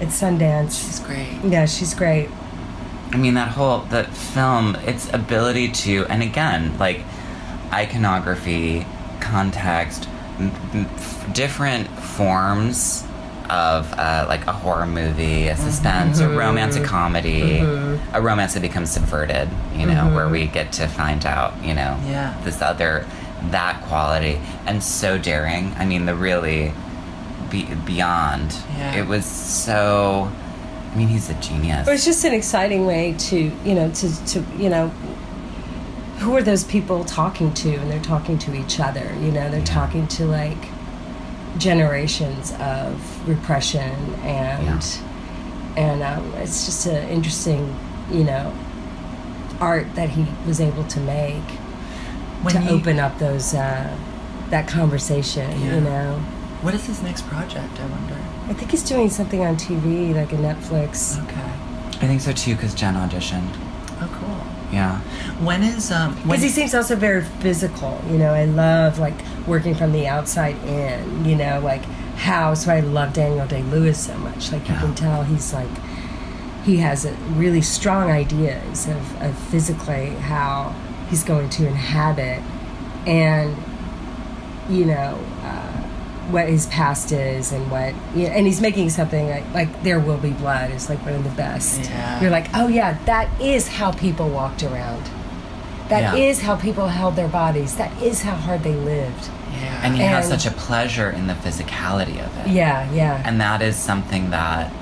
at 0.00 0.08
Sundance. 0.08 0.80
She's 0.84 0.98
great. 1.00 1.38
Yeah, 1.44 1.66
she's 1.66 1.94
great. 1.94 2.28
I 3.12 3.18
mean, 3.18 3.34
that 3.34 3.48
whole 3.48 3.80
the 3.80 4.04
film, 4.04 4.74
its 4.76 5.12
ability 5.12 5.68
to, 5.72 6.06
and 6.06 6.22
again, 6.22 6.76
like 6.78 7.02
iconography, 7.70 8.86
context, 9.22 10.08
m- 10.38 10.52
m- 10.74 11.32
different 11.32 11.88
forms 11.88 13.04
of 13.50 13.92
uh, 13.94 14.24
like 14.28 14.46
a 14.46 14.52
horror 14.52 14.86
movie, 14.86 15.48
a 15.48 15.56
suspense, 15.56 16.20
a 16.20 16.24
mm-hmm. 16.24 16.36
romance, 16.36 16.76
a 16.76 16.84
comedy, 16.84 17.58
mm-hmm. 17.58 18.14
a 18.14 18.20
romance 18.20 18.54
that 18.54 18.60
becomes 18.60 18.90
subverted. 18.90 19.48
You 19.74 19.86
know, 19.86 20.14
where 20.14 20.24
mm-hmm. 20.24 20.32
we 20.32 20.46
get 20.46 20.72
to 20.74 20.88
find 20.88 21.24
out, 21.26 21.52
you 21.62 21.74
know, 21.74 21.98
Yeah. 22.06 22.38
this 22.44 22.62
other 22.62 23.06
that 23.50 23.82
quality 23.82 24.40
and 24.66 24.82
so 24.82 25.18
daring. 25.18 25.72
I 25.76 25.84
mean, 25.84 26.06
the 26.06 26.14
really 26.14 26.72
be, 27.50 27.64
beyond. 27.86 28.56
Yeah. 28.76 28.96
It 28.96 29.06
was 29.06 29.26
so. 29.26 30.30
I 30.92 30.94
mean, 30.94 31.08
he's 31.08 31.30
a 31.30 31.34
genius. 31.34 31.88
It 31.88 31.90
was 31.90 32.04
just 32.04 32.24
an 32.24 32.34
exciting 32.34 32.84
way 32.84 33.14
to, 33.18 33.36
you 33.36 33.74
know, 33.74 33.90
to, 33.90 34.26
to 34.26 34.44
you 34.58 34.68
know, 34.68 34.92
who 36.22 36.36
are 36.36 36.42
those 36.42 36.64
people 36.64 37.04
talking 37.04 37.52
to? 37.54 37.74
And 37.74 37.90
they're 37.90 38.00
talking 38.00 38.38
to 38.38 38.54
each 38.54 38.78
other. 38.80 39.06
You 39.20 39.30
know, 39.32 39.48
they're 39.50 39.58
Yeah. 39.58 39.64
talking 39.80 40.06
to 40.08 40.24
like 40.26 40.62
generations 41.58 42.52
of 42.60 43.28
repression 43.28 44.14
and 44.24 44.84
and 45.76 46.02
um, 46.02 46.32
it's 46.36 46.66
just 46.66 46.84
an 46.86 47.08
interesting, 47.08 47.74
you 48.10 48.24
know, 48.24 48.52
art 49.60 49.86
that 49.94 50.10
he 50.10 50.26
was 50.46 50.60
able 50.60 50.84
to 50.84 51.00
make 51.00 51.42
When 52.42 52.54
to 52.54 52.62
you- 52.62 52.70
open 52.70 52.98
up 53.00 53.18
those 53.18 53.54
uh, 53.54 53.90
that 54.50 54.66
conversation. 54.68 55.50
Yeah. 55.60 55.74
You 55.76 55.80
know, 55.80 56.20
What 56.62 56.74
is 56.74 56.86
his 56.86 57.02
next 57.02 57.26
project? 57.26 57.80
I 57.80 57.86
wonder. 57.86 58.16
I 58.48 58.52
think 58.54 58.70
he's 58.70 58.82
doing 58.82 59.08
something 59.10 59.40
on 59.44 59.56
TV, 59.56 60.14
like 60.14 60.32
a 60.32 60.36
Netflix. 60.36 61.18
Okay. 61.24 61.50
I 62.02 62.06
think 62.06 62.20
so 62.20 62.32
too, 62.32 62.54
because 62.54 62.74
Jen 62.74 62.94
auditioned. 62.94 63.48
Yeah. 64.72 65.00
When 65.44 65.62
is 65.62 65.90
um? 65.92 66.14
Because 66.22 66.42
he 66.42 66.48
seems 66.48 66.74
also 66.74 66.96
very 66.96 67.22
physical. 67.22 68.00
You 68.08 68.16
know, 68.18 68.32
I 68.32 68.46
love 68.46 68.98
like 68.98 69.14
working 69.46 69.74
from 69.74 69.92
the 69.92 70.06
outside 70.08 70.56
in. 70.64 71.24
You 71.24 71.36
know, 71.36 71.60
like 71.62 71.84
how. 72.16 72.54
So 72.54 72.72
I 72.72 72.80
love 72.80 73.12
Daniel 73.12 73.46
Day 73.46 73.62
Lewis 73.64 74.06
so 74.06 74.16
much. 74.18 74.50
Like 74.50 74.66
you 74.68 74.74
Yeah. 74.74 74.80
can 74.80 74.94
tell 74.94 75.22
he's 75.24 75.52
like 75.52 75.68
he 76.64 76.76
has 76.78 77.04
a 77.04 77.12
really 77.34 77.60
strong 77.60 78.10
ideas 78.10 78.86
of, 78.86 79.22
of 79.22 79.36
physically 79.50 80.10
how 80.10 80.72
he's 81.10 81.24
going 81.24 81.50
to 81.50 81.66
inhabit 81.66 82.40
and 83.04 83.56
you 84.70 84.84
know 84.84 85.18
what 86.32 86.48
his 86.48 86.66
past 86.66 87.12
is 87.12 87.52
and 87.52 87.70
what 87.70 87.94
you 88.14 88.26
know, 88.26 88.32
and 88.34 88.46
he's 88.46 88.60
making 88.60 88.90
something 88.90 89.28
like, 89.28 89.54
like 89.54 89.82
there 89.82 90.00
will 90.00 90.16
be 90.18 90.30
blood 90.30 90.70
is 90.70 90.88
like 90.88 90.98
one 91.04 91.14
of 91.14 91.24
the 91.24 91.30
best 91.30 91.82
Yeah. 91.82 92.20
you're 92.20 92.30
like 92.30 92.48
oh 92.54 92.68
yeah 92.68 92.98
that 93.04 93.28
is 93.40 93.68
how 93.68 93.92
people 93.92 94.28
walked 94.28 94.62
around 94.62 95.04
That 95.88 96.18
is 96.18 96.38
Yeah. 96.40 96.46
how 96.46 96.56
people 96.56 96.88
held 96.88 97.16
their 97.16 97.28
bodies 97.28 97.76
that 97.76 97.92
is 98.02 98.22
how 98.22 98.34
hard 98.34 98.62
they 98.62 98.74
lived 98.74 99.28
yeah. 99.52 99.80
And 99.84 99.94
he 99.94 100.02
has 100.02 100.28
And- 100.30 100.40
such 100.40 100.50
a 100.52 100.56
pleasure 100.56 101.10
in 101.10 101.26
the 101.26 101.34
physicality 101.34 102.18
of 102.24 102.36
it. 102.38 102.48
yeah 102.48 102.90
yeah 102.92 103.22
And 103.24 103.40
that 103.40 103.60
is 103.62 103.76
something 103.76 104.30
that 104.30 104.72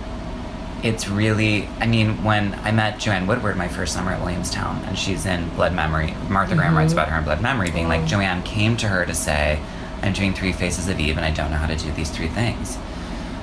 it's 0.83 1.09
really 1.09 1.69
I 1.81 1.87
mean, 1.87 2.23
when 2.25 2.55
I 2.65 2.71
met 2.73 2.99
Joanne 2.99 3.27
Woodward 3.27 3.57
my 3.57 3.69
first 3.69 3.93
summer 3.93 4.13
at 4.13 4.21
Williamstown 4.21 4.83
and 4.87 4.97
she's 4.99 5.27
in 5.27 5.49
Blood 5.51 5.75
Memory 5.75 6.15
Martha 6.31 6.55
Graham 6.55 6.69
mm-hmm. 6.71 6.79
writes 6.79 6.93
about 6.93 7.09
her 7.09 7.19
in 7.19 7.25
Blood 7.25 7.43
Memory, 7.43 7.71
being 7.71 7.89
like 7.89 8.03
oh. 8.03 8.07
Joanne 8.07 8.43
came 8.45 8.77
to 8.79 8.89
her 8.89 9.05
to 9.05 9.15
say, 9.15 9.59
I'm 10.03 10.13
doing 10.13 10.35
three 10.35 10.53
faces 10.53 10.89
of 10.89 10.99
Eve 10.99 11.17
and 11.17 11.27
I 11.27 11.31
don't 11.31 11.51
know 11.51 11.57
how 11.57 11.67
to 11.67 11.77
do 11.77 11.91
these 11.93 12.11
three 12.11 12.29
things. 12.29 12.79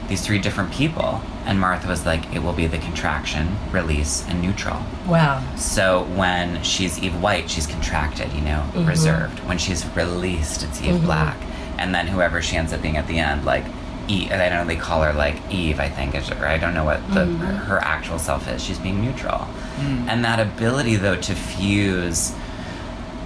These 0.08 0.26
three 0.26 0.40
different 0.40 0.72
people. 0.72 1.22
And 1.46 1.60
Martha 1.60 1.88
was 1.88 2.06
like, 2.06 2.34
it 2.34 2.40
will 2.40 2.54
be 2.54 2.68
the 2.68 2.78
contraction, 2.78 3.58
release, 3.72 4.26
and 4.28 4.42
neutral. 4.42 4.82
wow 5.08 5.44
So 5.58 6.04
when 6.16 6.64
she's 6.64 7.00
Eve 7.00 7.22
White, 7.22 7.50
she's 7.50 7.68
contracted, 7.68 8.32
you 8.34 8.42
know, 8.42 8.66
mm-hmm. 8.74 8.86
reserved. 8.86 9.40
When 9.42 9.58
she's 9.58 9.86
released, 9.96 10.64
it's 10.64 10.82
Eve 10.82 10.96
mm-hmm. 10.96 11.06
Black. 11.06 11.38
And 11.78 11.94
then 11.94 12.08
whoever 12.08 12.42
she 12.42 12.56
ends 12.56 12.74
up 12.74 12.82
being 12.82 12.98
at 12.98 13.08
the 13.08 13.20
end, 13.20 13.46
like 13.46 13.66
Eve, 14.08 14.32
I 14.32 14.50
don't 14.50 14.60
know, 14.60 14.66
they 14.66 14.80
call 14.80 15.04
her 15.04 15.14
like 15.14 15.36
Eve, 15.52 15.80
I 15.80 15.90
think, 15.90 16.16
or 16.16 16.46
I 16.46 16.58
don't 16.58 16.74
know 16.74 16.86
what 16.86 17.06
the, 17.14 17.26
mm-hmm. 17.26 17.44
her 17.46 17.80
actual 17.80 18.18
self 18.18 18.48
is. 18.48 18.64
She's 18.64 18.80
being 18.80 19.02
neutral. 19.02 19.48
Mm. 19.78 20.08
And 20.08 20.26
that 20.26 20.40
ability, 20.40 20.96
though, 20.96 21.18
to 21.18 21.36
fuse 21.36 22.34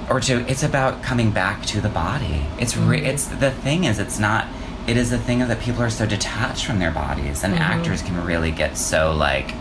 or 0.09 0.19
to 0.21 0.39
it's 0.49 0.63
about 0.63 1.03
coming 1.03 1.31
back 1.31 1.65
to 1.67 1.81
the 1.81 1.89
body. 1.89 2.45
It's 2.59 2.75
re- 2.75 3.05
it's 3.05 3.25
the 3.25 3.51
thing 3.51 3.83
is 3.85 3.99
it's 3.99 4.19
not 4.19 4.47
it 4.87 4.97
is 4.97 5.11
the 5.11 5.17
thing 5.17 5.41
of 5.41 5.47
that 5.47 5.59
people 5.59 5.83
are 5.83 5.89
so 5.89 6.05
detached 6.05 6.65
from 6.65 6.79
their 6.79 6.91
bodies 6.91 7.43
and 7.43 7.53
actors 7.53 8.01
can 8.01 8.23
really 8.25 8.49
get 8.51 8.75
so 8.75 9.13
like 9.13 9.53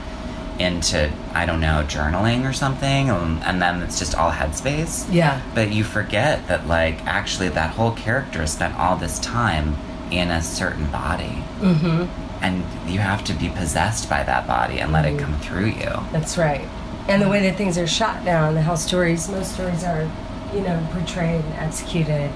into 0.58 1.10
i 1.34 1.46
don't 1.46 1.60
know 1.60 1.84
journaling 1.86 2.48
or 2.48 2.52
something 2.52 3.10
um, 3.10 3.40
and 3.44 3.60
then 3.62 3.82
it's 3.82 3.98
just 3.98 4.14
all 4.14 4.30
headspace. 4.30 5.06
Yeah. 5.12 5.40
But 5.54 5.72
you 5.72 5.84
forget 5.84 6.46
that 6.48 6.66
like 6.66 7.04
actually 7.06 7.48
that 7.50 7.74
whole 7.74 7.92
character 7.92 8.46
spent 8.46 8.74
all 8.76 8.96
this 8.96 9.18
time 9.18 9.76
in 10.10 10.30
a 10.30 10.42
certain 10.42 10.90
body. 10.90 11.42
Mm-hmm. 11.60 12.06
And 12.42 12.64
you 12.90 13.00
have 13.00 13.22
to 13.24 13.34
be 13.34 13.50
possessed 13.50 14.08
by 14.08 14.22
that 14.22 14.46
body 14.46 14.80
and 14.80 14.92
let 14.92 15.04
it 15.04 15.18
come 15.18 15.38
through 15.40 15.66
you. 15.66 15.92
That's 16.10 16.38
right. 16.38 16.66
And 17.08 17.20
the 17.20 17.28
way 17.28 17.42
that 17.42 17.56
things 17.56 17.76
are 17.76 17.86
shot 17.86 18.24
now, 18.24 18.48
and 18.48 18.58
how 18.58 18.76
stories, 18.76 19.28
most 19.28 19.54
stories 19.54 19.84
are, 19.84 20.10
you 20.54 20.60
know, 20.60 20.86
portrayed 20.92 21.44
and 21.44 21.54
executed. 21.54 22.30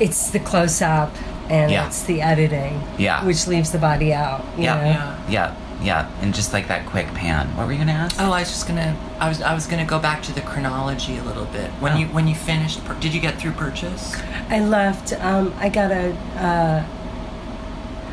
It's 0.00 0.30
the 0.30 0.40
close 0.40 0.80
up 0.82 1.14
and 1.48 1.70
Yeah. 1.70 1.86
it's 1.86 2.02
the 2.04 2.22
editing, 2.22 2.82
Yeah. 2.98 3.24
which 3.24 3.46
leaves 3.46 3.70
the 3.72 3.78
body 3.78 4.12
out. 4.14 4.44
You 4.56 4.64
Yeah. 4.64 4.74
know? 4.76 4.84
yeah. 4.84 5.16
yeah 5.28 5.54
yeah 5.82 6.06
and 6.20 6.32
just 6.32 6.52
like 6.52 6.68
that 6.68 6.86
quick 6.86 7.12
pan 7.12 7.44
what 7.56 7.66
were 7.66 7.72
you 7.72 7.78
gonna 7.80 7.90
ask 7.90 8.14
Oh, 8.20 8.30
I 8.30 8.38
was 8.40 8.48
just 8.50 8.68
gonna. 8.68 8.94
I 9.18 9.28
was. 9.28 9.42
I 9.42 9.52
was 9.52 9.66
gonna 9.66 9.84
go 9.84 9.98
back 9.98 10.22
to 10.22 10.32
the 10.32 10.40
chronology 10.40 11.18
a 11.18 11.24
little 11.24 11.46
bit. 11.46 11.70
When 11.80 11.94
Oh. 11.94 11.96
you 11.96 12.06
when 12.06 12.28
you 12.28 12.36
finished, 12.36 12.78
did 13.00 13.12
you 13.12 13.20
get 13.20 13.40
through 13.40 13.52
purchase? 13.52 14.14
I 14.48 14.60
left. 14.60 15.12
Um, 15.20 15.52
I 15.58 15.68
got 15.68 15.90
a. 15.90 16.14
Uh, 16.38 16.82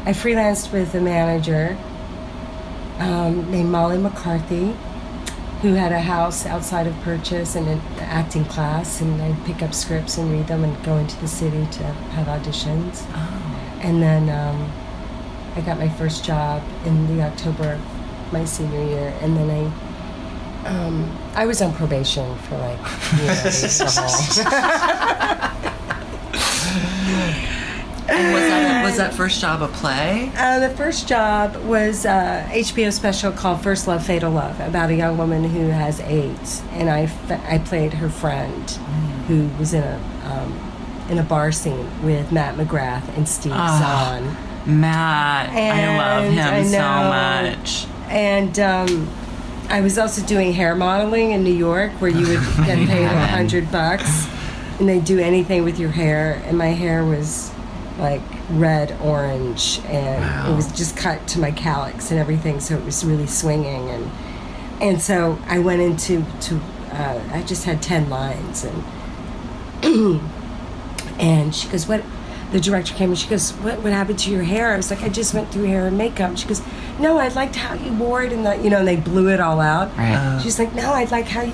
I 0.07 0.13
freelanced 0.13 0.71
with 0.71 0.95
a 0.95 0.99
manager 1.01 1.77
um, 2.99 3.49
named 3.51 3.69
Molly 3.69 3.97
McCarthy, 3.99 4.75
who 5.61 5.73
had 5.73 5.91
a 5.91 5.99
house 5.99 6.45
outside 6.45 6.87
of 6.87 6.95
Purchase 7.01 7.55
and 7.55 7.67
an 7.67 7.81
acting 7.99 8.45
class, 8.45 9.01
and 9.01 9.21
I'd 9.21 9.45
pick 9.45 9.61
up 9.61 9.73
scripts 9.73 10.17
and 10.17 10.31
read 10.31 10.47
them 10.47 10.63
and 10.63 10.81
go 10.83 10.97
into 10.97 11.19
the 11.19 11.27
city 11.27 11.67
to 11.71 11.83
have 11.83 12.27
auditions. 12.27 13.05
Oh. 13.13 13.79
And 13.81 14.01
then 14.01 14.29
um, 14.29 14.71
I 15.55 15.61
got 15.61 15.77
my 15.77 15.89
first 15.89 16.23
job 16.23 16.63
in 16.85 17.17
the 17.17 17.23
October 17.23 17.73
of 17.73 18.33
my 18.33 18.45
senior 18.45 18.83
year, 18.83 19.13
and 19.21 19.35
then 19.35 19.49
I. 19.49 19.71
Um, 20.65 21.17
I 21.35 21.45
was 21.45 21.61
on 21.61 21.73
probation 21.73 22.37
for 22.39 22.57
like 22.57 22.79
years. 23.17 23.81
And 28.09 28.33
was 28.33 28.43
that 28.43 28.83
was 28.83 28.97
that 28.97 29.13
first 29.13 29.39
job 29.41 29.61
a 29.61 29.67
play? 29.67 30.31
Uh, 30.35 30.59
the 30.59 30.69
first 30.75 31.07
job 31.07 31.55
was 31.65 32.05
a 32.05 32.45
HBO 32.49 32.91
special 32.91 33.31
called 33.31 33.61
First 33.61 33.87
Love, 33.87 34.05
Fatal 34.05 34.31
Love 34.31 34.59
about 34.59 34.89
a 34.89 34.95
young 34.95 35.17
woman 35.17 35.43
who 35.43 35.67
has 35.69 35.99
AIDS, 36.01 36.61
and 36.71 36.89
I, 36.89 37.09
I 37.47 37.59
played 37.59 37.93
her 37.93 38.09
friend 38.09 38.69
who 39.27 39.47
was 39.59 39.73
in 39.73 39.83
a 39.83 39.95
um, 40.25 40.71
in 41.09 41.17
a 41.19 41.23
bar 41.23 41.51
scene 41.51 41.87
with 42.03 42.31
Matt 42.31 42.55
McGrath 42.55 43.07
and 43.17 43.27
Steve 43.27 43.53
Ah, 43.55 43.79
Zahn. 44.19 44.79
Matt, 44.79 45.49
I 45.49 45.97
love 45.97 46.31
him 46.31 46.53
I 46.53 46.63
so 46.63 46.79
much. 47.09 47.87
And 48.09 48.59
um, 48.59 49.09
I 49.69 49.81
was 49.81 49.97
also 49.97 50.25
doing 50.25 50.53
hair 50.53 50.75
modeling 50.75 51.31
in 51.31 51.43
New 51.43 51.53
York, 51.53 51.91
where 51.93 52.11
you 52.11 52.27
would 52.27 52.39
get 52.65 52.87
paid 52.87 53.05
a 53.05 53.27
hundred 53.27 53.71
bucks, 53.71 54.27
and 54.79 54.87
they 54.89 54.99
do 54.99 55.19
anything 55.19 55.63
with 55.63 55.79
your 55.79 55.89
hair. 55.91 56.41
And 56.45 56.57
my 56.57 56.67
hair 56.67 57.03
was 57.05 57.51
like 57.99 58.21
red 58.51 58.95
orange, 59.03 59.81
and 59.87 60.21
Wow. 60.21 60.51
it 60.53 60.55
was 60.55 60.71
just 60.71 60.95
cut 60.97 61.27
to 61.29 61.39
my 61.39 61.51
calyx 61.51 62.11
and 62.11 62.19
everything, 62.19 62.59
so 62.59 62.75
it 62.75 62.85
was 62.85 63.03
really 63.03 63.27
swinging. 63.27 63.89
And 63.89 64.09
and 64.81 65.01
so 65.01 65.37
I 65.47 65.59
went 65.59 65.81
into 65.81 66.23
to 66.41 66.59
uh, 66.93 67.19
I 67.33 67.43
just 67.43 67.65
had 67.65 67.81
ten 67.81 68.09
lines, 68.09 68.63
and 68.63 68.83
and 71.19 71.53
she 71.55 71.67
goes, 71.69 71.87
"What?" 71.87 72.03
The 72.51 72.59
director 72.59 72.95
came 72.95 73.09
and 73.09 73.17
she 73.17 73.27
goes, 73.29 73.51
"What 73.51 73.81
what 73.83 73.93
happened 73.93 74.17
to 74.19 74.31
your 74.31 74.43
hair?" 74.43 74.73
I 74.73 74.77
was 74.77 74.89
like, 74.89 75.03
"I 75.03 75.09
just 75.09 75.33
went 75.33 75.51
through 75.51 75.65
hair 75.65 75.85
and 75.87 75.97
makeup." 75.97 76.35
She 76.37 76.47
goes, 76.47 76.61
"No, 76.99 77.17
I 77.19 77.27
liked 77.27 77.55
how 77.55 77.75
you 77.75 77.93
wore 77.93 78.23
it, 78.23 78.33
and 78.33 78.45
the 78.45 78.55
you 78.57 78.69
know." 78.69 78.79
And 78.79 78.87
they 78.87 78.95
blew 78.95 79.29
it 79.29 79.39
all 79.39 79.59
out. 79.59 79.95
Right. 79.97 80.15
Uh, 80.15 80.39
She's 80.39 80.57
like, 80.57 80.73
"No, 80.73 80.91
I 80.93 81.03
like 81.05 81.27
how 81.27 81.41
you, 81.43 81.51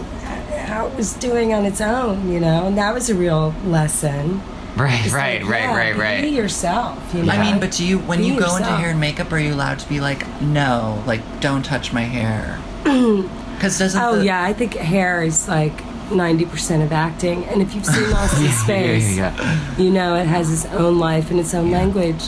how 0.68 0.88
it 0.88 0.96
was 0.96 1.14
doing 1.14 1.54
on 1.54 1.66
its 1.66 1.82
own," 1.82 2.32
you 2.32 2.40
know. 2.40 2.66
And 2.68 2.78
that 2.78 2.94
was 2.94 3.10
a 3.10 3.16
real 3.16 3.54
lesson. 3.66 4.42
Right, 4.76 5.06
It's 5.06 5.14
right, 5.14 5.42
like, 5.42 5.52
right, 5.52 5.96
yeah, 5.96 6.02
right, 6.02 6.22
Be 6.22 6.30
yourself. 6.30 7.14
You 7.14 7.24
know? 7.24 7.34
I 7.34 7.40
mean, 7.42 7.60
but 7.60 7.72
do 7.72 7.86
you 7.86 8.00
when 8.00 8.20
Be 8.20 8.28
you 8.28 8.40
go 8.40 8.56
into 8.56 8.70
hair 8.70 8.90
and 8.92 9.00
makeup, 9.00 9.32
are 9.32 9.40
you 9.40 9.54
allowed 9.54 9.80
to 9.80 9.90
be 9.90 10.00
like, 10.00 10.42
no, 10.42 11.02
like 11.06 11.22
don't 11.40 11.64
touch 11.64 11.94
my 11.94 12.04
hair? 12.04 12.60
Because 13.56 13.80
doesn't 13.80 14.02
Oh 14.02 14.18
the, 14.18 14.26
yeah, 14.26 14.44
I 14.44 14.52
think 14.52 14.74
hair 14.74 15.24
is 15.24 15.48
like 15.48 15.72
ninety 16.12 16.46
percent 16.46 16.84
of 16.84 16.92
acting, 16.92 17.46
and 17.46 17.62
if 17.62 17.74
you've 17.74 17.86
seen 17.86 18.12
Lost 18.12 18.38
in 18.38 18.46
yeah, 18.46 18.64
Space, 18.64 19.16
yeah, 19.18 19.34
yeah, 19.34 19.78
you 19.78 19.92
know 19.92 20.16
it 20.16 20.26
has 20.28 20.52
its 20.52 20.66
own 20.74 21.00
life 21.00 21.32
and 21.32 21.40
its 21.40 21.54
own 21.54 21.72
language. 21.72 22.22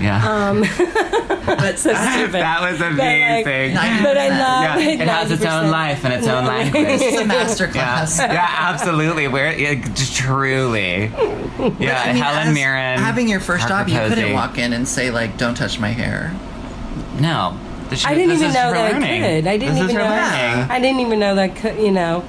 Yeah. 0.00 0.48
Um, 0.48 0.60
but 1.46 1.78
so 1.78 1.92
stupid. 1.94 2.32
That 2.34 2.58
was 2.62 2.78
But, 2.78 2.92
like, 2.92 3.44
amazing. 3.44 3.74
But 4.02 4.16
I 4.16 4.28
love 4.28 4.80
Yeah, 4.80 4.88
it 4.88 5.00
has 5.08 5.30
its 5.30 5.44
own 5.44 5.70
life 5.70 6.04
and 6.04 6.14
its 6.14 6.26
own 6.26 6.44
language. 6.46 7.00
it's 7.02 7.18
a 7.20 7.24
master 7.26 7.66
Yeah, 7.66 7.72
class. 7.72 8.18
yeah, 8.18 8.46
absolutely. 8.58 9.28
Where 9.28 9.56
yeah, 9.58 9.74
just 9.94 10.16
truly, 10.16 11.04
yeah. 11.04 11.10
I 11.58 11.68
mean, 12.12 12.22
Helen 12.22 12.54
Mirren 12.54 12.98
having 12.98 13.28
your 13.28 13.40
first 13.40 13.66
Parker 13.68 13.90
job, 13.90 14.08
you 14.08 14.14
couldn't 14.14 14.32
walk 14.32 14.58
in 14.58 14.72
and 14.72 14.86
say 14.88 15.10
like, 15.10 15.36
"Don't 15.38 15.54
touch 15.56 15.78
my 15.78 15.88
hair." 15.90 16.34
No, 17.20 17.56
This- 17.90 18.06
I 18.06 18.14
didn't 18.14 18.28
this 18.30 18.38
even 18.38 18.48
is 18.50 18.54
know 18.54 18.72
that 18.72 18.92
learning. 18.92 19.22
I 19.24 19.26
could. 19.40 19.46
I 19.46 19.56
didn't 19.58 19.74
This 19.74 19.84
even 19.84 19.96
know. 19.96 20.02
for 20.04 20.08
learning. 20.10 20.70
I 20.70 20.80
didn't 20.80 21.00
even 21.00 21.18
know 21.18 21.34
that 21.34 21.56
could. 21.56 21.78
You 21.78 21.90
know. 21.92 22.24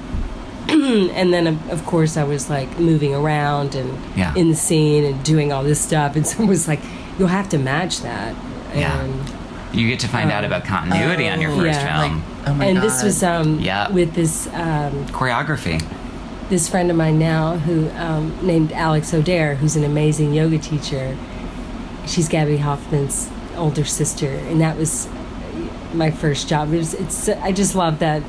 and 0.68 1.32
then, 1.34 1.46
of- 1.48 1.70
of 1.70 1.84
course, 1.86 2.16
I 2.16 2.22
was 2.24 2.48
like 2.48 2.78
moving 2.78 3.14
around 3.14 3.74
and 3.74 3.98
Yeah. 4.16 4.32
in 4.36 4.48
the 4.50 4.54
scene 4.56 5.04
and 5.04 5.22
doing 5.24 5.52
all 5.52 5.64
this 5.64 5.80
stuff, 5.80 6.14
and 6.14 6.24
someone 6.26 6.48
was 6.48 6.68
like, 6.68 6.80
"You'll 7.22 7.28
have 7.40 7.48
to 7.50 7.58
match 7.58 8.00
that." 8.02 8.34
Yeah. 8.74 9.00
And, 9.00 9.30
You 9.72 9.88
get 9.88 10.00
to 10.00 10.08
find 10.08 10.30
out 10.30 10.44
about 10.44 10.64
continuity 10.64 11.28
on 11.28 11.40
your 11.40 11.52
Oh, 11.52 11.56
first 11.56 11.80
yeah. 11.80 12.00
film. 12.00 12.16
Like, 12.18 12.48
oh 12.48 12.54
my 12.54 12.58
god. 12.64 12.68
and 12.68 12.76
god. 12.78 12.84
this 12.84 13.02
was 13.02 13.22
um, 13.22 13.58
Yeah. 13.60 13.90
with 13.90 14.12
this 14.14 14.46
um, 14.48 15.06
Choreography. 15.18 15.80
this 16.50 16.68
friend 16.68 16.90
of 16.90 16.96
mine 16.96 17.18
now 17.18 17.56
who 17.56 17.88
um, 17.96 18.36
named 18.42 18.72
Alex 18.72 19.12
Auder, 19.12 19.54
who's 19.56 19.76
an 19.76 19.84
amazing 19.84 20.34
yoga 20.34 20.58
teacher. 20.58 21.16
She's 22.06 22.28
Gaby 22.28 22.56
Hoffmann's 22.58 23.30
older 23.56 23.84
sister, 23.84 24.28
and 24.50 24.60
that 24.60 24.76
was 24.76 25.08
my 25.94 26.10
first 26.10 26.48
job. 26.48 26.72
It 26.74 26.78
was, 26.78 26.94
it's 26.94 27.28
I 27.28 27.52
just 27.52 27.74
love 27.74 27.98
that. 28.00 28.22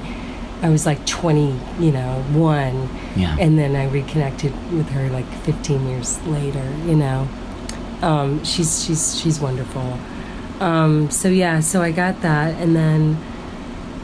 I 0.61 0.69
was 0.69 0.85
like 0.85 1.05
twenty, 1.05 1.59
you 1.79 1.91
know, 1.91 2.23
one, 2.31 2.87
Yeah. 3.17 3.35
and 3.37 3.57
then 3.59 3.75
I 3.75 3.87
reconnected 3.89 4.53
with 4.71 4.89
her 4.91 5.09
like 5.09 5.27
fifteen 5.43 5.89
years 5.89 6.21
later. 6.25 6.63
You 6.85 6.95
know, 6.95 7.27
um, 8.03 8.43
she's 8.43 8.83
she's 8.83 9.19
she's 9.19 9.39
wonderful. 9.39 9.97
Um, 10.59 11.09
so 11.09 11.27
yeah, 11.29 11.59
so 11.61 11.81
I 11.81 11.91
got 11.91 12.21
that, 12.21 12.53
and 12.61 12.75
then 12.75 13.17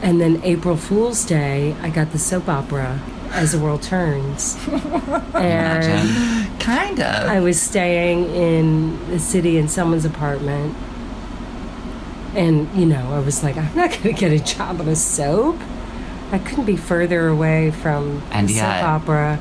and 0.02 0.20
then 0.20 0.40
April 0.42 0.76
Fool's 0.76 1.24
Day, 1.24 1.74
I 1.82 1.90
got 1.90 2.10
the 2.12 2.18
soap 2.18 2.48
opera 2.48 3.00
as 3.32 3.52
the 3.52 3.58
world 3.58 3.82
turns, 3.82 4.56
and 5.34 6.60
kind 6.60 6.98
of. 7.00 7.28
I 7.28 7.40
was 7.40 7.60
staying 7.60 8.24
in 8.34 9.10
the 9.10 9.18
city 9.18 9.56
in 9.58 9.68
someone's 9.68 10.04
apartment, 10.04 10.74
and 12.34 12.68
you 12.74 12.86
know, 12.86 13.12
I 13.12 13.20
was 13.20 13.42
like, 13.42 13.56
I'm 13.56 13.74
not 13.76 13.90
going 13.90 14.02
to 14.02 14.12
get 14.12 14.32
a 14.32 14.38
job 14.42 14.80
on 14.80 14.88
a 14.88 14.96
soap. 14.96 15.58
I 16.32 16.38
couldn't 16.38 16.64
be 16.64 16.76
further 16.76 17.28
away 17.28 17.70
from 17.70 18.22
And 18.30 18.48
the 18.48 18.54
yet- 18.54 18.80
soap 18.80 18.88
opera, 18.88 19.40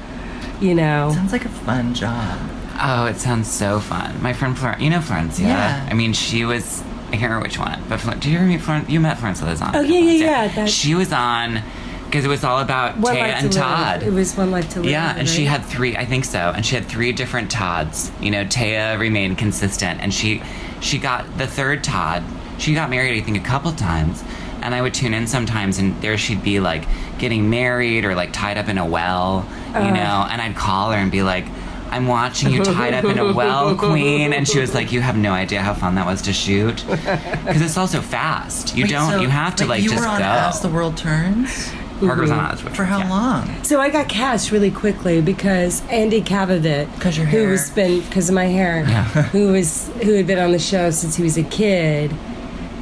you 0.60 0.74
know. 0.76 1.12
Sounds 1.14 1.32
like 1.32 1.46
a 1.46 1.50
fun 1.50 1.94
job. 1.94 2.40
Oh, 2.82 3.06
it 3.06 3.18
sounds 3.18 3.50
so 3.52 3.80
fun. 3.80 4.22
My 4.22 4.34
friend 4.34 4.58
Florence, 4.58 4.82
you 4.82 4.90
know 4.90 5.00
Florencia. 5.00 5.40
Yeah. 5.48 5.88
I 5.90 5.94
mean, 5.94 6.14
she 6.14 6.46
was. 6.46 6.82
I 7.08 7.14
can't 7.14 7.24
remember 7.24 7.44
which 7.44 7.58
one, 7.58 7.82
but 7.90 8.00
Flor- 8.00 8.14
did 8.16 8.26
you 8.26 8.40
meet 8.40 8.62
Florence? 8.62 8.88
You 8.90 9.00
met 9.00 9.18
Florence 9.18 9.42
Lizon. 9.42 9.72
Oh, 9.74 9.82
yeah, 9.82 10.00
yeah, 10.00 10.52
yeah, 10.56 10.66
She 10.68 10.94
was 10.94 11.12
on 11.12 11.62
because 12.06 12.24
it 12.24 12.28
was 12.28 12.44
all 12.44 12.60
about 12.60 12.98
One 12.98 13.16
Téa 13.16 13.20
Life 13.20 13.32
to 13.32 13.46
and 13.46 13.56
Live. 13.56 13.64
Todd. 13.64 14.04
It 14.04 14.14
was 14.14 14.38
one 14.38 14.52
life 14.52 14.70
to 14.72 14.82
live. 14.82 14.92
Yeah, 14.92 15.16
and 15.18 15.28
she 15.28 15.46
had 15.46 15.66
three. 15.66 15.98
I 15.98 16.06
think 16.06 16.24
so, 16.26 16.54
and 16.56 16.66
she 16.66 16.76
had 16.76 16.86
three 16.86 17.12
different 17.12 17.50
Todds. 17.52 18.12
You 18.22 18.32
know, 18.32 18.46
Téa 18.46 19.00
remained 19.00 19.38
consistent, 19.40 20.02
and 20.02 20.14
she 20.14 20.42
she 20.82 21.00
got 21.00 21.38
the 21.38 21.48
third 21.48 21.84
Todd. 21.84 22.24
She 22.60 22.74
got 22.76 22.90
married, 22.90 23.20
I 23.20 23.26
think, 23.26 23.38
a 23.38 23.42
couple 23.44 23.72
times, 23.74 24.24
and 24.62 24.76
I 24.76 24.82
would 24.82 24.94
tune 24.94 25.14
in 25.16 25.26
sometimes, 25.28 25.80
and 25.80 26.00
there 26.02 26.18
she'd 26.18 26.44
be 26.44 26.60
like 26.60 26.86
getting 27.18 27.50
married 27.50 28.06
or 28.06 28.14
like 28.16 28.32
tied 28.34 28.58
up 28.58 28.70
in 28.70 28.78
a 28.78 28.86
well, 28.86 29.46
you 29.74 29.80
Uh. 29.80 29.90
know, 29.92 30.28
and 30.30 30.42
I'd 30.42 30.56
call 30.56 30.92
her 30.92 30.98
and 30.98 31.12
be 31.12 31.24
like. 31.24 31.46
I'm 31.92 32.08
watching 32.08 32.52
you 32.52 32.64
tied 32.64 32.94
up 32.94 33.06
in 33.06 33.18
a 33.18 33.34
well, 33.34 33.76
queen. 33.78 34.34
And 34.34 34.48
she 34.48 34.60
was 34.60 34.74
like, 34.74 34.92
You 34.92 35.02
have 35.02 35.18
no 35.18 35.32
idea 35.32 35.62
how 35.62 35.74
fun 35.74 35.96
that 35.96 36.06
was 36.06 36.22
to 36.24 36.34
shoot. 36.34 36.84
Because 36.88 37.62
it's 37.62 37.78
also 37.78 38.02
fast. 38.02 38.76
You 38.76 38.84
Wait, 38.84 38.92
don't, 38.92 39.12
so, 39.12 39.22
you 39.22 39.28
have 39.30 39.56
to 39.58 39.66
like 39.66 39.82
you 39.82 39.90
just 39.90 40.02
were 40.02 40.08
on 40.08 40.20
go. 40.20 40.26
As 40.26 40.62
the 40.62 40.70
World 40.70 40.98
Turns. 40.98 41.72
Parker 42.00 42.22
was 42.22 42.32
on 42.32 42.40
Oz, 42.40 42.64
which 42.64 42.74
For 42.76 42.86
how 42.86 43.00
yeah. 43.00 43.10
long? 43.10 43.64
So 43.64 43.82
I 43.82 43.90
got 43.90 44.08
cast 44.08 44.52
really 44.52 44.72
quickly 44.72 45.20
because 45.22 45.86
Andy 45.88 46.22
Kavovit, 46.22 46.88
'Cause 47.02 47.18
your 47.18 47.26
who 47.26 47.40
hair. 47.40 47.50
was 47.50 47.70
been 47.72 48.00
because 48.02 48.30
of 48.30 48.36
my 48.36 48.46
hair, 48.46 48.86
who 49.34 49.52
was 49.52 49.90
who 50.04 50.14
had 50.14 50.26
been 50.26 50.40
on 50.40 50.52
the 50.54 50.60
show 50.60 50.92
since 50.92 51.18
he 51.18 51.24
was 51.24 51.38
a 51.38 51.44
kid. 51.44 52.14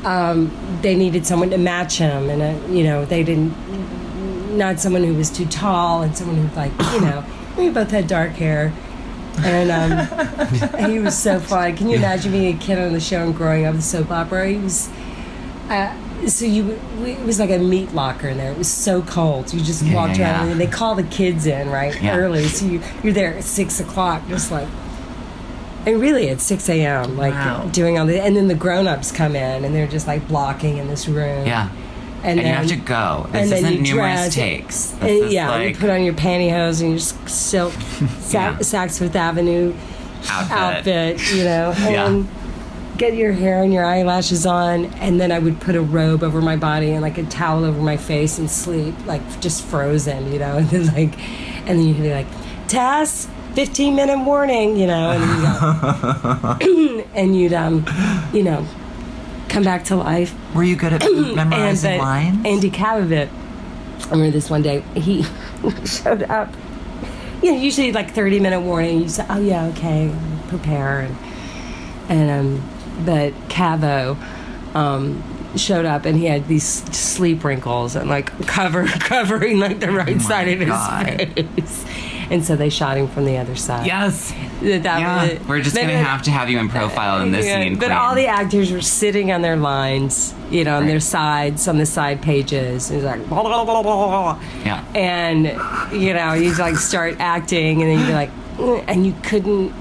Um, 0.06 0.52
they 0.84 0.96
needed 0.96 1.26
someone 1.26 1.50
to 1.50 1.58
match 1.58 1.98
him, 1.98 2.30
and 2.30 2.42
uh, 2.44 2.68
you 2.72 2.84
know 2.84 3.06
they 3.06 3.24
didn't 3.24 3.56
not 4.56 4.80
someone 4.80 5.04
who 5.04 5.14
was 5.16 5.30
too 5.30 5.46
tall 5.48 6.04
and 6.04 6.16
someone 6.16 6.38
who 6.38 6.56
like 6.56 6.72
you 6.94 7.02
know 7.02 7.26
we 7.58 7.70
both 7.70 7.90
had 7.90 8.08
dark 8.08 8.32
hair. 8.34 8.72
And 9.40 9.72
um, 9.72 10.90
he 10.90 11.00
was 11.00 11.18
so 11.18 11.40
fun. 11.40 11.76
Can 11.76 11.90
you 11.90 11.98
imagine 11.98 12.32
being 12.32 12.56
a 12.56 12.60
kid 12.60 12.80
on 12.80 12.94
the 12.94 13.00
show 13.00 13.24
and 13.24 13.36
growing 13.36 13.66
up 13.66 13.76
with 13.76 13.84
soap 13.84 14.10
opera? 14.12 14.48
He 14.50 14.58
was 14.58 14.90
uh, 15.70 15.96
so 16.28 16.46
you 16.46 16.72
it 17.06 17.20
was 17.24 17.40
like 17.40 17.52
a 17.52 17.60
meat 17.60 17.94
locker 17.94 18.30
in 18.30 18.38
there. 18.38 18.52
It 18.52 18.58
was 18.58 18.68
so 18.70 19.02
cold. 19.04 19.54
You 19.54 19.62
just 19.62 19.84
Yeah, 19.84 19.94
walked 19.96 20.18
yeah, 20.18 20.32
around 20.38 20.46
yeah. 20.48 20.52
and 20.54 20.62
they 20.62 20.68
call 20.68 20.96
the 20.96 21.04
kids 21.04 21.46
in 21.46 21.70
right 21.70 21.96
early, 22.04 22.46
so 22.46 22.66
you 22.66 22.82
you're 23.04 23.14
there 23.14 23.34
at 23.36 23.44
six 23.44 23.80
o'clock, 23.80 24.28
just 24.28 24.52
like. 24.52 24.68
And 25.86 26.02
really, 26.02 26.28
at 26.30 26.42
six 26.42 26.68
a.m., 26.68 27.16
like 27.16 27.34
Wow. 27.34 27.70
doing 27.72 27.98
all 27.98 28.06
the, 28.06 28.20
and 28.22 28.36
then 28.36 28.50
the 28.50 28.56
grown-ups 28.56 29.10
come 29.14 29.38
in 29.38 29.64
and 29.64 29.74
they're 29.74 29.88
just 29.88 30.06
like 30.06 30.28
blocking 30.28 30.78
in 30.80 30.88
this 30.90 31.08
room. 31.08 31.46
Yeah. 31.46 31.70
And, 32.24 32.40
And, 32.40 32.48
you 32.48 32.54
have 32.54 32.68
to 32.68 32.76
go. 32.76 33.28
This 33.32 33.42
and 33.44 33.52
then 33.52 33.58
isn't 33.74 33.86
you 33.86 33.94
numerous 33.96 34.22
dress- 34.22 34.34
takes. 34.36 34.86
This 34.92 35.24
and, 35.24 35.32
yeah, 35.32 35.50
like 35.50 35.70
you 35.70 35.80
put 35.80 35.90
on 35.90 36.04
your 36.04 36.14
pantyhose 36.14 36.82
and 36.82 36.92
your 36.92 37.00
silk 37.00 37.74
Sa- 38.20 38.40
Yeah. 38.40 38.58
Saks 38.60 39.00
Fifth 39.00 39.16
Avenue 39.16 39.74
outfit. 40.30 40.58
outfit, 40.58 41.32
you 41.36 41.44
know, 41.44 41.74
and 41.78 42.26
Yeah. 42.26 42.32
get 42.98 43.14
your 43.16 43.32
hair 43.34 43.62
and 43.64 43.72
your 43.72 43.86
eyelashes 43.86 44.46
on, 44.46 44.86
and 44.96 45.22
then 45.22 45.32
I 45.32 45.40
would 45.40 45.62
put 45.62 45.76
a 45.76 45.82
robe 45.82 46.24
over 46.24 46.42
my 46.42 46.56
body 46.56 46.92
and 46.92 47.02
like 47.02 47.18
a 47.18 47.24
towel 47.24 47.64
over 47.64 47.80
my 47.82 47.98
face 47.98 48.38
and 48.40 48.50
sleep, 48.50 48.96
like 49.06 49.22
just 49.40 49.64
frozen, 49.64 50.32
you 50.34 50.40
know, 50.40 50.58
and 50.58 50.68
then 50.70 50.88
like, 50.88 51.18
and 51.68 51.80
then 51.80 51.88
you'd 51.88 51.98
be 52.02 52.12
like, 52.14 52.28
Tess, 52.68 53.28
fifteen 53.54 53.96
minute 53.96 54.20
warning, 54.26 54.76
you 54.76 54.88
know, 54.88 55.12
and 55.12 55.24
you 55.24 56.66
go, 57.00 57.06
and 57.16 57.36
you'd 57.40 57.54
um, 57.54 57.86
you 58.34 58.44
know, 58.44 58.66
come 59.58 59.64
back 59.64 59.86
to 59.86 59.96
life. 59.96 60.36
Were 60.54 60.64
you 60.64 60.76
good 60.76 60.94
at 60.94 61.04
And 61.06 61.36
memorizing 61.36 61.98
but 61.98 62.04
lines? 62.04 62.46
Andy 62.46 62.70
Kavovit 62.70 63.30
I 64.06 64.12
remember 64.12 64.30
this 64.30 64.50
one 64.52 64.62
day 64.62 64.82
he 64.96 65.24
showed 65.86 66.22
up. 66.24 66.54
You 67.42 67.52
know, 67.52 67.58
usually 67.58 67.92
like 67.92 68.14
thirty 68.14 68.40
minute 68.40 68.62
warning. 68.62 69.02
You 69.02 69.10
say, 69.10 69.26
"Oh 69.30 69.40
yeah, 69.40 69.66
okay, 69.68 70.14
prepare." 70.48 71.00
And, 71.02 71.18
and 72.10 72.60
um, 72.60 72.70
but 73.06 73.34
Cavo 73.50 74.16
um, 74.76 75.24
showed 75.58 75.86
up 75.86 76.06
and 76.06 76.18
he 76.18 76.26
had 76.26 76.48
these 76.48 76.66
sleep 76.96 77.44
wrinkles 77.44 77.96
and 77.96 78.10
like 78.10 78.48
cover 78.48 78.86
covering 79.00 79.60
like 79.60 79.80
the 79.80 79.92
right 79.92 80.22
side 80.22 80.48
of 80.50 80.60
his 80.60 80.70
God. 80.70 81.06
face. 81.06 81.86
And 82.30 82.44
so 82.44 82.56
they 82.56 82.70
shot 82.70 82.98
him 82.98 83.08
from 83.08 83.26
the 83.26 83.38
other 83.38 83.56
side. 83.56 83.86
Yes. 83.88 84.34
That- 84.62 84.84
that 84.84 85.00
Yeah. 85.00 85.24
was- 85.24 85.48
We're 85.48 85.62
just 85.62 85.76
gonna 85.76 85.90
it- 85.94 86.04
have 86.06 86.22
to 86.24 86.32
have 86.32 86.50
you 86.50 86.60
in 86.60 86.68
profile 86.70 87.22
in 87.22 87.32
this 87.32 87.46
yeah, 87.46 87.62
scene. 87.62 87.76
But 87.76 87.86
queen. 87.88 87.98
all 87.98 88.16
the 88.16 88.28
actors 88.28 88.72
were 88.72 88.82
sitting 88.82 89.32
on 89.32 89.42
their 89.42 89.56
lines, 89.56 90.34
you 90.52 90.64
know, 90.64 90.76
on 90.76 90.82
Right. 90.84 90.90
their 90.90 91.00
sides, 91.00 91.68
on 91.68 91.78
the 91.78 91.86
side 91.86 92.22
pages. 92.22 92.92
It 92.92 92.96
was 92.98 93.06
like, 93.06 93.28
blah, 93.30 93.42
blah, 93.44 93.64
blah, 93.64 93.82
blah, 93.82 94.08
blah. 94.08 94.38
Yeah. 94.66 94.82
And, 94.94 95.52
you 95.94 96.14
know, 96.14 96.34
you 96.34 96.54
like 96.56 96.76
start 96.76 97.16
acting 97.20 97.82
and 97.82 97.90
then 97.92 98.00
you'd 98.00 98.08
be 98.08 98.14
like, 98.14 98.32
"Mm," 98.58 98.84
and 98.88 99.06
you 99.06 99.14
couldn't, 99.24 99.72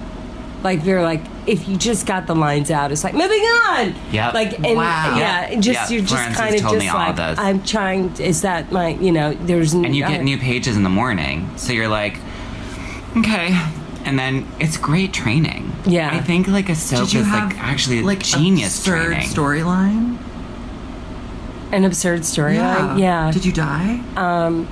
like, 0.62 0.84
you're 0.84 1.02
like, 1.02 1.22
if 1.46 1.68
you 1.68 1.76
just 1.76 2.06
got 2.06 2.26
the 2.26 2.34
lines 2.34 2.70
out, 2.72 2.90
it's 2.90 3.04
like, 3.04 3.14
moving 3.14 3.40
on. 3.40 3.94
Yeah. 4.10 4.30
Like, 4.30 4.54
and 4.64 4.76
Wow. 4.76 5.14
yeah, 5.16 5.48
Yeah. 5.50 5.60
just, 5.60 5.90
Yeah, 5.90 5.96
you're 5.96 6.04
just 6.06 6.32
kind 6.34 6.54
of 6.56 6.60
told 6.60 6.78
me 6.78 6.86
just 6.86 6.94
like. 6.94 7.38
I'm 7.38 7.62
trying, 7.62 8.12
is 8.18 8.42
that 8.42 8.72
my, 8.72 8.88
you 9.00 9.12
know, 9.12 9.32
there's 9.44 9.72
and 9.72 9.94
you 9.94 10.04
get 10.06 10.22
new 10.24 10.38
pages 10.38 10.76
in 10.76 10.82
the 10.82 10.88
morning, 10.90 11.48
so 11.56 11.72
you're 11.72 11.86
like, 11.88 12.18
okay. 13.16 13.48
And 14.04 14.18
then 14.18 14.46
it's 14.60 14.76
great 14.76 15.12
training. 15.12 15.72
Yeah. 15.84 16.10
I 16.12 16.20
think 16.20 16.46
like 16.48 16.68
a 16.68 16.74
soap 16.76 17.08
Did 17.08 17.20
is 17.22 17.28
like 17.28 17.58
actually 17.58 18.02
like 18.02 18.20
genius 18.22 18.78
absurd 18.78 19.06
training. 19.06 19.28
storyline? 19.28 20.18
An 21.72 21.84
absurd 21.84 22.20
storyline. 22.20 23.00
Yeah. 23.00 23.30
Did 23.32 23.44
you 23.44 23.52
die? 23.52 24.00
um, 24.16 24.68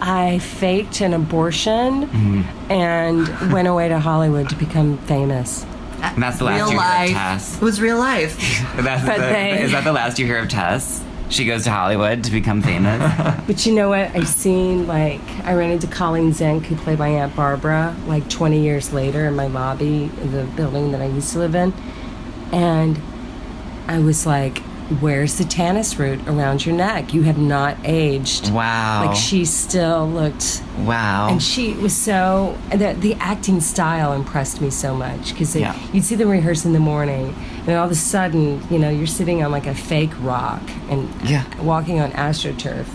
I 0.00 0.38
faked 0.38 1.00
an 1.00 1.12
abortion 1.12 2.06
Mm-hmm. 2.06 2.70
and 2.72 3.52
went 3.52 3.66
away 3.66 3.88
to 3.88 3.98
Hollywood 3.98 4.48
to 4.50 4.54
become 4.54 4.96
famous. 4.98 5.64
And 6.00 6.22
that's 6.22 6.38
the 6.38 6.44
last 6.44 6.60
real 6.60 6.70
you 6.70 6.76
life. 6.76 7.08
hear 7.08 7.16
of 7.16 7.22
Tess. 7.22 7.56
It 7.56 7.62
was 7.62 7.80
real 7.80 7.98
life. 7.98 8.36
That's 8.76 9.04
But 9.04 9.16
the, 9.16 9.22
they- 9.22 9.62
is 9.64 9.72
that 9.72 9.82
the 9.82 9.90
last 9.92 10.20
you 10.20 10.26
hear 10.26 10.38
of 10.38 10.48
Tess? 10.48 11.02
She 11.30 11.44
goes 11.44 11.64
to 11.64 11.70
Hollywood 11.70 12.24
to 12.24 12.30
become 12.30 12.62
famous. 12.62 12.98
But 13.46 13.64
you 13.64 13.74
know 13.74 13.88
what? 13.88 14.14
I've 14.14 14.28
seen 14.28 14.86
like 14.86 15.20
I 15.44 15.54
ran 15.54 15.70
into 15.70 15.86
Colleen 15.86 16.32
Zenk, 16.32 16.64
who 16.64 16.76
played 16.76 16.98
my 16.98 17.08
aunt 17.08 17.34
Barbara, 17.34 17.96
like 18.06 18.28
20 18.28 18.60
years 18.60 18.92
later 18.92 19.26
in 19.26 19.34
my 19.36 19.46
lobby 19.46 20.04
of 20.04 20.32
the 20.32 20.44
building 20.44 20.92
that 20.92 21.00
I 21.00 21.06
used 21.06 21.32
to 21.32 21.38
live 21.38 21.54
in, 21.54 21.72
and 22.52 23.00
I 23.86 23.98
was 24.00 24.26
like, 24.26 24.62
"Where's 25.00 25.36
the 25.38 25.44
Tanis 25.44 25.98
root 25.98 26.20
around 26.26 26.64
your 26.64 26.74
neck? 26.74 27.12
You 27.14 27.22
have 27.22 27.38
not 27.38 27.76
aged." 27.84 28.50
wow. 28.50 29.04
Like 29.06 29.16
she 29.16 29.44
still 29.44 30.08
looked 30.08 30.62
wow. 30.84 31.28
and 31.30 31.42
she 31.42 31.74
was 31.74 31.94
so 31.94 32.56
the, 32.70 32.94
the 32.98 33.14
acting 33.20 33.60
style 33.60 34.12
impressed 34.12 34.60
me 34.60 34.70
so 34.70 34.94
much 34.94 35.30
because 35.32 35.54
Yeah. 35.54 35.76
you'd 35.92 36.04
see 36.04 36.14
them 36.14 36.28
rehearse 36.30 36.64
in 36.64 36.72
the 36.72 36.80
morning 36.80 37.34
and 37.66 37.76
all 37.76 37.84
of 37.86 37.90
a 37.90 37.94
sudden 37.94 38.62
you 38.70 38.78
know 38.78 38.88
you're 38.88 39.06
sitting 39.06 39.42
on 39.44 39.50
like 39.50 39.66
a 39.66 39.74
fake 39.74 40.12
rock 40.20 40.62
and 40.88 41.08
Yeah. 41.24 41.44
walking 41.62 42.00
on 42.00 42.12
astroturf 42.12 42.86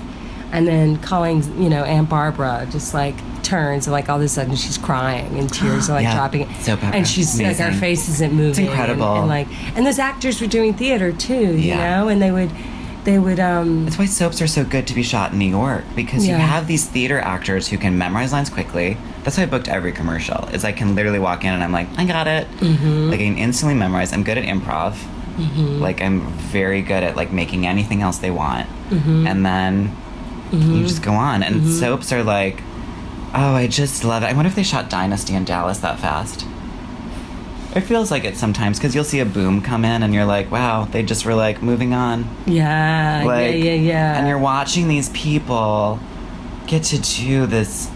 and 0.53 0.65
then 0.67 0.97
calling 0.99 1.43
you 1.61 1.69
know 1.69 1.83
aunt 1.83 2.07
barbara 2.09 2.65
just 2.71 2.93
like 2.93 3.15
turns 3.43 3.87
and 3.87 3.91
like 3.91 4.07
all 4.07 4.15
of 4.17 4.21
a 4.23 4.27
sudden 4.29 4.55
she's 4.55 4.77
crying 4.77 5.37
and 5.37 5.51
tears 5.51 5.89
are 5.89 5.93
like 5.93 6.03
Yeah. 6.09 6.15
dropping 6.15 6.53
So 6.61 6.75
and 6.81 7.05
she's 7.05 7.37
like 7.41 7.57
her 7.57 7.63
Amazing. 7.65 7.79
face 7.81 8.07
isn't 8.09 8.31
moving 8.31 8.49
it's 8.51 8.59
incredible. 8.59 9.11
and, 9.13 9.19
and 9.19 9.27
like 9.27 9.47
and 9.75 9.85
those 9.85 9.99
actors 9.99 10.39
were 10.39 10.47
doing 10.47 10.73
theater 10.73 11.11
too 11.11 11.33
you 11.57 11.69
Yeah. 11.73 11.99
know 12.01 12.07
and 12.07 12.21
they 12.21 12.31
would 12.31 12.51
they 13.03 13.19
would 13.19 13.39
um 13.41 13.83
That's 13.83 13.97
why 13.99 14.05
soaps 14.05 14.41
are 14.41 14.47
so 14.47 14.63
good 14.63 14.87
to 14.87 14.93
be 14.93 15.03
shot 15.03 15.33
in 15.33 15.39
New 15.39 15.49
York 15.49 15.83
because 15.93 16.25
Yeah. 16.25 16.37
you 16.37 16.41
have 16.41 16.67
these 16.67 16.85
theater 16.85 17.19
actors 17.19 17.67
who 17.67 17.77
can 17.77 17.97
memorize 17.97 18.31
lines 18.31 18.49
quickly. 18.49 18.95
That's 19.23 19.35
why 19.37 19.43
I 19.43 19.45
booked 19.47 19.67
every 19.67 19.91
commercial. 19.91 20.47
Is 20.53 20.63
I 20.63 20.71
can 20.71 20.95
literally 20.95 21.19
walk 21.19 21.43
in 21.43 21.51
and 21.53 21.61
I'm 21.61 21.73
like, 21.73 21.87
I 21.97 22.05
got 22.05 22.27
it. 22.27 22.47
Mm-hmm. 22.59 23.09
Like 23.09 23.19
I 23.19 23.23
can 23.23 23.37
instantly 23.37 23.75
memorize. 23.75 24.13
I'm 24.13 24.23
good 24.23 24.37
at 24.37 24.45
improv. 24.45 24.95
Like 25.81 26.01
I'm 26.01 26.21
very 26.53 26.81
good 26.81 27.03
at 27.03 27.17
like 27.17 27.31
making 27.33 27.65
anything 27.67 28.01
else 28.03 28.19
they 28.19 28.31
want, 28.31 28.69
Mm-hmm. 28.89 29.27
and 29.27 29.45
then 29.45 29.95
you 30.53 30.59
mm-hmm. 30.59 30.85
just 30.85 31.01
go 31.01 31.13
on. 31.13 31.43
And 31.43 31.55
mm-hmm. 31.55 31.71
soaps 31.71 32.13
are 32.13 32.23
like, 32.23 32.61
oh, 33.33 33.55
I 33.55 33.67
just 33.67 34.03
love 34.03 34.23
it. 34.23 34.27
I 34.27 34.33
wonder 34.33 34.47
if 34.47 34.55
they 34.55 34.63
shot 34.63 34.89
Dynasty 34.89 35.33
in 35.33 35.45
Dallas 35.45 35.79
that 35.79 35.99
fast. 35.99 36.45
It 37.75 37.81
feels 37.81 38.11
like 38.11 38.23
it 38.23 38.37
sometimes 38.37 38.77
because 38.77 38.93
you'll 38.93 39.03
see 39.03 39.19
a 39.19 39.25
boom 39.25 39.61
come 39.61 39.83
in 39.83 40.03
and 40.03 40.13
you're 40.13 40.25
like, 40.25 40.51
wow, 40.51 40.85
they 40.85 41.01
just 41.01 41.25
were 41.25 41.33
like 41.33 41.63
moving 41.63 41.93
on 41.93 42.29
yeah 42.45 43.23
like, 43.25 43.55
yeah 43.55 43.71
yeah 43.71 43.73
yeah 43.73 44.17
And 44.17 44.27
you're 44.27 44.37
watching 44.37 44.87
these 44.87 45.09
people 45.09 45.99
get 46.67 46.83
to 46.83 46.99
do 46.99 47.47
this. 47.47 47.89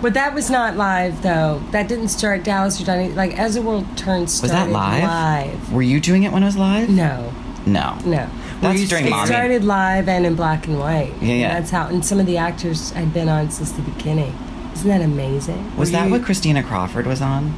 But 0.00 0.14
that 0.14 0.32
was 0.32 0.48
not 0.48 0.76
live, 0.76 1.22
though. 1.22 1.60
That 1.72 1.88
didn't 1.88 2.08
start 2.08 2.44
Dallas 2.44 2.80
or 2.80 2.84
Johnny. 2.84 3.10
Like 3.10 3.36
as 3.38 3.54
the 3.54 3.62
world 3.62 3.84
turns, 3.98 4.40
Was 4.40 4.50
that 4.52 4.70
live? 4.70 5.02
Live. 5.02 5.72
Were 5.72 5.82
you 5.82 6.00
doing 6.00 6.22
it 6.22 6.32
when 6.32 6.42
it 6.42 6.46
was 6.46 6.56
live? 6.56 6.88
No, 6.88 7.32
No. 7.66 7.98
no. 8.06 8.30
That's 8.60 8.88
during 8.88 9.06
it 9.06 9.10
mommy. 9.10 9.26
started 9.26 9.64
live 9.64 10.08
and 10.08 10.26
in 10.26 10.34
black 10.34 10.66
and 10.66 10.78
white. 10.78 11.12
Yeah, 11.20 11.34
yeah. 11.34 11.46
And 11.48 11.56
that's 11.62 11.70
how. 11.70 11.86
And 11.86 12.04
some 12.04 12.18
of 12.20 12.26
the 12.26 12.36
actors 12.38 12.92
I'd 12.94 13.12
been 13.14 13.28
on 13.28 13.50
since 13.50 13.72
the 13.72 13.82
beginning. 13.82 14.36
Isn't 14.74 14.88
that 14.88 15.00
amazing? 15.02 15.76
Was 15.76 15.88
Were 15.90 15.92
that 15.98 16.06
you- 16.06 16.12
what 16.12 16.22
Christina 16.24 16.62
Crawford 16.62 17.06
was 17.06 17.20
on? 17.22 17.54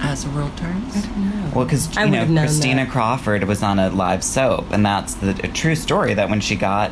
As 0.00 0.24
the 0.24 0.30
world 0.30 0.54
turns. 0.56 0.94
know. 1.16 1.50
Well, 1.54 1.64
because 1.64 1.96
I 1.96 2.04
you 2.04 2.10
know 2.10 2.18
would've 2.18 2.30
known 2.34 2.44
Christina 2.46 2.84
that. 2.84 2.90
Crawford 2.92 3.44
was 3.44 3.62
on 3.62 3.78
a 3.78 3.88
live 3.90 4.22
soap, 4.22 4.66
and 4.72 4.84
that's 4.84 5.14
the 5.14 5.30
a 5.44 5.48
true 5.48 5.74
story. 5.74 6.12
That 6.14 6.28
when 6.28 6.40
she 6.40 6.56
got 6.56 6.90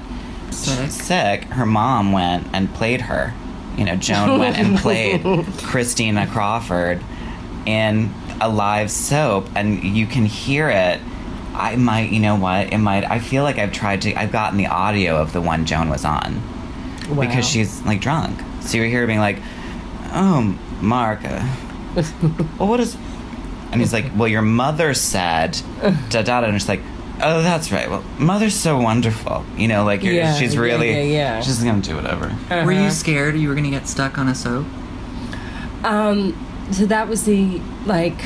Sick. 0.51 0.91
sick, 0.91 1.45
her 1.45 1.67
mom 1.67 2.13
went 2.13 2.47
and 2.53 2.73
played 2.75 3.03
her. 3.03 3.35
You 3.77 3.85
know, 3.85 3.97
Joan 3.97 4.39
went 4.39 4.57
and 4.57 4.79
played 4.79 5.23
Christina 5.63 6.27
Crawford 6.27 7.01
in 7.67 8.13
a 8.41 8.49
live 8.49 8.91
soap, 8.91 9.49
and 9.55 9.83
you 9.83 10.07
can 10.07 10.25
hear 10.27 10.69
it. 10.71 11.01
I 11.55 11.77
might, 11.77 12.11
you 12.11 12.21
know 12.21 12.37
what? 12.37 12.73
It 12.73 12.79
might. 12.79 13.05
I 13.11 13.19
feel 13.19 13.43
like 13.43 13.59
I've 13.59 13.73
tried 13.73 14.03
to. 14.03 14.15
I've 14.15 14.33
gotten 14.33 14.57
the 14.59 14.67
audio 14.69 15.17
of 15.17 15.33
the 15.33 15.41
one 15.41 15.67
Joan 15.67 15.89
was 15.91 16.05
on 16.05 16.41
Wow. 17.11 17.21
because 17.21 17.47
she's 17.49 17.83
like 17.83 18.01
drunk. 18.01 18.41
So 18.63 18.79
you're 18.79 18.87
here 18.87 19.07
being 19.07 19.19
like, 19.19 19.39
"Oh, 20.13 20.57
Mark, 20.81 21.21
uh, 21.25 21.47
well, 22.59 22.69
what 22.69 22.81
is?" 22.81 22.97
And 23.71 23.81
he's 23.81 23.93
like, 23.93 24.07
"Well, 24.17 24.29
your 24.29 24.43
mother 24.43 24.95
said 24.95 25.61
da 25.83 26.23
da 26.23 26.41
da," 26.41 26.45
and 26.45 26.55
she's 26.61 26.69
like. 26.69 26.81
Oh, 27.25 27.41
that's 27.41 27.71
right. 27.71 27.89
Well, 27.89 28.03
mother's 28.19 28.55
so 28.55 28.81
wonderful. 28.81 29.45
You 29.57 29.69
know, 29.69 29.85
like 29.85 30.03
you're, 30.03 30.15
Yeah, 30.15 30.35
she's 30.35 30.57
really, 30.57 30.91
yeah, 30.91 31.03
yeah. 31.37 31.41
she's 31.41 31.63
gonna 31.63 31.81
do 31.81 31.95
whatever. 31.95 32.35
Were 32.51 32.73
you 32.73 32.81
Uh-huh. 32.81 32.91
scared 32.91 33.37
you 33.37 33.49
were 33.49 33.55
gonna 33.55 33.71
get 33.71 33.87
stuck 33.87 34.19
on 34.19 34.27
a 34.27 34.35
soap? 34.35 34.67
Um, 35.85 36.35
so 36.73 36.87
that 36.87 37.07
was 37.09 37.25
the 37.25 37.61
like. 37.87 38.19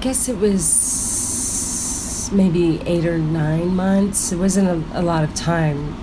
Guess 0.00 0.28
it 0.28 0.38
was 0.38 2.30
maybe 2.32 2.80
eight 2.86 3.04
or 3.06 3.18
nine 3.18 3.74
months. 3.74 4.32
It 4.32 4.36
wasn't 4.38 4.68
a, 4.68 5.00
a 5.00 5.02
lot 5.02 5.24
of 5.24 5.34
time. 5.34 5.94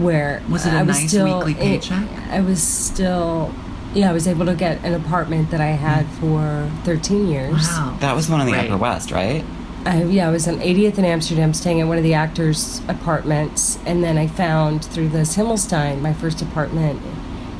Where 0.00 0.42
Was 0.50 0.66
it 0.66 0.72
a 0.72 0.78
I 0.78 0.82
was 0.82 0.98
nice 1.00 1.08
still, 1.08 1.38
weekly 1.38 1.54
paycheck? 1.54 2.08
I 2.28 2.40
was 2.40 2.60
still, 2.60 3.52
yeah, 3.94 4.10
I 4.10 4.12
was 4.12 4.26
able 4.26 4.44
to 4.46 4.54
get 4.56 4.84
an 4.84 4.92
apartment 4.92 5.50
that 5.52 5.60
I 5.60 5.66
had 5.68 6.06
for 6.18 6.68
thirteen 6.82 7.28
years. 7.28 7.52
Wow. 7.68 7.96
That 8.00 8.14
was 8.16 8.28
one 8.28 8.40
in 8.40 8.46
the 8.46 8.52
Right. 8.54 8.68
Upper 8.68 8.76
West, 8.76 9.12
right? 9.12 9.44
I, 9.86 10.02
yeah, 10.04 10.28
I 10.28 10.30
was 10.32 10.48
on 10.48 10.54
80th 10.60 10.96
in 10.96 11.04
Amsterdam, 11.04 11.52
staying 11.52 11.82
at 11.82 11.86
one 11.86 11.98
of 11.98 12.02
the 12.04 12.14
actors' 12.14 12.80
apartments, 12.88 13.78
and 13.84 14.02
then 14.02 14.16
I 14.16 14.26
found 14.28 14.82
through 14.82 15.10
Liz 15.10 15.36
Himmelstein 15.36 16.00
my 16.00 16.14
first 16.14 16.40
apartment 16.40 17.02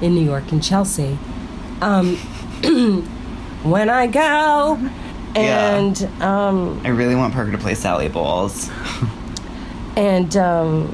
in 0.01 0.15
New 0.15 0.25
York 0.25 0.51
in 0.51 0.61
Chelsea. 0.63 1.19
Um, 1.83 2.17
when 3.63 3.91
I 3.91 4.07
go, 4.07 4.77
Yeah. 5.37 5.77
and 5.77 6.03
um, 6.23 6.81
I 6.85 6.89
really 6.89 7.15
want 7.15 7.35
Parker 7.35 7.53
to 7.53 7.59
play 7.59 7.75
Sally 7.75 8.09
Bowles. 8.09 8.71
and 9.97 10.37
um, 10.37 10.89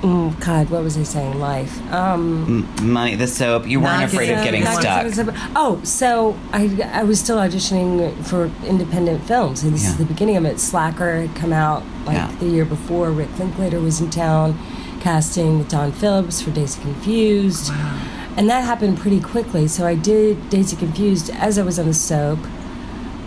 mm, 0.00 0.40
God, 0.44 0.70
what 0.70 0.82
was 0.82 0.96
I 0.96 1.02
saying? 1.02 1.38
Life. 1.38 1.80
Um, 1.92 2.68
Money, 2.82 3.14
the 3.16 3.26
soap. 3.26 3.66
You 3.66 3.80
weren't 3.80 4.00
Not 4.00 4.12
afraid 4.12 4.30
of 4.30 4.42
getting- 4.44 4.62
getting 4.64 5.12
stuck. 5.12 5.34
Oh, 5.56 5.80
so 5.84 6.36
I, 6.52 6.88
I 6.92 7.04
was 7.04 7.20
still 7.20 7.38
auditioning 7.38 8.14
for 8.24 8.50
independent 8.66 9.24
films, 9.24 9.62
and 9.62 9.72
this 9.74 9.86
is 9.86 9.96
the 9.98 10.04
beginning 10.04 10.36
of 10.36 10.44
it. 10.44 10.58
Slacker 10.60 11.22
had 11.26 11.34
come 11.36 11.52
out 11.52 11.82
like 12.06 12.16
Yeah. 12.16 12.34
the 12.38 12.46
year 12.46 12.64
before. 12.64 13.10
Rick 13.10 13.38
Linklater 13.38 13.80
was 13.80 14.00
in 14.00 14.10
town, 14.10 14.58
casting 15.00 15.58
with 15.58 15.68
Don 15.68 15.92
Phillips 15.92 16.40
for 16.40 16.50
Dazed 16.50 16.82
and 16.84 16.94
Confused, 16.94 17.70
Wow. 17.70 18.00
and 18.36 18.48
that 18.48 18.64
happened 18.64 18.98
pretty 18.98 19.20
quickly. 19.20 19.68
So 19.68 19.86
I 19.86 19.94
did 19.94 20.48
Dazed 20.50 20.72
and 20.72 20.78
Confused 20.80 21.30
as 21.30 21.58
I 21.58 21.62
was 21.62 21.78
on 21.78 21.86
the 21.86 21.94
soap. 21.94 22.38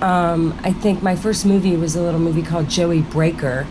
Um, 0.02 0.58
I 0.64 0.74
think 0.74 1.04
my 1.04 1.16
first 1.16 1.46
movie 1.46 1.76
was 1.78 1.96
a 1.96 2.02
little 2.02 2.20
movie 2.20 2.42
called 2.42 2.70
Joey 2.70 3.02
Breaker, 3.02 3.68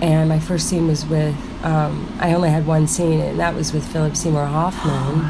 and 0.00 0.28
my 0.28 0.38
first 0.38 0.68
scene 0.68 0.86
was 0.86 1.04
with. 1.06 1.34
Um, 1.64 2.14
I 2.20 2.34
only 2.34 2.50
had 2.50 2.66
one 2.66 2.86
scene, 2.86 3.20
and 3.20 3.40
that 3.40 3.54
was 3.54 3.72
with 3.72 3.86
Philip 3.90 4.16
Seymour 4.16 4.46
Hoffman. 4.46 5.22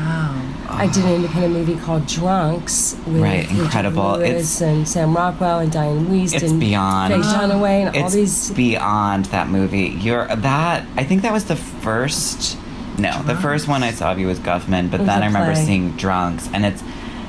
Wow. 0.64 0.78
I 0.80 0.86
did 0.88 1.04
an 1.04 1.12
independent 1.12 1.52
movie 1.52 1.76
called 1.76 2.06
Drunks 2.06 2.96
with 3.06 3.22
Right, 3.22 3.42
Richard 3.48 3.58
incredible. 3.64 4.12
Lewis 4.16 4.30
It's- 4.30 4.60
and 4.62 4.88
Sam 4.88 5.14
Rockwell 5.14 5.58
and 5.60 5.70
Dianne 5.70 6.06
Wiest 6.06 6.32
It's 6.34 6.50
and 6.50 6.58
beyond. 6.58 7.12
Faye 7.12 7.20
Dunaway 7.20 7.86
and 7.86 7.96
all 7.96 8.04
It's 8.06 8.14
these. 8.14 8.50
beyond 8.50 9.26
that 9.26 9.48
movie. 9.48 9.96
You're 10.00 10.26
that. 10.26 10.84
I 10.96 11.04
think 11.04 11.20
that 11.22 11.32
was 11.34 11.44
the 11.44 11.54
first. 11.54 12.56
No, 12.98 13.22
the 13.22 13.36
first 13.36 13.68
one 13.68 13.82
I 13.84 13.90
saw 13.92 14.10
of 14.12 14.18
you 14.18 14.26
was 14.26 14.38
Guffman, 14.40 14.90
but 14.90 15.00
was 15.00 15.06
then 15.06 15.22
I 15.22 15.26
remember 15.26 15.52
play. 15.52 15.64
seeing 15.64 15.92
Drunks, 15.96 16.48
and 16.52 16.64
it's 16.64 16.82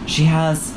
she 0.07 0.23
has. 0.23 0.73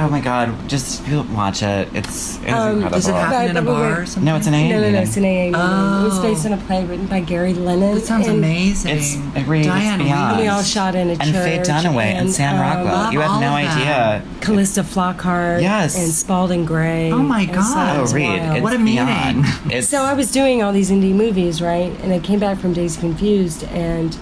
Oh 0.00 0.08
my 0.08 0.20
God! 0.20 0.68
Just 0.68 1.02
watch 1.08 1.62
it. 1.62 1.88
It's, 1.92 2.36
it's 2.38 2.52
Um, 2.52 2.74
incredible. 2.76 2.90
Does 2.90 3.08
it 3.08 3.14
happen 3.14 3.32
Right, 3.32 3.50
in 3.50 3.56
a 3.56 3.62
bar 3.62 4.02
or 4.02 4.06
something? 4.06 4.24
No, 4.24 4.36
it's 4.36 4.46
an 4.46 4.54
AA 4.54 4.68
no, 4.68 4.80
no, 4.80 4.90
no, 4.92 4.98
it's 5.00 5.16
an 5.16 5.24
AA 5.24 5.26
meeting. 5.26 5.54
It 5.54 6.04
was 6.04 6.18
Oh. 6.18 6.22
based 6.22 6.46
on 6.46 6.52
a 6.52 6.56
play 6.56 6.84
written 6.84 7.06
by 7.06 7.18
Gary 7.20 7.52
Lennon. 7.52 7.96
That 7.96 8.04
sounds 8.04 8.28
and 8.28 8.38
amazing. 8.38 8.96
It's 8.96 9.14
it 9.34 9.46
really 9.48 9.64
Diane 9.64 10.00
it's 10.00 10.08
beyond. 10.08 10.40
We 10.40 10.46
all 10.46 10.62
shot 10.62 10.94
in 10.94 11.08
a 11.08 11.12
and 11.14 11.22
Faye 11.34 11.58
Dunaway 11.64 12.04
and, 12.04 12.18
and, 12.26 12.30
Sam 12.32 12.54
um, 12.54 12.60
Rockwell. 12.60 12.94
Love 12.94 13.12
You 13.12 13.20
have 13.20 13.40
no 13.40 13.52
idea. 13.54 14.22
Calista 14.40 14.82
Flockhart 14.82 15.62
Yes. 15.62 15.96
and 15.98 16.12
Spalding 16.12 16.64
Gray. 16.64 17.10
Oh 17.10 17.18
my 17.18 17.40
and 17.42 17.50
so 17.54 17.74
God. 17.74 17.96
Oh, 17.96 18.02
was 18.02 18.14
Reed, 18.14 18.28
it's 18.30 18.62
What 18.62 18.74
a 18.74 18.78
meeting. 18.78 19.44
It's, 19.70 19.88
So 19.88 20.02
I 20.02 20.14
was 20.14 20.30
doing 20.30 20.62
all 20.62 20.72
these 20.72 20.90
indie 20.90 21.12
movies, 21.12 21.60
right? 21.60 21.92
And 22.02 22.12
I 22.12 22.20
came 22.20 22.38
back 22.38 22.58
from 22.58 22.72
Dazed 22.72 23.02
and 23.02 23.16
Confused, 23.16 23.64
and 23.64 24.16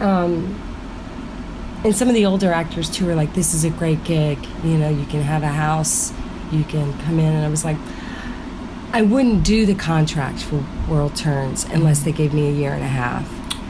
um, 0.00 0.54
and 1.86 1.96
some 1.96 2.08
of 2.08 2.14
the 2.14 2.26
older 2.26 2.52
actors 2.52 2.90
too 2.90 3.06
were 3.06 3.14
like, 3.14 3.34
"This 3.34 3.54
is 3.54 3.64
a 3.64 3.70
great 3.70 4.02
gig. 4.04 4.38
You 4.64 4.76
know, 4.78 4.88
you 4.88 5.06
can 5.06 5.22
have 5.22 5.42
a 5.42 5.48
house, 5.48 6.12
you 6.52 6.64
can 6.64 6.92
come 7.00 7.18
in." 7.18 7.32
And 7.32 7.44
I 7.44 7.48
was 7.48 7.64
like, 7.64 7.76
I 8.92 9.02
wouldn't 9.02 9.44
do 9.44 9.66
the 9.66 9.74
contract 9.74 10.40
for 10.42 10.64
World 10.88 11.16
Turns 11.16 11.64
unless 11.64 12.00
they 12.00 12.12
gave 12.12 12.32
me 12.32 12.48
a 12.48 12.52
year 12.52 12.72
and 12.72 12.82
a 12.82 12.88
half. 12.88 13.26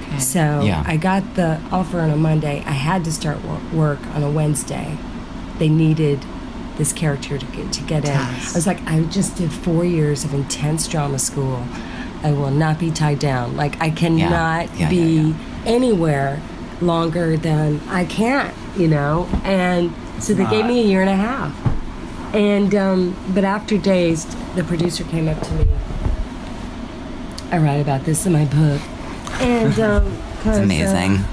Okay. 0.09 0.19
So 0.21 0.63
Yeah. 0.63 0.85
I 0.87 0.97
got 0.97 1.35
the 1.35 1.61
offer 1.73 2.01
on 2.01 2.11
a 2.11 2.17
Monday. 2.17 2.63
I 2.67 2.71
had 2.73 3.05
to 3.05 3.13
start 3.13 3.39
work 3.73 3.99
on 4.15 4.23
a 4.23 4.31
Wednesday. 4.31 4.97
They 5.59 5.69
needed 5.69 6.25
this 6.77 6.93
character 6.93 7.39
to 7.39 7.47
get, 7.47 7.73
to 7.73 7.83
get 7.85 8.05
in. 8.05 8.13
Tess. 8.13 8.55
I 8.55 8.59
was 8.59 8.67
like, 8.67 8.81
I 8.87 9.03
just 9.05 9.37
did 9.37 9.51
four 9.51 9.85
years 9.85 10.25
of 10.25 10.33
intense 10.35 10.87
drama 10.87 11.19
school. 11.19 11.65
I 12.23 12.31
will 12.33 12.51
not 12.51 12.79
be 12.79 12.91
tied 12.91 13.19
down. 13.19 13.57
Like 13.57 13.81
I 13.81 13.91
cannot 13.91 14.69
Yeah, 14.79 14.89
be 14.91 14.97
yeah, 14.97 15.23
yeah. 15.29 15.35
anywhere 15.65 16.41
longer 16.81 17.37
than 17.37 17.81
I 17.89 18.05
can't, 18.05 18.55
you 18.77 18.89
know. 18.89 19.29
And 19.45 19.93
so 20.21 20.35
they 20.35 20.47
gave 20.47 20.67
me 20.67 20.81
a 20.81 20.85
year 20.85 21.01
and 21.01 21.11
a 21.11 21.17
half. 21.17 21.55
And 22.35 22.75
um, 22.75 23.17
but 23.35 23.45
after 23.45 23.79
Dazed, 23.79 24.31
the 24.57 24.65
producer 24.65 25.05
came 25.05 25.29
up 25.29 25.41
to 25.41 25.55
me. 25.55 25.67
I 27.51 27.59
write 27.59 27.81
about 27.81 28.05
this 28.05 28.27
in 28.27 28.33
my 28.33 28.45
book, 28.45 28.81
and 29.41 29.79
um, 29.81 30.19
it's 30.39 30.47
uh, 30.47 30.63
amazing. 30.63 31.25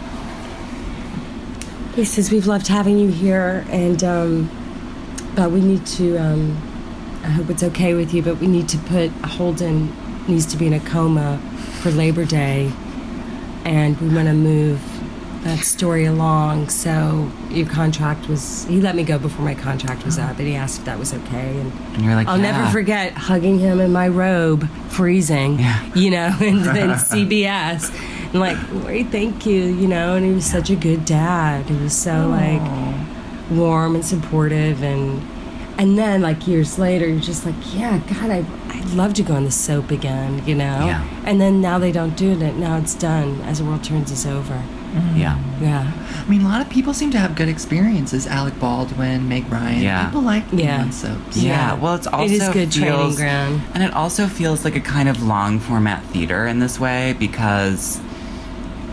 he 1.95 2.05
says 2.05 2.31
we've 2.31 2.47
loved 2.47 2.67
having 2.67 2.99
you 2.99 3.09
here, 3.09 3.65
and 3.69 4.03
um, 4.03 4.49
but 5.35 5.51
we 5.51 5.61
need 5.61 5.85
to. 5.87 6.17
Um, 6.17 6.61
I 7.23 7.27
hope 7.27 7.49
it's 7.49 7.63
okay 7.63 7.93
with 7.95 8.13
you, 8.13 8.21
but 8.21 8.37
we 8.37 8.47
need 8.47 8.69
to 8.69 8.77
put 8.77 9.09
Holden 9.25 9.93
needs 10.27 10.45
to 10.45 10.57
be 10.57 10.67
in 10.67 10.73
a 10.73 10.79
coma 10.79 11.41
for 11.81 11.91
Labor 11.91 12.25
Day, 12.25 12.71
and 13.65 13.99
we 13.99 14.13
want 14.13 14.27
to 14.27 14.33
move 14.33 14.79
that 15.43 15.59
story 15.59 16.05
along. 16.05 16.69
So 16.69 17.29
your 17.49 17.67
contract 17.67 18.27
was. 18.27 18.65
He 18.65 18.79
let 18.81 18.95
me 18.95 19.03
go 19.03 19.17
before 19.19 19.43
my 19.45 19.55
contract 19.55 20.05
was 20.05 20.17
up, 20.17 20.37
and 20.39 20.47
he 20.47 20.55
asked 20.55 20.79
if 20.79 20.85
that 20.85 20.97
was 20.99 21.13
okay, 21.13 21.57
and 21.59 21.71
and 21.95 22.03
you're 22.05 22.15
like, 22.15 22.27
I'll 22.27 22.37
never 22.37 22.65
forget 22.71 23.13
hugging 23.13 23.59
him 23.59 23.79
in 23.81 23.91
my 23.91 24.07
robe, 24.07 24.67
freezing, 24.89 25.59
Yeah. 25.59 25.93
you 25.95 26.11
know, 26.11 26.35
and 26.41 26.63
then 26.63 26.89
CBS. 27.11 27.93
And 28.31 28.39
like, 28.39 28.57
Lori, 28.71 29.03
thank 29.03 29.45
you, 29.45 29.61
you 29.63 29.87
know, 29.87 30.15
and 30.15 30.25
he 30.25 30.31
was 30.31 30.45
such 30.45 30.69
a 30.69 30.75
good 30.75 31.05
dad. 31.05 31.65
He 31.69 31.75
was 31.75 31.93
so 31.95 32.27
like 32.29 32.61
warm 33.51 33.95
and 33.95 34.03
supportive 34.05 34.81
and 34.81 35.21
and 35.77 35.97
then 35.97 36.21
like 36.21 36.47
years 36.47 36.79
later 36.79 37.07
you're 37.07 37.19
just 37.19 37.45
like, 37.45 37.55
Yeah, 37.75 37.99
God, 37.99 38.29
I 38.31 38.45
I'd 38.69 38.89
love 38.95 39.13
to 39.15 39.23
go 39.23 39.35
on 39.35 39.43
the 39.43 39.51
soap 39.51 39.91
again, 39.91 40.43
you 40.47 40.55
know? 40.55 40.85
Yeah. 40.85 41.03
And 41.25 41.39
then 41.39 41.61
now 41.61 41.77
they 41.79 41.91
don't 41.91 42.15
do 42.17 42.31
it. 42.31 42.55
Now 42.55 42.77
it's 42.77 42.95
done. 42.95 43.39
As 43.41 43.59
the 43.59 43.65
world 43.65 43.83
turns 43.83 44.11
us 44.11 44.25
over. 44.25 44.63
Mm-hmm. 44.93 45.17
Yeah. 45.17 45.39
Yeah. 45.61 45.91
I 46.25 46.29
mean, 46.29 46.41
a 46.41 46.47
lot 46.47 46.61
of 46.61 46.69
people 46.69 46.93
seem 46.93 47.09
to 47.11 47.17
have 47.17 47.35
good 47.35 47.49
experiences. 47.49 48.27
Alec 48.27 48.59
Baldwin, 48.59 49.27
Meg 49.27 49.51
Ryan. 49.51 49.81
Yeah. 49.81 50.05
People 50.05 50.21
like 50.21 50.49
being 50.51 50.61
Yeah. 50.65 50.89
soaps. 50.89 51.35
Yeah, 51.37 51.51
Yeah. 51.51 51.73
well, 51.81 51.95
it's 51.95 52.07
also 52.07 52.25
It 52.25 52.31
is 52.41 52.49
good 52.49 52.71
training 52.71 53.15
ground. 53.15 53.61
and 53.73 53.83
it 53.83 53.93
also 53.93 54.27
feels 54.27 54.63
like 54.63 54.75
a 54.75 54.79
kind 54.79 55.09
of 55.09 55.21
long 55.23 55.59
format 55.59 56.03
theater 56.05 56.45
in 56.47 56.59
this 56.59 56.79
way 56.79 57.15
because 57.19 57.99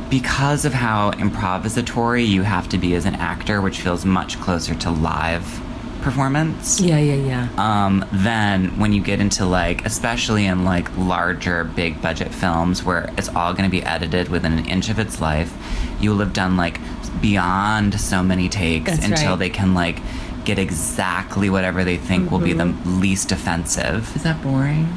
because 0.09 0.65
of 0.65 0.75
how 0.75 1.13
improvisatory 1.13 2.27
you 2.27 2.43
have 2.43 2.69
to 2.69 2.77
be 2.79 2.95
as 2.95 3.05
an 3.07 3.15
actor, 3.15 3.61
which 3.61 3.81
feels 3.81 4.05
much 4.05 4.41
closer 4.41 4.75
to 4.75 4.91
live 4.91 5.61
performance. 6.03 6.81
Yeah, 6.81 6.99
yeah, 6.99 7.15
yeah. 7.15 7.49
Um, 7.57 8.05
then 8.13 8.79
when 8.79 8.93
you 8.93 9.03
get 9.03 9.21
into 9.21 9.45
like, 9.47 9.85
especially 9.87 10.47
in 10.47 10.65
like 10.65 10.95
larger, 10.97 11.65
big 11.65 12.01
budget 12.03 12.33
films 12.33 12.83
where 12.83 13.13
it's 13.19 13.29
all 13.29 13.53
going 13.53 13.65
to 13.65 13.71
be 13.71 13.83
edited 13.83 14.29
within 14.29 14.53
an 14.59 14.67
inch 14.67 14.89
of 14.89 14.99
its 14.99 15.21
life, 15.21 15.53
you 16.01 16.11
will 16.11 16.19
have 16.19 16.33
done 16.33 16.57
like 16.57 16.79
beyond 17.21 17.99
so 18.01 18.23
many 18.23 18.49
takes 18.49 18.91
That's 18.91 19.05
until 19.05 19.31
right. 19.31 19.39
they 19.39 19.51
can 19.51 19.75
like 19.75 20.01
get 20.45 20.59
exactly 20.59 21.51
whatever 21.51 21.85
they 21.85 21.97
think 21.99 22.31
will 22.31 22.39
be 22.39 22.53
the 22.55 22.65
Mm-hmm. 22.65 23.01
least 23.01 23.31
offensive. 23.33 24.15
Is 24.17 24.23
that 24.23 24.43
boring? 24.43 24.89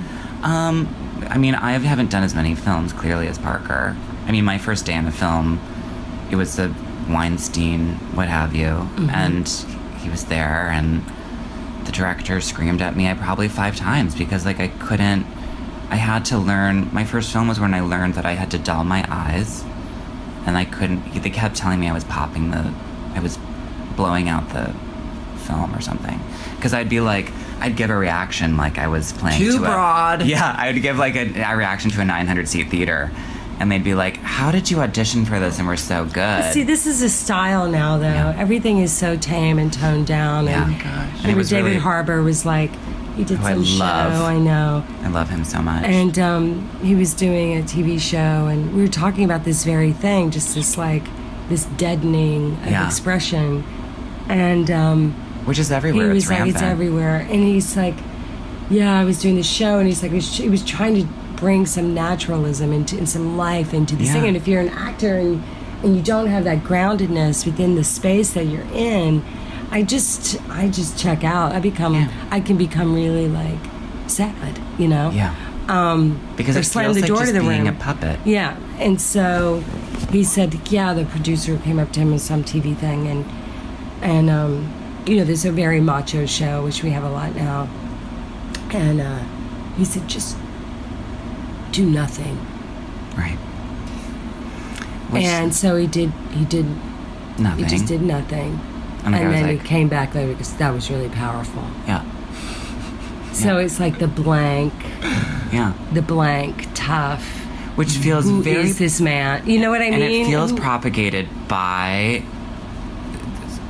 Um, 0.41 0.93
I 1.30 1.38
mean, 1.38 1.56
I 1.56 1.72
haven't 1.74 2.12
done 2.12 2.24
as 2.24 2.34
many 2.36 2.56
films 2.56 2.91
clearly 2.93 3.28
as 3.28 3.38
Parker. 3.38 3.95
I 4.26 4.32
mean, 4.32 4.45
my 4.45 4.58
first 4.58 4.86
day 4.86 4.93
in 4.95 5.06
the 5.06 5.12
film, 5.12 5.60
it 6.32 6.36
was 6.36 6.56
the 6.56 6.74
Weinstein, 7.10 7.95
what 8.16 8.28
have 8.30 8.56
you, 8.56 8.66
Mm-hmm. 8.95 9.10
and 9.10 9.47
he 10.04 10.10
was 10.10 10.26
there, 10.26 10.70
and 10.70 11.04
the 11.86 11.91
director 11.91 12.39
screamed 12.41 12.82
at 12.82 12.95
me, 12.95 13.10
I 13.10 13.14
probably 13.14 13.47
five 13.47 13.76
times 13.76 14.16
because 14.16 14.45
like 14.45 14.60
I 14.60 14.68
couldn't. 14.68 15.26
I 15.89 15.95
had 15.97 16.26
to 16.26 16.38
learn. 16.38 16.89
My 16.93 17.04
first 17.06 17.32
film 17.32 17.47
was 17.47 17.60
when 17.60 17.74
I 17.74 17.82
learned 17.82 18.16
that 18.16 18.26
I 18.26 18.32
had 18.34 18.51
to 18.51 18.58
dull 18.60 18.84
my 18.84 19.06
eyes, 19.10 19.64
and 20.45 20.58
I 20.58 20.66
couldn't. 20.66 21.22
They 21.22 21.30
kept 21.30 21.56
telling 21.56 21.80
me 21.80 21.88
I 21.89 21.93
was 21.93 22.04
popping 22.04 22.51
the, 22.51 22.74
I 23.16 23.20
was 23.20 23.38
blowing 23.95 24.28
out 24.30 24.49
the 24.49 24.74
film 25.45 25.76
or 25.76 25.82
something, 25.82 26.20
because 26.56 26.74
I'd 26.74 26.89
be 26.89 26.99
like, 26.99 27.32
I'd 27.60 27.76
give 27.76 27.89
a 27.89 27.95
reaction 27.95 28.58
like 28.58 28.78
I 28.80 28.88
was 28.88 29.14
playing 29.14 29.39
Too 29.39 29.51
to 29.51 29.58
a- 29.58 29.68
broad. 29.68 30.26
yeah, 30.26 30.56
I 30.58 30.72
would 30.72 30.82
give 30.82 30.97
like 30.97 31.16
a, 31.16 31.41
a 31.41 31.56
reaction 31.56 31.91
to 31.91 32.01
a 32.01 32.06
900 32.06 32.47
seat 32.47 32.70
theater, 32.70 33.12
and 33.64 33.72
they'd 33.72 33.84
be 33.84 33.95
like, 33.95 34.18
"How 34.18 34.51
did 34.51 34.70
you 34.70 34.82
audition 34.82 35.24
for 35.26 35.39
this?" 35.39 35.57
And 35.57 35.68
we're 35.68 35.78
so 35.78 36.03
good. 36.05 36.51
See, 36.53 36.64
this 36.64 36.86
is 36.86 37.01
a 37.01 37.09
style 37.09 37.68
now, 37.70 37.97
though. 37.97 38.05
Yeah. 38.07 38.36
Everything 38.38 38.80
is 38.80 38.91
so 38.91 39.16
tame 39.16 39.57
and 39.57 39.72
toned 39.72 40.05
down. 40.05 40.45
Yeah. 40.45 40.66
And 40.66 40.76
Oh 40.76 40.84
gosh. 40.84 40.89
And 40.89 41.16
it 41.16 41.22
David, 41.24 41.38
was 41.38 41.49
David 41.49 41.68
really- 41.70 41.80
Harbour 41.80 42.22
was 42.22 42.45
like, 42.45 42.72
he 43.16 43.24
did 43.24 43.38
Who 43.39 43.45
I 43.47 43.53
love. 43.53 44.14
show, 44.18 44.26
I 44.26 44.38
know. 44.38 44.84
I 45.03 45.07
love 45.07 45.30
him 45.30 45.43
so 45.45 45.61
much. 45.61 45.86
And 45.86 46.20
um, 46.20 46.70
he 46.84 46.93
was 46.95 47.14
doing 47.14 47.57
a 47.57 47.61
TV 47.61 47.99
show, 48.01 48.18
and 48.47 48.74
we 48.76 48.82
were 48.82 48.88
talking 48.89 49.24
about 49.24 49.43
this 49.45 49.64
very 49.64 49.93
thing, 49.93 50.30
just 50.32 50.53
this 50.55 50.78
like, 50.78 51.03
this 51.47 51.66
deadening 51.78 52.53
of 52.64 52.72
Yeah. 52.72 52.86
expression. 52.86 53.64
And 54.28 54.70
um, 54.72 55.11
which 55.45 55.57
is 55.59 55.70
he 55.70 55.76
everywhere. 55.76 56.09
was 56.09 56.24
it's 56.24 56.30
like, 56.30 56.39
rampant. 56.39 56.55
it's 56.57 56.64
everywhere. 56.64 57.18
And 57.18 57.32
he's 57.43 57.78
like, 57.78 57.95
yeah, 58.70 58.99
I 58.99 59.03
was 59.05 59.22
doing 59.22 59.36
the 59.36 59.43
show, 59.43 59.78
and 59.80 59.88
he's 59.88 60.01
like, 60.03 60.11
he 60.11 60.49
was 60.49 60.64
trying 60.66 60.95
to 60.95 61.07
bring 61.43 61.65
some 61.65 61.93
naturalism 61.93 62.71
into 62.71 62.97
and 62.97 63.07
some 63.09 63.37
life 63.37 63.73
into 63.73 63.95
the 63.97 64.05
Yeah. 64.05 64.13
thing. 64.13 64.27
And 64.29 64.37
if 64.37 64.47
you're 64.47 64.61
an 64.61 64.69
actor 64.69 65.17
and 65.17 65.43
and 65.83 65.97
you 65.97 66.01
don't 66.01 66.27
have 66.27 66.45
that 66.45 66.63
groundedness 66.63 67.45
within 67.45 67.75
the 67.75 67.83
space 67.83 68.29
that 68.31 68.45
you're 68.45 68.69
in, 68.73 69.21
I 69.69 69.83
just 69.83 70.37
I 70.49 70.69
just 70.69 70.97
check 70.97 71.25
out. 71.25 71.51
I 71.51 71.59
become 71.59 71.95
Yeah. 71.95 72.07
I 72.31 72.39
can 72.39 72.55
become 72.57 72.93
really 72.95 73.27
like 73.27 73.59
sad, 74.07 74.53
you 74.77 74.87
know. 74.87 75.11
Yeah, 75.13 75.33
Um, 75.67 76.19
because 76.37 76.55
or 76.55 76.59
it 76.61 76.65
slam 76.65 76.85
feels 76.85 76.95
the 76.95 77.01
like 77.01 77.07
door 77.09 77.17
just 77.19 77.33
to 77.33 77.39
the 77.39 77.45
being 77.49 77.65
room. 77.65 77.75
a 77.75 77.85
puppet. 77.87 78.17
Yeah, 78.23 78.55
and 78.79 79.01
so 79.01 79.61
he 80.11 80.23
said, 80.23 80.49
yeah, 80.69 80.93
the 80.93 81.03
producer 81.05 81.57
came 81.65 81.79
up 81.79 81.91
to 81.93 81.99
him 81.99 82.13
in 82.13 82.19
some 82.19 82.43
TV 82.45 82.73
thing, 82.77 83.07
and 83.07 83.25
and 84.01 84.29
um, 84.29 84.71
you 85.05 85.17
know, 85.17 85.25
there's 85.25 85.43
a 85.43 85.51
very 85.51 85.81
macho 85.81 86.25
show, 86.25 86.63
which 86.63 86.81
we 86.83 86.91
have 86.91 87.03
a 87.03 87.09
lot 87.09 87.35
now, 87.35 87.67
and 88.71 89.01
uh, 89.01 89.19
he 89.77 89.83
said, 89.83 90.07
just 90.07 90.37
do 91.74 91.86
nothing, 91.89 92.38
Right. 93.17 93.38
Which, 95.11 95.24
and 95.24 95.53
so 95.53 95.76
he 95.76 95.86
did. 95.88 96.11
He 96.32 96.45
did. 96.45 96.65
nothing. 97.38 97.63
He 97.63 97.69
just 97.69 97.86
did 97.86 98.01
nothing, 98.01 98.59
And 99.03 99.13
the 99.13 99.19
and 99.19 99.34
then 99.34 99.43
like- 99.47 99.61
he 99.61 99.67
came 99.67 99.88
back 99.89 100.15
later 100.15 100.32
because 100.34 100.53
that 100.53 100.74
was 100.74 100.89
really 100.89 101.09
powerful. 101.09 101.63
Yeah, 101.88 102.03
So 103.34 103.57
it's 103.57 103.80
like 103.80 103.99
the 103.99 104.07
blank, 104.07 104.74
yeah. 105.51 105.74
the 105.93 106.01
blank, 106.01 106.67
tough. 106.74 107.24
Which 107.76 107.93
feels 107.97 108.26
Who 108.26 108.39
is 108.39 108.45
very 108.45 108.71
this 108.71 109.01
man? 109.01 109.47
You 109.49 109.59
know 109.59 109.71
what 109.71 109.82
I 109.82 109.86
and 109.86 109.95
mean? 109.95 110.03
And 110.03 110.28
it 110.28 110.32
feels 110.32 110.51
Who- 110.51 110.57
propagated 110.57 111.28
by 111.47 112.21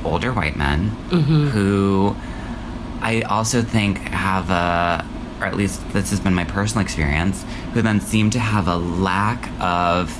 older 0.04 0.30
white 0.32 0.56
men 0.56 0.90
Mm-hmm. 1.10 1.48
who 1.48 2.14
I 3.00 3.22
also 3.22 3.62
think 3.62 3.98
have 4.08 4.50
a, 4.50 5.04
or 5.44 5.46
at 5.46 5.56
least 5.56 5.80
this 5.92 6.10
has 6.10 6.20
been 6.20 6.34
my 6.34 6.44
personal 6.44 6.82
experience, 6.82 7.44
who 7.74 7.82
then 7.82 8.00
seem 8.00 8.30
to 8.30 8.38
have 8.38 8.66
a 8.66 8.76
lack 8.76 9.48
of 9.60 10.10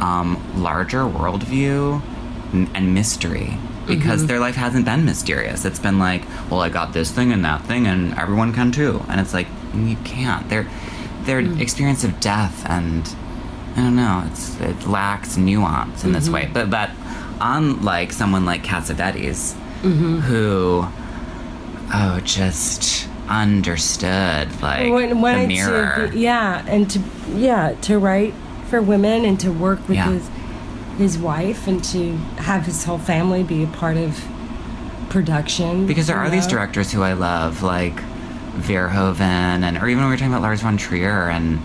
um, 0.00 0.42
larger 0.60 1.00
worldview 1.04 2.02
and 2.52 2.94
mystery 2.94 3.56
because 3.86 4.20
Mm-hmm. 4.20 4.26
their 4.28 4.38
life 4.40 4.54
hasn't 4.56 4.84
been 4.84 5.04
mysterious. 5.04 5.64
It's 5.64 5.78
been 5.78 5.98
like, 5.98 6.22
well, 6.50 6.60
I 6.60 6.68
got 6.68 6.92
this 6.92 7.10
thing 7.10 7.32
and 7.32 7.44
that 7.44 7.62
thing, 7.64 7.86
and 7.86 8.14
everyone 8.18 8.52
can 8.52 8.70
too. 8.72 9.02
And 9.08 9.20
it's 9.20 9.32
like 9.34 9.46
you 9.74 9.96
can't. 10.04 10.48
Their 10.48 10.68
their 11.24 11.40
Mm. 11.42 11.60
experience 11.60 12.02
of 12.04 12.18
death 12.20 12.64
and 12.68 13.08
I 13.76 13.80
don't 13.80 13.96
know. 13.96 14.24
It's 14.26 14.60
it 14.60 14.86
lacks 14.86 15.36
nuance 15.36 16.04
in 16.04 16.12
this 16.12 16.24
Mm-hmm. 16.24 16.34
way. 16.34 16.50
But 16.52 16.68
but 16.70 16.90
unlike 17.40 18.12
someone 18.12 18.44
like 18.44 18.62
Cassavetes, 18.64 19.54
Mm-hmm. 19.82 20.18
who 20.20 20.86
oh 21.94 22.20
just 22.24 23.08
understood 23.40 24.48
like 24.62 24.90
When- 24.92 25.08
the 25.10 25.46
mirror. 25.46 26.08
Be- 26.12 26.20
yeah, 26.20 26.62
and 26.66 26.90
to 26.90 27.00
yeah 27.34 27.72
to 27.82 27.98
write 27.98 28.34
for 28.68 28.80
women 28.82 29.24
and 29.24 29.38
to 29.40 29.50
work 29.50 29.80
with 29.88 29.96
Yeah. 29.96 30.10
his 30.10 30.30
his 30.98 31.18
wife 31.18 31.66
and 31.66 31.82
to 31.84 32.16
have 32.38 32.66
his 32.66 32.84
whole 32.84 32.98
family 32.98 33.42
be 33.42 33.62
a 33.64 33.66
part 33.66 33.96
of 33.96 34.20
production. 35.08 35.86
Because 35.86 36.06
there 36.06 36.18
are 36.18 36.30
these 36.30 36.46
directors 36.46 36.92
who 36.92 37.02
I 37.02 37.14
love, 37.14 37.62
like 37.62 37.96
Verhoeven, 38.58 39.62
and 39.62 39.78
or 39.78 39.88
even 39.88 39.98
when 39.98 40.06
we 40.06 40.12
were 40.12 40.16
talking 40.16 40.32
about 40.32 40.42
Lars 40.42 40.60
von 40.60 40.76
Trier, 40.76 41.28
and 41.30 41.60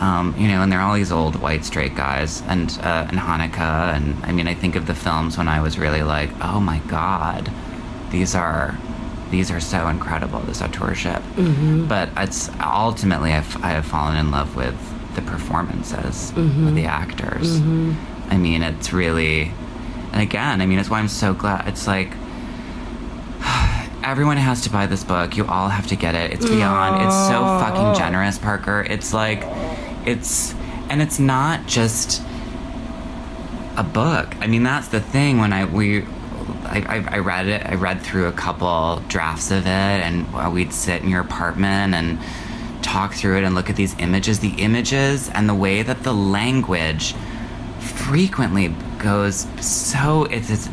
um, 0.00 0.34
you 0.38 0.46
know, 0.48 0.60
and 0.62 0.70
they're 0.70 0.80
all 0.80 0.94
these 0.94 1.10
old 1.12 1.36
white 1.36 1.64
straight 1.64 1.94
guys, 1.94 2.42
and 2.48 2.70
uh, 2.82 3.06
and 3.08 3.18
Haneke, 3.18 3.58
and 3.96 4.14
I 4.24 4.32
mean, 4.32 4.46
I 4.46 4.54
think 4.54 4.76
of 4.76 4.86
the 4.86 4.94
films 4.94 5.38
when 5.38 5.48
I 5.48 5.60
was 5.60 5.78
really 5.78 6.02
like, 6.02 6.30
oh 6.42 6.60
my 6.60 6.78
god, 6.88 7.50
these 8.10 8.34
are 8.34 8.76
these 9.30 9.50
are 9.50 9.60
so 9.60 9.88
incredible, 9.88 10.40
this 10.40 10.60
auteurship. 10.62 11.20
Mm-hmm. 11.34 11.86
But 11.88 12.10
it's 12.16 12.48
ultimately 12.60 13.32
I've 13.32 13.64
I 13.64 13.70
have 13.70 13.86
fallen 13.86 14.16
in 14.16 14.30
love 14.30 14.54
with 14.56 14.74
the 15.14 15.22
performances 15.22 16.32
Mm-hmm. 16.32 16.68
of 16.68 16.74
the 16.74 16.84
actors. 16.84 17.60
I 18.30 18.36
mean, 18.36 18.62
it's 18.62 18.92
really, 18.92 19.52
and 20.12 20.20
again, 20.20 20.60
I 20.60 20.66
mean, 20.66 20.78
it's 20.78 20.90
why 20.90 20.98
I'm 20.98 21.08
so 21.08 21.32
glad. 21.34 21.66
It's 21.68 21.86
like 21.86 22.10
everyone 24.02 24.36
has 24.36 24.62
to 24.62 24.70
buy 24.70 24.86
this 24.86 25.04
book. 25.04 25.36
You 25.36 25.46
all 25.46 25.68
have 25.68 25.86
to 25.88 25.96
get 25.96 26.14
it. 26.14 26.32
It's 26.32 26.44
beyond. 26.46 27.04
It's 27.04 27.14
so 27.28 27.40
fucking 27.60 27.98
generous, 27.98 28.38
Parker. 28.38 28.86
It's 28.88 29.12
like, 29.12 29.42
it's, 30.06 30.54
and 30.88 31.00
it's 31.02 31.18
not 31.18 31.66
just 31.66 32.22
a 33.76 33.82
book. 33.82 34.34
I 34.40 34.46
mean, 34.46 34.62
that's 34.62 34.88
the 34.88 35.00
thing. 35.00 35.38
When 35.38 35.52
I 35.52 35.64
we, 35.64 36.02
I, 36.64 36.84
I, 36.88 37.16
I 37.16 37.18
read 37.18 37.46
it. 37.46 37.64
I 37.66 37.74
read 37.74 38.02
through 38.02 38.26
a 38.26 38.32
couple 38.32 39.02
drafts 39.08 39.50
of 39.50 39.66
it, 39.66 39.68
and 39.68 40.52
we'd 40.52 40.72
sit 40.72 41.02
in 41.02 41.08
your 41.08 41.20
apartment 41.20 41.94
and 41.94 42.18
talk 42.82 43.14
through 43.14 43.38
it 43.38 43.44
and 43.44 43.54
look 43.54 43.68
at 43.70 43.76
these 43.76 43.94
images. 43.98 44.40
The 44.40 44.54
images 44.62 45.28
and 45.30 45.48
the 45.48 45.54
way 45.54 45.82
that 45.82 46.02
the 46.02 46.12
language 46.12 47.14
frequently 47.80 48.68
goes 48.98 49.46
so 49.60 50.24
it's, 50.24 50.50
it's 50.50 50.68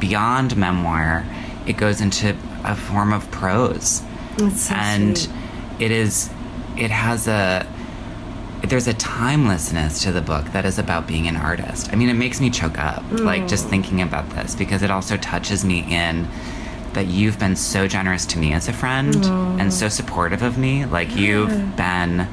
beyond 0.00 0.56
memoir. 0.56 1.24
It 1.66 1.76
goes 1.76 2.00
into 2.00 2.36
a 2.64 2.74
form 2.74 3.12
of 3.12 3.30
prose 3.30 4.02
so 4.38 4.74
and 4.74 5.18
sweet. 5.18 5.34
it 5.80 5.90
is 5.90 6.30
it 6.76 6.90
has 6.90 7.28
a 7.28 7.66
there's 8.64 8.86
a 8.86 8.94
timelessness 8.94 10.02
to 10.02 10.12
the 10.12 10.20
book 10.20 10.46
that 10.52 10.64
is 10.64 10.78
about 10.78 11.06
being 11.06 11.26
an 11.26 11.36
artist. 11.36 11.92
I 11.92 11.96
mean 11.96 12.08
it 12.08 12.14
makes 12.14 12.40
me 12.40 12.50
choke 12.50 12.78
up 12.78 13.02
mm. 13.04 13.24
like 13.24 13.48
just 13.48 13.66
thinking 13.68 14.00
about 14.02 14.28
this 14.30 14.54
because 14.54 14.82
it 14.82 14.90
also 14.90 15.16
touches 15.16 15.64
me 15.64 15.80
in 15.88 16.28
that 16.92 17.06
you've 17.06 17.38
been 17.38 17.56
so 17.56 17.88
generous 17.88 18.26
to 18.26 18.38
me 18.38 18.52
as 18.52 18.68
a 18.68 18.72
friend 18.72 19.14
mm. 19.14 19.60
and 19.60 19.72
so 19.72 19.88
supportive 19.88 20.42
of 20.42 20.58
me. 20.58 20.84
Like 20.84 21.16
you've 21.16 21.76
been 21.76 22.28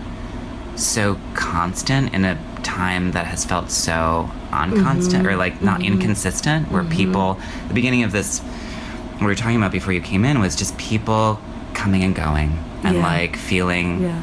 so 0.75 1.19
constant 1.33 2.13
in 2.13 2.25
a 2.25 2.37
time 2.63 3.11
that 3.11 3.25
has 3.25 3.45
felt 3.45 3.69
so 3.69 4.29
unconstant 4.51 5.23
mm-hmm. 5.23 5.33
or 5.33 5.35
like 5.35 5.61
not 5.61 5.79
mm-hmm. 5.79 5.93
inconsistent 5.93 6.71
where 6.71 6.83
mm-hmm. 6.83 6.91
people 6.91 7.39
the 7.67 7.73
beginning 7.73 8.03
of 8.03 8.11
this 8.11 8.39
what 8.39 9.21
we 9.21 9.27
were 9.27 9.35
talking 9.35 9.57
about 9.57 9.71
before 9.71 9.93
you 9.93 10.01
came 10.01 10.23
in 10.23 10.39
was 10.39 10.55
just 10.55 10.77
people 10.77 11.39
coming 11.73 12.03
and 12.03 12.15
going 12.15 12.57
and 12.83 12.97
Yeah. 12.97 13.03
like 13.03 13.35
feeling 13.35 14.01
yeah. 14.01 14.21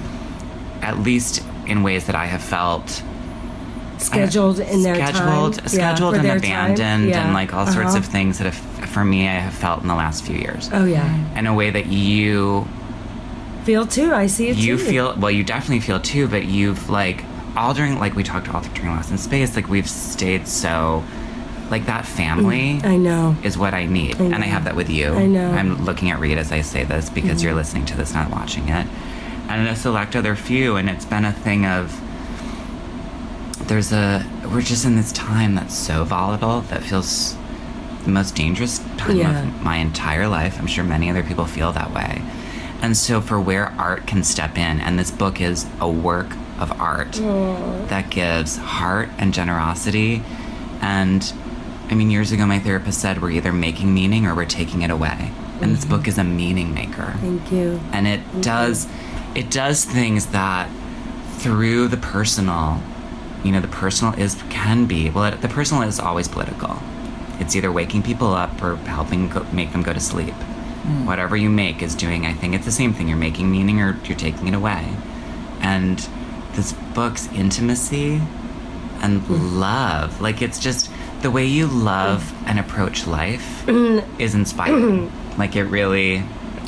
at 0.83 0.99
least 0.99 1.43
in 1.67 1.83
ways 1.83 2.07
that 2.07 2.15
I 2.15 2.27
have 2.27 2.43
felt 2.43 3.03
scheduled 3.99 4.61
in 4.61 4.83
their 4.83 4.95
scheduled 4.95 5.55
time. 5.55 5.69
Scheduled 5.69 6.15
for 6.17 6.21
and 6.21 6.39
abandoned 6.39 7.09
Yeah. 7.09 7.25
and 7.25 7.35
like 7.35 7.55
all 7.55 7.67
sorts 7.67 7.91
Uh-huh. 7.91 7.99
of 7.99 8.05
things 8.05 8.39
that 8.39 8.45
have 8.53 8.89
for 8.91 9.05
me 9.05 9.27
I 9.27 9.33
have 9.35 9.55
felt 9.55 9.83
in 9.83 9.89
the 9.89 9.95
last 9.95 10.25
few 10.25 10.37
years 10.37 10.69
Oh 10.73 10.85
yeah, 10.85 11.09
in 11.39 11.47
a 11.47 11.55
way 11.55 11.71
that 11.71 11.87
you 11.87 12.67
feel 13.65 13.87
too. 13.87 14.13
I 14.15 14.27
see 14.27 14.49
it 14.49 14.57
you 14.57 14.77
too. 14.77 14.85
feel 14.85 15.17
well 15.19 15.31
you 15.31 15.43
definitely 15.45 15.81
feel 15.81 15.99
too 16.01 16.29
but 16.29 16.45
you've 16.45 16.89
like 16.91 17.25
all 17.57 17.73
during 17.75 17.99
like 17.99 18.15
we 18.15 18.23
talked 18.23 18.49
all 18.55 18.61
during 18.75 18.91
Lost 18.91 19.11
in 19.11 19.19
Space 19.19 19.57
like 19.57 19.69
we've 19.69 19.89
stayed 19.89 20.47
so 20.47 21.03
like 21.71 21.87
that 21.87 22.05
family 22.07 22.81
I 22.85 22.97
know. 22.97 23.35
is 23.43 23.57
what 23.59 23.73
I 23.75 23.87
need 23.87 24.21
I 24.21 24.25
and 24.25 24.37
I 24.37 24.47
have 24.47 24.65
that 24.65 24.77
with 24.77 24.91
you 24.91 25.13
I 25.15 25.27
know. 25.27 25.51
I'm 25.53 25.85
looking 25.87 26.11
at 26.11 26.21
Reed 26.21 26.37
as 26.39 26.53
I 26.53 26.61
say 26.61 26.85
this 26.85 27.09
because 27.11 27.43
you're 27.43 27.55
listening 27.55 27.87
to 27.87 27.97
this 27.97 28.13
not 28.15 28.31
watching 28.31 28.69
it 28.69 28.87
and 29.49 29.69
a 29.69 29.77
select 29.77 30.17
other 30.17 30.35
few 30.35 30.77
and 30.77 30.89
it's 30.89 31.05
been 31.05 31.25
a 31.25 31.33
thing 31.33 31.65
of 31.67 32.01
there's 33.69 33.93
a 33.93 34.25
we're 34.53 34.61
just 34.63 34.85
in 34.85 34.97
this 34.97 35.13
time 35.13 35.55
that's 35.55 35.77
so 35.77 36.05
volatile 36.05 36.61
that 36.63 36.83
feels 36.83 37.37
the 38.05 38.11
most 38.11 38.35
dangerous 38.37 38.79
time 38.97 39.17
Yeah. 39.17 39.43
of 39.43 39.63
my 39.63 39.77
entire 39.79 40.29
life. 40.29 40.59
I'm 40.59 40.69
sure 40.69 40.85
many 40.85 41.11
other 41.11 41.25
people 41.25 41.45
feel 41.45 41.73
that 41.73 41.93
way. 41.93 42.23
And 42.81 42.97
so 42.97 43.21
for 43.21 43.41
where 43.41 43.73
art 43.79 44.07
can 44.07 44.23
step 44.23 44.57
in 44.57 44.81
and 44.81 44.99
this 44.99 45.11
book 45.11 45.41
is 45.41 45.67
a 45.81 45.91
work 45.91 46.29
of 46.59 46.81
art 46.81 47.13
that 47.89 48.09
gives 48.11 48.57
heart 48.57 49.09
and 49.19 49.35
generosity 49.35 50.23
and 50.81 51.33
I 51.91 51.95
mean 51.95 52.11
years 52.11 52.33
ago 52.33 52.47
my 52.47 52.59
therapist 52.59 53.01
said 53.01 53.21
we're 53.21 53.31
either 53.31 53.53
making 53.53 53.93
meaning 53.93 54.27
or 54.27 54.35
we're 54.35 54.45
taking 54.45 54.83
it 54.83 54.91
away. 54.91 55.33
And 55.61 55.75
this 55.75 55.85
mm-hmm. 55.85 55.97
book 55.97 56.07
is 56.07 56.19
a 56.19 56.25
meaning 56.25 56.75
maker 56.75 57.15
Thank 57.21 57.51
you. 57.51 57.81
and 57.93 58.07
it 58.07 58.21
does 58.43 58.87
it 59.37 59.51
does 59.51 59.85
things 59.85 60.27
that 60.29 60.69
through 61.37 61.89
the 61.89 61.97
personal 61.99 62.81
you 63.45 63.53
know 63.53 63.61
the 63.61 63.69
personal 63.69 64.15
is 64.19 64.43
can 64.49 64.87
be 64.87 65.11
well 65.11 65.31
the 65.37 65.49
personal 65.49 65.83
is 65.83 66.01
always 66.01 66.27
political. 66.27 66.77
It's 67.39 67.55
either 67.55 67.71
waking 67.71 68.03
people 68.03 68.33
up 68.33 68.63
or 68.63 68.77
helping 68.77 69.29
go, 69.29 69.45
make 69.53 69.73
them 69.73 69.83
go 69.83 69.93
to 69.93 70.01
sleep. 70.01 70.33
Hmm. 70.33 71.05
Whatever 71.05 71.37
you 71.37 71.51
make 71.51 71.83
is 71.83 71.95
doing 71.95 72.25
i 72.25 72.33
think 72.33 72.55
it's 72.55 72.65
the 72.65 72.73
same 72.73 72.95
thing. 72.95 73.09
You're 73.09 73.19
making 73.19 73.51
meaning 73.51 73.81
or 73.81 73.99
you're 74.05 74.17
taking 74.17 74.49
it 74.49 74.55
away. 74.55 74.97
And 75.61 75.99
this 76.55 76.73
book's 76.95 77.29
intimacy 77.33 78.23
and 79.03 79.21
hmm. 79.21 79.61
love 79.61 80.19
like 80.23 80.41
it's 80.41 80.59
just 80.59 80.91
the 81.21 81.31
way 81.31 81.45
you 81.45 81.67
love 81.67 82.29
hmm. 82.31 82.49
and 82.49 82.59
approach 82.59 83.07
life 83.07 83.65
mm-hmm. 83.67 84.21
is 84.21 84.35
inspiring. 84.35 85.09
Mm-hmm. 85.09 85.39
Like 85.39 85.55
it 85.57 85.65
really 85.65 86.25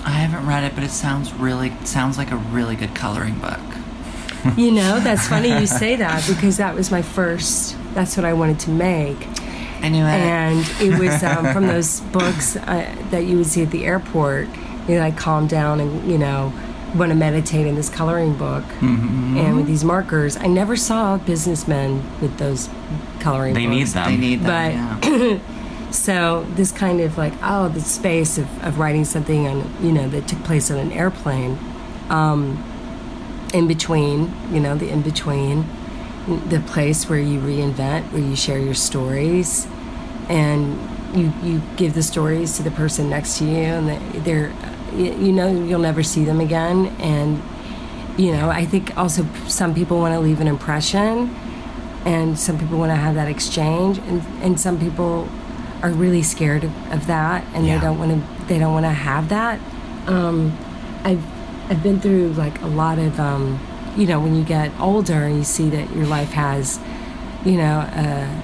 I 0.08 0.12
haven't 0.12 0.46
read 0.46 0.64
it, 0.64 0.74
but 0.74 0.84
it 0.84 0.90
sounds 0.90 1.32
really 1.34 1.70
sounds 1.84 2.16
like 2.18 2.30
a 2.30 2.36
really 2.36 2.76
good 2.76 2.94
coloring 2.94 3.38
book. 3.38 3.60
You 4.56 4.70
know, 4.70 5.00
that's 5.06 5.28
funny 5.28 5.50
you 5.50 5.66
say 5.66 5.96
that 5.96 6.26
because 6.26 6.56
that 6.56 6.74
was 6.74 6.90
my 6.90 7.02
first. 7.02 7.76
That's 7.94 8.16
what 8.16 8.24
I 8.24 8.32
wanted 8.32 8.58
to 8.60 8.70
make, 8.70 9.16
I 9.82 9.88
knew 9.88 10.04
it. 10.04 10.08
and 10.08 10.58
it 10.80 10.98
was 10.98 11.22
um, 11.30 11.52
from 11.52 11.66
those 11.66 12.00
books 12.00 12.56
uh, 12.56 12.94
that 13.10 13.26
you 13.26 13.36
would 13.38 13.46
see 13.46 13.62
at 13.62 13.70
the 13.70 13.84
airport. 13.84 14.48
You 14.88 14.94
know, 14.94 15.00
like 15.00 15.18
calm 15.18 15.46
down 15.46 15.80
and 15.80 16.10
you 16.10 16.16
know 16.16 16.52
want 16.94 17.10
to 17.10 17.14
meditate 17.14 17.66
in 17.66 17.74
this 17.74 17.90
coloring 17.90 18.32
book 18.34 18.64
Mm-hmm. 18.80 19.36
and 19.36 19.56
with 19.56 19.66
these 19.66 19.84
markers. 19.84 20.36
I 20.38 20.46
never 20.46 20.74
saw 20.76 21.18
businessmen 21.18 22.02
with 22.22 22.38
those 22.38 22.70
coloring. 23.20 23.52
they 23.52 23.66
need 23.66 23.80
books. 23.80 23.92
them 23.92 24.10
they 24.10 24.16
need 24.16 24.40
But- 24.40 24.46
that. 24.46 25.04
yeah. 25.04 25.38
So 25.90 26.46
this 26.54 26.70
kind 26.70 27.00
of 27.00 27.16
like 27.16 27.32
oh 27.42 27.68
the 27.68 27.80
space 27.80 28.38
of, 28.38 28.46
of 28.64 28.78
writing 28.78 29.04
something 29.04 29.46
on 29.46 29.74
you 29.82 29.92
know 29.92 30.08
that 30.10 30.28
took 30.28 30.42
place 30.44 30.70
on 30.70 30.78
an 30.78 30.92
airplane, 30.92 31.58
um, 32.10 32.62
in 33.54 33.66
between 33.66 34.32
you 34.52 34.60
know 34.60 34.76
the 34.76 34.88
in 34.90 35.02
between, 35.02 35.64
the 36.48 36.60
place 36.66 37.08
where 37.08 37.18
you 37.18 37.40
reinvent 37.40 38.12
where 38.12 38.22
you 38.22 38.36
share 38.36 38.58
your 38.58 38.74
stories, 38.74 39.66
and 40.28 40.78
you 41.16 41.32
you 41.42 41.62
give 41.76 41.94
the 41.94 42.02
stories 42.02 42.56
to 42.58 42.62
the 42.62 42.70
person 42.70 43.08
next 43.08 43.38
to 43.38 43.44
you 43.44 43.52
and 43.78 43.88
they- 43.88 44.18
they're 44.20 44.52
you 44.94 45.32
know 45.32 45.48
you'll 45.48 45.78
never 45.80 46.02
see 46.02 46.24
them 46.24 46.40
again. 46.40 46.86
And 47.00 47.42
you 48.18 48.32
know 48.32 48.50
I 48.50 48.66
think 48.66 48.96
also 48.98 49.26
some 49.46 49.74
people 49.74 49.98
want 49.98 50.12
to 50.14 50.20
leave 50.20 50.40
an 50.40 50.48
impression 50.48 51.34
and 52.04 52.38
some 52.38 52.58
people 52.58 52.78
want 52.78 52.90
to 52.90 52.96
have 52.96 53.14
that 53.14 53.28
exchange 53.28 53.98
and, 53.98 54.22
and 54.42 54.60
some 54.60 54.78
people 54.78 55.26
are 55.82 55.90
really 55.90 56.22
scared 56.22 56.64
of, 56.64 57.06
that 57.06 57.44
and 57.54 57.66
Yeah. 57.66 57.78
they 57.78 57.84
don't 57.86 57.98
want 57.98 58.10
to 58.12 58.44
they 58.46 58.58
don't 58.58 58.72
want 58.72 58.84
to 58.86 58.90
have 58.90 59.28
that. 59.28 59.60
Um, 60.06 60.56
I've 61.04 61.22
I've 61.70 61.82
been 61.82 62.00
through 62.00 62.32
like 62.32 62.60
a 62.62 62.66
lot 62.66 62.98
of 62.98 63.18
um, 63.20 63.60
you 63.96 64.06
know 64.06 64.18
when 64.20 64.34
you 64.34 64.42
get 64.44 64.72
older 64.80 65.24
and 65.24 65.36
you 65.36 65.44
see 65.44 65.68
that 65.70 65.94
your 65.94 66.06
life 66.06 66.30
has 66.32 66.78
you 67.44 67.56
know 67.56 67.80
uh, 67.80 68.42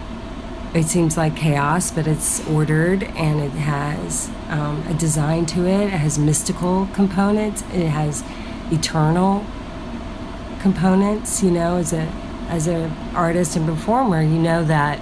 it 0.74 0.84
seems 0.84 1.16
like 1.16 1.34
chaos 1.36 1.90
but 1.90 2.06
it's 2.06 2.46
ordered 2.48 3.02
and 3.04 3.40
it 3.40 3.50
has 3.52 4.30
um, 4.50 4.84
a 4.88 4.94
design 4.94 5.46
to 5.46 5.66
it. 5.66 5.86
It 5.86 5.90
has 5.90 6.18
mystical 6.18 6.88
components. 6.92 7.62
It 7.72 7.88
has 7.88 8.22
eternal 8.70 9.44
components 10.60 11.42
you 11.42 11.50
know 11.50 11.76
as 11.76 11.92
a 11.92 12.02
as 12.48 12.66
a 12.68 12.90
artist 13.14 13.56
and 13.56 13.66
performer 13.66 14.22
you 14.22 14.38
know 14.38 14.64
that 14.64 14.98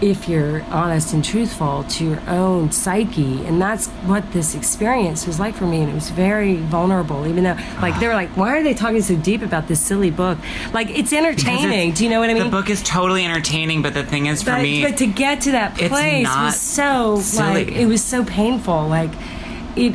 if 0.00 0.28
you're 0.28 0.62
honest 0.64 1.12
and 1.12 1.24
truthful 1.24 1.84
to 1.84 2.04
your 2.04 2.20
own 2.28 2.70
psyche. 2.70 3.44
And 3.44 3.60
that's 3.60 3.88
what 4.06 4.32
this 4.32 4.54
experience 4.54 5.26
was 5.26 5.40
like 5.40 5.54
for 5.54 5.66
me. 5.66 5.80
And 5.80 5.90
it 5.90 5.94
was 5.94 6.10
very 6.10 6.56
vulnerable 6.56 7.26
even 7.26 7.44
though 7.44 7.56
like 7.80 7.98
they 8.00 8.06
were 8.06 8.14
like 8.14 8.30
why 8.30 8.56
are 8.56 8.62
they 8.62 8.74
talking 8.74 9.02
so 9.02 9.16
deep 9.16 9.42
about 9.42 9.68
this 9.68 9.80
silly 9.80 10.10
book? 10.10 10.38
Like 10.72 10.90
it's 10.90 11.12
entertaining. 11.12 11.92
Do 11.92 12.04
you 12.04 12.10
know 12.10 12.20
what 12.20 12.30
i 12.30 12.34
mean? 12.34 12.44
The 12.44 12.50
book 12.50 12.70
is 12.70 12.82
totally 12.82 13.24
entertaining, 13.24 13.82
but 13.82 13.94
the 13.94 14.04
thing 14.04 14.26
is, 14.26 14.42
for 14.42 14.52
but, 14.52 14.62
me, 14.62 14.82
but 14.82 14.96
to 14.98 15.06
get 15.06 15.42
to 15.42 15.52
that 15.52 15.80
it's 15.80 15.88
place 15.88 16.26
was 16.26 16.60
so 16.60 17.18
silly. 17.20 17.64
like 17.64 17.72
it 17.74 17.86
was 17.86 18.02
so 18.02 18.24
painful. 18.24 18.88
Like 18.88 19.10
it 19.76 19.94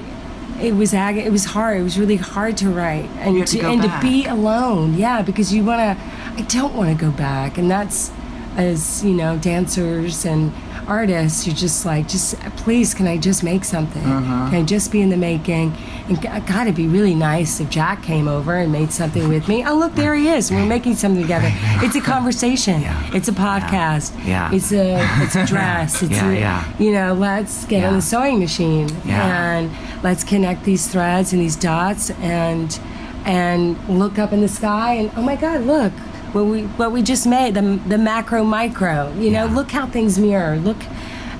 it 0.61 0.73
was 0.73 0.93
ag- 0.93 1.17
it 1.17 1.31
was 1.31 1.45
hard. 1.45 1.79
It 1.79 1.83
was 1.83 1.97
really 1.97 2.15
hard 2.15 2.57
to 2.57 2.69
write 2.69 3.09
and 3.17 3.45
to 3.47 3.59
to, 3.59 3.67
and 3.67 3.81
back. 3.81 4.01
to 4.01 4.07
be 4.07 4.25
alone. 4.25 4.95
Yeah 4.95 5.21
because 5.21 5.53
you 5.53 5.63
want 5.63 5.79
to 5.79 6.03
i 6.35 6.41
don't 6.47 6.75
want 6.75 6.97
to 6.97 7.05
go 7.05 7.11
back. 7.11 7.57
And 7.57 7.69
that's 7.69 8.11
as 8.57 9.03
you 9.03 9.13
know 9.13 9.37
dancers 9.37 10.25
and 10.25 10.53
artists 10.87 11.47
you're 11.47 11.55
just 11.55 11.85
like 11.85 12.07
just 12.09 12.37
please 12.57 12.93
can 12.93 13.07
i 13.07 13.17
just 13.17 13.41
make 13.43 13.63
something? 13.63 14.03
Uh-huh. 14.03 14.49
can 14.49 14.59
i 14.61 14.63
just 14.63 14.91
be 14.91 15.01
in 15.01 15.09
the 15.09 15.17
making? 15.17 15.73
And 16.09 16.21
god 16.21 16.63
it'd 16.67 16.75
be 16.75 16.87
really 16.87 17.15
nice 17.15 17.61
if 17.61 17.69
jack 17.69 18.03
came 18.03 18.27
over 18.27 18.55
and 18.55 18.71
made 18.71 18.91
something 18.91 19.29
with 19.29 19.47
me. 19.47 19.63
Oh 19.65 19.75
look 19.77 19.93
there 19.95 20.13
he 20.15 20.27
is. 20.27 20.51
We're 20.51 20.65
making 20.65 20.95
something 20.95 21.21
together. 21.21 21.49
It's 21.85 21.95
a 21.95 22.01
conversation. 22.01 22.81
Yeah. 22.81 23.15
it's 23.15 23.27
a 23.29 23.31
podcast. 23.31 24.13
Yeah. 24.25 24.51
it's 24.53 24.71
a 24.73 24.97
it's 25.23 25.35
a 25.35 25.45
dress. 25.53 26.01
It's 26.03 26.11
Yeah, 26.11 26.29
a, 26.29 26.33
yeah. 26.39 26.73
you 26.79 26.91
know 26.91 27.13
let's 27.13 27.65
get 27.65 27.83
on 27.85 27.93
the 27.95 28.01
sewing 28.01 28.39
machine 28.39 28.89
and 29.07 29.71
let's 30.03 30.23
connect 30.23 30.63
these 30.65 30.87
threads 30.87 31.31
and 31.33 31.41
these 31.41 31.55
dots 31.55 32.09
and 32.19 32.77
and 33.25 33.77
look 33.87 34.19
up 34.19 34.33
in 34.33 34.41
the 34.41 34.49
sky 34.49 34.93
and 34.95 35.09
oh 35.15 35.21
my 35.21 35.37
god 35.37 35.61
look 35.61 35.93
what 36.33 36.45
we 36.45 36.63
what 36.63 36.91
we 36.91 37.01
just 37.01 37.25
made 37.27 37.53
the 37.53 37.61
the 37.87 37.97
macro 37.97 38.43
micro 38.43 39.11
you 39.13 39.29
know 39.31 39.45
Yeah. 39.45 39.55
look 39.55 39.71
how 39.71 39.85
things 39.87 40.17
mirror 40.19 40.57
look 40.57 40.81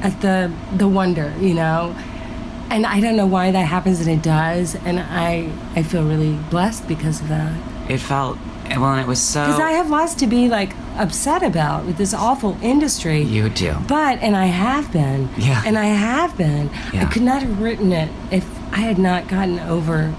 at 0.01 0.21
the 0.21 0.51
the 0.77 0.87
wonder 0.87 1.33
you 1.39 1.53
know 1.53 1.95
and 2.69 2.85
I 2.85 2.99
don't 3.01 3.15
know 3.15 3.27
why 3.27 3.51
that 3.51 3.65
happens 3.67 3.99
and 3.99 4.09
it 4.09 4.21
does 4.23 4.75
and 4.85 4.99
I 4.99 5.49
I 5.75 5.83
feel 5.83 6.03
really 6.03 6.33
blessed 6.49 6.87
because 6.87 7.21
of 7.21 7.27
that 7.29 7.53
it 7.89 7.99
felt 7.99 8.37
well, 8.69 8.85
and 8.93 9.01
it 9.01 9.07
was 9.07 9.21
so. 9.21 9.45
because 9.45 9.59
I 9.59 9.71
have 9.73 9.89
lots 9.89 10.15
to 10.15 10.25
be 10.25 10.47
like 10.47 10.73
upset 10.97 11.43
about 11.43 11.85
with 11.85 11.97
this 11.97 12.13
awful 12.13 12.57
industry 12.61 13.21
you 13.21 13.49
do. 13.49 13.75
but 13.87 14.19
and 14.19 14.35
I 14.37 14.45
have 14.45 14.91
been. 14.91 15.29
Yeah. 15.37 15.61
And 15.65 15.77
I 15.77 15.85
have 15.85 16.37
been. 16.37 16.69
I 16.93 17.05
could 17.05 17.21
not 17.23 17.41
have 17.43 17.61
written 17.61 17.91
it 17.91 18.09
if 18.31 18.45
I 18.71 18.77
had 18.79 18.97
not 18.97 19.27
gotten 19.27 19.59
over 19.59 20.15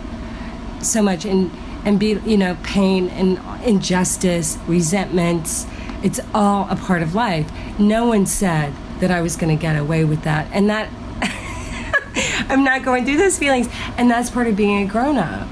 so 0.83 1.03
much 1.03 1.25
and 1.25 1.51
and 1.85 1.99
be 2.01 2.19
you 2.25 2.37
know 2.37 2.57
pain 2.63 3.09
and 3.11 3.39
injustice, 3.65 4.59
resentments. 4.67 5.67
It's 6.03 6.21
all 6.35 6.67
a 6.71 6.77
part 6.77 7.03
of 7.03 7.15
life. 7.15 7.51
No 7.79 8.07
one 8.07 8.27
said 8.27 8.73
that 9.01 9.11
I 9.11 9.21
was 9.23 9.37
going 9.37 9.57
to 9.57 9.61
get 9.61 9.77
away 9.79 10.05
with 10.05 10.23
that, 10.23 10.49
and 10.53 10.69
that 10.71 10.89
I'm 12.49 12.63
not 12.65 12.85
going 12.85 13.05
through 13.05 13.17
those 13.19 13.39
feelings, 13.39 13.69
and 13.97 14.11
that's 14.11 14.31
part 14.31 14.47
of 14.47 14.57
being 14.57 14.87
a 14.87 14.91
grown 14.91 15.17
up. 15.17 15.49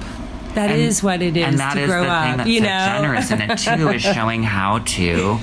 That 0.54 0.70
is 0.70 0.98
And- 0.98 1.04
what 1.04 1.22
it 1.22 1.36
is 1.36 1.46
and 1.46 1.58
that 1.58 1.74
to 1.74 1.80
is 1.80 1.86
grow 1.90 2.02
the 2.04 2.10
up. 2.10 2.24
thing 2.26 2.36
that's 2.36 2.48
you 2.50 2.58
so 2.60 2.64
know, 2.66 2.86
generous 2.86 3.30
in 3.30 3.40
it 3.40 3.58
too 3.58 3.88
is 3.88 4.02
showing 4.14 4.42
how 4.42 4.80
to 4.80 5.38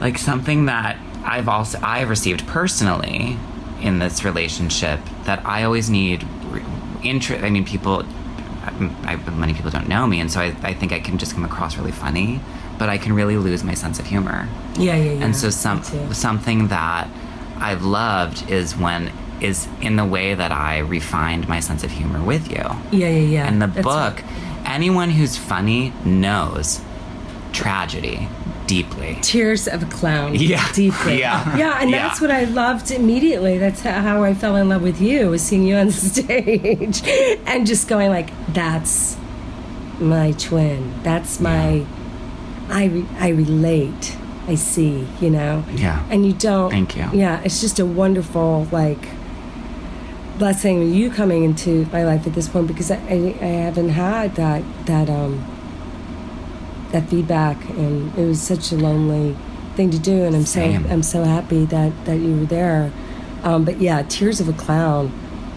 like 0.00 0.16
something 0.18 0.66
that 0.66 0.96
I've 1.24 1.48
also 1.48 1.78
I've 1.82 2.08
received 2.08 2.46
personally 2.46 3.36
in 3.82 3.98
this 3.98 4.24
relationship 4.24 5.00
that 5.24 5.44
I 5.44 5.64
always 5.64 5.90
need 5.90 6.26
interest. 7.02 7.44
I 7.44 7.50
mean, 7.50 7.64
people, 7.66 8.04
I, 9.04 9.16
many 9.30 9.54
people 9.54 9.70
don't 9.70 9.88
know 9.88 10.06
me, 10.06 10.20
and 10.20 10.30
so 10.30 10.40
I, 10.40 10.54
I 10.62 10.74
think 10.74 10.92
I 10.92 11.00
can 11.00 11.18
just 11.18 11.34
come 11.34 11.44
across 11.44 11.76
really 11.76 11.92
funny, 11.92 12.40
but 12.78 12.88
I 12.88 12.98
can 12.98 13.12
really 13.12 13.36
lose 13.36 13.62
my 13.64 13.74
sense 13.74 13.98
of 13.98 14.06
humor. 14.06 14.48
yeah, 14.76 14.96
yeah, 14.96 15.12
yeah. 15.12 15.24
And 15.24 15.36
so 15.36 15.50
some 15.50 15.82
something 16.12 16.68
that 16.68 17.08
I've 17.58 17.82
loved 17.84 18.50
is 18.50 18.76
when 18.76 19.12
is 19.40 19.68
in 19.80 19.96
the 19.96 20.04
way 20.04 20.34
that 20.34 20.52
I 20.52 20.78
refined 20.78 21.48
my 21.48 21.60
sense 21.60 21.84
of 21.84 21.90
humor 21.90 22.22
with 22.22 22.48
you. 22.50 22.64
Yeah, 22.92 23.08
yeah, 23.08 23.08
yeah. 23.08 23.46
And 23.48 23.60
the 23.60 23.66
That's 23.66 23.84
book, 23.84 24.22
right. 24.22 24.62
anyone 24.64 25.10
who's 25.10 25.36
funny 25.36 25.92
knows 26.04 26.80
tragedy 27.52 28.28
deeply. 28.66 29.18
Tears 29.22 29.66
of 29.68 29.82
a 29.82 29.86
Clown. 29.86 30.34
Yeah. 30.38 30.66
Deeply. 30.72 31.18
Yeah. 31.20 31.56
Yeah, 31.56 31.78
and 31.80 31.90
Yeah. 31.90 32.08
that's 32.08 32.20
what 32.20 32.30
I 32.30 32.44
loved 32.44 32.90
immediately. 32.90 33.58
That's 33.58 33.80
how 33.82 34.22
I 34.22 34.34
fell 34.34 34.56
in 34.56 34.68
love 34.68 34.82
with 34.82 35.00
you, 35.00 35.30
was 35.30 35.42
seeing 35.42 35.64
you 35.64 35.76
on 35.76 35.90
stage 35.92 37.02
and 37.46 37.66
just 37.66 37.88
going 37.88 38.10
like, 38.10 38.30
that's 38.52 39.16
my 40.00 40.32
twin. 40.32 40.92
That's 41.02 41.40
my, 41.40 41.84
I, 42.68 42.84
re- 42.86 43.06
I 43.18 43.28
relate. 43.28 44.16
I 44.46 44.56
see, 44.56 45.06
you 45.20 45.30
know? 45.30 45.64
Yeah. 45.72 46.04
And 46.10 46.26
you 46.26 46.32
don't. 46.34 46.70
Thank 46.70 46.96
you. 46.96 47.08
Yeah, 47.14 47.40
it's 47.44 47.60
just 47.62 47.78
a 47.78 47.86
wonderful, 47.86 48.68
like, 48.72 49.08
blessing 50.38 50.92
you 50.92 51.10
coming 51.10 51.44
into 51.44 51.86
my 51.92 52.04
life 52.04 52.26
at 52.26 52.34
this 52.34 52.48
point 52.48 52.66
because 52.66 52.90
I, 52.90 52.96
I, 52.96 53.36
I 53.40 53.46
haven't 53.68 53.90
had 53.90 54.34
that, 54.34 54.62
that, 54.86 55.08
um, 55.08 55.44
that 56.94 57.08
feedback 57.10 57.58
and 57.70 58.16
it 58.18 58.24
was 58.26 58.40
such 58.40 58.72
a 58.72 58.76
lonely 58.76 59.36
thing 59.76 59.90
to 59.90 59.98
do 59.98 60.24
and 60.24 60.34
I'm 60.36 60.46
Same. 60.46 60.84
so 60.84 60.90
I'm 60.90 61.02
so 61.02 61.24
happy 61.24 61.64
that 61.66 61.92
that 62.06 62.16
you 62.16 62.36
were 62.40 62.46
there 62.46 62.90
um, 63.42 63.64
but 63.64 63.80
yeah 63.80 64.02
tears 64.02 64.40
of 64.40 64.48
a 64.48 64.52
clown 64.52 65.12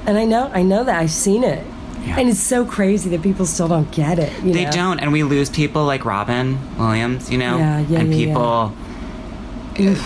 and 0.05 0.17
I 0.17 0.25
know 0.25 0.49
I 0.53 0.63
know 0.63 0.83
that 0.83 0.99
I've 0.99 1.11
seen 1.25 1.43
it 1.43 1.63
Yeah. 2.05 2.17
and 2.19 2.27
it's 2.29 2.39
so 2.39 2.65
crazy 2.65 3.09
that 3.11 3.21
people 3.21 3.45
still 3.45 3.67
don't 3.67 3.91
get 3.91 4.17
it 4.19 4.31
you 4.43 4.51
They 4.53 4.65
know? 4.65 4.71
don't, 4.71 4.99
and 4.99 5.11
we 5.11 5.21
lose 5.23 5.49
people 5.49 5.83
like 5.85 6.03
Robin 6.05 6.57
Williams, 6.77 7.29
you 7.31 7.37
know? 7.37 7.57
Yeah, 7.57 7.79
yeah, 7.91 7.99
and 7.99 8.09
yeah, 8.13 8.25
people 8.25 8.73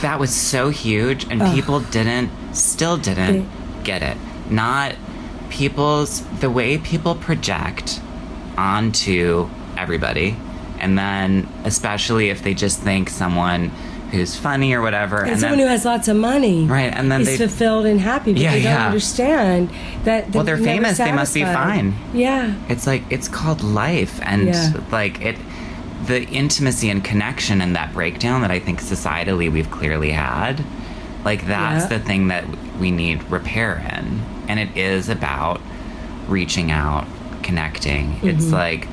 that 0.02 0.20
was 0.20 0.34
so 0.36 0.70
huge 0.70 1.26
and 1.32 1.40
people 1.56 1.80
didn't 1.80 2.30
still 2.54 2.98
didn't 2.98 3.48
get 3.86 4.02
it. 4.04 4.18
Not 4.50 4.96
people's 5.50 6.22
the 6.42 6.50
way 6.50 6.78
people 6.78 7.16
project 7.16 8.02
onto 8.58 9.50
everybody 9.78 10.36
and 10.82 10.98
then 10.98 11.48
especially 11.64 12.30
if 12.30 12.44
they 12.44 12.54
just 12.54 12.80
think 12.80 13.10
someone 13.10 13.70
who's 14.12 14.36
funny 14.36 14.74
or 14.74 14.82
whatever 14.82 15.20
and, 15.22 15.32
and, 15.32 15.40
someone 15.40 15.58
then 15.60 15.68
who 15.68 15.72
has 15.72 15.86
lots 15.86 16.08
of 16.10 16.18
money 16.18 16.66
Right, 16.66 16.92
and 16.94 17.10
then 17.10 17.22
is 17.22 17.28
they- 17.28 17.38
fulfilled 17.38 17.86
and 17.86 18.00
happy 18.02 18.34
but 18.34 18.42
Yeah, 18.42 18.52
they 18.52 18.64
don't 18.64 18.74
yeah. 18.74 18.86
understand 18.88 19.70
that 20.04 20.32
Well, 20.34 20.44
they're 20.44 20.58
famous, 20.58 20.98
they 20.98 21.14
must 21.14 21.34
be 21.34 21.44
fine. 21.44 21.94
yeah 22.14 22.54
it's 22.68 22.86
like 22.86 23.04
it's 23.10 23.30
called 23.30 23.64
life 23.64 24.20
and 24.24 24.48
Yeah. 24.48 24.74
like 24.92 25.22
it 25.22 25.38
the 26.08 26.24
intimacy 26.28 26.90
and 26.90 27.04
connection 27.04 27.62
and 27.62 27.76
that 27.76 27.94
breakdown 27.94 28.42
that 28.42 28.52
i 28.52 28.60
think 28.60 28.82
societally 28.82 29.50
we've 29.52 29.70
clearly 29.72 30.12
had 30.12 30.62
like 31.24 31.46
that's 31.48 31.86
the 31.86 32.00
thing 32.00 32.28
that 32.30 32.44
we 32.80 32.90
need 32.92 33.24
repair 33.30 33.78
in 33.98 34.20
and 34.50 34.60
it 34.60 34.76
is 34.76 35.08
about 35.10 35.62
reaching 36.28 36.72
out 36.72 37.06
connecting 37.44 38.20
it's 38.24 38.46
Mm-hmm. 38.46 38.54
like 38.54 38.88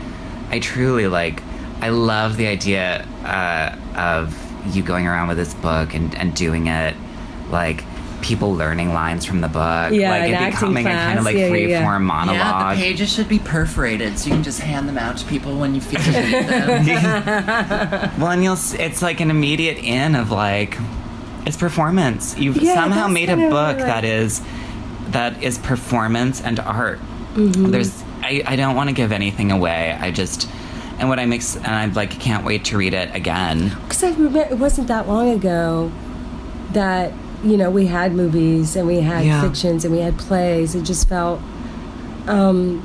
i 0.51 0.59
truly 0.61 1.07
like 1.09 1.43
i 1.81 1.89
love 1.91 2.37
the 2.37 2.47
idea 2.47 3.07
uh, 3.25 3.77
of 3.97 4.35
you 4.75 4.83
going 4.83 5.07
around 5.07 5.29
with 5.29 5.37
this 5.37 5.55
book 5.55 5.95
and, 5.95 6.15
and 6.17 6.35
doing 6.35 6.67
it 6.67 6.95
like 7.51 7.83
people 8.21 8.53
learning 8.53 8.93
lines 8.93 9.25
from 9.25 9.41
the 9.41 9.47
book 9.49 9.93
Yeah, 9.93 10.11
like 10.11 10.23
an 10.25 10.31
it 10.31 10.35
acting 10.35 10.51
becoming 10.75 10.87
a 10.87 10.91
kind 10.91 11.19
of 11.21 11.25
like 11.25 11.37
Yeah, 11.37 11.45
yeah, 11.45 11.51
free 11.51 11.71
yeah. 11.71 11.85
form 11.85 12.05
monologue 12.05 12.37
Yeah, 12.37 12.75
the 12.75 12.81
pages 12.83 13.13
should 13.15 13.29
be 13.29 13.39
perforated 13.39 14.19
so 14.19 14.27
you 14.29 14.35
can 14.35 14.43
just 14.43 14.59
hand 14.61 14.89
them 14.89 14.99
out 14.99 15.17
to 15.19 15.27
people 15.27 15.57
when 15.57 15.75
you 15.77 15.81
feel 15.81 16.01
you 16.03 16.21
need 16.21 16.49
them. 16.49 18.11
Well, 18.19 18.33
and 18.33 18.43
you'll 18.43 18.59
it's 18.81 19.03
like 19.03 19.21
an 19.21 19.31
immediate 19.31 19.79
in 19.79 20.17
of 20.17 20.33
like, 20.33 20.77
it's 21.47 21.57
performance. 21.57 22.37
You've 22.37 22.57
Yeah, 22.57 22.75
somehow 22.75 23.07
made 23.07 23.31
a 23.31 23.37
book 23.37 23.77
like- 23.77 23.79
that 23.79 24.05
is, 24.05 24.43
that 25.11 25.41
is 25.41 25.57
performance 25.59 26.43
and 26.43 26.59
art. 26.59 26.99
Mm-hmm. 27.35 27.71
There's, 27.71 28.03
I, 28.21 28.43
I 28.45 28.57
don't 28.57 28.75
want 28.75 28.89
to 28.91 28.95
give 28.95 29.13
anything 29.13 29.53
away. 29.53 29.97
I 29.99 30.11
just, 30.11 30.49
and 30.99 31.09
what 31.09 31.19
I 31.19 31.27
mix, 31.27 31.57
and 31.57 31.67
I'm 31.67 31.93
like 31.95 32.11
can't 32.11 32.45
wait 32.45 32.65
to 32.67 32.77
read 32.79 32.95
it 32.95 33.15
again. 33.15 33.69
Because 33.83 34.03
I 34.05 34.11
remember 34.11 34.41
it 34.41 34.59
wasn't 34.59 34.89
that 34.89 35.07
long 35.09 35.31
ago 35.31 35.91
that 36.73 37.13
you 37.45 37.57
know 37.57 37.71
we 37.71 37.87
had 37.87 38.13
movies 38.13 38.75
and 38.77 38.87
we 38.87 39.01
had 39.01 39.25
Yeah. 39.25 39.41
fictions 39.41 39.85
and 39.85 39.95
we 39.95 40.01
had 40.01 40.19
plays. 40.19 40.75
It 40.75 40.83
just 40.83 41.09
felt 41.09 41.41
um, 42.27 42.83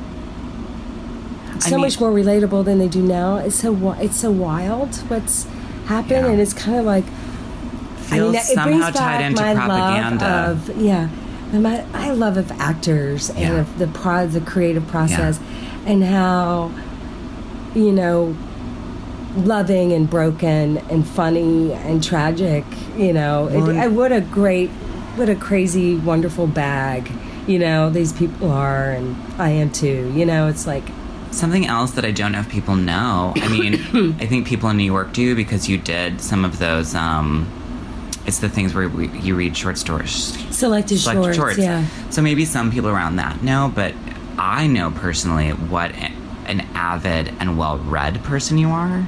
so 1.59 1.71
mean- 1.71 1.81
much 1.81 1.99
more 1.99 2.11
relatable 2.11 2.63
than 2.65 2.79
they 2.79 2.87
do 2.87 3.01
now. 3.01 3.37
It's 3.37 3.55
so 3.59 3.91
it's 3.99 4.17
so 4.19 4.31
wild 4.31 4.95
what's 5.09 5.47
happened, 5.87 6.25
Yeah. 6.25 6.31
and 6.31 6.39
it's 6.41 6.53
kind 6.53 6.77
of 6.79 6.85
like 6.85 7.03
Feels 7.97 8.35
it 8.35 8.41
somehow 8.43 8.65
brings 8.65 8.85
tied 8.85 8.93
back 8.95 9.21
into 9.23 9.41
my 9.41 9.53
propaganda. 9.55 10.25
Love 10.25 10.69
of, 10.69 10.77
yeah, 10.81 11.07
my 11.53 11.83
I 11.93 12.11
love 12.11 12.37
of 12.37 12.51
actors 12.59 13.29
and 13.31 13.39
Yeah. 13.39 13.59
of 13.61 13.79
the 13.79 13.87
pro 13.87 14.27
the 14.27 14.39
creative 14.41 14.87
process, 14.87 15.39
and 15.85 16.03
how 16.03 16.71
you 17.75 17.91
know 17.91 18.35
loving 19.37 19.91
and 19.93 20.09
broken 20.09 20.77
and 20.89 21.07
funny 21.07 21.73
and 21.73 22.03
tragic. 22.03 22.63
You 22.97 23.13
know, 23.13 23.47
it, 23.47 23.55
and- 23.69 23.79
I- 23.79 23.87
what 23.87 24.11
a 24.11 24.21
great, 24.21 24.69
what 25.15 25.29
a 25.29 25.35
crazy, 25.35 25.95
wonderful 25.95 26.47
bag. 26.47 27.11
You 27.47 27.59
know, 27.59 27.89
these 27.89 28.13
people 28.13 28.51
are, 28.51 28.91
and 28.91 29.15
I 29.41 29.49
am 29.49 29.69
too. 29.71 30.11
You 30.15 30.25
know, 30.25 30.47
it's 30.47 30.65
like 30.67 30.83
Something 31.31 31.65
else 31.65 31.91
that 31.93 32.05
I 32.05 32.11
don't 32.11 32.31
know 32.31 32.41
if 32.41 32.49
people 32.49 32.75
know. 32.75 33.33
I 33.37 33.47
mean, 33.47 33.73
I 34.19 34.27
think 34.27 34.45
people 34.45 34.69
in 34.69 34.77
New 34.77 34.83
York 34.83 35.13
do 35.13 35.35
because 35.35 35.67
you 35.67 35.79
did 35.79 36.21
some 36.21 36.45
of 36.45 36.59
those 36.59 36.93
um, 36.93 37.47
it's 38.27 38.37
the 38.37 38.47
things 38.49 38.75
where 38.75 38.87
we, 38.87 39.07
you 39.19 39.35
read 39.35 39.57
short 39.57 39.79
stories, 39.79 40.37
Selected 40.55 40.99
select 40.99 41.35
shorts, 41.35 41.57
yeah. 41.57 41.87
So 42.11 42.21
maybe 42.21 42.45
some 42.45 42.71
people 42.71 42.87
around 42.87 43.15
that 43.15 43.41
know, 43.41 43.71
but 43.73 43.95
I 44.37 44.67
know 44.67 44.91
personally 44.91 45.49
what 45.49 45.89
a- 45.95 46.11
an 46.45 46.61
avid 46.73 47.33
and 47.39 47.57
well-read 47.57 48.23
person 48.23 48.57
you 48.57 48.69
are, 48.69 49.05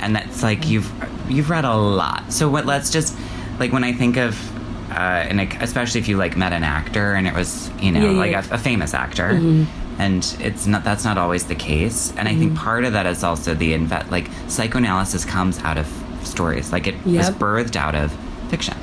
and 0.00 0.16
that's 0.16 0.42
like 0.42 0.60
mm-hmm. 0.60 0.70
you've 0.70 1.30
you've 1.30 1.50
read 1.50 1.64
a 1.64 1.74
lot. 1.74 2.32
So 2.32 2.48
what? 2.48 2.66
Let's 2.66 2.90
just 2.90 3.16
like 3.58 3.72
when 3.72 3.84
I 3.84 3.92
think 3.92 4.16
of. 4.16 4.56
Uh, 4.90 4.94
and 5.28 5.38
especially 5.62 6.00
if 6.00 6.08
you 6.08 6.16
like 6.16 6.34
met 6.34 6.54
an 6.54 6.64
actor 6.64 7.12
and 7.12 7.26
it 7.26 7.34
was 7.34 7.70
you 7.78 7.92
know 7.92 8.00
Yeah, 8.00 8.10
yeah, 8.10 8.36
like. 8.38 8.50
A, 8.50 8.54
a 8.54 8.58
famous 8.58 8.94
actor 8.94 9.32
mm-hmm. 9.34 10.00
and 10.00 10.36
it's 10.40 10.66
not 10.66 10.82
that's 10.82 11.04
not 11.04 11.18
always 11.18 11.44
the 11.44 11.54
case 11.54 12.10
and 12.16 12.26
i 12.26 12.34
think 12.34 12.52
mm-hmm. 12.52 12.64
part 12.64 12.84
of 12.84 12.94
that 12.94 13.04
is 13.04 13.22
also 13.22 13.54
the 13.54 13.74
inve- 13.74 14.10
like 14.10 14.30
psychoanalysis 14.48 15.26
comes 15.26 15.58
out 15.58 15.76
of 15.76 15.86
stories 16.22 16.72
like 16.72 16.86
it 16.86 16.94
was 17.04 17.28
birthed 17.28 17.76
out 17.76 17.94
of 17.94 18.10
fiction 18.48 18.74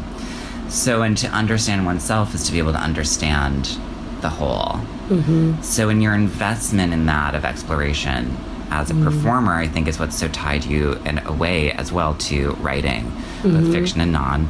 so 0.70 1.02
and 1.02 1.18
to 1.18 1.28
understand 1.30 1.88
oneself 1.88 2.36
is 2.36 2.46
to 2.46 2.52
be 2.52 2.60
able 2.60 2.72
to 2.72 2.80
understand 2.80 3.78
the 4.26 4.30
whole. 4.30 4.80
Mm-hmm. 5.10 5.62
So 5.62 5.90
in 5.90 6.02
your 6.02 6.16
investment 6.16 6.94
in 6.94 7.06
that 7.06 7.36
of 7.36 7.46
exploration 7.46 8.36
as 8.72 8.90
a 8.90 8.94
mm-hmm. 8.94 9.04
performer 9.04 9.54
i 9.54 9.68
think 9.68 9.88
is 9.88 10.00
what's 10.00 10.18
so 10.18 10.28
tied 10.30 10.66
you 10.66 10.94
in 11.06 11.20
a 11.28 11.32
way 11.32 11.72
as 11.74 11.92
well 11.92 12.16
to 12.16 12.54
writing 12.54 13.04
both 13.44 13.54
mm-hmm. 13.54 13.72
fiction 13.72 14.02
and 14.02 14.12
non 14.12 14.48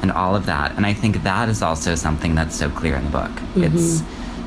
and 0.00 0.10
all 0.10 0.34
of 0.34 0.46
that. 0.46 0.74
And 0.76 0.86
i 0.86 0.94
think 0.94 1.22
that 1.24 1.50
is 1.50 1.60
also 1.60 1.94
something 1.94 2.34
that's 2.34 2.56
so 2.56 2.70
clear 2.70 2.96
in 2.96 3.04
the 3.04 3.10
book. 3.10 3.30
It's 3.56 4.02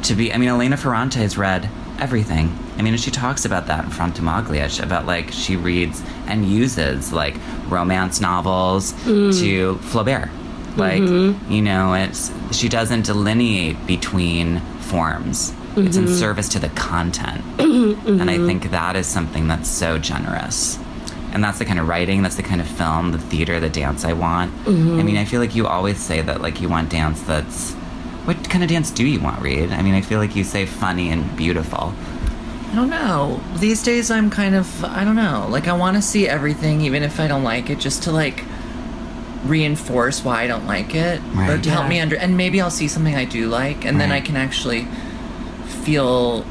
to 0.08 0.16
be 0.16 0.34
i 0.34 0.38
mean 0.38 0.50
elena 0.50 0.78
ferrante 0.78 1.20
has 1.20 1.38
read 1.38 1.70
everything. 2.00 2.48
I 2.78 2.82
mean 2.82 2.94
and 2.94 3.04
she 3.08 3.12
talks 3.12 3.46
about 3.46 3.68
that 3.68 3.84
in 3.86 3.92
Front 3.92 4.16
Frantumaglia 4.16 4.68
sh- 4.68 4.80
about 4.80 5.06
like 5.06 5.32
she 5.32 5.56
reads 5.56 6.02
and 6.26 6.40
uses 6.62 7.14
like 7.14 7.36
romance 7.68 8.20
novels 8.20 8.94
mm. 8.94 9.40
to 9.40 9.76
flaubert 9.92 10.32
like 10.78 11.02
mm-hmm. 11.02 11.52
you 11.52 11.62
know 11.62 11.94
it's 11.94 12.32
she 12.56 12.70
doesn't 12.70 13.06
delineate 13.06 13.86
between 13.86 14.60
forms. 14.82 15.54
It's 15.78 15.96
in 15.96 16.04
mm-hmm. 16.04 16.14
service 16.16 16.50
to 16.50 16.60
the 16.60 16.70
content. 16.70 17.44
Mm-hmm. 17.72 18.20
And 18.22 18.30
i 18.30 18.38
think 18.38 18.72
that 18.72 18.96
is 18.96 19.08
something 19.08 19.48
that's 19.48 19.70
so 19.70 19.98
generous. 19.98 20.78
And 21.34 21.44
that's 21.44 21.58
the 21.58 21.66
kind 21.66 21.80
of 21.80 21.88
writing 21.88 22.22
that's 22.22 22.36
the 22.36 22.44
kind 22.44 22.60
of 22.60 22.68
film 22.68 23.12
the 23.12 23.18
theater 23.18 23.60
the 23.60 23.70
dance 23.70 24.04
i 24.04 24.14
want. 24.14 24.54
I 24.68 24.72
mean 24.72 25.18
i 25.18 25.26
feel 25.26 25.40
like 25.40 25.56
you 25.56 25.68
always 25.68 26.00
say 26.00 26.22
that 26.22 26.42
like 26.42 26.62
you 26.62 26.70
want 26.70 26.90
dance 26.90 27.22
that's 27.22 27.74
what 28.26 28.50
kind 28.50 28.64
of 28.64 28.70
dance 28.70 28.92
do 28.92 29.06
you 29.06 29.20
want 29.20 29.42
reed? 29.42 29.72
I 29.72 29.82
mean 29.82 29.94
i 29.94 30.02
feel 30.02 30.20
like 30.20 30.36
you 30.36 30.44
say 30.44 30.66
funny 30.66 31.10
and 31.12 31.36
beautiful. 31.38 31.94
I 32.72 32.76
don't 32.76 32.90
know. 32.90 33.42
These 33.58 33.84
days, 33.84 34.10
I'm 34.10 34.30
kind 34.30 34.56
of 34.56 34.86
I 34.86 35.04
don't 35.04 35.18
know. 35.18 35.48
Like 35.50 35.68
I 35.68 35.74
want 35.74 35.98
to 35.98 36.02
see 36.02 36.28
everything, 36.28 36.82
even 36.82 37.04
if 37.04 37.20
I 37.20 37.28
don't 37.28 37.44
like 37.44 37.70
it, 37.70 37.80
just 37.80 38.04
to 38.04 38.14
like 38.14 38.46
reinforce 39.46 40.24
why 40.24 40.44
I 40.44 40.48
don't 40.48 40.68
like 40.68 40.94
it, 40.96 41.20
or 41.36 41.40
Right. 41.42 41.64
to 41.64 41.70
help 41.72 41.88
me 41.88 42.00
under. 42.00 42.16
And 42.16 42.38
maybe 42.38 42.62
I'll 42.62 42.70
see 42.70 42.88
something 42.88 43.16
I 43.16 43.26
do 43.26 43.48
like, 43.48 43.86
and 43.86 44.00
then 44.00 44.12
I 44.12 44.22
can 44.22 44.36
actually 44.38 44.88
feel 45.84 46.46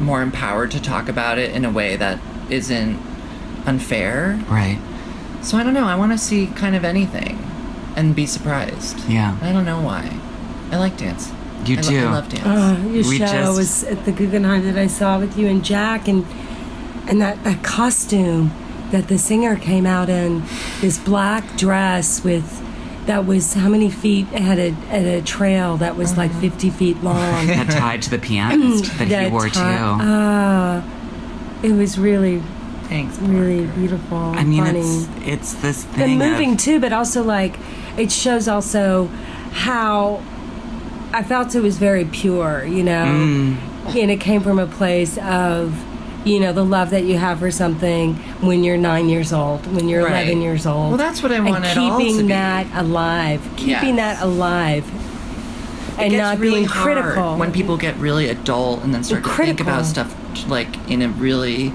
more 0.00 0.22
empowered 0.22 0.70
to 0.72 0.80
talk 0.80 1.08
about 1.08 1.38
it 1.38 1.54
in 1.54 1.64
a 1.64 1.70
way 1.70 1.96
that 1.96 2.18
isn't 2.48 2.98
unfair. 3.66 4.38
right 4.48 4.78
So 5.42 5.56
I 5.56 5.62
don't 5.62 5.74
know. 5.74 5.86
I 5.86 5.94
want 5.94 6.12
to 6.12 6.18
see 6.18 6.46
kind 6.48 6.74
of 6.74 6.84
anything, 6.84 7.38
and 7.96 8.14
be 8.14 8.26
surprised. 8.26 8.98
yeah 9.08 9.36
I 9.42 9.52
don't 9.52 9.64
know 9.64 9.80
why. 9.80 10.10
I 10.72 10.76
like 10.78 10.96
dance. 10.96 11.30
You 11.66 11.76
I 11.78 11.80
lo- 11.82 11.88
do. 11.90 11.98
I 12.06 12.12
love 12.12 12.28
dance. 12.28 12.46
Uh, 12.46 12.76
your 12.88 13.08
We 13.08 13.18
show 13.18 13.26
just- 13.26 13.56
was 13.58 13.84
at 13.84 14.04
the 14.04 14.12
Guggenheim 14.12 14.64
that 14.64 14.78
I 14.78 14.86
saw 14.86 15.18
with 15.18 15.36
you 15.38 15.46
and 15.46 15.62
Jack, 15.64 16.08
and 16.08 16.24
and 17.06 17.20
that, 17.20 17.42
that 17.44 17.62
costume 17.62 18.52
that 18.90 19.08
the 19.08 19.18
singer 19.18 19.56
came 19.56 19.86
out 19.86 20.08
in, 20.08 20.42
this 20.80 20.98
black 20.98 21.56
dress 21.56 22.22
with 22.24 22.62
that 23.06 23.24
was 23.26 23.54
how 23.54 23.68
many 23.68 23.90
feet 23.90 24.26
had 24.28 24.58
a 24.58 24.70
at 24.90 25.04
a 25.04 25.22
trail 25.22 25.76
that 25.78 25.96
was 25.96 26.16
like 26.16 26.30
Uh-huh. 26.30 26.40
fifty 26.40 26.70
feet 26.70 27.02
long. 27.02 27.46
that 27.46 27.70
tied 27.70 28.02
to 28.02 28.10
the 28.10 28.18
pianist 28.18 28.84
that 28.98 29.24
he 29.24 29.30
wore 29.30 29.46
ti- 29.48 29.54
too 29.54 29.60
Ah, 29.62 30.82
it 31.62 31.72
was 31.72 31.98
really 31.98 32.42
Thanks. 32.88 33.18
really 33.18 33.66
beautiful. 33.66 34.18
I 34.18 34.44
mean, 34.44 34.64
funny. 34.64 34.80
it's 34.80 35.08
it's 35.26 35.52
this 35.54 35.84
thing 35.84 36.10
and 36.10 36.18
moving 36.18 36.52
of, 36.52 36.58
too, 36.58 36.78
but 36.80 36.92
also 36.92 37.22
like 37.22 37.56
it 37.96 38.12
shows 38.12 38.46
also 38.48 39.06
how 39.52 40.22
I 41.12 41.22
felt 41.24 41.54
it 41.54 41.60
was 41.62 41.78
very 41.78 42.04
pure, 42.04 42.64
you 42.64 42.82
know, 42.84 43.04
Mm. 43.06 43.56
and 43.96 44.10
it 44.10 44.20
came 44.20 44.42
from 44.42 44.58
a 44.60 44.66
place 44.66 45.18
of 45.18 45.74
you 46.24 46.38
know 46.40 46.52
the 46.52 46.64
love 46.64 46.90
that 46.90 47.04
you 47.04 47.16
have 47.18 47.38
for 47.38 47.50
something 47.50 48.14
when 48.42 48.62
you're 48.64 48.76
nine 48.76 49.08
years 49.08 49.32
old, 49.32 49.64
when 49.74 49.88
you're 49.88 50.04
Right. 50.04 50.22
eleven 50.26 50.42
years 50.42 50.66
old. 50.66 50.88
Well, 50.88 50.96
that's 50.98 51.22
what 51.22 51.32
I 51.32 51.40
want 51.40 51.64
and 51.64 51.78
all 51.78 51.98
keeping 51.98 52.16
to 52.18 52.22
be. 52.24 52.28
that 52.28 52.66
alive, 52.74 53.40
keeping 53.56 53.96
Yes. 53.96 54.18
that 54.18 54.22
alive, 54.24 54.84
It 55.98 56.02
and 56.04 56.10
gets 56.12 56.20
not 56.20 56.38
really 56.38 56.54
being 56.60 56.64
hard 56.66 56.96
critical 56.98 57.36
when 57.36 57.52
people 57.52 57.76
get 57.76 57.96
really 57.96 58.28
adult 58.28 58.82
and 58.84 58.92
then 58.94 59.02
start 59.04 59.24
to 59.24 59.30
think 59.30 59.60
about 59.60 59.86
stuff 59.86 60.14
like 60.48 60.68
in 60.90 61.02
a 61.02 61.08
really 61.08 61.72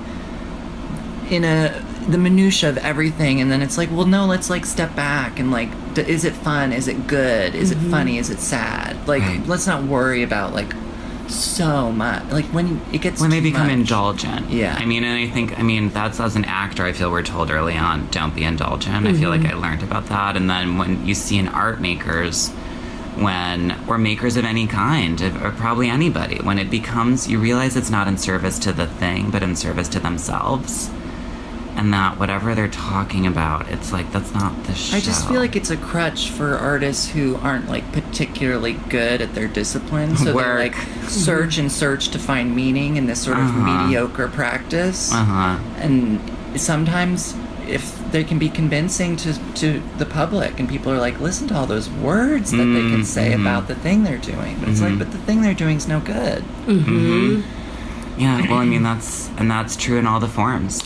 in 1.29 1.43
a 1.43 1.83
the 2.07 2.17
minutia 2.19 2.69
of 2.69 2.77
everything 2.77 3.41
and 3.41 3.51
then 3.51 3.63
it's 3.63 3.79
like 3.79 3.89
well 3.91 4.05
no 4.05 4.25
let's 4.27 4.47
like 4.47 4.63
step 4.63 4.95
back 4.95 5.39
and 5.39 5.51
like 5.51 5.69
d- 5.95 6.03
is 6.03 6.23
it 6.23 6.33
fun 6.33 6.71
is 6.71 6.87
it 6.87 7.07
good 7.07 7.55
is 7.55 7.71
Mm-hmm. 7.73 7.87
it 7.87 7.89
funny 7.91 8.17
is 8.19 8.29
it 8.29 8.39
sad 8.39 8.95
like 9.07 9.23
Right. 9.23 9.47
let's 9.47 9.65
not 9.65 9.83
worry 9.83 10.21
about 10.21 10.53
like 10.53 10.71
so 11.29 11.91
much 11.91 12.23
like 12.31 12.45
when 12.45 12.81
it 12.93 13.01
gets 13.01 13.19
when 13.21 13.29
they 13.29 13.39
become 13.41 13.67
much. 13.67 13.73
indulgent. 13.73 14.49
Yeah. 14.49 14.75
I 14.79 14.85
mean, 14.85 15.03
and 15.03 15.29
I 15.29 15.33
think, 15.33 15.57
I 15.59 15.63
mean, 15.63 15.89
that's 15.89 16.19
as 16.19 16.35
an 16.35 16.45
actor, 16.45 16.83
I 16.83 16.93
feel 16.93 17.11
we're 17.11 17.23
told 17.23 17.49
early 17.51 17.75
on, 17.75 18.07
don't 18.11 18.35
be 18.35 18.43
indulgent. 18.43 19.07
I 19.07 19.13
feel 19.13 19.29
like 19.29 19.41
Mm-hmm. 19.41 19.57
I 19.57 19.69
learned 19.69 19.83
about 19.83 20.05
that. 20.07 20.35
And 20.37 20.49
then 20.49 20.77
when 20.77 21.05
you 21.05 21.13
see 21.15 21.37
in 21.37 21.47
art 21.49 21.79
makers, 21.81 22.49
when, 23.15 23.75
or 23.87 23.97
makers 23.97 24.35
of 24.37 24.45
any 24.45 24.67
kind, 24.67 25.21
or 25.21 25.51
probably 25.51 25.89
anybody, 25.89 26.37
when 26.37 26.59
it 26.59 26.69
becomes, 26.69 27.27
you 27.27 27.39
realize 27.39 27.75
it's 27.75 27.89
not 27.89 28.07
in 28.07 28.17
service 28.17 28.59
to 28.59 28.73
the 28.73 28.87
thing, 28.87 29.29
but 29.31 29.41
in 29.43 29.55
service 29.55 29.87
to 29.89 29.99
themselves. 29.99 30.89
And 31.77 31.91
that 31.93 32.17
whatever 32.17 32.55
they're 32.55 32.69
talking 32.69 33.27
about, 33.27 33.67
it's 33.69 33.91
like, 33.91 34.09
that's 34.13 34.33
not 34.33 34.63
the 34.63 34.73
show. 34.73 34.95
I 34.95 35.01
just 35.01 35.27
feel 35.27 35.39
like 35.41 35.57
it's 35.57 35.71
a 35.71 35.75
crutch 35.77 36.29
for 36.29 36.55
artists 36.55 37.09
who 37.09 37.35
aren't 37.37 37.67
like 37.67 37.91
particularly 37.91 38.73
good 38.89 39.21
at 39.21 39.35
their 39.35 39.49
discipline. 39.49 40.15
So 40.15 40.33
Work. 40.33 40.45
they 40.45 40.69
like 40.69 41.09
search 41.09 41.57
and 41.57 41.69
search 41.69 42.09
to 42.09 42.19
find 42.19 42.55
meaning 42.55 42.95
in 42.95 43.07
this 43.07 43.21
sort 43.21 43.37
of 43.37 43.43
Uh-huh. 43.45 43.83
mediocre 43.87 44.29
practice. 44.29 45.11
Uh 45.13 45.25
huh. 45.25 45.59
And 45.77 46.21
sometimes 46.55 47.35
if 47.67 47.99
they 48.11 48.23
can 48.23 48.39
be 48.39 48.47
convincing 48.47 49.17
to, 49.17 49.33
to 49.55 49.81
the 49.97 50.05
public 50.05 50.59
and 50.59 50.69
people 50.69 50.91
are 50.93 50.99
like, 50.99 51.19
listen 51.19 51.47
to 51.49 51.55
all 51.57 51.65
those 51.65 51.89
words 51.89 52.51
that 52.51 52.57
they 52.57 52.89
can 52.89 53.03
say 53.03 53.31
Mhm. 53.31 53.41
about 53.41 53.67
the 53.67 53.75
thing 53.75 54.03
they're 54.03 54.17
doing. 54.19 54.55
But 54.61 54.69
it's 54.69 54.79
like, 54.81 54.93
Mhm. 54.93 54.99
but 54.99 55.11
the 55.11 55.17
thing 55.17 55.41
they're 55.41 55.53
doing 55.53 55.75
is 55.75 55.87
no 55.89 55.99
good. 55.99 56.41
Hmm. 56.67 57.41
Yeah, 58.17 58.47
well, 58.49 58.59
I 58.59 58.65
mean, 58.65 58.83
that's, 58.83 59.29
and 59.37 59.51
that's 59.51 59.75
true 59.75 59.97
in 59.97 60.07
all 60.07 60.21
the 60.21 60.29
forms. 60.29 60.81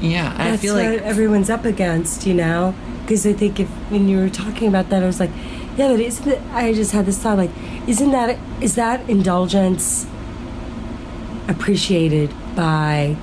Yeah. 0.00 0.34
I 0.38 0.50
That's 0.50 0.62
feel 0.62 0.74
what 0.74 0.84
like 0.84 1.02
everyone's 1.02 1.50
up 1.50 1.64
against, 1.64 2.26
you 2.26 2.34
know. 2.34 2.74
Because 3.02 3.26
I 3.26 3.32
think 3.32 3.58
if 3.60 3.68
when 3.90 4.08
you 4.08 4.18
were 4.18 4.28
talking 4.30 4.68
about 4.68 4.90
that, 4.90 5.02
I 5.02 5.06
was 5.06 5.18
like, 5.20 5.30
yeah, 5.76 5.88
but 5.88 6.00
isn't 6.00 6.28
it? 6.28 6.42
I 6.52 6.72
just 6.74 6.92
had 6.92 7.06
this 7.06 7.18
thought, 7.18 7.38
like, 7.38 7.50
isn't 7.86 8.10
that 8.10 8.38
is 8.60 8.74
that 8.74 9.08
indulgence 9.08 10.06
appreciated 11.48 12.30
by 12.54 13.16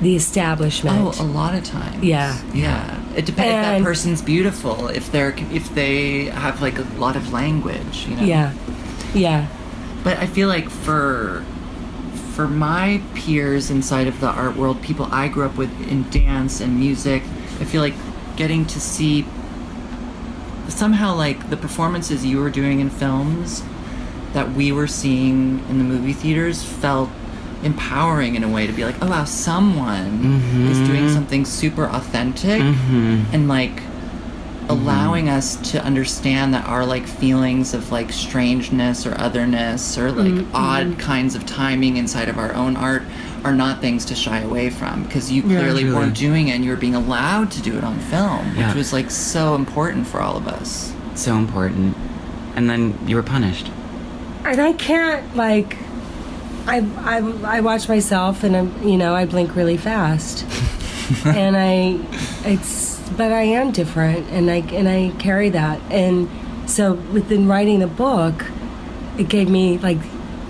the 0.00 0.16
establishment? 0.16 0.96
Oh, 1.18 1.22
a 1.22 1.24
lot 1.24 1.54
of 1.54 1.64
times. 1.64 2.02
Yeah. 2.02 2.40
Yeah. 2.52 2.98
It 3.16 3.26
depends 3.26 3.54
if 3.54 3.62
that 3.62 3.82
person's 3.82 4.22
beautiful, 4.22 4.88
if 4.88 5.12
they're 5.12 5.34
if 5.50 5.74
they 5.74 6.24
have 6.26 6.62
like 6.62 6.78
a 6.78 6.82
lot 6.98 7.14
of 7.16 7.32
language, 7.32 8.06
you 8.08 8.16
know. 8.16 8.22
yeah, 8.22 8.52
yeah, 9.14 9.48
But 10.02 10.16
I 10.18 10.26
feel 10.26 10.48
like 10.48 10.70
for 10.70 11.44
for 12.34 12.48
my 12.48 13.02
peers 13.14 13.70
inside 13.70 14.06
of 14.06 14.20
the 14.20 14.28
art 14.28 14.56
world, 14.56 14.82
people 14.82 15.06
I 15.10 15.28
grew 15.28 15.44
up 15.44 15.56
with 15.56 15.70
in 15.88 16.08
dance 16.10 16.60
and 16.60 16.78
music, 16.78 17.22
I 17.60 17.64
feel 17.64 17.82
like 17.82 17.94
getting 18.36 18.64
to 18.66 18.80
see 18.80 19.26
somehow 20.68 21.14
like 21.14 21.50
the 21.50 21.56
performances 21.56 22.24
you 22.24 22.40
were 22.40 22.50
doing 22.50 22.80
in 22.80 22.88
films 22.88 23.62
that 24.32 24.52
we 24.52 24.72
were 24.72 24.86
seeing 24.86 25.58
in 25.68 25.78
the 25.78 25.84
movie 25.84 26.14
theaters 26.14 26.62
felt 26.62 27.10
empowering 27.62 28.34
in 28.34 28.42
a 28.42 28.48
way 28.48 28.66
to 28.66 28.72
be 28.72 28.84
like, 28.84 28.96
oh 29.02 29.10
wow, 29.10 29.24
someone 29.24 30.42
is 30.70 30.88
doing 30.88 31.04
mm-hmm. 31.04 31.14
something 31.14 31.44
super 31.44 31.84
authentic 31.84 32.60
mm-hmm. 32.60 33.24
and 33.32 33.46
like 33.46 33.82
allowing 34.72 35.28
us 35.28 35.56
to 35.72 35.82
understand 35.84 36.54
that 36.54 36.66
our 36.66 36.84
like 36.84 37.06
feelings 37.06 37.74
of 37.74 37.90
like 37.92 38.12
strangeness 38.12 39.06
or 39.06 39.14
otherness 39.20 39.96
or 39.98 40.10
like 40.12 40.32
mm-hmm. 40.32 40.54
odd 40.56 40.98
kinds 40.98 41.34
of 41.34 41.44
timing 41.46 41.96
inside 41.96 42.28
of 42.28 42.38
our 42.38 42.52
own 42.54 42.76
art 42.76 43.02
are 43.44 43.52
not 43.54 43.80
things 43.80 44.04
to 44.06 44.14
shy 44.14 44.38
away 44.40 44.70
from 44.70 45.02
because 45.04 45.30
you 45.32 45.42
clearly 45.42 45.82
truly. 45.82 45.96
weren't 45.96 46.16
doing 46.16 46.48
it 46.48 46.52
and 46.52 46.64
you 46.64 46.70
were 46.70 46.76
being 46.76 46.94
allowed 46.94 47.50
to 47.50 47.60
do 47.62 47.76
it 47.76 47.84
on 47.84 47.98
film 47.98 48.54
Yeah. 48.56 48.68
which 48.68 48.76
was 48.76 48.92
like 48.92 49.10
so 49.10 49.54
important 49.54 50.06
for 50.06 50.20
all 50.20 50.36
of 50.36 50.46
us 50.48 50.92
So 51.14 51.36
important. 51.36 51.96
And 52.56 52.68
then 52.70 52.98
you 53.06 53.16
were 53.16 53.22
punished. 53.22 53.70
and 54.44 54.60
I 54.60 54.72
can't 54.74 55.36
like. 55.36 55.76
I, 56.66 56.78
I, 56.98 57.56
I 57.56 57.60
watch 57.60 57.88
myself 57.88 58.44
and 58.44 58.56
I'm 58.56 58.82
you 58.86 58.96
know 58.96 59.14
I 59.14 59.24
blink 59.26 59.56
really 59.56 59.76
fast, 59.76 60.44
and 61.26 61.56
I, 61.56 61.98
it's, 62.48 62.98
but 63.10 63.32
I 63.32 63.42
am 63.42 63.72
different, 63.72 64.28
and 64.30 64.50
I 64.50 64.58
and 64.74 64.88
I 64.88 65.12
carry 65.18 65.50
that, 65.50 65.80
and 65.90 66.28
so 66.68 66.94
within 67.12 67.48
writing 67.48 67.80
the 67.80 67.86
book, 67.86 68.46
it 69.18 69.28
gave 69.28 69.48
me 69.48 69.78
like, 69.78 69.98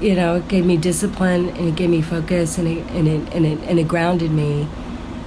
you 0.00 0.14
know, 0.14 0.36
it 0.36 0.48
gave 0.48 0.64
me 0.64 0.76
discipline, 0.76 1.48
and 1.50 1.68
it 1.68 1.74
gave 1.74 1.90
me 1.90 2.02
focus, 2.02 2.58
and 2.58 2.68
it 2.68 2.86
and 2.92 3.08
it 3.08 3.34
and 3.34 3.46
it, 3.46 3.58
and 3.60 3.78
it 3.78 3.88
grounded 3.88 4.30
me, 4.30 4.66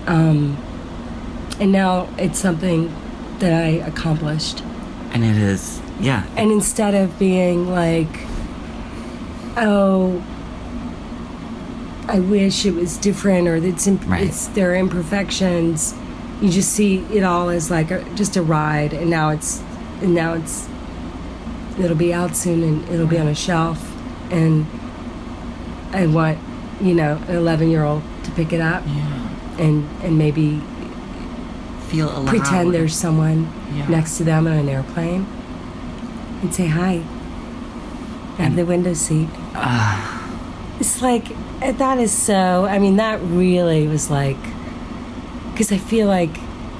um, 0.08 0.58
and 1.60 1.72
now 1.72 2.08
it's 2.18 2.40
something 2.40 2.94
that 3.40 3.54
I 3.54 3.86
accomplished. 3.86 4.62
And 5.12 5.24
it 5.24 5.38
is, 5.38 5.82
yeah. 6.00 6.26
And 6.36 6.52
instead 6.52 6.94
of 6.94 7.18
being 7.18 7.70
like, 7.70 8.08
oh, 9.58 10.24
I 12.08 12.20
wish 12.20 12.66
it 12.66 12.76
was 12.76 12.98
different 12.98 13.48
or 13.48 13.56
it's, 13.56 13.88
imp- 13.88 14.08
Right. 14.08 14.28
it's 14.28 14.48
there 14.50 14.72
are 14.72 14.76
imperfections, 14.76 15.94
you 16.42 16.50
just 16.50 16.72
see 16.72 17.00
it 17.14 17.24
all 17.24 17.50
as 17.50 17.72
like 17.72 17.92
a, 17.92 18.04
just 18.16 18.36
a 18.36 18.42
ride, 18.42 18.94
and 18.94 19.10
now 19.10 19.30
it's 19.30 19.62
and 20.02 20.14
now 20.14 20.34
it's 20.34 20.68
it'll 21.80 21.96
be 21.96 22.14
out 22.14 22.36
soon 22.36 22.62
and 22.64 22.90
it'll 22.90 23.08
be 23.08 23.18
on 23.18 23.28
a 23.28 23.36
shelf, 23.36 23.80
and 24.32 24.66
I 25.94 26.06
want 26.08 26.38
you 26.82 26.94
know 26.94 27.22
an 27.28 27.36
11 27.36 27.70
year 27.70 27.84
old 27.84 28.04
to 28.26 28.32
pick 28.32 28.52
it 28.54 28.60
up 28.62 28.84
Yeah. 28.86 29.30
and 29.60 29.90
and 30.04 30.18
maybe 30.18 30.62
Feel 31.88 32.10
allowed. 32.16 32.28
pretend 32.28 32.74
there's 32.74 32.96
someone 32.96 33.48
Yeah. 33.74 33.88
next 33.88 34.18
to 34.18 34.24
them 34.26 34.46
on 34.48 34.54
an 34.54 34.70
airplane 34.70 35.26
and 36.42 36.54
say 36.54 36.68
hi. 36.68 37.02
Have 38.38 38.56
the 38.58 38.66
window 38.66 38.94
seat. 38.94 39.30
Ah. 39.56 40.22
it's 40.80 41.02
like 41.02 41.28
eh, 41.62 41.72
that 41.74 41.98
is 42.00 42.12
so. 42.12 42.66
I 42.66 42.80
mean, 42.80 42.98
that 42.98 43.20
really 43.22 43.88
was 43.88 44.10
like 44.10 44.38
because 45.52 45.72
I 45.72 45.78
feel 45.78 46.08
like 46.08 46.32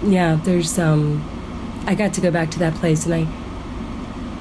yeah, 0.04 0.36
there's 0.44 0.78
um, 0.78 1.24
I 1.88 1.96
got 1.96 2.14
to 2.16 2.22
go 2.22 2.32
back 2.32 2.52
to 2.52 2.60
that 2.60 2.74
place 2.76 3.06
and 3.06 3.14
I, 3.16 3.28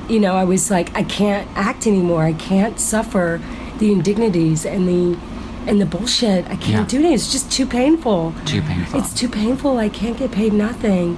you 0.09 0.19
know, 0.21 0.35
I 0.35 0.45
was 0.45 0.71
like 0.71 0.95
I 0.97 1.05
can't 1.05 1.49
act 1.57 1.87
anymore. 1.87 2.25
I 2.25 2.33
can't 2.33 2.79
suffer 2.81 3.41
the 3.79 3.93
indignities 3.93 4.65
and 4.67 4.89
the 4.89 5.19
and 5.67 5.81
the 5.81 5.87
bullshit. 5.87 6.45
I 6.47 6.57
can't 6.57 6.93
Yeah. 6.93 7.01
do 7.01 7.01
it. 7.01 7.13
It's 7.13 7.33
just 7.33 7.51
too 7.51 7.67
painful. 7.67 8.35
Too 8.45 8.61
painful. 8.63 9.01
It's 9.01 9.15
too 9.15 9.29
painful. 9.29 9.79
I 9.79 9.89
can't 9.89 10.17
get 10.19 10.31
paid 10.33 10.53
nothing 10.53 11.17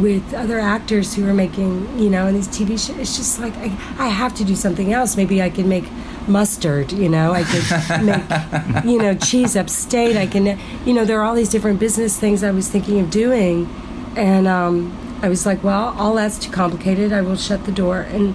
with 0.00 0.34
other 0.34 0.58
actors 0.58 1.14
who 1.14 1.28
are 1.28 1.34
making, 1.34 1.98
you 1.98 2.10
know, 2.10 2.26
in 2.26 2.34
these 2.34 2.48
TV 2.48 2.70
shows. 2.70 2.90
It's 2.98 3.16
just 3.16 3.38
like 3.40 3.54
I, 3.58 3.66
I 3.98 4.08
have 4.08 4.34
to 4.36 4.44
do 4.44 4.56
something 4.56 4.92
else. 4.92 5.16
Maybe 5.16 5.42
I 5.42 5.50
can 5.50 5.68
make 5.68 5.84
mustard. 6.28 6.92
You 6.92 7.08
know, 7.08 7.32
I 7.32 7.42
could 7.44 8.04
make, 8.04 8.84
you 8.84 8.98
know, 8.98 9.14
cheese 9.14 9.56
upstate. 9.56 10.16
I 10.16 10.26
can, 10.26 10.58
you 10.86 10.92
know, 10.94 11.04
there 11.04 11.20
are 11.20 11.24
all 11.24 11.34
these 11.34 11.48
different 11.50 11.78
business 11.80 12.18
things 12.18 12.42
I 12.42 12.50
was 12.50 12.68
thinking 12.68 13.00
of 13.00 13.10
doing, 13.10 13.68
and 14.16 14.46
um, 14.46 14.96
I 15.22 15.28
was 15.28 15.46
like, 15.46 15.62
well, 15.64 15.94
all 15.98 16.14
that's 16.14 16.38
too 16.38 16.50
complicated. 16.50 17.12
I 17.12 17.20
will 17.22 17.36
shut 17.36 17.64
the 17.64 17.72
door 17.72 18.00
and 18.00 18.34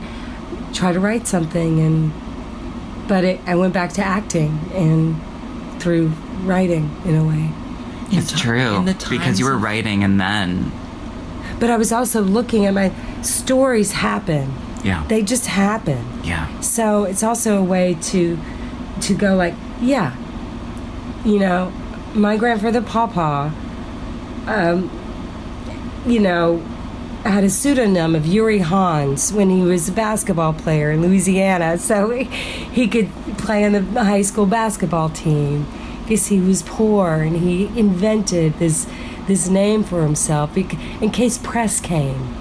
try 0.74 0.91
to 0.91 0.99
write 0.99 1.28
something. 1.28 1.80
And 1.80 2.11
but 3.07 3.24
it, 3.24 3.40
I 3.45 3.56
went 3.56 3.74
back 3.74 3.94
to 3.94 4.03
acting 4.03 4.60
and 4.74 5.20
through 5.82 6.10
writing 6.44 6.95
in 7.06 7.16
a 7.16 7.24
way. 7.26 7.52
It's 8.11 8.32
ti- 8.32 8.40
true. 8.40 8.78
in 8.78 8.86
the 8.86 9.07
Because 9.10 9.40
you 9.40 9.45
were 9.45 9.57
writing 9.57 10.03
and 10.03 10.20
then, 10.20 10.72
But 11.60 11.70
I 11.70 11.78
was 11.78 11.91
also 11.91 12.22
looking 12.22 12.66
at 12.66 12.74
my 12.74 12.91
stories 13.22 13.91
happen. 13.94 14.52
Yeah. 14.84 15.06
They 15.07 15.22
just 15.23 15.47
happen. 15.47 16.06
yeah. 16.23 16.60
So 16.61 17.03
it's 17.03 17.23
also 17.23 17.57
a 17.57 17.64
way 17.64 17.97
to 18.01 18.38
to 19.01 19.14
go 19.15 19.35
like, 19.35 19.53
yeah, 19.81 20.15
you 21.26 21.39
know, 21.39 21.72
my 22.14 22.38
grandfather 22.38 22.81
Papa, 22.81 23.53
um, 24.47 24.89
you 26.06 26.19
know, 26.19 26.57
had 27.23 27.43
a 27.43 27.49
pseudonym 27.49 28.15
of 28.15 28.26
Yuri 28.26 28.60
Hans 28.60 29.31
when 29.34 29.49
he 29.49 29.61
was 29.61 29.89
a 29.89 29.91
basketball 29.91 30.53
player 30.53 30.91
in 30.91 31.01
Louisiana, 31.01 31.77
so 31.77 32.10
he, 32.11 32.23
he 32.23 32.88
could 32.88 33.10
play 33.38 33.65
on 33.65 33.73
the 33.73 34.03
high 34.03 34.22
school 34.22 34.45
basketball 34.45 35.10
team 35.10 35.65
because 36.03 36.27
he 36.27 36.39
was 36.39 36.64
poor 36.64 37.15
and 37.22 37.38
he 37.38 37.65
invented 37.80 38.57
this 38.60 38.88
this 39.27 39.47
name 39.47 39.84
for 39.84 40.01
himself 40.01 40.57
in 40.57 41.11
case 41.11 41.38
press 41.38 41.80
came. 41.80 42.35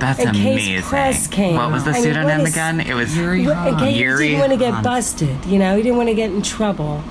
That's 0.00 0.24
amazing. 0.24 0.82
press 0.82 1.26
came. 1.26 1.54
What 1.56 1.70
was 1.70 1.84
the 1.84 1.90
I 1.90 1.94
mean, 1.94 2.02
pseudonym 2.02 2.40
is- 2.40 2.52
again? 2.52 2.80
It 2.80 2.94
was 2.94 3.16
Yuri 3.16 3.44
case 3.44 3.96
Yuri 3.96 4.24
he 4.24 4.28
didn't 4.34 4.40
want 4.40 4.52
to 4.52 4.58
get 4.58 4.82
busted, 4.82 5.44
you 5.46 5.58
know, 5.58 5.76
he 5.76 5.82
didn't 5.82 5.96
want 5.98 6.08
to 6.08 6.14
get 6.14 6.30
in 6.30 6.42
trouble, 6.42 7.02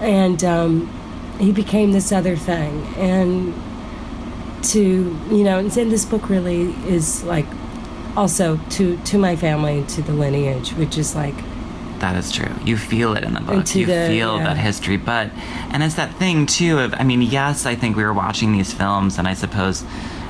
and 0.00 0.42
um, 0.44 0.88
he 1.38 1.52
became 1.52 1.92
this 1.92 2.10
other 2.12 2.36
thing. 2.36 2.84
And 2.96 3.54
to 4.62 4.80
you 5.30 5.44
know, 5.44 5.58
and 5.58 5.70
this 5.72 6.04
book 6.04 6.28
really 6.28 6.72
is 6.86 7.22
like 7.24 7.46
also 8.16 8.58
to 8.70 8.96
to 8.98 9.18
my 9.18 9.36
family 9.36 9.78
and 9.78 9.88
to 9.90 10.02
the 10.02 10.12
lineage, 10.12 10.70
which 10.74 10.96
is 10.98 11.14
like 11.14 11.34
That 11.98 12.16
is 12.16 12.30
true. 12.32 12.52
You 12.64 12.76
feel 12.76 13.16
it 13.16 13.24
in 13.24 13.34
the 13.34 13.40
book. 13.40 13.74
You 13.74 13.86
the- 13.86 14.06
feel 14.08 14.38
yeah. 14.38 14.44
that 14.44 14.56
history, 14.56 14.96
but 14.96 15.30
and 15.72 15.82
it's 15.82 15.94
that 15.96 16.14
thing 16.14 16.46
too 16.46 16.78
of 16.78 16.94
I 16.94 17.04
mean, 17.04 17.22
yes, 17.22 17.66
I 17.66 17.74
think 17.74 17.96
we 17.96 18.04
were 18.04 18.12
watching 18.12 18.52
these 18.52 18.72
films, 18.72 19.18
and 19.18 19.26
I 19.26 19.34
suppose, 19.34 19.84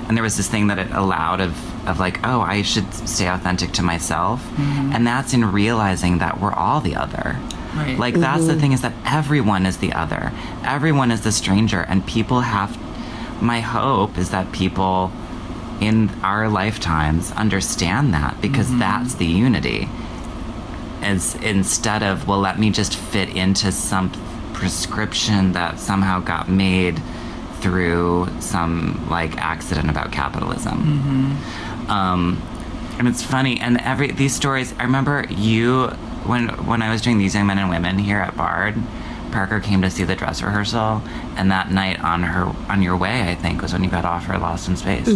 and 0.08 0.16
there 0.16 0.22
was 0.24 0.36
this 0.36 0.48
thing 0.48 0.66
that 0.68 0.78
it 0.78 0.90
allowed 0.90 1.40
of 1.40 1.54
of 1.88 1.98
like, 1.98 2.20
oh, 2.24 2.40
I 2.40 2.62
should 2.62 2.92
stay 2.94 3.26
authentic 3.28 3.72
to 3.72 3.82
myself, 3.82 4.40
Mm-hmm. 4.42 4.92
and 4.94 5.06
that's 5.06 5.32
in 5.34 5.44
realizing 5.52 6.18
that 6.18 6.40
we're 6.40 6.52
all 6.52 6.80
the 6.80 6.94
other. 6.96 7.36
Right. 7.74 7.98
Like 7.98 8.14
that's 8.14 8.42
Mm-hmm. 8.44 8.54
the 8.54 8.60
thing 8.60 8.72
is 8.72 8.82
that 8.82 8.92
everyone 9.04 9.66
is 9.66 9.78
the 9.78 9.92
other. 9.92 10.32
Everyone 10.64 11.10
is 11.10 11.22
the 11.22 11.32
stranger, 11.32 11.80
and 11.82 12.06
people 12.06 12.40
have. 12.42 12.76
My 13.42 13.60
hope 13.60 14.18
is 14.18 14.30
that 14.30 14.52
people 14.52 15.10
in 15.80 16.08
our 16.22 16.48
lifetimes 16.48 17.32
understand 17.32 18.14
that 18.14 18.40
because 18.40 18.68
Mm-hmm. 18.68 18.78
that's 18.78 19.14
the 19.16 19.26
unity 19.26 19.88
as 21.02 21.34
instead 21.42 22.02
of 22.04 22.28
well 22.28 22.38
let 22.38 22.60
me 22.60 22.70
just 22.70 22.94
fit 22.94 23.28
into 23.34 23.72
some 23.72 24.08
prescription 24.52 25.50
that 25.52 25.80
somehow 25.80 26.20
got 26.20 26.48
made 26.48 27.02
through 27.62 28.28
some 28.40 29.08
like 29.08 29.36
accident 29.38 29.88
about 29.88 30.12
capitalism. 30.12 31.38
Um, 31.88 32.42
and 32.98 33.08
it's 33.08 33.22
funny 33.22 33.58
and 33.58 33.80
every 33.80 34.12
these 34.12 34.34
stories 34.34 34.74
i 34.78 34.82
remember 34.82 35.24
you 35.30 35.86
when 36.26 36.48
when 36.66 36.82
i 36.82 36.90
was 36.92 37.00
doing 37.00 37.16
these 37.18 37.34
young 37.34 37.46
men 37.46 37.58
and 37.58 37.70
women 37.70 37.98
here 37.98 38.18
at 38.18 38.36
bard 38.36 38.74
parker 39.32 39.58
came 39.60 39.80
to 39.80 39.90
see 39.90 40.04
the 40.04 40.14
dress 40.14 40.42
rehearsal 40.42 41.02
and 41.36 41.50
that 41.50 41.70
night 41.70 41.98
on 42.04 42.22
her 42.22 42.44
on 42.70 42.82
your 42.82 42.96
way 42.96 43.30
i 43.30 43.34
think 43.34 43.62
was 43.62 43.72
when 43.72 43.82
you 43.82 43.90
got 43.90 44.04
offered 44.04 44.38
lost 44.40 44.68
in 44.68 44.76
space. 44.76 45.08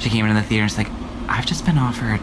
She 0.00 0.10
came 0.10 0.26
into 0.26 0.34
the 0.38 0.46
theater 0.46 0.62
and 0.62 0.70
she's 0.70 0.78
like 0.78 0.90
i've 1.28 1.46
just 1.46 1.64
been 1.64 1.78
offered 1.78 2.20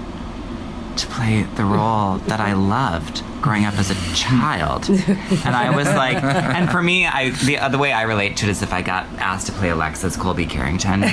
to 0.98 1.08
play 1.08 1.44
the 1.56 1.64
role 1.66 2.18
that 2.28 2.40
I 2.40 2.54
loved 2.54 3.24
growing 3.42 3.66
up 3.66 3.78
as 3.78 3.92
a 3.92 4.16
child. 4.16 4.88
And 4.90 5.56
I 5.56 5.76
was 5.76 5.88
like, 5.88 6.24
and 6.24 6.70
for 6.70 6.82
me, 6.82 7.06
I 7.06 7.32
the 7.32 7.60
the 7.70 7.78
way 7.78 7.92
I 7.92 8.04
relate 8.04 8.38
to 8.38 8.46
it 8.48 8.52
is 8.52 8.62
if 8.62 8.72
I 8.74 8.82
got 8.82 9.06
asked 9.20 9.48
to 9.48 9.52
play 9.54 9.70
Alexis 9.70 10.16
Colby 10.16 10.46
Carrington, 10.46 11.04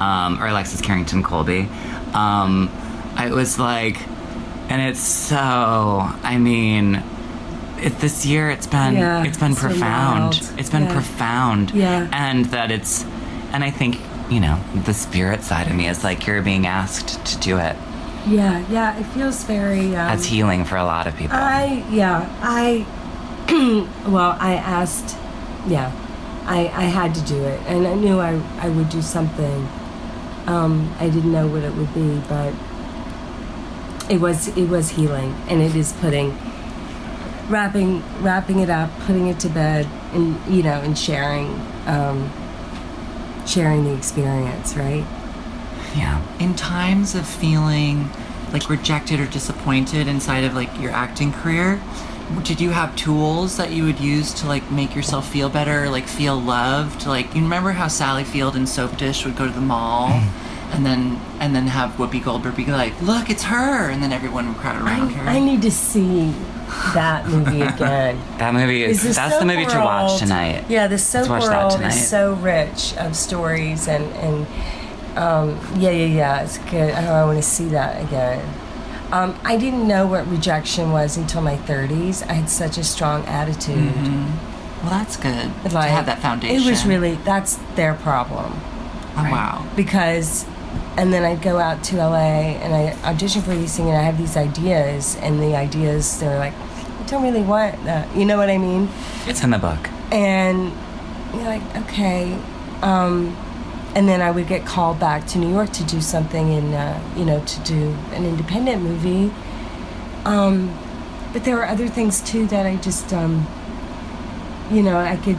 um, 0.00 0.42
or 0.42 0.46
Alexis 0.46 0.80
Carrington 0.80 1.22
Colby, 1.22 1.68
um, 2.14 2.70
I 3.16 3.30
was 3.30 3.58
like, 3.58 3.98
and 4.70 4.80
it's 4.80 5.00
so. 5.00 5.38
I 5.40 6.38
mean. 6.38 7.02
It, 7.76 7.98
this 7.98 8.24
year 8.24 8.48
it's 8.50 8.68
been 8.68 8.94
Yeah, 8.94 9.24
it's 9.24 9.36
been 9.36 9.50
it's 9.52 9.60
profound. 9.60 10.34
It's 10.56 10.70
been 10.70 10.84
Yeah. 10.84 10.92
profound. 10.92 11.70
Yeah. 11.72 12.08
And 12.12 12.46
that 12.46 12.70
it's 12.70 13.04
and 13.52 13.62
I 13.64 13.70
think, 13.70 13.98
you 14.30 14.40
know, 14.40 14.58
the 14.86 14.94
spirit 14.94 15.42
side 15.42 15.66
of 15.66 15.74
me 15.74 15.88
is 15.88 16.02
like 16.02 16.26
you're 16.26 16.40
being 16.40 16.66
asked 16.66 17.22
to 17.26 17.36
do 17.40 17.58
it. 17.58 17.76
Yeah, 18.26 18.64
yeah. 18.70 18.98
It 18.98 19.04
feels 19.04 19.44
very. 19.44 19.86
Um, 19.86 19.92
That's 19.92 20.24
healing 20.24 20.64
for 20.64 20.76
a 20.76 20.84
lot 20.84 21.06
of 21.06 21.16
people. 21.16 21.36
I 21.36 21.84
yeah 21.90 22.28
I 22.42 22.86
well 24.08 24.36
I 24.40 24.54
asked 24.54 25.16
yeah 25.66 25.92
I 26.46 26.60
I 26.68 26.84
had 26.84 27.14
to 27.14 27.20
do 27.22 27.42
it 27.44 27.60
and 27.66 27.86
I 27.86 27.94
knew 27.94 28.20
I 28.20 28.40
I 28.58 28.68
would 28.68 28.88
do 28.88 29.02
something 29.02 29.68
um 30.46 30.94
I 30.98 31.08
didn't 31.10 31.32
know 31.32 31.46
what 31.46 31.62
it 31.62 31.74
would 31.74 31.92
be 31.94 32.20
but 32.28 32.52
it 34.10 34.20
was 34.20 34.48
it 34.56 34.68
was 34.68 34.90
healing 34.90 35.34
and 35.48 35.60
it 35.60 35.74
is 35.76 35.92
putting 35.94 36.36
wrapping 37.48 38.02
wrapping 38.22 38.60
it 38.60 38.70
up 38.70 38.90
putting 39.00 39.26
it 39.28 39.38
to 39.40 39.48
bed 39.48 39.86
and 40.12 40.38
you 40.54 40.62
know 40.62 40.80
and 40.80 40.98
sharing 40.98 41.48
um 41.86 42.30
sharing 43.46 43.84
the 43.84 43.94
experience 43.94 44.74
right 44.74 45.04
yeah. 45.94 46.22
in 46.38 46.54
times 46.54 47.14
of 47.14 47.26
feeling 47.26 48.08
like 48.52 48.68
rejected 48.70 49.20
or 49.20 49.26
disappointed 49.26 50.06
inside 50.06 50.44
of 50.44 50.54
like 50.54 50.80
your 50.80 50.92
acting 50.92 51.32
career 51.32 51.80
did 52.42 52.60
you 52.60 52.70
have 52.70 52.94
tools 52.96 53.56
that 53.56 53.70
you 53.70 53.84
would 53.84 54.00
use 54.00 54.32
to 54.32 54.46
like 54.46 54.70
make 54.70 54.94
yourself 54.94 55.28
feel 55.28 55.48
better 55.48 55.90
like 55.90 56.06
feel 56.06 56.38
loved 56.38 57.06
like 57.06 57.34
you 57.34 57.42
remember 57.42 57.72
how 57.72 57.88
sally 57.88 58.24
field 58.24 58.56
and 58.56 58.68
soap 58.68 58.96
dish 58.96 59.24
would 59.24 59.36
go 59.36 59.46
to 59.46 59.52
the 59.52 59.60
mall 59.60 60.08
mm. 60.08 60.28
and 60.72 60.86
then 60.86 61.20
and 61.40 61.54
then 61.54 61.66
have 61.66 61.90
whoopi 61.92 62.22
goldberg 62.22 62.56
be 62.56 62.64
like 62.66 62.98
look 63.02 63.28
it's 63.28 63.42
her 63.42 63.90
and 63.90 64.02
then 64.02 64.12
everyone 64.12 64.48
would 64.48 64.56
crowd 64.56 64.80
around 64.82 65.10
her 65.10 65.28
I, 65.28 65.36
I 65.36 65.38
need 65.38 65.62
to 65.62 65.70
see 65.70 66.32
that 66.94 67.26
movie 67.28 67.60
again. 67.74 68.20
That 68.38 68.54
movie 68.54 68.84
is 68.84 69.04
Is 69.04 69.16
that's 69.16 69.38
the 69.38 69.44
movie 69.44 69.66
to 69.66 69.78
watch 69.78 70.18
tonight. 70.18 70.64
Yeah, 70.68 70.86
the 70.86 70.98
soap 70.98 71.28
watch 71.28 71.42
world 71.42 71.72
tonight. 71.72 71.88
is 71.88 72.08
so 72.08 72.34
rich 72.34 72.96
of 72.96 73.16
stories 73.16 73.88
and 73.88 74.04
and 74.16 74.46
um, 75.16 75.58
yeah, 75.76 75.90
yeah, 75.90 76.06
yeah. 76.06 76.42
It's 76.42 76.58
good. 76.58 76.90
Oh, 76.94 77.12
I 77.12 77.24
want 77.24 77.36
to 77.38 77.42
see 77.42 77.66
that 77.68 78.02
again. 78.04 78.44
Um, 79.12 79.38
I 79.44 79.56
didn't 79.56 79.86
know 79.86 80.06
what 80.06 80.26
rejection 80.28 80.90
was 80.90 81.16
until 81.16 81.40
my 81.40 81.56
30s. 81.56 82.26
I 82.28 82.32
had 82.34 82.50
such 82.50 82.78
a 82.78 82.84
strong 82.84 83.24
attitude. 83.26 83.76
Mm-hmm. 83.94 84.80
Well, 84.86 84.90
that's 84.90 85.16
good 85.16 85.50
to 85.70 85.78
have 85.80 86.06
that 86.06 86.18
foundation. 86.20 86.56
It 86.66 86.68
was 86.68 86.84
really 86.84 87.14
that's 87.16 87.56
their 87.74 87.94
problem 87.94 88.52
Oh, 89.16 89.28
wow. 89.30 89.66
because 89.76 90.44
and 90.96 91.12
then 91.12 91.24
I'd 91.24 91.40
go 91.42 91.58
out 91.58 91.82
to 91.84 91.96
LA 91.96 92.56
and 92.60 92.74
I 92.74 92.92
audition 93.08 93.40
for 93.42 93.54
these 93.54 93.74
things 93.76 93.88
and 93.88 93.96
I 93.96 94.02
have 94.02 94.18
these 94.18 94.36
ideas 94.36 95.16
and 95.22 95.40
the 95.40 95.54
ideas 95.56 96.18
they're 96.20 96.38
like 96.38 96.52
I 96.54 97.06
don't 97.06 97.22
really 97.22 97.42
want 97.42 97.82
that. 97.84 98.14
You 98.16 98.24
know 98.26 98.36
what 98.36 98.50
I 98.50 98.58
mean? 98.58 98.88
It's 99.26 99.42
in 99.44 99.50
the 99.50 99.58
book. 99.58 99.88
and 100.12 100.72
you're 101.34 101.44
like 101.44 101.62
okay 101.88 102.36
um, 102.82 103.34
and 103.94 104.08
then 104.08 104.20
i 104.20 104.30
would 104.30 104.46
get 104.46 104.64
called 104.64 104.98
back 104.98 105.26
to 105.26 105.38
new 105.38 105.50
york 105.50 105.70
to 105.72 105.84
do 105.84 106.00
something 106.00 106.52
in 106.52 106.74
uh, 106.74 107.00
you 107.16 107.24
know 107.24 107.42
to 107.44 107.60
do 107.60 107.90
an 108.12 108.24
independent 108.24 108.82
movie 108.82 109.32
um, 110.24 110.76
but 111.32 111.44
there 111.44 111.56
were 111.56 111.66
other 111.66 111.88
things 111.88 112.20
too 112.22 112.46
that 112.46 112.66
i 112.66 112.76
just 112.76 113.12
um, 113.12 113.46
you 114.70 114.82
know 114.82 114.96
i 114.96 115.16
could 115.16 115.38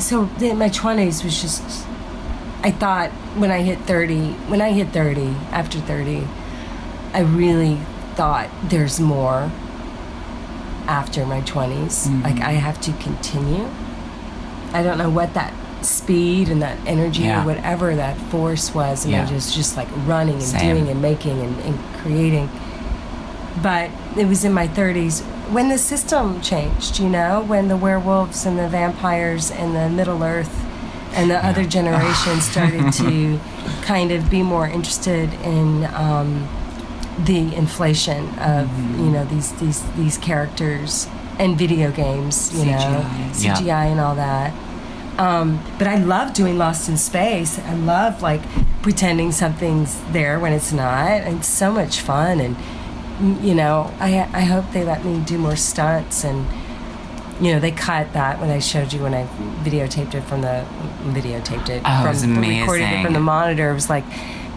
so 0.00 0.22
my 0.54 0.68
20s 0.68 1.24
was 1.24 1.40
just 1.42 1.86
i 2.62 2.70
thought 2.70 3.10
when 3.36 3.50
i 3.50 3.62
hit 3.62 3.78
30 3.80 4.32
when 4.48 4.60
i 4.60 4.70
hit 4.70 4.88
30 4.88 5.28
after 5.50 5.80
30 5.80 6.26
i 7.12 7.20
really 7.20 7.76
thought 8.14 8.50
there's 8.64 8.98
more 8.98 9.50
after 10.88 11.24
my 11.26 11.40
20s. 11.42 12.22
Like, 12.24 12.40
I 12.40 12.52
have 12.52 12.80
to 12.80 12.92
continue. 12.94 13.68
I 14.72 14.82
don't 14.82 14.98
know 14.98 15.10
what 15.10 15.34
that 15.34 15.52
speed 15.82 16.48
and 16.48 16.60
that 16.62 16.76
energy 16.86 17.22
Yeah. 17.22 17.42
or 17.42 17.46
whatever 17.46 17.94
that 17.94 18.16
force 18.30 18.74
was. 18.74 19.04
And 19.04 19.14
I 19.14 19.18
Yeah. 19.24 19.32
was 19.32 19.54
just 19.54 19.76
like 19.76 19.88
running 20.06 20.34
and 20.34 20.42
Same. 20.42 20.76
doing 20.76 20.88
and 20.90 21.00
making 21.00 21.40
and, 21.40 21.58
and 21.60 21.78
creating. 22.02 22.50
But 23.62 23.90
it 24.16 24.26
was 24.26 24.44
in 24.44 24.52
my 24.52 24.68
30s 24.68 25.22
when 25.50 25.68
the 25.68 25.78
system 25.78 26.40
changed, 26.40 26.98
you 27.00 27.08
know, 27.08 27.42
when 27.46 27.68
the 27.68 27.76
werewolves 27.76 28.44
and 28.46 28.58
the 28.58 28.68
vampires 28.68 29.50
and 29.50 29.74
the 29.74 29.88
Middle 29.88 30.22
Earth 30.22 30.54
and 31.14 31.30
the 31.30 31.44
other 31.44 31.64
generations 31.64 32.44
started 32.50 32.92
to 32.94 33.40
kind 33.82 34.12
of 34.12 34.28
be 34.30 34.42
more 34.42 34.66
interested 34.68 35.32
in 35.42 35.86
um, 35.94 36.46
the 37.24 37.54
inflation 37.54 38.28
of 38.38 38.68
Mm-hmm. 38.68 39.04
you 39.04 39.10
know 39.10 39.24
these 39.24 39.50
these 39.54 39.82
these 39.96 40.18
characters 40.18 41.08
and 41.38 41.56
video 41.56 41.90
games, 41.92 42.52
you 42.58 42.66
know, 42.66 43.06
CGI. 43.32 43.64
Yeah. 43.64 43.82
And 43.82 44.00
all 44.00 44.14
that. 44.16 44.52
Um, 45.18 45.60
but 45.78 45.88
I 45.88 45.96
love 45.96 46.32
doing 46.32 46.58
Lost 46.58 46.88
in 46.88 46.96
Space. 46.96 47.58
I 47.58 47.74
love 47.74 48.22
like 48.22 48.40
pretending 48.82 49.32
something's 49.32 50.00
there 50.12 50.38
when 50.38 50.52
it's 50.52 50.72
not. 50.72 51.22
It's 51.22 51.48
so 51.48 51.72
much 51.72 52.00
fun, 52.00 52.40
and 52.40 52.56
you 53.44 53.54
know, 53.54 53.92
I 53.98 54.28
I 54.32 54.42
hope 54.42 54.70
they 54.72 54.84
let 54.84 55.04
me 55.04 55.20
do 55.24 55.38
more 55.38 55.56
stunts 55.56 56.24
and. 56.24 56.46
You 57.40 57.52
know, 57.52 57.60
they 57.60 57.70
cut 57.70 58.14
that 58.14 58.40
when 58.40 58.50
I 58.50 58.58
showed 58.58 58.92
you 58.92 59.00
when 59.00 59.14
I 59.14 59.24
videotaped 59.62 60.12
it 60.14 60.22
from 60.22 60.42
the 60.42 60.66
videotaped 61.04 61.68
it 61.68 61.82
Oh, 61.86 62.00
it 62.00 62.02
from 62.02 62.08
was 62.08 62.26
recorded 62.26 62.82
it 62.82 63.04
from 63.04 63.12
the 63.12 63.20
monitor. 63.20 63.70
It 63.70 63.74
was 63.74 63.88
like 63.88 64.02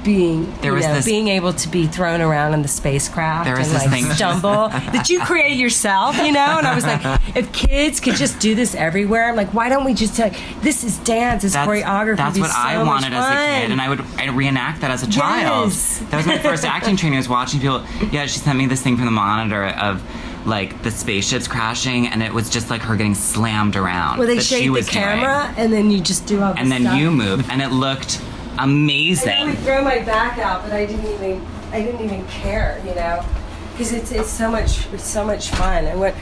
being 0.03 0.51
There 0.61 0.73
was 0.73 0.85
know, 0.85 0.95
this- 0.95 1.05
being 1.05 1.27
able 1.27 1.53
to 1.53 1.67
be 1.69 1.87
thrown 1.87 2.21
around 2.21 2.53
in 2.53 2.61
the 2.61 2.67
spacecraft 2.67 3.45
There 3.45 3.57
was 3.57 3.67
and 3.67 3.75
this 3.75 3.85
like 3.85 3.91
thing- 3.91 4.11
stumble 4.15 4.69
that 4.69 5.09
you 5.09 5.19
create 5.21 5.57
yourself, 5.57 6.17
you 6.17 6.31
know. 6.31 6.57
And 6.57 6.67
I 6.67 6.75
was 6.75 6.83
like, 6.85 7.01
if 7.35 7.51
kids 7.53 7.99
could 7.99 8.15
just 8.15 8.39
do 8.39 8.55
this 8.55 8.75
everywhere, 8.75 9.29
I'm 9.29 9.35
like, 9.35 9.53
why 9.53 9.69
don't 9.69 9.85
we 9.85 9.93
just 9.93 10.17
like 10.19 10.35
this 10.61 10.83
is 10.83 10.97
dance, 10.99 11.43
it's 11.43 11.53
That's, 11.53 11.69
choreography. 11.69 12.17
that's 12.17 12.39
what 12.39 12.51
I 12.51 12.81
wanted 12.83 13.13
as 13.13 13.25
a 13.25 13.61
kid, 13.61 13.71
and 13.71 13.81
I 13.81 13.89
would 13.89 14.01
I'd 14.17 14.29
reenact 14.31 14.81
that 14.81 14.91
as 14.91 15.03
a 15.03 15.09
child. 15.09 15.69
Yes. 15.69 15.99
That 16.09 16.17
was 16.17 16.25
my 16.25 16.37
first 16.39 16.65
acting 16.65 16.95
training. 16.95 17.17
Was 17.17 17.29
watching 17.29 17.59
people. 17.59 17.83
Yeah, 18.11 18.25
she 18.25 18.39
sent 18.39 18.57
me 18.57 18.65
this 18.67 18.81
thing 18.81 18.95
from 18.95 19.05
the 19.05 19.11
monitor 19.11 19.65
of 19.67 20.01
like 20.47 20.81
the 20.81 20.89
spaceships 20.89 21.47
crashing, 21.47 22.07
and 22.07 22.23
it 22.23 22.33
was 22.33 22.49
just 22.49 22.69
like 22.71 22.81
her 22.81 22.95
getting 22.95 23.13
slammed 23.13 23.75
around. 23.75 24.17
Well, 24.17 24.27
they 24.27 24.39
shake 24.39 24.63
the 24.63 24.69
was 24.71 24.87
doing. 24.89 25.03
camera 25.03 25.53
and 25.57 25.71
then 25.71 25.91
you 25.91 26.01
just 26.01 26.25
do 26.25 26.41
all. 26.41 26.53
and 26.57 26.71
then 26.71 26.81
stuff. 26.81 26.97
you 26.99 27.11
move, 27.11 27.47
and 27.51 27.61
it 27.61 27.69
looked 27.69 28.19
I 28.57 29.45
would 29.45 29.57
throw 29.59 29.83
my 29.83 29.99
back 29.99 30.37
out, 30.37 30.63
but 30.63 30.71
I 30.73 30.85
didn't 30.85 31.05
even 31.13 31.45
I 31.71 31.81
didn't 31.81 32.03
even 32.03 32.25
care, 32.27 32.81
you 32.85 32.93
know, 32.95 33.23
because 33.71 33.93
it's 33.93 34.11
it's 34.11 34.29
so 34.29 34.49
much 34.51 34.87
it's 34.93 35.07
so 35.07 35.25
much 35.25 35.49
fun 35.49 35.85
and 35.85 35.99
what 35.99 36.13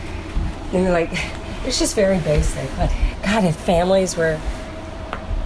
and 0.73 0.83
you're 0.83 0.91
like 0.91 1.09
it's 1.65 1.79
just 1.79 1.95
very 1.95 2.19
basic. 2.19 2.69
But 2.77 2.91
God, 3.23 3.43
if 3.43 3.55
families 3.55 4.15
were 4.15 4.39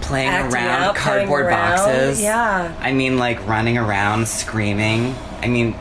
Playing 0.00 0.28
around 0.28 0.54
out, 0.54 0.96
playing 0.96 1.20
cardboard 1.28 1.46
around, 1.46 1.76
boxes. 1.78 2.20
yeah. 2.20 2.76
I 2.80 2.92
mean, 2.92 3.16
like 3.18 3.46
running 3.48 3.78
around 3.78 4.28
screaming. 4.28 5.14
I 5.40 5.48
mean, 5.48 5.74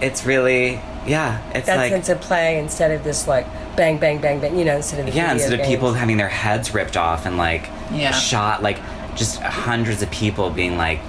it's 0.00 0.24
really 0.24 0.80
yeah. 1.08 1.42
It's 1.52 1.66
that 1.66 1.76
like 1.76 1.90
sense 1.90 2.08
of 2.08 2.20
play 2.20 2.60
instead 2.60 2.92
of 2.92 3.02
this 3.02 3.26
like 3.26 3.46
bang 3.76 3.98
bang 3.98 4.20
bang 4.20 4.38
bang, 4.38 4.56
you 4.56 4.64
know, 4.64 4.76
instead 4.76 5.00
of 5.00 5.06
the 5.06 5.12
Yeah, 5.12 5.32
video 5.32 5.42
instead 5.44 5.60
of 5.60 5.66
people 5.66 5.92
having 5.92 6.18
their 6.18 6.28
heads 6.28 6.72
ripped 6.72 6.96
off 6.96 7.26
and 7.26 7.36
like 7.36 7.68
Yeah. 7.92 8.12
shot, 8.12 8.62
like 8.62 8.78
just 9.18 9.40
hundreds 9.40 10.00
of 10.02 10.10
people 10.10 10.50
being 10.50 10.76
like, 10.76 11.00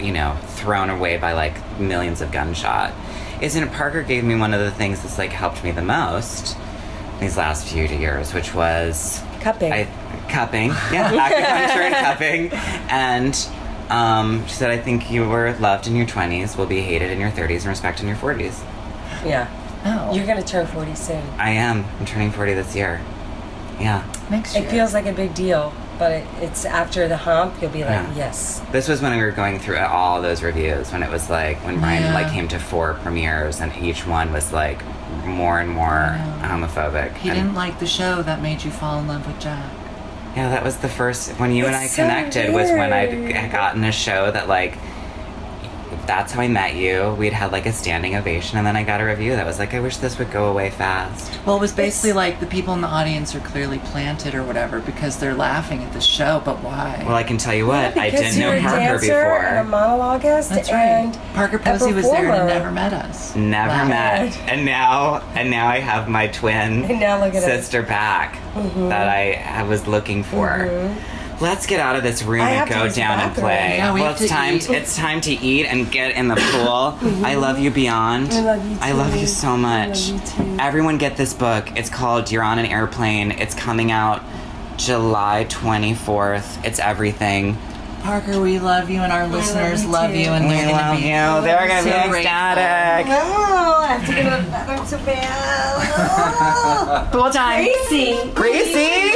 you 0.00 0.12
know, 0.12 0.36
thrown 0.48 0.90
away 0.90 1.16
by 1.16 1.32
like 1.32 1.54
millions 1.80 2.20
of 2.20 2.30
gunshot. 2.32 2.92
Isn't 3.40 3.62
it 3.62 3.72
Parker 3.72 4.02
gave 4.02 4.24
me 4.24 4.34
one 4.34 4.52
of 4.52 4.60
the 4.60 4.70
things 4.70 5.02
that's 5.02 5.18
like 5.18 5.30
helped 5.30 5.64
me 5.64 5.70
the 5.70 5.82
most 5.82 6.56
these 7.20 7.36
last 7.36 7.66
few 7.68 7.84
years, 7.84 8.34
which 8.34 8.52
was 8.54 9.22
cupping. 9.40 9.72
I 9.72 9.84
cupping, 10.28 10.68
yeah, 10.92 11.10
acupuncture 11.10 11.82
and 11.82 11.94
cupping, 12.50 12.52
and 12.90 13.48
um, 13.90 14.44
she 14.46 14.54
said, 14.54 14.70
"I 14.70 14.78
think 14.78 15.10
you 15.10 15.28
were 15.28 15.52
loved 15.60 15.86
in 15.86 15.94
your 15.94 16.06
twenties, 16.06 16.56
will 16.56 16.66
be 16.66 16.80
hated 16.82 17.10
in 17.10 17.20
your 17.20 17.30
thirties, 17.30 17.62
and 17.64 17.70
respected 17.70 18.02
in 18.02 18.08
your 18.08 18.16
forties. 18.16 18.60
yeah, 19.24 19.48
Oh, 19.84 20.14
you're 20.14 20.26
gonna 20.26 20.42
turn 20.42 20.66
40 20.66 20.94
soon. 20.94 21.22
I 21.38 21.50
am. 21.50 21.84
I'm 21.98 22.06
turning 22.06 22.30
forty 22.32 22.54
this 22.54 22.74
year. 22.74 23.00
Yeah. 23.80 24.04
next 24.30 24.54
It 24.56 24.68
feels 24.70 24.92
like 24.94 25.06
a 25.06 25.12
big 25.12 25.34
deal, 25.34 25.72
but 26.02 26.10
it, 26.10 26.26
it's 26.40 26.64
after 26.64 27.06
the 27.06 27.16
hump. 27.16 27.54
You'll 27.62 27.70
be 27.70 27.82
like, 27.84 27.90
Yeah. 27.90 28.14
yes. 28.16 28.60
This 28.72 28.88
was 28.88 29.00
when 29.00 29.12
we 29.16 29.22
were 29.22 29.30
going 29.30 29.60
through 29.60 29.78
all 29.78 30.20
those 30.20 30.42
reviews 30.42 30.90
when 30.90 31.00
it 31.04 31.08
was 31.10 31.30
like 31.30 31.58
when 31.64 31.78
Brian 31.78 32.02
Yeah. 32.02 32.12
like 32.14 32.32
came 32.32 32.48
to 32.48 32.58
four 32.58 32.94
premieres 33.04 33.60
and 33.60 33.72
each 33.80 34.04
one 34.04 34.32
was 34.32 34.52
like 34.52 34.80
more 35.24 35.60
and 35.60 35.70
more 35.70 36.18
homophobic. 36.40 37.16
He 37.18 37.28
and 37.28 37.38
didn't 37.38 37.54
like 37.54 37.78
the 37.78 37.86
show 37.86 38.20
that 38.22 38.42
made 38.42 38.64
you 38.64 38.72
fall 38.72 38.98
in 38.98 39.06
love 39.06 39.24
with 39.28 39.38
Jack. 39.38 39.64
yeah, 40.34 40.48
that 40.48 40.64
was 40.64 40.78
the 40.78 40.88
first 40.88 41.30
when 41.38 41.52
you 41.52 41.66
and 41.66 41.76
I 41.76 41.86
so 41.86 42.02
connected 42.02 42.52
was 42.52 42.68
when 42.70 42.92
I'd 42.92 43.14
weird. 43.16 43.52
gotten 43.52 43.84
a 43.84 43.92
show 43.92 44.32
that 44.32 44.48
like 44.48 44.74
that's 46.06 46.32
how 46.32 46.40
I 46.40 46.48
met 46.48 46.74
you. 46.76 47.14
We'd 47.18 47.32
had 47.32 47.52
like 47.52 47.66
a 47.66 47.72
standing 47.72 48.16
ovation 48.16 48.58
and 48.58 48.66
then 48.66 48.76
I 48.76 48.82
got 48.84 49.00
a 49.00 49.04
review 49.04 49.36
that 49.36 49.46
was 49.46 49.58
like 49.58 49.74
I 49.74 49.80
wish 49.80 49.96
this 49.98 50.18
would 50.18 50.30
go 50.30 50.50
away 50.50 50.70
fast. 50.70 51.30
Well, 51.46 51.56
it 51.56 51.60
was 51.60 51.72
basically 51.72 52.12
like 52.12 52.40
the 52.40 52.46
people 52.46 52.74
in 52.74 52.80
the 52.80 52.88
audience 52.88 53.34
are 53.34 53.40
clearly 53.40 53.78
planted 53.78 54.34
or 54.34 54.42
whatever 54.42 54.80
because 54.80 55.18
they're 55.18 55.34
laughing 55.34 55.82
at 55.82 55.92
the 55.92 56.00
show, 56.00 56.42
but 56.44 56.62
why? 56.62 57.02
Well, 57.06 57.16
I 57.16 57.22
can 57.22 57.38
tell 57.38 57.54
you 57.54 57.66
what, 57.66 57.96
I 57.96 58.10
Because 58.10 58.20
didn't 58.34 58.40
you're 58.40 58.52
know 58.52 58.58
a 58.58 58.62
Parker 58.62 58.78
dancer 59.06 59.12
and 59.14 59.58
a 59.58 59.62
before. 59.64 59.78
monologuist 59.78 60.48
That's 60.50 60.68
and 60.68 61.14
right. 61.16 61.34
Parker 61.34 61.56
a 61.56 61.60
Posey 61.60 61.92
was 61.92 62.04
there 62.10 62.30
and 62.32 62.46
never 62.48 62.70
met 62.70 62.92
us. 62.92 63.34
Never 63.36 63.68
Wow. 63.68 63.88
met, 63.88 64.36
and 64.48 64.64
now 64.64 65.22
and 65.34 65.50
now 65.50 65.66
I 65.68 65.78
have 65.80 66.08
my 66.08 66.26
twin 66.28 66.84
And 66.84 67.00
now 67.00 67.18
look 67.24 67.34
at 67.34 67.42
us. 67.42 67.44
sister 67.44 67.82
back 67.82 68.38
Mm-hmm. 68.52 68.90
that 68.90 69.08
I, 69.08 69.32
I 69.60 69.62
was 69.62 69.86
looking 69.86 70.22
for. 70.22 70.68
Let's 71.42 71.66
get 71.66 71.80
out 71.80 71.96
of 71.96 72.04
this 72.04 72.22
room 72.22 72.42
I 72.42 72.50
and 72.52 72.70
go 72.70 72.88
down 72.88 73.18
and 73.18 73.34
play. 73.34 73.78
Yeah, 73.78 73.92
we 73.92 74.00
well, 74.00 74.12
have 74.12 74.20
it's 74.22 74.30
to 74.30 74.34
time. 74.34 74.54
eat. 74.54 74.70
it's 74.70 74.96
time 74.96 75.20
to 75.22 75.32
eat 75.32 75.66
and 75.66 75.90
get 75.90 76.14
in 76.14 76.28
the 76.28 76.36
pool. 76.36 76.96
I 77.24 77.34
love 77.34 77.58
you 77.58 77.72
beyond. 77.72 78.28
Mm-hmm. 78.28 78.38
I 78.38 78.42
love 78.52 78.70
you 78.70 78.78
I 78.80 78.92
love 78.92 79.16
you 79.16 79.26
so 79.26 79.48
I 79.48 79.56
much. 79.56 80.10
love 80.12 80.38
you 80.38 80.44
too. 80.44 80.56
Everyone, 80.60 80.98
get 80.98 81.16
this 81.16 81.34
book. 81.34 81.76
It's 81.76 81.90
called 81.90 82.30
"You're 82.30 82.44
on 82.44 82.60
an 82.60 82.66
Airplane." 82.66 83.32
It's 83.32 83.56
coming 83.56 83.90
out 83.90 84.22
July 84.76 85.46
24th. 85.48 86.64
It's 86.64 86.78
everything. 86.78 87.58
Parker, 88.04 88.40
we 88.40 88.60
love 88.60 88.88
you, 88.88 89.00
and 89.00 89.12
our 89.12 89.26
listeners 89.26 89.82
you 89.84 89.90
love 89.90 90.14
you, 90.14 90.30
and 90.30 90.44
We 90.46 90.52
they're 90.54 90.66
going 90.66 90.76
love 90.76 90.94
to 90.96 91.02
be 91.02 91.08
you. 91.08 91.40
They're 91.42 91.66
gonna 91.68 91.82
so 91.82 91.86
be 91.86 91.90
grateful. 92.08 92.16
ecstatic. 92.18 93.06
Oh, 93.08 93.82
I 93.82 93.86
have 93.98 94.06
to 94.06 94.12
go 94.14 94.22
to 94.22 94.30
the 94.44 94.50
bathroom 94.50 94.86
so 94.86 94.98
bad. 95.04 97.10
Pool 97.12 97.30
time. 97.30 97.66
Crazy. 97.88 98.30
Gracie. 98.32 99.10